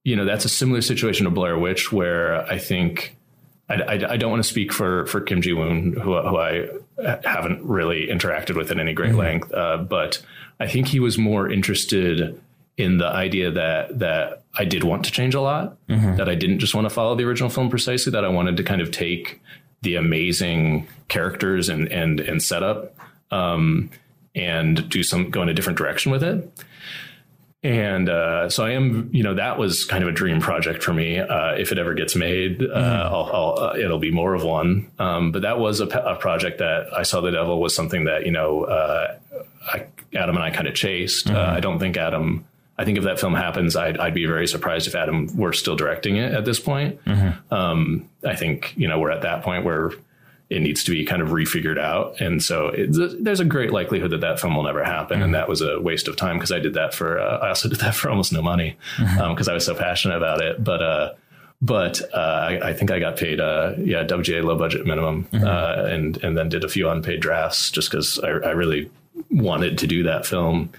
you 0.06 0.16
know 0.16 0.24
that's 0.24 0.46
a 0.46 0.50
similar 0.50 0.82
situation 0.82 1.26
to 1.26 1.32
Blair 1.32 1.58
Witch, 1.58 1.92
where 1.92 2.46
I 2.46 2.60
think 2.60 3.18
I, 3.68 3.74
I, 3.74 3.94
I, 4.12 4.18
don't 4.18 4.30
want 4.30 4.44
to 4.44 4.48
speak 4.48 4.72
for 4.72 5.08
for 5.08 5.20
Kim 5.20 5.42
Jee-woon, 5.42 5.94
who, 5.94 6.16
who 6.22 6.38
I 6.38 6.70
haven't 7.24 7.64
really 7.64 8.08
interacted 8.08 8.56
with 8.56 8.72
in 8.72 8.80
any 8.80 8.94
great 8.94 9.10
mm-hmm. 9.10 9.20
length, 9.20 9.54
uh, 9.54 9.78
but 9.78 10.22
I 10.60 10.68
think 10.68 10.88
he 10.88 11.00
was 11.00 11.18
more 11.18 11.50
interested 11.50 12.42
in 12.78 12.98
the 12.98 13.08
idea 13.08 13.52
that 13.52 14.00
that 14.00 14.44
I 14.54 14.66
did 14.66 14.84
want 14.84 15.06
to 15.06 15.12
change 15.12 15.36
a 15.36 15.42
lot, 15.42 15.78
mm-hmm. 15.88 16.18
that 16.18 16.30
I 16.30 16.36
didn't 16.36 16.60
just 16.60 16.76
want 16.76 16.86
to 16.86 16.94
follow 16.94 17.16
the 17.16 17.24
original 17.24 17.50
film 17.50 17.70
precisely, 17.70 18.12
that 18.12 18.26
I 18.26 18.30
wanted 18.30 18.58
to 18.58 18.64
kind 18.64 18.82
of 18.82 18.92
take 18.92 19.42
the 19.82 19.96
amazing 19.96 20.88
characters 21.08 21.70
and 21.70 21.88
and 21.92 22.20
and 22.20 22.42
setup 22.42 22.96
um, 23.32 23.90
and 24.34 24.88
do 24.90 25.04
some 25.04 25.30
go 25.30 25.42
in 25.42 25.50
a 25.50 25.54
different 25.54 25.78
direction 25.78 26.12
with 26.12 26.24
it. 26.24 26.66
And 27.66 28.10
uh, 28.10 28.48
so 28.52 28.64
I 28.64 28.74
am, 28.74 29.10
you 29.12 29.24
know, 29.24 29.34
that 29.34 29.58
was 29.58 29.86
kind 29.86 30.04
of 30.04 30.08
a 30.08 30.12
dream 30.12 30.40
project 30.40 30.84
for 30.84 30.94
me. 30.94 31.18
Uh, 31.18 31.54
if 31.54 31.72
it 31.72 31.80
ever 31.80 31.96
gets 31.96 32.16
made, 32.16 32.62
uh, 32.62 32.66
mm-hmm. 32.66 33.14
I'll, 33.14 33.32
I'll, 33.34 33.60
uh, 33.60 33.76
it'll 33.76 33.98
be 33.98 34.12
more 34.12 34.36
of 34.36 34.44
one. 34.44 34.92
Um, 35.00 35.32
but 35.32 35.42
that 35.42 35.58
was 35.58 35.80
a, 35.80 35.88
a, 35.88 36.16
project 36.16 36.60
that 36.60 36.94
I 36.96 37.02
saw 37.02 37.22
the 37.22 37.32
devil 37.32 37.60
was 37.60 37.76
something 37.76 38.04
that 38.04 38.24
you 38.28 38.32
know 38.32 38.66
uh, 38.66 39.18
I, 39.66 39.88
Adam 40.14 40.36
and 40.36 40.46
I 40.46 40.52
kind 40.52 40.68
of 40.68 40.76
chased. 40.76 41.28
Uh, 41.28 41.34
mm-hmm. 41.34 41.56
I 41.56 41.60
don't 41.60 41.80
think 41.80 41.98
Adam. 41.98 42.46
I 42.78 42.86
think 42.86 43.00
if 43.00 43.04
that 43.06 43.20
film 43.20 43.34
happens, 43.34 43.76
I'd, 43.76 43.98
I'd, 43.98 44.14
be 44.14 44.28
very 44.28 44.46
surprised 44.46 44.86
if 44.86 44.94
Adam 44.94 45.36
were 45.36 45.54
still 45.54 45.76
directing 45.76 46.18
it 46.18 46.36
at 46.36 46.46
this 46.46 46.60
point. 46.60 47.04
Mm-hmm. 47.06 47.52
Um, 47.52 48.10
I 48.24 48.36
think 48.36 48.76
you 48.78 48.88
know 48.88 49.00
we're 49.00 49.12
at 49.12 49.24
that 49.24 49.42
point 49.42 49.66
where 49.66 49.90
it 50.56 50.62
needs 50.62 50.84
to 50.86 50.92
be 50.92 51.04
kind 51.04 51.22
of 51.22 51.30
refigured 51.30 51.78
out, 51.78 52.22
and 52.22 52.42
so 52.42 52.70
it, 52.70 52.88
there's 53.22 53.42
a 53.42 53.46
great 53.46 53.72
likelihood 53.72 54.12
that 54.12 54.22
that 54.22 54.40
film 54.40 54.56
will 54.56 54.64
never 54.64 54.84
happen, 54.84 55.18
mm-hmm. 55.18 55.26
and 55.26 55.36
that 55.36 55.50
was 55.50 55.62
a 55.62 55.82
waste 55.82 56.08
of 56.08 56.16
time 56.16 56.38
because 56.38 56.52
I 56.52 56.60
did 56.60 56.74
that 56.76 56.94
for. 56.94 57.20
Uh, 57.20 57.40
I 57.40 57.50
also 57.50 57.68
did 57.68 57.80
that 57.80 57.94
for 57.94 58.10
almost 58.10 58.32
no 58.32 58.42
money 58.42 58.78
because 58.98 59.12
mm-hmm. 59.12 59.22
um, 59.22 59.50
I 59.50 59.54
was 59.54 59.66
so 59.66 59.76
passionate 59.76 60.18
about 60.18 60.42
it, 60.42 60.64
but. 60.64 60.82
Uh, 60.82 61.14
but 61.62 62.02
uh, 62.14 62.18
I, 62.18 62.70
I, 62.70 62.74
think 62.74 62.92
I 62.92 63.00
got 63.00 63.16
paid, 63.16 63.40
uh, 63.40 63.74
yeah, 63.78 64.04
WGA 64.04 64.44
low 64.44 64.58
budget 64.58 64.86
minimum, 64.86 65.24
mm-hmm. 65.32 65.48
uh, 65.48 65.88
and 65.88 66.22
and 66.24 66.38
then 66.38 66.50
did 66.50 66.66
a 66.66 66.68
few 66.68 66.90
unpaid 66.90 67.22
drafts 67.22 67.72
just 67.72 67.90
because 67.90 68.20
I, 68.20 68.28
I, 68.28 68.52
really 68.52 68.92
wanted 69.32 69.78
to 69.80 69.88
do 69.88 70.04
that 70.04 70.26
film. 70.26 70.70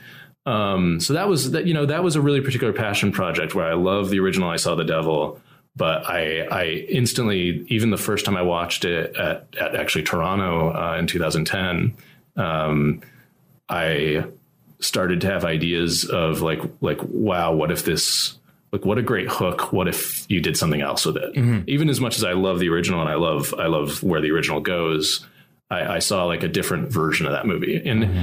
Um, 0.44 1.00
so 1.00 1.14
that 1.14 1.28
was 1.28 1.52
that 1.52 1.66
you 1.66 1.72
know 1.72 1.86
that 1.86 2.04
was 2.04 2.14
a 2.14 2.20
really 2.20 2.42
particular 2.42 2.74
passion 2.74 3.10
project 3.10 3.54
where 3.54 3.66
I 3.66 3.72
love 3.72 4.10
the 4.10 4.20
original 4.20 4.50
I 4.50 4.56
saw 4.56 4.74
the 4.74 4.84
devil, 4.84 5.40
but 5.76 6.08
I 6.08 6.40
I 6.50 6.64
instantly 6.88 7.64
even 7.68 7.90
the 7.90 7.96
first 7.96 8.24
time 8.24 8.36
I 8.36 8.42
watched 8.42 8.84
it 8.84 9.16
at, 9.16 9.46
at 9.60 9.76
actually 9.76 10.04
Toronto 10.04 10.72
uh, 10.72 10.96
in 10.98 11.06
2010, 11.06 11.94
um, 12.36 13.02
I 13.68 14.24
started 14.80 15.20
to 15.22 15.26
have 15.26 15.44
ideas 15.44 16.04
of 16.04 16.42
like 16.42 16.60
like 16.80 16.98
wow 17.02 17.52
what 17.52 17.70
if 17.70 17.84
this 17.84 18.38
like 18.72 18.84
what 18.84 18.98
a 18.98 19.02
great 19.02 19.28
hook 19.28 19.72
what 19.72 19.88
if 19.88 20.26
you 20.28 20.40
did 20.40 20.56
something 20.56 20.82
else 20.82 21.06
with 21.06 21.16
it 21.16 21.34
mm-hmm. 21.34 21.60
even 21.66 21.88
as 21.88 21.98
much 21.98 22.18
as 22.18 22.24
i 22.24 22.32
love 22.32 22.58
the 22.58 22.68
original 22.68 23.00
and 23.00 23.08
i 23.08 23.14
love 23.14 23.54
i 23.58 23.64
love 23.66 24.02
where 24.02 24.20
the 24.20 24.30
original 24.30 24.60
goes 24.60 25.24
I, 25.70 25.96
I 25.96 25.98
saw 25.98 26.24
like 26.24 26.42
a 26.42 26.48
different 26.48 26.90
version 26.90 27.26
of 27.26 27.32
that 27.32 27.46
movie. 27.46 27.76
And 27.84 28.04
mm-hmm. 28.04 28.22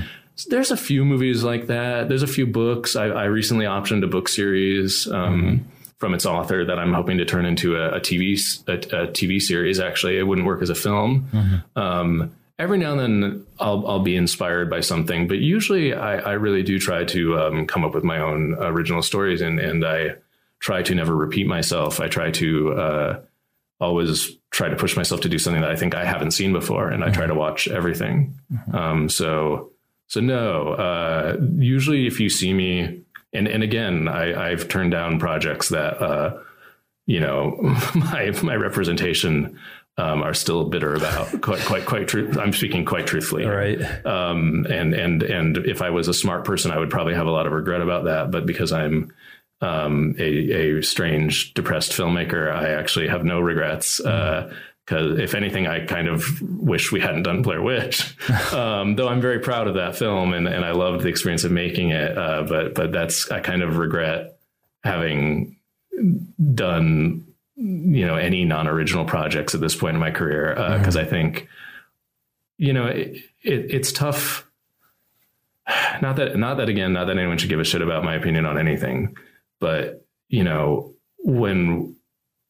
there's 0.50 0.72
a 0.72 0.78
few 0.78 1.06
movies 1.06 1.44
like 1.44 1.68
that. 1.68 2.08
There's 2.08 2.24
a 2.24 2.28
few 2.28 2.48
books. 2.48 2.96
I, 2.96 3.06
I 3.06 3.26
recently 3.26 3.66
optioned 3.66 4.04
a 4.04 4.08
book 4.08 4.30
series 4.30 5.08
um, 5.08 5.42
mm-hmm. 5.42 5.70
From 5.98 6.14
its 6.14 6.26
author 6.26 6.66
that 6.66 6.80
I'm 6.80 6.94
hoping 6.94 7.18
to 7.20 7.26
turn 7.26 7.46
into 7.46 7.78
a, 7.78 7.98
a 7.98 8.00
TV 8.00 8.34
a, 8.68 8.74
a, 8.74 9.08
TV 9.08 9.42
series. 9.42 9.80
Actually, 9.80 10.18
it 10.18 10.24
wouldn't 10.24 10.48
work 10.48 10.62
as 10.62 10.70
a 10.70 10.76
film. 10.76 11.30
Mm-hmm. 11.32 11.80
Um, 11.80 12.36
every 12.60 12.78
now 12.78 12.98
and 12.98 13.00
then 13.00 13.46
I'll, 13.60 13.88
I'll 13.88 14.00
be 14.00 14.16
inspired 14.16 14.70
by 14.70 14.82
something, 14.82 15.28
but 15.28 15.40
usually 15.40 15.94
I, 15.94 16.18
I 16.18 16.32
really 16.34 16.64
do 16.64 16.80
try 16.80 17.04
to 17.06 17.40
um, 17.40 17.68
come 17.68 17.84
up 17.84 17.94
with 17.94 18.04
my 18.04 18.20
own 18.20 18.56
original 18.60 19.02
stories 19.02 19.42
and, 19.42 19.60
and 19.60 19.86
I 19.86 20.16
try 20.60 20.82
to 20.82 20.96
never 20.96 21.16
repeat 21.16 21.46
myself. 21.46 22.00
I 22.00 22.08
try 22.08 22.32
to 22.32 22.74
uh, 22.74 23.22
always 23.82 24.38
try 24.50 24.70
to 24.70 24.76
push 24.78 24.96
myself 24.96 25.22
to 25.22 25.30
do 25.30 25.38
something 25.38 25.62
that 25.62 25.72
I 25.72 25.76
think 25.76 25.94
I 25.94 26.06
haven't 26.06 26.32
seen 26.32 26.54
before, 26.54 26.90
and 26.90 27.04
I 27.04 27.10
try 27.10 27.28
to 27.28 27.36
watch 27.36 27.68
everything. 27.68 28.40
Mm-hmm. 28.52 28.76
Um, 28.76 29.10
so, 29.10 29.72
so 30.08 30.22
no. 30.22 30.70
Uh, 30.70 31.38
usually, 31.58 32.08
if 32.08 32.20
you 32.20 32.30
see 32.30 32.54
me, 32.54 33.03
and 33.34 33.48
and 33.48 33.64
again, 33.64 34.08
I, 34.08 34.52
I've 34.52 34.68
turned 34.68 34.92
down 34.92 35.20
projects 35.20 35.70
that, 35.70 36.02
uh, 36.02 36.40
you 37.06 37.20
know, 37.20 37.58
my 37.96 38.32
my 38.44 38.56
representation 38.56 39.60
um, 39.98 40.24
are 40.24 40.34
still 40.34 40.66
bitter 40.66 40.96
about. 40.96 41.42
quite 41.42 41.62
quite 41.62 41.86
quite 41.86 42.08
true. 42.08 42.32
I'm 42.40 42.54
speaking 42.54 42.86
quite 42.86 43.08
truthfully, 43.08 43.46
right? 43.46 43.82
Um, 44.06 44.66
and 44.70 44.94
and 44.94 45.24
and 45.24 45.58
if 45.58 45.82
I 45.82 45.90
was 45.90 46.08
a 46.08 46.14
smart 46.14 46.46
person, 46.46 46.72
I 46.72 46.80
would 46.80 46.90
probably 46.90 47.14
have 47.16 47.28
a 47.28 47.32
lot 47.32 47.46
of 47.46 47.54
regret 47.54 47.82
about 47.82 48.06
that. 48.06 48.32
But 48.32 48.46
because 48.46 48.72
I'm 48.72 49.14
um, 49.62 50.16
a, 50.20 50.78
a, 50.78 50.84
strange, 50.84 51.54
depressed 51.54 51.94
filmmaker, 51.94 52.52
I 52.52 52.72
actually 52.72 53.08
have 53.08 53.24
no 53.24 53.40
regrets. 53.40 54.02
Because 54.86 55.20
if 55.20 55.34
anything, 55.34 55.66
I 55.66 55.86
kind 55.86 56.10
of 56.10 56.42
wish 56.42 56.92
we 56.92 57.00
hadn't 57.00 57.24
done 57.24 57.42
Blair 57.42 57.62
Witch. 57.62 58.16
um, 58.54 58.96
though 58.96 59.08
I'm 59.08 59.22
very 59.22 59.40
proud 59.40 59.68
of 59.68 59.76
that 59.76 59.96
film 59.96 60.34
and, 60.34 60.48
and 60.48 60.66
I 60.66 60.72
loved 60.72 61.04
the 61.04 61.08
experience 61.08 61.46
of 61.46 61.52
making 61.52 61.92
it. 61.92 62.18
Uh, 62.18 62.44
but 62.44 62.76
but 62.76 62.92
that's 62.92 63.32
I 63.32 63.40
kind 63.40 63.62
of 63.62 63.78
regret 63.78 64.38
having 64.84 65.58
done 66.54 67.26
you 67.56 68.06
know 68.06 68.16
any 68.16 68.44
non-original 68.44 69.06
projects 69.06 69.56
at 69.56 69.62
this 69.62 69.76
point 69.76 69.94
in 69.94 70.02
my 70.02 70.12
career 70.12 70.50
because 70.56 70.98
uh, 70.98 71.00
mm-hmm. 71.00 71.08
I 71.08 71.10
think 71.10 71.48
you 72.58 72.74
know 72.74 72.88
it, 72.88 73.16
it, 73.42 73.72
it's 73.72 73.92
tough. 73.92 74.46
Not 76.02 76.18
that 76.18 76.36
not 76.36 76.58
that 76.58 76.68
again, 76.68 76.92
not 76.92 77.06
that 77.06 77.18
anyone 77.18 77.38
should 77.38 77.50
give 77.50 77.62
a 77.62 77.64
shit 77.64 77.82
about 77.82 78.04
my 78.04 78.16
opinion 78.16 78.46
on 78.46 78.58
anything 78.58 79.16
but, 79.64 80.06
you 80.28 80.44
know, 80.44 80.94
when 81.20 81.96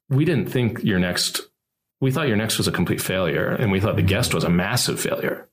we 0.10 0.26
didn't 0.26 0.50
think 0.50 0.84
You're 0.84 0.98
Next, 0.98 1.42
we 2.04 2.12
thought 2.12 2.28
You're 2.28 2.36
Next 2.36 2.58
was 2.58 2.68
a 2.68 2.72
complete 2.72 3.02
failure 3.02 3.48
and 3.48 3.72
we 3.72 3.80
thought 3.80 3.96
the 3.96 4.02
guest 4.02 4.34
was 4.34 4.44
a 4.44 4.50
massive 4.50 5.00
failure. 5.00 5.48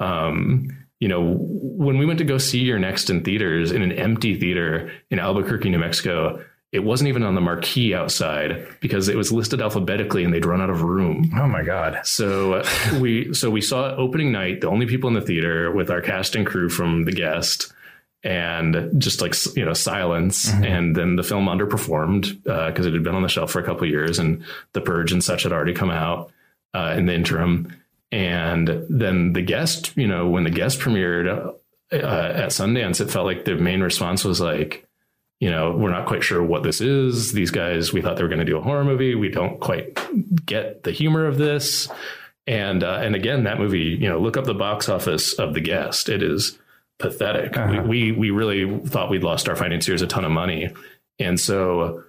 Um, 0.00 0.86
you 1.00 1.06
know, 1.06 1.36
when 1.38 1.98
we 1.98 2.06
went 2.06 2.18
to 2.20 2.24
go 2.24 2.38
see 2.38 2.60
You're 2.60 2.78
Next 2.78 3.10
in 3.10 3.22
theaters 3.22 3.72
in 3.72 3.82
an 3.82 3.92
empty 3.92 4.40
theater 4.40 4.90
in 5.10 5.18
Albuquerque, 5.18 5.68
New 5.68 5.78
Mexico, 5.78 6.42
it 6.72 6.78
wasn't 6.78 7.08
even 7.08 7.22
on 7.22 7.34
the 7.34 7.42
marquee 7.42 7.94
outside 7.94 8.66
because 8.80 9.10
it 9.10 9.16
was 9.16 9.32
listed 9.32 9.60
alphabetically 9.60 10.24
and 10.24 10.32
they'd 10.32 10.46
run 10.46 10.62
out 10.62 10.70
of 10.70 10.80
room. 10.80 11.30
Oh 11.36 11.46
my 11.46 11.62
god! 11.62 12.00
So 12.04 12.62
we 12.98 13.34
so 13.34 13.50
we 13.50 13.60
saw 13.60 13.94
opening 13.96 14.32
night, 14.32 14.62
the 14.62 14.68
only 14.68 14.86
people 14.86 15.08
in 15.08 15.14
the 15.14 15.20
theater 15.20 15.70
with 15.70 15.90
our 15.90 16.00
cast 16.00 16.34
and 16.34 16.46
crew 16.46 16.70
from 16.70 17.04
the 17.04 17.12
guest, 17.12 17.72
and 18.26 19.00
just 19.00 19.20
like 19.20 19.34
you 19.56 19.64
know 19.64 19.72
silence. 19.72 20.50
Mm-hmm. 20.50 20.64
and 20.64 20.96
then 20.96 21.16
the 21.16 21.22
film 21.22 21.46
underperformed 21.46 22.42
because 22.42 22.84
uh, 22.84 22.88
it 22.88 22.92
had 22.92 23.04
been 23.04 23.14
on 23.14 23.22
the 23.22 23.28
shelf 23.28 23.52
for 23.52 23.60
a 23.60 23.64
couple 23.64 23.88
years 23.88 24.18
and 24.18 24.44
the 24.72 24.80
purge 24.80 25.12
and 25.12 25.22
such 25.22 25.44
had 25.44 25.52
already 25.52 25.72
come 25.72 25.92
out 25.92 26.32
uh, 26.74 26.94
in 26.96 27.06
the 27.06 27.14
interim. 27.14 27.72
And 28.10 28.84
then 28.90 29.32
the 29.32 29.42
guest 29.42 29.96
you 29.96 30.08
know 30.08 30.28
when 30.28 30.42
the 30.42 30.50
guest 30.50 30.80
premiered 30.80 31.28
uh, 31.92 31.96
at 31.96 32.50
sundance 32.50 33.00
it 33.00 33.10
felt 33.10 33.26
like 33.26 33.44
the 33.44 33.54
main 33.54 33.80
response 33.80 34.24
was 34.24 34.40
like 34.40 34.84
you 35.38 35.50
know 35.50 35.76
we're 35.76 35.92
not 35.92 36.06
quite 36.06 36.24
sure 36.24 36.42
what 36.42 36.64
this 36.64 36.80
is. 36.80 37.32
These 37.32 37.52
guys 37.52 37.92
we 37.92 38.02
thought 38.02 38.16
they 38.16 38.24
were 38.24 38.28
going 38.28 38.40
to 38.40 38.44
do 38.44 38.58
a 38.58 38.62
horror 38.62 38.84
movie. 38.84 39.14
We 39.14 39.28
don't 39.28 39.60
quite 39.60 39.96
get 40.44 40.82
the 40.82 40.90
humor 40.90 41.26
of 41.26 41.38
this. 41.38 41.88
And 42.48 42.82
uh, 42.82 42.98
and 43.02 43.14
again 43.14 43.44
that 43.44 43.60
movie 43.60 43.96
you 44.00 44.08
know 44.08 44.18
look 44.18 44.36
up 44.36 44.46
the 44.46 44.54
box 44.54 44.88
office 44.88 45.34
of 45.34 45.54
the 45.54 45.60
guest. 45.60 46.08
It 46.08 46.24
is 46.24 46.58
pathetic. 46.98 47.56
Uh-huh. 47.56 47.82
We, 47.82 48.12
we 48.12 48.12
we 48.12 48.30
really 48.30 48.78
thought 48.86 49.10
we'd 49.10 49.24
lost 49.24 49.48
our 49.48 49.56
financiers 49.56 50.02
a 50.02 50.06
ton 50.06 50.24
of 50.24 50.32
money, 50.32 50.70
and 51.18 51.38
so 51.38 52.04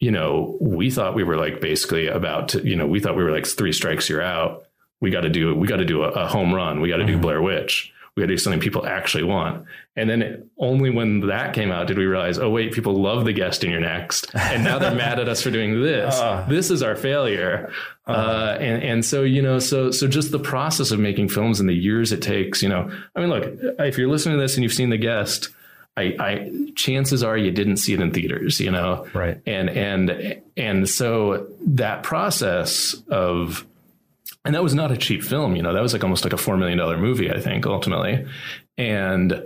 you 0.00 0.10
know 0.10 0.56
we 0.60 0.90
thought 0.90 1.14
we 1.14 1.24
were 1.24 1.36
like 1.36 1.60
basically 1.60 2.08
about 2.08 2.50
to 2.50 2.66
you 2.66 2.76
know 2.76 2.86
we 2.86 3.00
thought 3.00 3.16
we 3.16 3.24
were 3.24 3.32
like 3.32 3.46
three 3.46 3.72
strikes 3.72 4.08
you're 4.08 4.22
out. 4.22 4.64
We 5.00 5.10
got 5.10 5.20
to 5.22 5.30
do 5.30 5.54
we 5.54 5.68
got 5.68 5.76
to 5.76 5.84
do 5.84 6.02
a, 6.02 6.08
a, 6.08 6.26
home 6.26 6.52
run. 6.52 6.80
We 6.80 6.88
got 6.88 6.96
to 6.96 7.04
mm-hmm. 7.04 7.14
do 7.14 7.20
Blair 7.20 7.40
Witch 7.40 7.92
we 8.18 8.22
got 8.22 8.26
to 8.26 8.34
do 8.34 8.38
something 8.38 8.58
people 8.58 8.84
actually 8.84 9.22
want. 9.22 9.64
And 9.94 10.10
then 10.10 10.50
only 10.58 10.90
when 10.90 11.20
that 11.28 11.54
came 11.54 11.70
out 11.70 11.86
did 11.86 11.96
we 11.96 12.04
realize, 12.04 12.36
oh 12.36 12.50
wait, 12.50 12.72
people 12.72 13.00
love 13.00 13.24
the 13.24 13.32
guest 13.32 13.62
in 13.62 13.70
You're 13.70 13.78
Next, 13.78 14.34
and 14.34 14.64
now 14.64 14.80
they're 14.80 14.94
mad 14.94 15.20
at 15.20 15.28
us 15.28 15.40
for 15.40 15.52
doing 15.52 15.80
this. 15.80 16.16
Uh, 16.16 16.44
this 16.48 16.72
is 16.72 16.82
our 16.82 16.96
failure. 16.96 17.72
Uh, 18.08 18.56
and 18.58 18.82
and 18.82 19.04
so 19.04 19.22
you 19.22 19.42
know, 19.42 19.58
so 19.58 19.90
so 19.90 20.08
just 20.08 20.32
the 20.32 20.38
process 20.38 20.90
of 20.90 20.98
making 20.98 21.28
films 21.28 21.60
and 21.60 21.68
the 21.68 21.74
years 21.74 22.10
it 22.10 22.22
takes. 22.22 22.62
You 22.62 22.70
know, 22.70 22.90
I 23.14 23.20
mean, 23.20 23.28
look, 23.28 23.44
if 23.80 23.98
you're 23.98 24.08
listening 24.08 24.36
to 24.36 24.40
this 24.40 24.56
and 24.56 24.62
you've 24.62 24.72
seen 24.72 24.90
the 24.90 24.98
guest. 24.98 25.50
I, 25.96 26.14
I, 26.20 26.52
chances 26.76 27.24
are 27.24 27.36
you 27.36 27.50
didn't 27.50 27.78
see 27.78 27.92
it 27.92 27.98
in 27.98 28.12
theaters, 28.12 28.60
you 28.60 28.70
know, 28.70 29.08
right? 29.14 29.40
And 29.46 29.68
and 29.68 30.40
and 30.56 30.88
so 30.88 31.48
that 31.66 32.04
process 32.04 32.94
of 33.08 33.66
and 34.44 34.54
that 34.54 34.62
was 34.62 34.74
not 34.74 34.90
a 34.90 34.96
cheap 34.96 35.22
film. 35.22 35.56
You 35.56 35.62
know, 35.62 35.74
that 35.74 35.82
was 35.82 35.92
like 35.92 36.04
almost 36.04 36.24
like 36.24 36.32
a 36.32 36.36
four 36.36 36.56
million 36.56 36.78
dollar 36.78 36.96
movie, 36.96 37.30
I 37.30 37.40
think, 37.40 37.66
ultimately. 37.66 38.26
And 38.76 39.42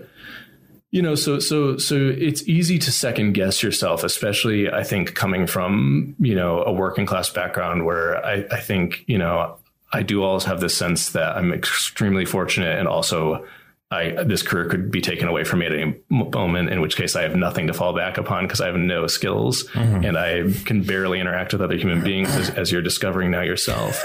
you 0.93 1.01
know, 1.01 1.14
so 1.14 1.38
so 1.38 1.78
so 1.78 1.97
it's 1.97 2.47
easy 2.47 2.78
to 2.78 2.93
second 2.93 3.32
guess 3.32 3.62
yourself, 3.62 4.05
especially 4.05 4.70
I 4.70 4.84
think 4.84 5.14
coming 5.14 5.47
from 5.47 6.14
you 6.20 6.34
know 6.34 6.62
a 6.62 6.72
working 6.72 7.07
class 7.07 7.30
background 7.30 7.86
where 7.86 8.24
I, 8.24 8.45
I 8.51 8.61
think 8.61 9.03
you 9.07 9.16
know 9.16 9.57
I 9.90 10.03
do 10.03 10.22
always 10.22 10.45
have 10.45 10.61
this 10.61 10.76
sense 10.76 11.12
that 11.12 11.34
I'm 11.36 11.51
extremely 11.51 12.26
fortunate 12.26 12.78
and 12.78 12.86
also 12.86 13.47
I, 13.93 14.24
this 14.24 14.43
career 14.43 14.68
could 14.68 14.90
be 14.90 15.03
taken 15.03 15.28
away 15.28 15.45
from 15.45 15.59
me 15.59 15.66
at 15.66 15.72
any 15.72 15.95
moment, 16.09 16.70
in 16.70 16.80
which 16.80 16.97
case 16.97 17.14
I 17.14 17.22
have 17.22 17.36
nothing 17.36 17.66
to 17.66 17.74
fall 17.74 17.93
back 17.93 18.16
upon 18.16 18.45
because 18.45 18.61
I 18.61 18.66
have 18.66 18.76
no 18.76 19.07
skills 19.07 19.68
mm-hmm. 19.68 20.05
and 20.05 20.16
I 20.16 20.51
can 20.64 20.82
barely 20.82 21.20
interact 21.20 21.53
with 21.53 21.61
other 21.61 21.76
human 21.76 22.03
beings 22.03 22.30
as, 22.34 22.51
as, 22.51 22.72
you're 22.72 22.80
discovering 22.80 23.30
now 23.30 23.43
yourself. 23.43 24.03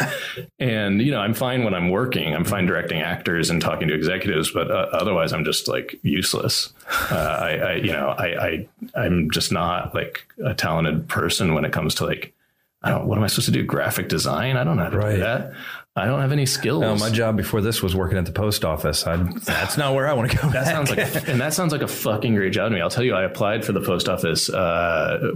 and, 0.59 1.01
you 1.01 1.11
know, 1.11 1.21
I'm 1.21 1.33
fine 1.33 1.63
when 1.63 1.73
I'm 1.73 1.89
working. 1.89 2.35
I'm 2.35 2.43
fine 2.43 2.65
directing 2.65 2.99
actors 2.99 3.49
and 3.49 3.61
talking 3.61 3.87
to 3.87 3.93
executives, 3.93 4.51
but 4.51 4.69
uh, 4.69 4.89
otherwise 4.91 5.31
I'm 5.31 5.45
just 5.45 5.67
like 5.67 5.99
useless. 6.03 6.73
Uh, 7.09 7.15
I, 7.15 7.49
I, 7.51 7.73
you 7.75 7.91
know, 7.91 8.09
I, 8.09 8.47
I, 8.47 8.67
I'm 8.95 9.29
just 9.29 9.51
not 9.51 9.93
like 9.93 10.25
a 10.43 10.53
talented 10.53 11.07
person 11.07 11.53
when 11.53 11.63
it 11.63 11.71
comes 11.71 11.95
to 11.95 12.05
like, 12.05 12.33
I 12.81 12.91
don't, 12.91 13.07
what 13.07 13.17
am 13.17 13.23
I 13.23 13.27
supposed 13.27 13.47
to 13.47 13.51
do? 13.51 13.63
Graphic 13.63 14.07
design? 14.09 14.57
I 14.57 14.63
don't 14.63 14.77
know 14.77 14.83
how 14.83 14.89
to 14.89 14.97
right. 14.97 15.15
do 15.15 15.21
that. 15.21 15.53
I 15.97 16.05
don't 16.05 16.21
have 16.21 16.31
any 16.31 16.45
skills. 16.45 16.81
No, 16.81 16.95
my 16.95 17.09
job 17.09 17.35
before 17.35 17.59
this 17.59 17.81
was 17.81 17.95
working 17.95 18.19
at 18.19 18.25
the 18.25 18.31
post 18.31 18.63
office. 18.63 19.07
I, 19.07 19.17
that's 19.17 19.77
not 19.77 19.95
where 19.95 20.07
I 20.07 20.13
want 20.13 20.29
to 20.29 20.37
go. 20.37 20.43
That 20.49 20.65
back. 20.65 20.75
sounds 20.75 20.89
like, 20.91 21.27
and 21.27 21.41
that 21.41 21.53
sounds 21.55 21.71
like 21.71 21.81
a 21.81 21.87
fucking 21.87 22.35
great 22.35 22.53
job 22.53 22.69
to 22.69 22.75
me. 22.75 22.81
I'll 22.81 22.89
tell 22.89 23.03
you, 23.03 23.15
I 23.15 23.23
applied 23.23 23.65
for 23.65 23.71
the 23.71 23.81
post 23.81 24.07
office 24.07 24.47
uh, 24.47 25.31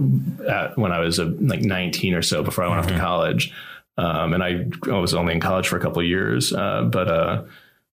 at, 0.48 0.78
when 0.78 0.92
I 0.92 1.00
was 1.00 1.18
uh, 1.18 1.32
like 1.40 1.62
19 1.62 2.14
or 2.14 2.22
so 2.22 2.44
before 2.44 2.62
I 2.62 2.68
went 2.68 2.80
mm-hmm. 2.80 2.84
off 2.84 2.86
to 2.86 2.94
mm-hmm. 2.94 3.04
college, 3.04 3.52
um, 3.98 4.34
and 4.34 4.42
I, 4.42 4.66
I, 4.90 4.98
was 4.98 5.14
only 5.14 5.34
in 5.34 5.40
college 5.40 5.66
for 5.66 5.76
a 5.76 5.80
couple 5.80 6.00
of 6.00 6.06
years, 6.06 6.52
uh, 6.52 6.82
but 6.82 7.08
uh, 7.08 7.42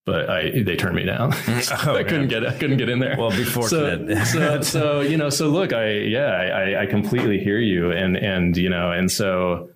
but 0.06 0.30
I 0.30 0.62
they 0.64 0.76
turned 0.76 0.96
me 0.96 1.06
down. 1.06 1.34
oh, 1.48 1.96
I 1.96 2.04
couldn't 2.04 2.28
get 2.28 2.46
I 2.46 2.58
couldn't 2.58 2.78
get 2.78 2.90
in 2.90 3.00
there. 3.00 3.16
Well, 3.18 3.32
before 3.32 3.68
so, 3.68 4.24
so, 4.26 4.62
so 4.62 5.02
you 5.02 5.18
know 5.18 5.30
so 5.30 5.50
look 5.50 5.74
I 5.74 5.92
yeah 5.92 6.30
I, 6.30 6.84
I 6.84 6.86
completely 6.86 7.40
hear 7.40 7.60
you 7.60 7.92
and 7.92 8.16
and 8.16 8.56
you 8.56 8.70
know 8.70 8.92
and 8.92 9.12
so 9.12 9.70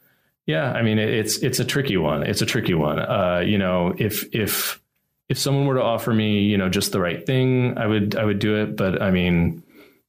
yeah, 0.45 0.71
I 0.71 0.81
mean 0.81 0.99
it's 0.99 1.37
it's 1.37 1.59
a 1.59 1.65
tricky 1.65 1.97
one. 1.97 2.23
It's 2.23 2.41
a 2.41 2.45
tricky 2.45 2.73
one. 2.73 2.99
Uh, 2.99 3.43
you 3.45 3.57
know, 3.57 3.95
if 3.97 4.33
if 4.33 4.81
if 5.29 5.39
someone 5.39 5.65
were 5.65 5.75
to 5.75 5.83
offer 5.83 6.13
me, 6.13 6.41
you 6.41 6.57
know, 6.57 6.69
just 6.69 6.91
the 6.91 6.99
right 6.99 7.25
thing, 7.25 7.77
I 7.77 7.87
would 7.87 8.15
I 8.15 8.25
would 8.25 8.39
do 8.39 8.61
it. 8.61 8.75
But 8.75 9.01
I 9.01 9.11
mean, 9.11 9.63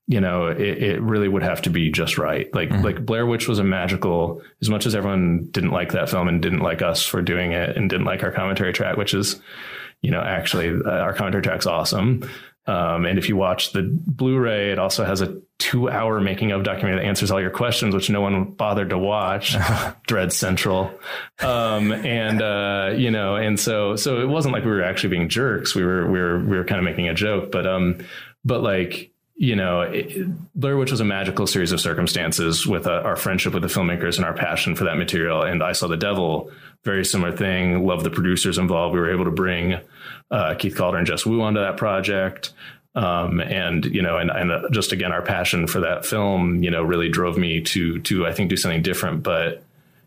you 0.07 0.20
know, 0.20 0.49
it, 0.49 0.61
it 0.61 1.03
really 1.03 1.28
would 1.28 1.43
have 1.43 1.62
to 1.62 1.70
be 1.70 1.91
just 1.91 2.18
right. 2.18 2.53
Like 2.53 2.68
mm-hmm. 2.68 2.82
like 2.82 3.07
Blair 3.07 3.26
Witch 3.26 3.49
was 3.49 3.59
a 3.59 3.64
magical. 3.64 4.43
As 4.61 4.68
much 4.68 4.87
as 4.87 4.95
everyone 4.95 5.49
didn't 5.51 5.70
like 5.70 5.93
that 5.93 6.11
film 6.11 6.28
and 6.28 6.43
didn't 6.43 6.61
like 6.61 6.82
us 6.82 7.07
for 7.07 7.22
doing 7.22 7.53
it 7.53 7.76
and 7.76 7.89
didn't 7.89 8.07
like 8.07 8.22
our 8.22 8.32
commentary 8.32 8.72
track, 8.72 8.97
which 8.97 9.14
is, 9.14 9.41
you 10.03 10.11
know, 10.11 10.20
actually 10.20 10.68
uh, 10.68 10.91
our 10.91 11.14
commentary 11.14 11.43
track's 11.43 11.66
awesome. 11.66 12.28
Um, 12.67 13.05
and 13.05 13.19
if 13.19 13.29
you 13.29 13.37
watch 13.37 13.73
the 13.73 13.83
Blu-ray, 13.83 14.73
it 14.73 14.79
also 14.79 15.05
has 15.05 15.21
a 15.21 15.41
two-hour 15.59 16.21
making 16.21 16.53
of 16.53 16.62
documentary 16.62 17.03
that 17.03 17.07
answers 17.07 17.31
all 17.31 17.41
your 17.41 17.51
questions, 17.51 17.95
which 17.95 18.09
no 18.09 18.21
one 18.21 18.45
bothered 18.53 18.91
to 18.91 18.99
watch. 18.99 19.57
Dread 20.07 20.33
Central, 20.33 20.91
um, 21.41 21.93
and 21.93 22.43
uh, 22.43 22.93
you 22.97 23.11
know, 23.11 23.37
and 23.37 23.61
so 23.61 23.97
so 23.97 24.21
it 24.21 24.29
wasn't 24.29 24.55
like 24.55 24.65
we 24.65 24.71
were 24.71 24.83
actually 24.83 25.11
being 25.11 25.29
jerks. 25.29 25.75
We 25.75 25.85
were 25.85 26.11
we 26.11 26.19
were 26.19 26.39
we 26.41 26.57
were 26.57 26.65
kind 26.65 26.79
of 26.79 26.85
making 26.85 27.09
a 27.09 27.15
joke, 27.15 27.53
but 27.53 27.67
um, 27.67 27.99
but 28.45 28.62
like 28.62 29.14
you 29.37 29.57
know, 29.57 29.80
it, 29.82 30.26
Blair 30.55 30.76
Witch 30.76 30.93
was 30.93 31.01
a 31.01 31.05
magical 31.05 31.47
series 31.47 31.72
of 31.72 31.80
circumstances 31.80 32.66
with 32.66 32.87
uh, 32.87 33.03
our 33.05 33.16
friendship 33.16 33.53
with 33.53 33.62
the 33.62 33.68
filmmakers 33.68 34.16
and 34.16 34.24
our 34.24 34.35
passion 34.35 34.76
for 34.76 34.85
that 34.85 34.97
material. 34.97 35.43
And 35.43 35.62
I 35.62 35.72
saw 35.72 35.89
the 35.89 35.97
devil, 35.97 36.51
very 36.85 37.05
similar 37.05 37.37
thing. 37.37 37.85
Love 37.85 38.05
the 38.05 38.11
producers 38.11 38.59
involved. 38.59 38.95
We 38.95 39.01
were 39.01 39.12
able 39.12 39.24
to 39.24 39.32
bring 39.32 39.80
uh, 40.30 40.55
Keith 40.55 40.76
Calder 40.76 40.99
and 40.99 41.07
Jess 41.07 41.26
Wu 41.26 41.43
onto 41.43 41.61
that 41.61 41.76
project. 41.76 42.53
Um, 42.95 43.41
and 43.41 43.85
you 43.87 44.03
know, 44.03 44.18
and, 44.18 44.30
and 44.30 44.53
uh, 44.53 44.68
just 44.70 44.93
again, 44.93 45.11
our 45.11 45.22
passion 45.22 45.66
for 45.66 45.80
that 45.80 46.07
film, 46.07 46.62
you 46.62 46.70
know, 46.70 46.82
really 46.82 47.09
drove 47.09 47.37
me 47.37 47.61
to 47.62 47.99
to 48.03 48.26
I 48.26 48.32
think 48.32 48.51
do 48.51 48.57
something 48.57 48.82
different. 48.82 49.24
But 49.24 49.64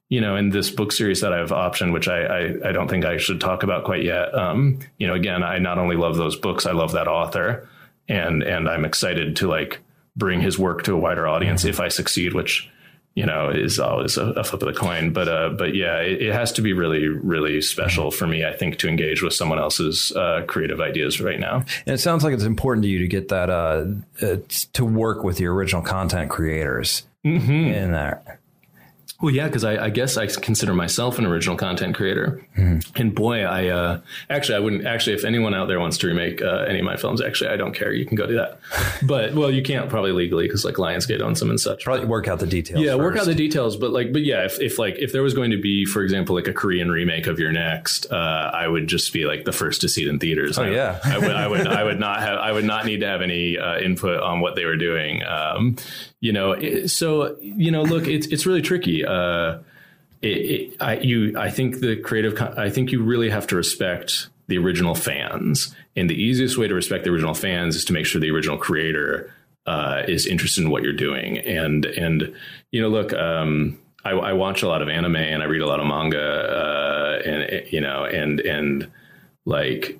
you 0.07 0.21
know, 0.21 0.37
in 0.37 0.51
this 0.51 0.71
book 0.71 0.93
series 0.93 1.19
that 1.19 1.33
I've 1.33 1.49
optioned, 1.49 1.91
which 1.91 2.07
I 2.07 2.21
I, 2.21 2.69
I 2.69 2.71
don't 2.71 2.87
think 2.87 3.03
I 3.03 3.17
should 3.17 3.41
talk 3.41 3.63
about 3.63 3.83
quite 3.83 4.05
yet. 4.05 4.33
Um, 4.33 4.79
you 4.97 5.05
know, 5.05 5.15
again, 5.15 5.43
I 5.43 5.59
not 5.59 5.77
only 5.77 5.97
love 5.97 6.15
those 6.15 6.37
books, 6.37 6.65
I 6.65 6.71
love 6.71 6.93
that 6.93 7.09
author, 7.09 7.67
and 8.07 8.43
and 8.43 8.69
I'm 8.69 8.85
excited 8.85 9.35
to 9.37 9.47
like 9.47 9.79
bring 10.15 10.41
his 10.41 10.57
work 10.57 10.83
to 10.83 10.93
a 10.93 10.97
wider 10.97 11.27
audience 11.27 11.65
if 11.65 11.79
I 11.79 11.89
succeed, 11.89 12.33
which 12.33 12.69
you 13.17 13.25
know, 13.25 13.49
is 13.49 13.79
always 13.79 14.15
a, 14.15 14.25
a 14.33 14.43
flip 14.43 14.61
of 14.61 14.71
the 14.71 14.79
coin. 14.79 15.11
But 15.11 15.27
uh, 15.27 15.49
but 15.49 15.73
yeah, 15.73 16.01
it, 16.01 16.21
it, 16.21 16.33
has 16.33 16.51
to 16.51 16.61
be 16.61 16.73
really 16.73 17.07
really 17.07 17.61
special 17.61 18.11
for 18.11 18.27
me, 18.27 18.45
I 18.45 18.53
think, 18.53 18.77
to 18.77 18.87
engage 18.87 19.23
with 19.23 19.33
someone 19.33 19.57
else's 19.57 20.11
uh, 20.11 20.43
creative 20.45 20.79
ideas 20.79 21.19
right 21.19 21.39
now. 21.39 21.63
And 21.87 21.95
it 21.95 21.97
sounds 21.97 22.23
like 22.23 22.35
it's 22.35 22.43
important 22.43 22.83
to 22.83 22.89
you 22.89 22.99
to 22.99 23.07
get 23.07 23.29
that 23.29 23.49
uh, 23.49 23.85
uh 24.21 24.37
to 24.73 24.85
work 24.85 25.23
with 25.23 25.37
the 25.37 25.47
original 25.47 25.81
content 25.81 26.29
creators 26.29 27.07
mm-hmm. 27.25 27.51
in 27.51 27.91
there. 27.91 28.39
Well, 29.19 29.33
yeah, 29.33 29.47
because 29.47 29.63
I, 29.63 29.85
I, 29.85 29.89
guess 29.89 30.15
I 30.15 30.27
consider 30.27 30.75
myself 30.75 31.17
an 31.17 31.25
original 31.25 31.57
content 31.57 31.95
creator, 31.95 32.45
mm-hmm. 32.55 33.01
and 33.01 33.15
boy, 33.15 33.41
I 33.41 33.67
uh, 33.69 34.01
actually 34.29 34.57
I 34.57 34.59
wouldn't 34.59 34.85
actually 34.85 35.15
if 35.15 35.25
anyone 35.25 35.55
out 35.55 35.67
there 35.67 35.79
wants 35.79 35.97
to 35.99 36.07
remake 36.07 36.39
uh, 36.39 36.65
any 36.67 36.79
of 36.79 36.85
my 36.85 36.97
films, 36.97 37.19
actually 37.19 37.49
I 37.49 37.57
don't 37.57 37.73
care. 37.73 37.91
You 37.91 38.05
can 38.05 38.15
go 38.15 38.27
do 38.27 38.35
that, 38.35 38.59
but 39.01 39.33
well, 39.33 39.49
you 39.49 39.63
can't 39.63 39.89
probably 39.89 40.11
legally 40.11 40.45
because 40.45 40.63
like 40.63 40.75
Lionsgate 40.75 41.19
owns 41.21 41.39
them 41.39 41.49
and 41.49 41.59
such. 41.59 41.83
Probably 41.83 42.05
work 42.05 42.27
out 42.27 42.37
the 42.37 42.45
details. 42.45 42.79
Yeah, 42.79 42.91
first. 42.91 43.03
work 43.03 43.17
out 43.17 43.25
the 43.25 43.33
details, 43.33 43.75
but 43.75 43.91
like, 43.91 44.13
but 44.13 44.21
yeah, 44.21 44.45
if, 44.45 44.59
if 44.59 44.77
like 44.77 44.97
if 44.99 45.13
there 45.13 45.23
was 45.23 45.33
going 45.33 45.49
to 45.49 45.59
be, 45.59 45.83
for 45.83 46.03
example, 46.03 46.35
like 46.35 46.47
a 46.47 46.53
Korean 46.53 46.91
remake 46.91 47.25
of 47.25 47.39
You're 47.39 47.51
Next, 47.51 48.11
uh, 48.11 48.51
I 48.53 48.67
would 48.67 48.85
just 48.85 49.11
be 49.13 49.25
like 49.25 49.45
the 49.45 49.51
first 49.51 49.81
to 49.81 49.89
see 49.89 50.03
it 50.03 50.09
in 50.09 50.19
theaters. 50.19 50.59
Oh 50.59 50.63
I, 50.63 50.69
yeah, 50.69 50.99
I 51.03 51.17
would, 51.17 51.31
I 51.31 51.47
would, 51.47 51.67
I 51.67 51.83
would 51.83 51.99
not 52.07 52.19
have, 52.19 52.37
I 52.37 52.51
would 52.51 52.65
not 52.65 52.85
need 52.85 52.99
to 52.99 53.07
have 53.07 53.23
any 53.23 53.57
uh, 53.57 53.79
input 53.79 54.21
on 54.21 54.41
what 54.41 54.55
they 54.55 54.65
were 54.65 54.77
doing. 54.77 55.23
Um, 55.23 55.77
you 56.19 56.33
know, 56.33 56.85
so 56.87 57.37
you 57.39 57.71
know, 57.71 57.83
look, 57.83 58.07
it's 58.07 58.27
it's 58.27 58.45
really 58.45 58.61
tricky 58.61 59.05
uh, 59.05 59.59
it, 60.21 60.27
it, 60.27 60.77
I, 60.79 60.97
you, 60.97 61.37
I 61.37 61.49
think 61.49 61.79
the 61.79 61.95
creative, 61.97 62.39
I 62.41 62.69
think 62.69 62.91
you 62.91 63.03
really 63.03 63.29
have 63.29 63.47
to 63.47 63.55
respect 63.55 64.29
the 64.47 64.57
original 64.57 64.95
fans, 64.95 65.75
and 65.95 66.09
the 66.09 66.15
easiest 66.15 66.57
way 66.57 66.67
to 66.67 66.73
respect 66.73 67.03
the 67.03 67.11
original 67.11 67.33
fans 67.33 67.75
is 67.75 67.85
to 67.85 67.93
make 67.93 68.05
sure 68.05 68.19
the 68.19 68.31
original 68.31 68.57
creator 68.57 69.33
uh, 69.65 70.03
is 70.07 70.25
interested 70.25 70.63
in 70.63 70.69
what 70.69 70.83
you're 70.83 70.93
doing. 70.93 71.37
And 71.39 71.85
and 71.85 72.33
you 72.71 72.81
know, 72.81 72.87
look, 72.87 73.13
um, 73.13 73.77
I, 74.05 74.11
I, 74.11 74.33
watch 74.33 74.63
a 74.63 74.67
lot 74.67 74.81
of 74.81 74.87
anime 74.87 75.17
and 75.17 75.43
I 75.43 75.45
read 75.45 75.61
a 75.61 75.67
lot 75.67 75.79
of 75.79 75.85
manga, 75.85 76.19
uh, 76.19 77.21
and 77.29 77.71
you 77.71 77.81
know, 77.81 78.05
and 78.05 78.39
and 78.39 78.89
like 79.45 79.99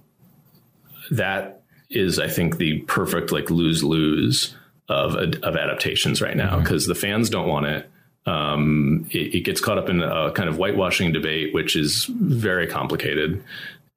that 1.12 1.62
is, 1.90 2.20
I 2.20 2.28
think, 2.28 2.58
the 2.58 2.80
perfect 2.82 3.32
like 3.32 3.50
lose 3.52 3.84
lose 3.84 4.56
of 4.90 5.16
of 5.16 5.56
adaptations 5.56 6.22
right 6.22 6.38
now 6.38 6.60
because 6.60 6.84
mm-hmm. 6.84 6.94
the 6.94 7.00
fans 7.00 7.30
don't 7.30 7.48
want 7.48 7.66
it 7.66 7.90
um, 8.28 9.08
it, 9.10 9.36
it, 9.36 9.40
gets 9.42 9.62
caught 9.62 9.78
up 9.78 9.90
in 9.90 10.04
a 10.04 10.32
kind 10.32 10.50
of 10.50 10.58
whitewashing 10.58 11.14
debate, 11.14 11.54
which 11.54 11.76
is 11.78 12.06
very 12.06 12.68
complicated. 12.68 13.42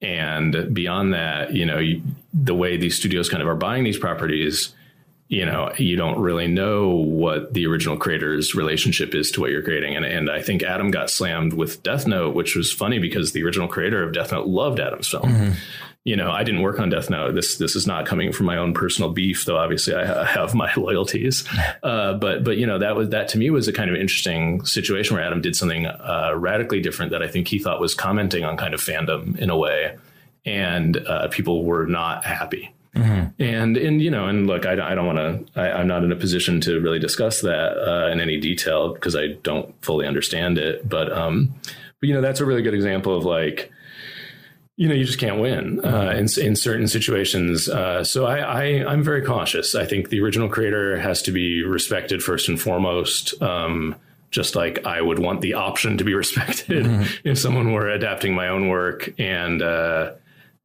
And 0.01 0.73
beyond 0.73 1.13
that, 1.15 1.53
you 1.53 1.67
know, 1.67 1.79
you, 1.79 2.03
the 2.33 2.55
way 2.55 2.77
these 2.77 2.97
studios 2.97 3.29
kind 3.29 3.43
of 3.43 3.49
are 3.49 3.57
buying 3.57 3.83
these 3.83 3.99
properties, 3.99 4.73
you 5.29 5.45
know, 5.45 5.73
you 5.77 5.97
don't 5.97 6.19
really 6.19 6.47
know 6.47 6.91
what 6.91 7.53
the 7.55 7.67
original 7.67 7.97
creator's 7.97 8.55
relationship 8.55 9.15
is 9.17 9.33
to 9.33 9.41
what 9.41 9.51
you're 9.51 9.63
creating. 9.63 9.97
And, 9.97 10.05
and 10.05 10.31
I 10.31 10.41
think 10.41 10.63
Adam 10.63 10.93
got 10.93 11.11
slammed 11.11 11.53
with 11.53 11.83
Death 11.83 12.07
Note, 12.07 12.35
which 12.35 12.55
was 12.55 12.73
funny 12.73 13.01
because 13.01 13.33
the 13.33 13.43
original 13.43 13.69
creator 13.69 14.03
of 14.03 14.13
Death 14.13 14.31
Note 14.31 14.47
loved 14.47 14.79
Adam's 14.79 15.09
film. 15.09 15.25
Mm-hmm 15.25 15.53
you 16.05 16.17
know, 16.17 16.31
I 16.31 16.45
didn't 16.45 16.63
work 16.63 16.81
on 16.81 16.89
Death 16.89 17.11
Note. 17.11 17.35
This 17.35 17.59
this 17.59 17.77
is 17.77 17.87
not 17.87 18.07
coming 18.07 18.33
from 18.33 18.47
my 18.47 18.57
own 18.57 18.73
personal 18.73 19.13
beef, 19.13 19.45
though. 19.45 19.59
Obviously, 19.59 19.95
I 19.95 20.25
have 20.25 20.55
my 20.55 20.73
loyalties. 20.77 21.47
Uh, 21.83 22.13
but 22.15 22.45
but 22.45 22.59
you 22.59 22.67
know, 22.67 22.79
that 22.79 22.95
was 22.95 23.09
that 23.09 23.27
to 23.29 23.39
me 23.39 23.49
was 23.49 23.67
a 23.67 23.73
kind 23.73 23.89
of 23.89 23.97
interesting 23.97 24.63
situation 24.65 25.17
where 25.17 25.25
Adam 25.25 25.41
did 25.41 25.57
something 25.57 25.87
uh, 25.87 26.33
radically 26.37 26.81
different 26.81 27.11
that 27.11 27.23
I 27.23 27.29
think 27.29 27.49
he 27.49 27.59
thought 27.59 27.81
was 27.81 27.95
commenting 27.95 28.45
on 28.45 28.57
kind 28.57 28.75
of 28.75 28.81
fandom 28.81 29.39
in 29.39 29.49
a 29.49 29.57
way, 29.57 29.97
and 30.45 30.97
uh, 30.99 31.29
people 31.29 31.65
were 31.65 31.87
not 31.87 32.25
happy. 32.25 32.75
And 33.39 33.77
and 33.77 34.03
you 34.03 34.11
know, 34.11 34.27
and 34.27 34.47
look, 34.47 34.67
I, 34.67 34.73
I 34.73 34.95
don't 34.95 35.07
want 35.07 35.55
to. 35.55 35.61
I'm 35.61 35.87
not 35.87 36.05
in 36.05 36.13
a 36.13 36.17
position 36.17 36.61
to 36.63 36.81
really 36.81 36.99
discuss 36.99 37.41
that 37.41 37.79
uh, 37.79 38.11
in 38.11 38.21
any 38.21 38.39
detail 38.39 38.93
because 38.93 39.17
I 39.17 39.29
don't 39.43 39.75
fully 39.83 40.07
understand 40.07 40.59
it. 40.59 40.87
But 40.89 41.13
um, 41.13 41.55
but 42.01 42.09
you 42.09 42.15
know, 42.15 42.21
that's 42.21 42.41
a 42.41 42.45
really 42.45 42.63
good 42.63 42.75
example 42.75 43.17
of 43.17 43.25
like 43.25 43.73
you 44.81 44.89
know 44.89 44.95
you 44.95 45.05
just 45.05 45.19
can't 45.19 45.39
win 45.39 45.85
uh, 45.85 46.15
in 46.17 46.27
in 46.43 46.57
certain 46.57 46.89
situations. 46.89 47.69
Uh, 47.69 48.03
so 48.03 48.25
I, 48.25 48.39
I 48.39 48.63
I'm 48.91 49.03
very 49.03 49.21
cautious. 49.21 49.75
I 49.75 49.85
think 49.85 50.09
the 50.09 50.23
original 50.23 50.49
creator 50.49 50.99
has 50.99 51.21
to 51.23 51.33
be 51.33 51.63
respected 51.63 52.23
first 52.23 52.49
and 52.49 52.59
foremost. 52.59 53.41
Um, 53.43 53.95
just 54.31 54.57
like 54.57 54.87
I 54.87 55.03
would 55.03 55.19
want 55.19 55.43
the 55.43 55.53
option 55.53 55.99
to 55.99 56.05
be 56.05 56.15
respected 56.25 56.87
if 57.25 57.39
someone 57.39 57.75
were 57.75 57.91
adapting 57.91 58.35
my 58.35 58.49
own 58.49 58.69
work, 58.69 59.13
and 59.21 59.61
uh, 59.61 60.13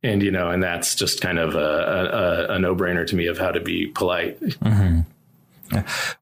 and 0.01 0.23
you 0.23 0.31
know, 0.31 0.49
and 0.49 0.63
that's 0.63 0.95
just 0.95 1.19
kind 1.19 1.37
of 1.37 1.53
a, 1.55 2.47
a, 2.49 2.53
a 2.53 2.59
no 2.59 2.73
brainer 2.73 3.05
to 3.05 3.17
me 3.17 3.27
of 3.27 3.37
how 3.37 3.51
to 3.51 3.59
be 3.59 3.87
polite. 3.87 4.37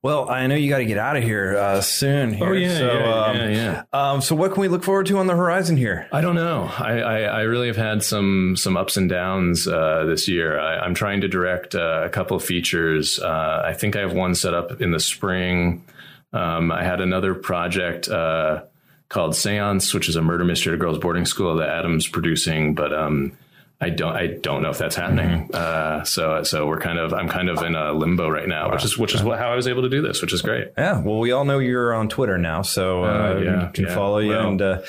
Well, 0.02 0.30
I 0.30 0.48
know 0.48 0.56
you 0.56 0.70
got 0.70 0.78
to 0.80 0.86
get 0.86 0.98
out 0.98 1.18
of 1.18 1.24
here 1.24 1.58
uh, 1.58 1.82
soon. 1.82 2.34
Here. 2.34 2.48
Oh, 2.48 2.54
yeah, 2.54 2.78
so, 2.78 2.94
yeah, 2.94 3.14
um, 3.14 3.36
yeah, 3.36 3.50
yeah. 3.50 3.84
Um, 3.94 4.22
so, 4.22 4.36
what 4.36 4.54
can 4.54 4.62
we 4.62 4.68
look 4.68 4.84
forward 4.84 5.06
to 5.08 5.18
on 5.18 5.28
the 5.28 5.36
horizon 5.36 5.78
here? 5.78 6.08
I 6.12 6.22
don't 6.22 6.36
know. 6.36 6.70
I, 6.78 7.00
I, 7.00 7.20
I 7.22 7.41
really 7.41 7.68
have 7.68 7.78
had 7.78 8.04
some 8.04 8.56
some 8.56 8.78
ups 8.78 8.98
and 8.98 9.10
downs 9.10 9.68
uh, 9.68 10.06
this 10.06 10.28
year. 10.28 10.60
I, 10.60 10.80
I'm 10.80 10.94
trying 10.94 11.22
to 11.22 11.28
direct 11.28 11.76
uh, 11.76 12.04
a 12.04 12.10
couple 12.10 12.38
of 12.38 12.44
features. 12.44 13.20
Uh, 13.20 13.64
I 13.66 13.74
think 13.74 13.96
I 13.96 14.00
have 14.00 14.14
one 14.14 14.36
set 14.36 14.54
up 14.54 14.82
in 14.82 14.91
the 14.91 15.00
spring. 15.00 15.86
Um, 16.32 16.72
I 16.72 16.84
had 16.84 17.00
another 17.00 17.36
project 17.36 18.08
uh, 18.08 18.64
called 19.10 19.36
Seance, 19.36 19.94
which 19.94 20.10
is 20.10 20.16
a 20.16 20.22
murder 20.22 20.44
mystery 20.44 20.74
at 20.74 20.76
a 20.76 20.80
girls' 20.80 20.98
boarding 20.98 21.26
school 21.26 21.58
that 21.58 21.70
Adam's 21.70 22.08
producing, 22.08 22.74
but 22.74 22.91
um, 22.91 23.38
I 23.84 23.90
don't 23.90 24.16
I 24.16 24.28
don't 24.28 24.62
know 24.64 24.70
if 24.70 24.78
that's 24.78 24.96
happening. 24.96 25.54
Uh, 25.54 26.04
so 26.04 26.44
so 26.44 26.66
we're 26.68 26.80
kind 26.80 26.98
of 27.00 27.14
I'm 27.14 27.28
kind 27.30 27.50
of 27.50 27.62
in 27.62 27.76
a 27.76 27.92
limbo 27.94 28.30
right 28.30 28.48
now, 28.48 28.72
which 28.72 28.84
is 28.86 28.98
which 28.98 29.14
is 29.14 29.22
how 29.22 29.52
I 29.52 29.56
was 29.56 29.68
able 29.68 29.82
to 29.84 29.90
do 29.90 30.02
this, 30.02 30.22
which 30.22 30.34
is 30.34 30.42
great. 30.42 30.70
Yeah, 30.78 31.02
well, 31.02 31.20
we 31.20 31.32
all 31.32 31.46
know 31.46 31.60
you're 31.60 31.94
on 31.94 32.10
Twitter 32.10 32.38
now, 32.38 32.62
so 32.62 33.04
uh, 33.04 33.08
Uh, 33.08 33.40
yeah, 33.40 33.66
we 33.68 33.74
can 33.74 33.86
yeah. 33.86 33.94
follow 33.96 34.20
you. 34.20 34.30
Well, 34.30 34.48
and 34.50 34.62
uh, 34.62 34.82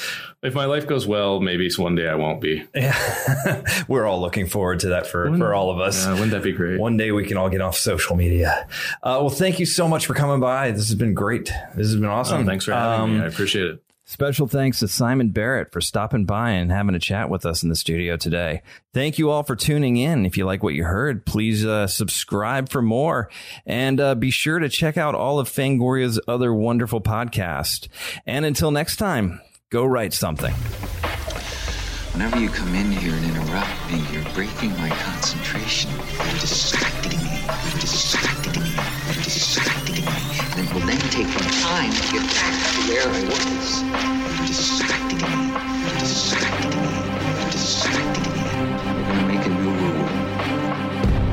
If 0.43 0.55
my 0.55 0.67
life 0.67 0.87
goes 0.87 1.07
well, 1.07 1.41
maybe 1.41 1.69
one 1.77 1.95
day 1.95 2.07
I 2.09 2.15
won't 2.15 2.41
be. 2.41 2.65
Yeah. 2.75 2.95
we're 3.89 4.05
all 4.07 4.21
looking 4.21 4.47
forward 4.47 4.81
to 4.81 4.89
that 4.91 5.07
for, 5.07 5.35
for 5.39 5.55
all 5.55 5.71
of 5.71 5.81
us. 5.81 6.07
Wouldn't 6.07 6.31
that 6.33 6.43
be 6.43 6.53
great? 6.53 6.79
One 6.79 6.97
day 6.97 7.11
we 7.13 7.25
can 7.27 7.37
all 7.39 7.49
get 7.49 7.61
off 7.63 7.77
social 7.77 8.15
media. 8.17 8.67
Uh, 9.03 9.19
well, 9.23 9.31
thank 9.31 9.59
you 9.59 9.67
so 9.67 9.89
much 9.89 10.05
for 10.07 10.15
coming 10.15 10.41
by. 10.41 10.71
This 10.71 10.89
has 10.89 10.95
been 10.97 11.15
great. 11.15 11.47
This 11.75 11.87
has 11.89 11.97
been 11.97 12.05
awesome. 12.11 12.43
Oh, 12.43 12.45
thanks 12.45 12.65
for 12.67 12.73
having 12.73 13.01
Um, 13.05 13.19
me. 13.19 13.25
I 13.25 13.27
appreciate 13.29 13.67
it. 13.67 13.84
Special 14.07 14.47
thanks 14.47 14.81
to 14.81 14.89
Simon 14.89 15.31
Barrett 15.31 15.73
for 15.73 15.81
stopping 15.81 16.27
by 16.27 16.51
and 16.51 16.71
having 16.71 16.95
a 16.95 17.01
chat 17.01 17.31
with 17.31 17.47
us 17.47 17.63
in 17.63 17.71
the 17.71 17.75
studio 17.75 18.19
today. 18.19 18.61
Thank 18.93 19.19
you 19.19 19.31
all 19.31 19.43
for 19.43 19.57
tuning 19.57 19.97
in. 19.97 20.27
If 20.27 20.37
you 20.37 20.45
like 20.45 20.63
what 20.63 20.75
you 20.75 20.85
heard, 20.85 21.25
please 21.25 21.65
uh, 21.65 21.87
subscribe 21.87 22.69
for 22.69 22.83
more 22.83 23.31
and 23.65 23.99
uh, 23.99 24.15
be 24.15 24.31
sure 24.31 24.59
to 24.59 24.69
check 24.69 24.99
out 24.99 25.15
all 25.15 25.39
of 25.39 25.49
Fangoria's 25.49 26.21
other 26.29 26.53
wonderful 26.53 27.01
podcasts. 27.01 27.89
And 28.27 28.45
until 28.45 28.71
next 28.71 28.97
time, 28.97 29.41
go 29.71 29.87
write 29.87 30.13
something. 30.13 30.53
Whenever 32.13 32.39
you 32.39 32.51
come 32.51 32.75
in 32.75 32.93
here 32.93 33.15
and 33.15 33.25
interrupt 33.25 33.91
me, 33.91 34.05
you're 34.13 34.35
breaking 34.35 34.73
my 34.73 34.91
concentration. 34.91 35.91
Will 40.75 40.81
then 40.81 40.99
take 40.99 41.29
me 41.29 41.47
time 41.63 41.93
to 41.93 42.03
get 42.13 42.23
back 42.35 42.53
to 42.75 42.81
where 42.91 43.09
I 43.09 43.23
was. 43.31 43.83
You're 44.35 44.47
distracting 44.49 45.19
me. 45.19 45.53
You're 45.87 45.99
distracting 46.01 46.71
me. 46.71 46.89
You're 47.39 47.51
distracting 47.51 48.27
me. 48.35 48.43
We're 48.91 49.07
gonna 49.07 49.27
make 49.29 49.47
a 49.47 49.51
new 49.51 49.71
rule. 49.71 50.09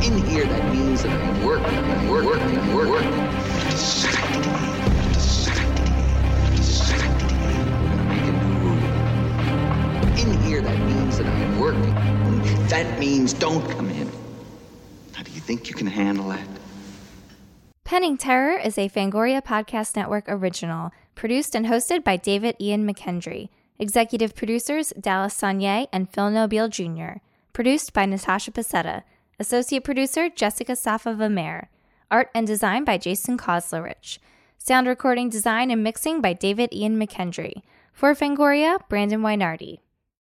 In 0.05 0.23
here, 0.29 0.45
that 0.45 0.71
means 0.71 1.01
that 1.01 1.11
I'm 1.11 1.43
working. 1.43 1.75
I'm 1.75 2.07
working. 2.07 2.59
I'm 2.59 2.73
working. 2.75 3.09
You're 3.09 3.71
distracting 3.71 4.41
me. 4.41 4.61
You're 5.01 5.13
distracting 5.13 5.89
me. 5.89 6.03
You're 6.45 6.57
distracting 6.57 7.37
me. 7.41 7.53
We're 7.81 7.89
gonna 7.89 8.13
make 8.13 8.27
a 8.29 8.33
new 8.45 8.53
rule. 8.61 8.83
In 10.21 10.39
here, 10.43 10.61
that 10.61 10.79
means 10.85 11.17
that 11.17 11.25
I'm 11.25 11.59
working. 11.59 11.95
That 12.67 12.99
means 12.99 13.33
don't 13.33 13.67
come 13.71 13.89
in. 13.89 14.07
How 15.13 15.23
do 15.23 15.31
you 15.31 15.41
think 15.41 15.67
you 15.67 15.73
can 15.73 15.87
handle 15.87 16.29
that? 16.29 16.60
Penning 17.91 18.15
Terror 18.15 18.57
is 18.57 18.77
a 18.77 18.87
Fangoria 18.87 19.43
Podcast 19.43 19.97
Network 19.97 20.23
original, 20.29 20.91
produced 21.13 21.53
and 21.53 21.65
hosted 21.65 22.05
by 22.05 22.15
David 22.15 22.55
Ian 22.57 22.87
McKendry. 22.87 23.49
Executive 23.79 24.33
producers 24.33 24.93
Dallas 24.97 25.37
Sonnier 25.37 25.87
and 25.91 26.09
Phil 26.09 26.29
Nobile 26.29 26.69
Jr. 26.69 27.19
Produced 27.51 27.91
by 27.91 28.05
Natasha 28.05 28.51
Pasetta. 28.51 29.03
Associate 29.41 29.83
producer 29.83 30.29
Jessica 30.29 30.71
Safavimehr. 30.71 31.65
Art 32.09 32.29
and 32.33 32.47
design 32.47 32.85
by 32.85 32.97
Jason 32.97 33.37
Koslerich. 33.37 34.19
Sound 34.57 34.87
recording 34.87 35.27
design 35.27 35.69
and 35.69 35.83
mixing 35.83 36.21
by 36.21 36.31
David 36.31 36.69
Ian 36.71 36.97
McKendry. 36.97 37.61
For 37.91 38.15
Fangoria, 38.15 38.79
Brandon 38.87 39.19
Wynardi. 39.19 39.79